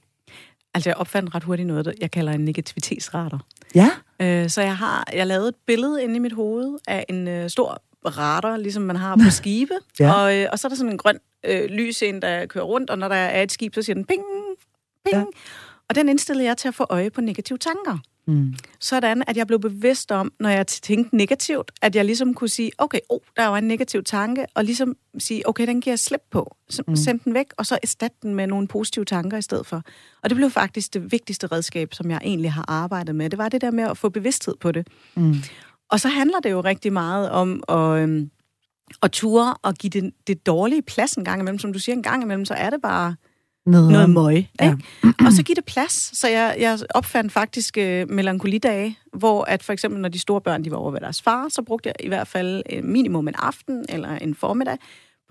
Altså, 0.78 0.90
jeg 0.90 0.96
opfandt 0.96 1.34
ret 1.34 1.44
hurtigt 1.44 1.66
noget, 1.66 1.94
jeg 2.00 2.10
kalder 2.10 2.32
en 2.32 2.44
negativitetsradar. 2.44 3.40
Ja? 3.74 3.90
Øh, 4.22 4.50
så 4.50 4.62
jeg 4.62 4.76
har 4.76 5.08
jeg 5.12 5.26
lavede 5.26 5.48
et 5.48 5.54
billede 5.66 6.02
inde 6.02 6.16
i 6.16 6.18
mit 6.18 6.32
hoved 6.32 6.78
af 6.88 7.04
en 7.08 7.28
øh, 7.28 7.50
stor 7.50 7.82
radar, 8.06 8.56
ligesom 8.56 8.82
man 8.82 8.96
har 8.96 9.16
på 9.16 9.30
skibe. 9.40 9.74
Ja. 10.00 10.12
og, 10.12 10.36
øh, 10.36 10.46
og 10.52 10.58
så 10.58 10.66
er 10.66 10.68
der 10.68 10.76
sådan 10.76 10.92
en 10.92 10.98
grøn 10.98 11.18
øh, 11.44 11.64
lys 11.64 12.02
ind, 12.02 12.22
der 12.22 12.46
kører 12.46 12.64
rundt, 12.64 12.90
og 12.90 12.98
når 12.98 13.08
der 13.08 13.14
er 13.16 13.42
et 13.42 13.52
skib, 13.52 13.74
så 13.74 13.82
siger 13.82 13.94
den 13.94 14.04
ping, 14.04 14.22
ping. 15.04 15.16
Ja. 15.16 15.24
Og 15.88 15.94
den 15.94 16.08
indstillede 16.08 16.48
jeg 16.48 16.56
til 16.56 16.68
at 16.68 16.74
få 16.74 16.86
øje 16.90 17.10
på 17.10 17.20
negative 17.20 17.58
tanker. 17.58 17.98
Mm. 18.28 18.54
Sådan, 18.80 19.22
at 19.26 19.36
jeg 19.36 19.46
blev 19.46 19.60
bevidst 19.60 20.12
om, 20.12 20.32
når 20.40 20.48
jeg 20.48 20.66
tænkte 20.66 21.16
negativt, 21.16 21.72
at 21.82 21.96
jeg 21.96 22.04
ligesom 22.04 22.34
kunne 22.34 22.48
sige, 22.48 22.70
okay, 22.78 22.98
oh, 23.08 23.20
der 23.36 23.46
var 23.46 23.58
en 23.58 23.68
negativ 23.68 24.04
tanke, 24.04 24.46
og 24.54 24.64
ligesom 24.64 24.96
sige, 25.18 25.48
okay, 25.48 25.66
den 25.66 25.80
giver 25.80 25.92
jeg 25.92 25.98
slip 25.98 26.22
på. 26.30 26.56
Så 26.68 26.82
mm. 26.88 26.96
Send 26.96 27.20
den 27.20 27.34
væk, 27.34 27.46
og 27.56 27.66
så 27.66 27.78
erstatte 27.82 28.16
den 28.22 28.34
med 28.34 28.46
nogle 28.46 28.68
positive 28.68 29.04
tanker 29.04 29.38
i 29.38 29.42
stedet 29.42 29.66
for. 29.66 29.82
Og 30.22 30.30
det 30.30 30.36
blev 30.36 30.50
faktisk 30.50 30.94
det 30.94 31.12
vigtigste 31.12 31.46
redskab, 31.46 31.94
som 31.94 32.10
jeg 32.10 32.20
egentlig 32.24 32.52
har 32.52 32.64
arbejdet 32.68 33.14
med. 33.14 33.30
Det 33.30 33.38
var 33.38 33.48
det 33.48 33.60
der 33.60 33.70
med 33.70 33.84
at 33.84 33.98
få 33.98 34.08
bevidsthed 34.08 34.54
på 34.60 34.72
det. 34.72 34.88
Mm. 35.14 35.34
Og 35.90 36.00
så 36.00 36.08
handler 36.08 36.40
det 36.40 36.50
jo 36.50 36.60
rigtig 36.60 36.92
meget 36.92 37.30
om 37.30 37.62
at, 37.68 38.02
øhm, 38.02 38.30
at 39.02 39.10
ture 39.10 39.54
og 39.62 39.74
give 39.74 39.90
det, 39.90 40.12
det 40.26 40.46
dårlige 40.46 40.82
plads 40.82 41.14
en 41.14 41.24
gang 41.24 41.40
imellem. 41.40 41.58
Som 41.58 41.72
du 41.72 41.78
siger, 41.78 41.96
en 41.96 42.02
gang 42.02 42.22
imellem, 42.22 42.44
så 42.44 42.54
er 42.54 42.70
det 42.70 42.82
bare 42.82 43.14
Nederen. 43.70 43.92
noget 43.92 44.10
møg. 44.10 44.48
Ja. 44.60 44.64
Ikke? 44.70 44.82
Og 45.26 45.32
så 45.32 45.42
give 45.42 45.54
det 45.56 45.64
plads. 45.64 46.18
Så 46.18 46.28
jeg, 46.28 46.56
jeg 46.58 46.78
opfandt 46.94 47.32
faktisk 47.32 47.78
øh, 47.78 48.10
melankoliedage, 48.10 48.98
hvor 49.12 49.44
at 49.44 49.62
for 49.62 49.72
eksempel, 49.72 50.00
når 50.00 50.08
de 50.08 50.18
store 50.18 50.40
børn 50.40 50.64
de 50.64 50.70
var 50.70 50.76
over 50.76 50.90
ved 50.90 51.00
deres 51.00 51.22
far, 51.22 51.46
så 51.48 51.62
brugte 51.62 51.86
jeg 51.88 51.94
i 52.04 52.08
hvert 52.08 52.28
fald 52.28 52.62
øh, 52.72 52.84
minimum 52.84 53.28
en 53.28 53.34
aften 53.38 53.84
eller 53.88 54.14
en 54.16 54.34
formiddag 54.34 54.76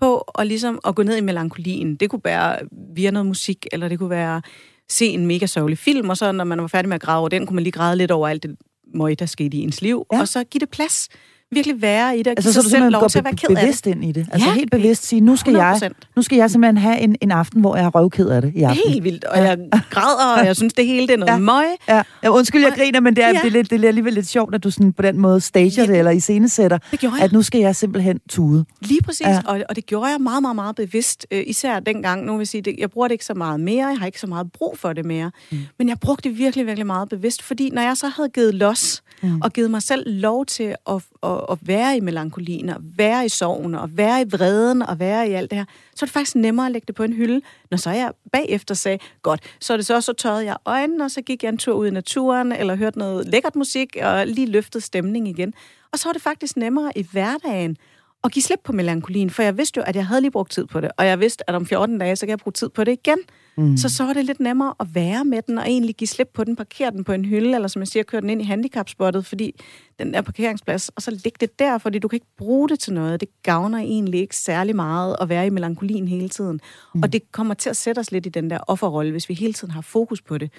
på 0.00 0.18
at, 0.38 0.46
ligesom, 0.46 0.78
at 0.86 0.94
gå 0.94 1.02
ned 1.02 1.16
i 1.16 1.20
melankolien. 1.20 1.96
Det 1.96 2.10
kunne 2.10 2.20
være 2.24 2.58
via 2.94 3.10
noget 3.10 3.26
musik, 3.26 3.66
eller 3.72 3.88
det 3.88 3.98
kunne 3.98 4.10
være 4.10 4.42
se 4.90 5.06
en 5.06 5.26
mega 5.26 5.46
sørgelig 5.46 5.78
film, 5.78 6.08
og 6.10 6.16
så 6.16 6.32
når 6.32 6.44
man 6.44 6.60
var 6.60 6.66
færdig 6.66 6.88
med 6.88 6.94
at 6.94 7.00
grave 7.00 7.28
den, 7.28 7.46
kunne 7.46 7.54
man 7.54 7.62
lige 7.64 7.72
græde 7.72 7.96
lidt 7.96 8.10
over 8.10 8.28
alt 8.28 8.42
det 8.42 8.56
møg, 8.94 9.18
der 9.18 9.26
skete 9.26 9.56
i 9.56 9.60
ens 9.60 9.82
liv, 9.82 10.06
Ja. 10.12 10.16
ja. 10.16 10.22
og 10.22 10.28
så 10.28 10.44
give 10.44 10.60
det 10.60 10.68
plads. 10.68 11.08
Virkelig 11.52 11.82
være 11.82 12.14
i 12.16 12.18
det, 12.18 12.26
og 12.26 12.30
altså, 12.36 12.52
så 12.52 12.62
sig 12.62 12.64
du 12.64 12.68
selv 12.70 12.90
lov 12.92 13.08
til 13.08 13.18
at 13.18 13.24
være 13.24 13.34
ked 13.36 13.48
af 13.50 13.56
det. 13.56 13.62
bevidst 13.62 13.86
ind 13.86 14.04
i 14.04 14.12
det. 14.12 14.26
Altså 14.32 14.48
Ja, 14.48 14.54
helt 14.54 14.70
bevidst 14.70 15.06
sige, 15.06 15.20
nu 15.20 15.36
skal, 15.36 15.52
jeg, 15.54 15.80
100%. 15.82 15.88
nu 16.16 16.22
skal 16.22 16.36
jeg 16.36 16.50
simpelthen 16.50 16.76
have 16.76 16.98
en, 16.98 17.16
en 17.20 17.30
aften, 17.30 17.60
hvor 17.60 17.76
jeg 17.76 17.84
er 17.84 17.90
røvked 17.90 18.28
af 18.28 18.42
det 18.42 18.52
i 18.54 18.62
aften. 18.62 18.88
Helt 18.92 19.04
vildt, 19.04 19.24
og 19.24 19.38
jeg 19.38 19.58
græder, 19.90 20.40
og 20.40 20.46
jeg 20.46 20.56
synes, 20.56 20.74
det 20.74 20.86
hele 20.86 21.06
det 21.06 21.12
er 21.14 21.16
noget 21.18 21.32
Ja. 21.32 21.38
møg. 21.38 21.64
Ja. 21.88 22.02
ja, 22.22 22.28
undskyld, 22.28 22.62
jeg 22.62 22.72
griner, 22.76 23.00
men 23.00 23.16
det 23.16 23.24
er, 23.24 23.28
Ja. 23.28 23.34
det, 23.34 23.46
er 23.46 23.50
lidt, 23.50 23.70
det 23.70 23.84
er 23.84 23.88
alligevel 23.88 24.12
lidt 24.12 24.26
sjovt, 24.28 24.54
at 24.54 24.64
du 24.64 24.70
sådan 24.70 24.92
på 24.92 25.02
den 25.02 25.18
måde 25.18 25.40
stager 25.40 25.70
Ja. 25.76 25.86
det, 25.86 25.98
eller 25.98 26.10
iscenesætter, 26.10 26.78
Det 26.90 27.02
jeg. 27.02 27.12
at 27.20 27.32
nu 27.32 27.42
skal 27.42 27.60
jeg 27.60 27.76
simpelthen 27.76 28.20
tude. 28.30 28.64
Lige 28.80 29.02
præcis, 29.02 29.26
ja. 29.26 29.40
og, 29.46 29.60
og 29.68 29.76
det 29.76 29.86
gjorde 29.86 30.06
jeg 30.10 30.20
meget, 30.20 30.42
meget, 30.42 30.56
meget 30.56 30.76
bevidst, 30.76 31.26
øh, 31.30 31.42
især 31.46 31.80
dengang. 31.80 32.24
Nu 32.24 32.32
vil 32.32 32.38
jeg 32.40 32.48
sige, 32.48 32.60
det, 32.62 32.74
jeg 32.78 32.90
bruger 32.90 33.08
det 33.08 33.12
ikke 33.12 33.24
så 33.24 33.34
meget 33.34 33.60
mere, 33.60 33.86
jeg 33.88 33.98
har 33.98 34.06
ikke 34.06 34.20
så 34.20 34.26
meget 34.26 34.52
brug 34.52 34.78
for 34.78 34.92
det 34.92 35.04
mere, 35.04 35.30
mm. 35.52 35.58
men 35.78 35.88
jeg 35.88 35.98
brugte 36.00 36.28
det 36.28 36.38
virkelig, 36.38 36.66
virkelig 36.66 36.86
meget 36.86 37.08
bevidst, 37.08 37.42
fordi 37.42 37.70
når 37.72 37.82
jeg 37.82 37.96
så 37.96 38.08
havde 38.08 38.28
givet 38.28 38.54
los, 38.54 39.02
mm. 39.22 39.40
og 39.40 39.52
givet 39.52 39.70
mig 39.70 39.82
selv 39.82 40.02
lov 40.20 40.46
til 40.46 40.74
at, 40.88 40.94
at, 41.22 41.37
at 41.52 41.58
være 41.62 41.96
i 41.96 42.00
melankolien, 42.00 42.68
og 42.68 42.76
være 42.80 43.24
i 43.24 43.28
sorgen, 43.28 43.74
og 43.74 43.96
være 43.96 44.22
i 44.22 44.24
vreden, 44.24 44.82
og 44.82 44.98
være 44.98 45.28
i 45.28 45.32
alt 45.32 45.50
det 45.50 45.58
her, 45.58 45.64
så 45.94 46.04
er 46.04 46.06
det 46.06 46.12
faktisk 46.12 46.36
nemmere 46.36 46.66
at 46.66 46.72
lægge 46.72 46.86
det 46.86 46.94
på 46.94 47.02
en 47.02 47.12
hylde, 47.12 47.40
når 47.70 47.78
så 47.78 47.90
jeg 47.90 48.12
bagefter 48.32 48.74
sagde, 48.74 48.98
godt, 49.22 49.40
så 49.60 49.72
er 49.72 49.76
det 49.76 49.86
så, 49.86 50.00
så 50.00 50.12
tørrede 50.12 50.44
jeg 50.44 50.56
øjnene, 50.64 51.04
og 51.04 51.10
så 51.10 51.22
gik 51.22 51.42
jeg 51.42 51.48
en 51.48 51.58
tur 51.58 51.74
ud 51.74 51.86
i 51.86 51.90
naturen, 51.90 52.52
eller 52.52 52.76
hørte 52.76 52.98
noget 52.98 53.28
lækkert 53.28 53.56
musik, 53.56 53.96
og 54.02 54.26
lige 54.26 54.46
løftede 54.46 54.84
stemning 54.84 55.28
igen. 55.28 55.54
Og 55.92 55.98
så 55.98 56.08
var 56.08 56.12
det 56.12 56.22
faktisk 56.22 56.56
nemmere 56.56 56.92
i 56.98 57.06
hverdagen 57.12 57.76
at 58.24 58.32
give 58.32 58.42
slip 58.42 58.60
på 58.64 58.72
melankolien, 58.72 59.30
for 59.30 59.42
jeg 59.42 59.58
vidste 59.58 59.78
jo, 59.78 59.84
at 59.86 59.96
jeg 59.96 60.06
havde 60.06 60.20
lige 60.20 60.30
brugt 60.30 60.52
tid 60.52 60.66
på 60.66 60.80
det, 60.80 60.90
og 60.96 61.06
jeg 61.06 61.20
vidste, 61.20 61.50
at 61.50 61.54
om 61.54 61.66
14 61.66 61.98
dage, 61.98 62.16
så 62.16 62.26
kan 62.26 62.30
jeg 62.30 62.38
bruge 62.38 62.52
tid 62.52 62.68
på 62.68 62.84
det 62.84 62.92
igen. 62.92 63.18
Mm. 63.58 63.76
Så 63.76 63.88
så 63.88 64.04
var 64.04 64.12
det 64.12 64.24
lidt 64.24 64.40
nemmere 64.40 64.74
at 64.80 64.86
være 64.94 65.24
med 65.24 65.42
den, 65.42 65.58
og 65.58 65.66
egentlig 65.66 65.94
give 65.94 66.08
slip 66.08 66.30
på 66.34 66.44
den, 66.44 66.56
parkere 66.56 66.90
den 66.90 67.04
på 67.04 67.12
en 67.12 67.24
hylde, 67.24 67.54
eller 67.54 67.68
som 67.68 67.80
jeg 67.80 67.88
siger, 67.88 68.02
køre 68.02 68.20
den 68.20 68.30
ind 68.30 68.42
i 68.42 68.44
handicapspottet, 68.44 69.26
fordi 69.26 69.60
den 69.98 70.14
der 70.14 70.20
parkeringsplads, 70.20 70.88
og 70.88 71.02
så 71.02 71.10
ligge 71.10 71.36
det 71.40 71.58
der, 71.58 71.78
fordi 71.78 71.98
du 71.98 72.08
kan 72.08 72.16
ikke 72.16 72.34
bruge 72.38 72.68
det 72.68 72.80
til 72.80 72.92
noget. 72.92 73.20
Det 73.20 73.28
gavner 73.42 73.78
egentlig 73.78 74.20
ikke 74.20 74.36
særlig 74.36 74.76
meget 74.76 75.16
at 75.20 75.28
være 75.28 75.46
i 75.46 75.50
melankolien 75.50 76.08
hele 76.08 76.28
tiden. 76.28 76.60
Mm. 76.94 77.02
Og 77.02 77.12
det 77.12 77.32
kommer 77.32 77.54
til 77.54 77.70
at 77.70 77.76
sætte 77.76 78.00
os 78.00 78.12
lidt 78.12 78.26
i 78.26 78.28
den 78.28 78.50
der 78.50 78.58
offerrolle, 78.66 79.10
hvis 79.10 79.28
vi 79.28 79.34
hele 79.34 79.52
tiden 79.52 79.70
har 79.70 79.80
fokus 79.80 80.22
på 80.22 80.38
det. 80.38 80.52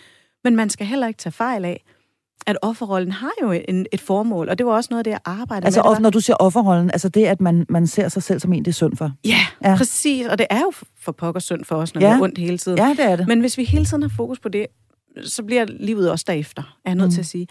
Men 0.43 0.55
man 0.55 0.69
skal 0.69 0.87
heller 0.87 1.07
ikke 1.07 1.17
tage 1.17 1.33
fejl 1.33 1.65
af, 1.65 1.83
at 2.49 2.57
offerrollen 2.61 3.11
har 3.11 3.31
jo 3.41 3.51
en, 3.51 3.85
et 3.91 4.01
formål, 4.01 4.49
og 4.49 4.57
det 4.57 4.65
var 4.65 4.71
også 4.71 4.87
noget 4.91 4.99
af 4.99 5.03
det, 5.03 5.11
jeg 5.11 5.19
arbejdede 5.25 5.65
Altså, 5.65 5.81
med. 5.83 5.89
Var- 5.91 5.99
når 5.99 6.09
du 6.09 6.19
siger 6.19 6.35
offerrollen, 6.39 6.91
altså 6.91 7.09
det, 7.09 7.25
at 7.25 7.41
man, 7.41 7.65
man 7.69 7.87
ser 7.87 8.07
sig 8.09 8.23
selv 8.23 8.39
som 8.39 8.53
en, 8.53 8.65
det 8.65 8.71
er 8.71 8.73
synd 8.73 8.97
for. 8.97 9.11
Ja, 9.25 9.35
Ja. 9.63 9.75
præcis. 9.77 10.27
Og 10.27 10.37
det 10.37 10.47
er 10.49 10.59
jo 10.59 10.71
for 11.01 11.11
pokker 11.11 11.39
synd 11.41 11.65
for 11.65 11.75
os, 11.75 11.93
når 11.93 12.01
Ja. 12.01 12.07
vi 12.07 12.13
har 12.15 12.21
ondt 12.21 12.37
hele 12.37 12.57
tiden. 12.57 12.77
Ja, 12.77 12.89
det 12.89 12.99
er 13.11 13.15
det. 13.15 13.27
Men 13.27 13.39
hvis 13.39 13.57
vi 13.57 13.63
hele 13.63 13.85
tiden 13.85 14.03
har 14.03 14.11
fokus 14.17 14.39
på 14.39 14.49
det, 14.49 14.65
så 15.23 15.43
bliver 15.43 15.65
livet 15.79 16.11
også 16.11 16.25
derefter, 16.27 16.61
er 16.85 16.89
jeg 16.89 16.95
nødt 16.95 17.07
mm. 17.07 17.11
til 17.13 17.19
at 17.19 17.25
sige. 17.25 17.47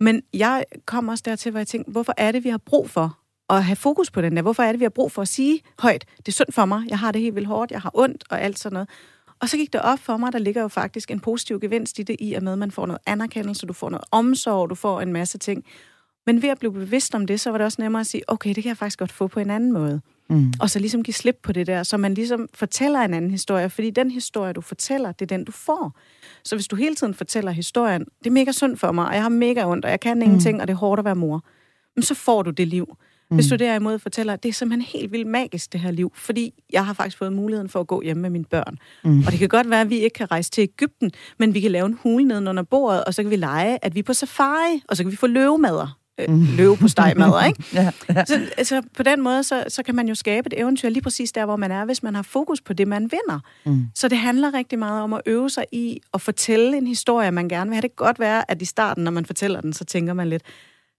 Men 0.00 0.22
jeg 0.34 0.64
kom 0.86 1.08
også 1.08 1.22
dertil, 1.26 1.50
hvor 1.50 1.60
jeg 1.60 1.66
tænkte, 1.66 1.92
hvorfor 1.92 2.14
er 2.16 2.32
det, 2.32 2.44
vi 2.44 2.48
har 2.48 2.58
brug 2.66 2.90
for 2.90 3.18
at 3.50 3.64
have 3.64 3.76
fokus 3.76 4.10
på 4.10 4.20
den 4.20 4.36
der? 4.36 4.42
Hvorfor 4.42 4.62
er 4.62 4.72
det, 4.72 4.80
vi 4.80 4.84
har 4.84 4.90
brug 4.90 5.12
for 5.12 5.22
at 5.22 5.28
sige 5.28 5.60
højt, 5.78 6.04
det 6.16 6.28
er 6.28 6.32
synd 6.32 6.52
for 6.52 6.64
mig, 6.64 6.82
jeg 6.88 6.98
har 6.98 7.12
det 7.12 7.20
helt 7.20 7.34
vildt 7.34 7.48
hårdt, 7.48 7.70
jeg 7.70 7.80
har 7.80 7.90
ondt 7.94 8.24
og 8.30 8.40
alt 8.40 8.58
sådan 8.58 8.74
noget. 8.74 8.88
Og 9.42 9.48
så 9.48 9.56
gik 9.56 9.72
det 9.72 9.80
op 9.80 9.98
for 9.98 10.16
mig, 10.16 10.32
der 10.32 10.38
ligger 10.38 10.62
jo 10.62 10.68
faktisk 10.68 11.10
en 11.10 11.20
positiv 11.20 11.60
gevinst 11.60 11.98
i 11.98 12.02
det, 12.02 12.16
i 12.20 12.34
og 12.34 12.42
med, 12.42 12.52
at 12.52 12.58
man 12.58 12.70
får 12.70 12.86
noget 12.86 13.00
anerkendelse, 13.06 13.66
du 13.66 13.72
får 13.72 13.90
noget 13.90 14.04
omsorg, 14.10 14.70
du 14.70 14.74
får 14.74 15.00
en 15.00 15.12
masse 15.12 15.38
ting. 15.38 15.64
Men 16.26 16.42
ved 16.42 16.48
at 16.48 16.58
blive 16.58 16.72
bevidst 16.72 17.14
om 17.14 17.26
det, 17.26 17.40
så 17.40 17.50
var 17.50 17.58
det 17.58 17.64
også 17.64 17.82
nemmere 17.82 18.00
at 18.00 18.06
sige, 18.06 18.22
okay, 18.26 18.48
det 18.54 18.62
kan 18.62 18.68
jeg 18.68 18.76
faktisk 18.76 18.98
godt 18.98 19.12
få 19.12 19.26
på 19.26 19.40
en 19.40 19.50
anden 19.50 19.72
måde. 19.72 20.00
Mm. 20.28 20.52
Og 20.60 20.70
så 20.70 20.78
ligesom 20.78 21.02
give 21.02 21.14
slip 21.14 21.38
på 21.42 21.52
det 21.52 21.66
der, 21.66 21.82
så 21.82 21.96
man 21.96 22.14
ligesom 22.14 22.48
fortæller 22.54 23.00
en 23.00 23.14
anden 23.14 23.30
historie, 23.30 23.70
fordi 23.70 23.90
den 23.90 24.10
historie, 24.10 24.52
du 24.52 24.60
fortæller, 24.60 25.12
det 25.12 25.22
er 25.32 25.36
den, 25.36 25.44
du 25.44 25.52
får. 25.52 25.98
Så 26.44 26.56
hvis 26.56 26.68
du 26.68 26.76
hele 26.76 26.94
tiden 26.94 27.14
fortæller 27.14 27.50
historien, 27.50 28.04
det 28.18 28.26
er 28.26 28.30
mega 28.30 28.52
synd 28.52 28.76
for 28.76 28.92
mig, 28.92 29.08
og 29.08 29.14
jeg 29.14 29.22
har 29.22 29.28
mega 29.28 29.64
ondt, 29.64 29.84
og 29.84 29.90
jeg 29.90 30.00
kan 30.00 30.22
ingenting, 30.22 30.60
og 30.60 30.68
det 30.68 30.74
er 30.74 30.78
hårdt 30.78 30.98
at 30.98 31.04
være 31.04 31.16
mor, 31.16 31.44
men 31.96 32.02
så 32.02 32.14
får 32.14 32.42
du 32.42 32.50
det 32.50 32.68
liv. 32.68 32.96
Hvis 33.34 33.46
du 33.46 33.56
derimod 33.56 33.98
fortæller, 33.98 34.36
det 34.36 34.48
er 34.48 34.52
simpelthen 34.52 35.00
helt 35.00 35.12
vildt 35.12 35.26
magisk, 35.26 35.72
det 35.72 35.80
her 35.80 35.90
liv, 35.90 36.12
fordi 36.14 36.54
jeg 36.72 36.86
har 36.86 36.92
faktisk 36.92 37.18
fået 37.18 37.32
muligheden 37.32 37.68
for 37.68 37.80
at 37.80 37.86
gå 37.86 38.02
hjem 38.02 38.16
med 38.16 38.30
mine 38.30 38.44
børn. 38.44 38.78
Mm. 39.04 39.18
Og 39.26 39.32
det 39.32 39.38
kan 39.38 39.48
godt 39.48 39.70
være, 39.70 39.80
at 39.80 39.90
vi 39.90 39.98
ikke 39.98 40.14
kan 40.14 40.30
rejse 40.30 40.50
til 40.50 40.62
Ægypten, 40.62 41.10
men 41.38 41.54
vi 41.54 41.60
kan 41.60 41.70
lave 41.70 41.86
en 41.86 41.98
hule 42.02 42.24
neden 42.24 42.48
under 42.48 42.62
bordet, 42.62 43.04
og 43.04 43.14
så 43.14 43.22
kan 43.22 43.30
vi 43.30 43.36
lege, 43.36 43.78
at 43.84 43.94
vi 43.94 43.98
er 43.98 44.04
på 44.04 44.12
safari, 44.12 44.82
og 44.88 44.96
så 44.96 45.02
kan 45.02 45.12
vi 45.12 45.16
få 45.16 45.26
løvemader. 45.26 45.98
Øh, 46.18 46.56
løve 46.56 46.76
på 46.76 46.88
stegmader, 46.88 47.44
ikke? 47.44 47.64
Ja, 47.74 47.90
ja. 48.08 48.24
Så 48.24 48.40
altså, 48.56 48.82
på 48.96 49.02
den 49.02 49.20
måde, 49.20 49.42
så, 49.44 49.64
så 49.68 49.82
kan 49.82 49.94
man 49.94 50.08
jo 50.08 50.14
skabe 50.14 50.46
et 50.46 50.60
eventyr 50.60 50.88
lige 50.88 51.02
præcis 51.02 51.32
der, 51.32 51.44
hvor 51.44 51.56
man 51.56 51.70
er, 51.70 51.84
hvis 51.84 52.02
man 52.02 52.14
har 52.14 52.22
fokus 52.22 52.60
på 52.60 52.72
det, 52.72 52.88
man 52.88 53.02
vinder. 53.02 53.40
Mm. 53.66 53.86
Så 53.94 54.08
det 54.08 54.18
handler 54.18 54.54
rigtig 54.54 54.78
meget 54.78 55.02
om 55.02 55.12
at 55.12 55.20
øve 55.26 55.50
sig 55.50 55.64
i 55.72 56.00
at 56.14 56.20
fortælle 56.20 56.76
en 56.76 56.86
historie, 56.86 57.30
man 57.30 57.48
gerne 57.48 57.70
vil 57.70 57.74
have. 57.74 57.82
Det 57.82 57.90
kan 57.96 58.06
godt 58.06 58.18
være, 58.18 58.50
at 58.50 58.62
i 58.62 58.64
starten, 58.64 59.04
når 59.04 59.10
man 59.10 59.24
fortæller 59.24 59.60
den, 59.60 59.72
så 59.72 59.84
tænker 59.84 60.12
man 60.12 60.28
lidt, 60.28 60.42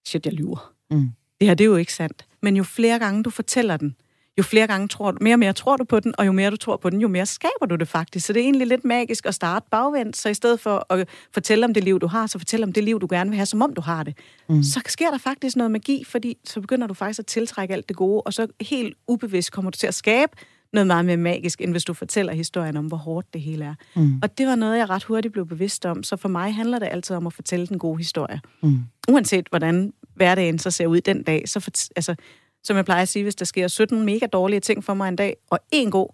shit, 0.07 0.25
jeg 0.25 0.33
lyver. 0.33 0.71
Mm. 0.91 1.09
Det 1.43 1.49
her, 1.49 1.55
det 1.55 1.63
er 1.63 1.69
jo 1.69 1.75
ikke 1.75 1.93
sandt. 1.93 2.25
Men 2.41 2.57
jo 2.57 2.63
flere 2.63 2.99
gange 2.99 3.23
du 3.23 3.29
fortæller 3.29 3.77
den, 3.77 3.95
jo 4.37 4.43
flere 4.43 4.67
gange 4.67 4.87
tror 4.87 5.11
du, 5.11 5.17
mere 5.21 5.35
og 5.35 5.39
mere 5.39 5.53
tror 5.53 5.77
du 5.77 5.83
på 5.83 5.99
den, 5.99 6.13
og 6.17 6.25
jo 6.25 6.31
mere 6.31 6.51
du 6.51 6.55
tror 6.55 6.77
på 6.77 6.89
den, 6.89 7.01
jo 7.01 7.07
mere 7.07 7.25
skaber 7.25 7.65
du 7.69 7.75
det 7.75 7.87
faktisk. 7.87 8.25
Så 8.25 8.33
det 8.33 8.39
er 8.39 8.43
egentlig 8.43 8.67
lidt 8.67 8.85
magisk 8.85 9.25
at 9.25 9.35
starte 9.35 9.65
bagvendt, 9.71 10.17
så 10.17 10.29
i 10.29 10.33
stedet 10.33 10.59
for 10.59 10.93
at 10.93 11.09
fortælle 11.33 11.65
om 11.65 11.73
det 11.73 11.83
liv, 11.83 11.99
du 11.99 12.07
har, 12.07 12.27
så 12.27 12.37
fortæl 12.37 12.63
om 12.63 12.73
det 12.73 12.83
liv, 12.83 12.99
du 12.99 13.07
gerne 13.09 13.29
vil 13.29 13.37
have, 13.37 13.45
som 13.45 13.61
om 13.61 13.73
du 13.73 13.81
har 13.81 14.03
det. 14.03 14.17
Mm. 14.49 14.63
Så 14.63 14.81
sker 14.85 15.11
der 15.11 15.17
faktisk 15.17 15.55
noget 15.55 15.71
magi, 15.71 16.03
fordi 16.03 16.37
så 16.43 16.61
begynder 16.61 16.87
du 16.87 16.93
faktisk 16.93 17.19
at 17.19 17.25
tiltrække 17.25 17.73
alt 17.73 17.89
det 17.89 17.97
gode, 17.97 18.21
og 18.21 18.33
så 18.33 18.47
helt 18.61 18.97
ubevidst 19.07 19.51
kommer 19.51 19.71
du 19.71 19.77
til 19.77 19.87
at 19.87 19.93
skabe 19.93 20.31
noget 20.73 20.87
meget 20.87 21.05
mere 21.05 21.17
magisk, 21.17 21.61
end 21.61 21.71
hvis 21.71 21.83
du 21.83 21.93
fortæller 21.93 22.33
historien 22.33 22.77
om, 22.77 22.85
hvor 22.85 22.97
hårdt 22.97 23.33
det 23.33 23.41
hele 23.41 23.65
er. 23.65 23.75
Mm. 23.95 24.19
Og 24.23 24.37
det 24.37 24.47
var 24.47 24.55
noget, 24.55 24.77
jeg 24.77 24.89
ret 24.89 25.03
hurtigt 25.03 25.31
blev 25.31 25.47
bevidst 25.47 25.85
om, 25.85 26.03
så 26.03 26.15
for 26.15 26.29
mig 26.29 26.55
handler 26.55 26.79
det 26.79 26.89
altid 26.91 27.15
om 27.15 27.27
at 27.27 27.33
fortælle 27.33 27.67
den 27.67 27.79
gode 27.79 27.97
historie. 27.97 28.41
Mm. 28.63 28.79
Uanset 29.07 29.47
hvordan 29.49 29.93
hverdagen 30.15 30.59
så 30.59 30.71
ser 30.71 30.87
ud 30.87 31.01
den 31.01 31.23
dag, 31.23 31.49
så 31.49 31.59
for, 31.59 31.71
altså, 31.95 32.15
som 32.63 32.77
jeg 32.77 32.85
plejer 32.85 33.01
at 33.01 33.07
sige, 33.07 33.23
hvis 33.23 33.35
der 33.35 33.45
sker 33.45 33.67
17 33.67 34.05
mega 34.05 34.25
dårlige 34.25 34.59
ting 34.59 34.83
for 34.83 34.93
mig 34.93 35.07
en 35.07 35.15
dag, 35.15 35.35
og 35.49 35.59
en 35.71 35.91
god, 35.91 36.09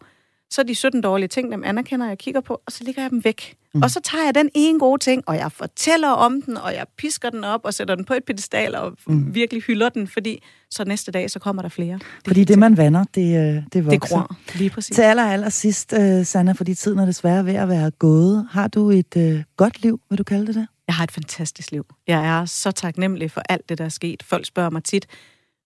så 0.52 0.62
er 0.62 0.66
de 0.66 0.76
17 0.76 1.02
dårlige 1.02 1.28
ting, 1.28 1.52
dem 1.52 1.64
anerkender 1.64 2.08
jeg, 2.08 2.18
kigger 2.18 2.42
på, 2.42 2.62
og 2.66 2.72
så 2.72 2.84
ligger 2.84 3.02
jeg 3.02 3.12
dem 3.12 3.24
væk. 3.24 3.56
Mm. 3.74 3.82
Og 3.84 3.92
så 3.92 4.00
tager 4.04 4.24
jeg 4.26 4.36
den 4.36 4.50
ene 4.56 4.80
gode 4.80 5.00
ting, 5.04 5.24
og 5.28 5.36
jeg 5.36 5.52
fortæller 5.52 6.08
om 6.10 6.42
den, 6.42 6.58
og 6.58 6.74
jeg 6.74 6.86
pisker 6.98 7.30
den 7.30 7.44
op, 7.44 7.62
og 7.64 7.74
sætter 7.74 7.96
den 7.96 8.06
på 8.06 8.14
et 8.14 8.24
pedestal, 8.24 8.76
og 8.76 8.98
mm. 9.08 9.36
virkelig 9.36 9.64
hylder 9.64 9.90
den, 9.90 10.08
fordi 10.08 10.44
så 10.72 10.84
næste 10.84 11.12
dag, 11.12 11.32
så 11.32 11.40
kommer 11.40 11.62
der 11.62 11.70
flere. 11.70 11.94
Det 11.94 12.02
Fordi 12.28 12.44
det, 12.44 12.60
man 12.60 12.78
vander, 12.78 13.04
det, 13.16 13.22
øh, 13.58 13.64
det 13.74 13.86
vokser. 13.86 13.90
det 13.90 14.02
gror, 14.02 14.36
lige 14.56 14.70
præcis. 14.70 14.96
Til 14.96 15.02
aller, 15.02 15.24
aller 15.24 15.50
sidst, 15.50 15.94
uh, 16.00 16.26
Sanna, 16.26 16.52
fordi 16.52 16.76
tiden 16.76 17.00
er 17.00 17.06
desværre 17.06 17.46
ved 17.46 17.54
at 17.56 17.70
være 17.70 17.92
gået. 17.92 18.48
Har 18.52 18.68
du 18.68 18.90
et 18.90 19.16
uh, 19.16 19.42
godt 19.58 19.82
liv, 19.82 20.02
vil 20.10 20.18
du 20.18 20.24
kalde 20.24 20.48
det 20.48 20.56
det? 20.56 20.68
Jeg 20.88 20.96
har 20.96 21.04
et 21.04 21.12
fantastisk 21.12 21.72
liv. 21.72 21.86
Jeg 22.08 22.40
er 22.40 22.46
så 22.46 22.72
taknemmelig 22.72 23.32
for 23.32 23.42
alt 23.50 23.70
det, 23.70 23.78
der 23.78 23.86
er 23.86 23.90
sket. 23.90 24.24
Folk 24.24 24.46
spørger 24.46 24.70
mig 24.70 24.84
tit, 24.84 25.08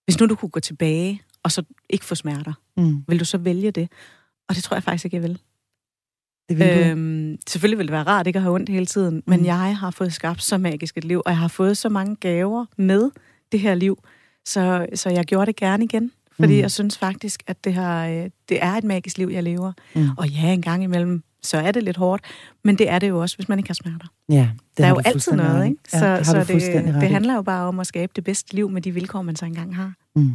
hvis 0.06 0.20
nu 0.20 0.26
du 0.26 0.36
kunne 0.36 0.50
gå 0.50 0.60
tilbage, 0.60 1.22
og 1.44 1.52
så 1.52 1.64
ikke 1.90 2.06
få 2.06 2.16
smerter, 2.16 2.54
Mm. 2.78 3.04
vil 3.08 3.20
du 3.20 3.26
så 3.26 3.38
vælge 3.38 3.72
det? 3.72 3.90
Og 4.50 4.56
det 4.56 4.64
tror 4.64 4.76
jeg 4.76 4.84
faktisk 4.84 5.06
ikke, 5.06 5.16
jeg 5.18 5.24
vil. 5.24 5.39
Det 6.50 6.60
vil 6.60 6.68
du. 6.68 6.89
Øhm, 6.89 7.38
selvfølgelig 7.48 7.78
vil 7.78 7.88
det 7.88 7.91
være 7.91 8.04
rart 8.04 8.28
ikke 8.28 8.38
at 8.38 8.44
have 8.44 8.56
ondt 8.56 8.70
hele 8.70 8.86
tiden, 8.86 9.24
men 9.28 9.39
Mm. 9.39 9.46
jeg 9.46 9.78
har 9.78 9.91
fået 9.91 10.14
skabt 10.14 10.44
så 10.44 10.58
magisk 10.58 10.98
et 10.98 11.04
liv, 11.04 11.22
og 11.26 11.32
jeg 11.32 11.38
har 11.38 11.48
fået 11.48 11.78
så 11.78 11.89
mange 11.89 12.16
gaver 12.16 12.66
med 12.78 13.12
det 13.52 13.60
her 13.60 13.76
liv, 13.76 13.98
så, 14.46 14.86
så 14.96 15.10
jeg 15.10 15.26
gjorde 15.26 15.46
det 15.46 15.56
gerne 15.56 15.84
igen. 15.84 16.12
Fordi 16.39 16.54
Mm. 16.56 16.60
jeg 16.62 16.72
synes 16.72 16.98
faktisk, 16.98 17.44
at 17.48 17.64
det, 17.64 17.74
har, 17.74 18.08
øh, 18.08 18.30
det 18.50 18.64
er 18.64 18.72
et 18.74 18.84
magisk 18.84 19.18
liv, 19.18 19.28
jeg 19.34 19.44
lever. 19.44 19.74
Mm. 19.96 20.08
Og 20.18 20.30
ja, 20.30 20.54
en 20.54 20.62
gang 20.62 20.84
imellem, 20.84 21.24
så 21.44 21.58
er 21.58 21.72
det 21.72 21.84
lidt 21.84 21.98
hårdt, 21.98 22.24
men 22.64 22.78
det 22.78 22.89
er 22.89 23.00
det 23.00 23.10
jo 23.10 23.20
også, 23.22 23.36
hvis 23.38 23.50
man 23.50 23.60
ikke 23.60 23.70
har 23.70 23.74
smerter. 23.74 24.08
Ja, 24.30 24.50
det 24.60 24.78
Der 24.78 24.86
er 24.86 24.89
jo 24.89 25.02
altid 25.06 25.32
noget, 25.32 25.66
ikke? 25.66 25.78
Ja, 25.94 26.00
Så, 26.00 26.18
det 26.18 26.26
så 26.26 26.54
det, 26.54 27.02
det 27.02 27.10
handler 27.10 27.34
jo 27.36 27.41
bare 27.41 27.68
om 27.68 27.80
at 27.80 27.88
skabe 27.88 28.12
det 28.16 28.24
bedste 28.24 28.56
liv 28.56 28.70
med 28.70 28.82
de 28.82 28.91
vilkår, 28.91 29.22
man 29.22 29.36
så 29.36 29.46
engang 29.46 29.76
har. 29.76 29.94
Mm. 30.16 30.32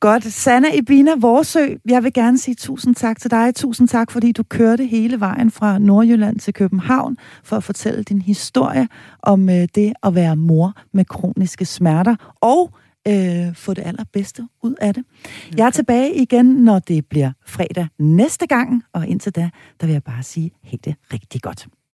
Godt. 0.00 0.24
Sanna 0.24 0.68
Ibina 0.74 1.10
Vorsø, 1.18 1.66
jeg 1.88 2.04
vil 2.04 2.12
gerne 2.12 2.38
sige 2.38 2.54
tusind 2.54 2.94
tak 2.94 3.18
til 3.20 3.30
dig. 3.30 3.54
Tusind 3.54 3.88
tak, 3.88 4.10
fordi 4.10 4.32
du 4.32 4.42
kørte 4.42 4.86
hele 4.86 5.20
vejen 5.20 5.50
fra 5.50 5.78
Nordjylland 5.78 6.38
til 6.38 6.54
København 6.54 7.16
for 7.44 7.56
at 7.56 7.64
fortælle 7.64 8.02
din 8.02 8.22
historie 8.22 8.88
om 9.22 9.48
øh, 9.48 9.68
det 9.74 9.92
at 10.02 10.14
være 10.14 10.36
mor 10.36 10.72
med 10.92 11.04
kroniske 11.04 11.64
smerter 11.64 12.16
og 12.40 12.70
øh, 13.08 13.54
få 13.54 13.74
det 13.74 13.82
allerbedste 13.86 14.48
ud 14.62 14.74
af 14.80 14.94
det. 14.94 15.04
Jeg 15.56 15.66
er 15.66 15.70
tilbage 15.70 16.14
igen, 16.14 16.46
når 16.46 16.78
det 16.78 17.06
bliver 17.06 17.32
fredag 17.46 17.86
næste 17.98 18.46
gang, 18.46 18.82
og 18.92 19.06
indtil 19.06 19.32
da, 19.32 19.50
der 19.80 19.86
vil 19.86 19.92
jeg 19.92 20.02
bare 20.02 20.22
sige, 20.22 20.50
helt 20.62 20.84
det 20.84 20.94
rigtig 21.12 21.42
godt. 21.42 21.68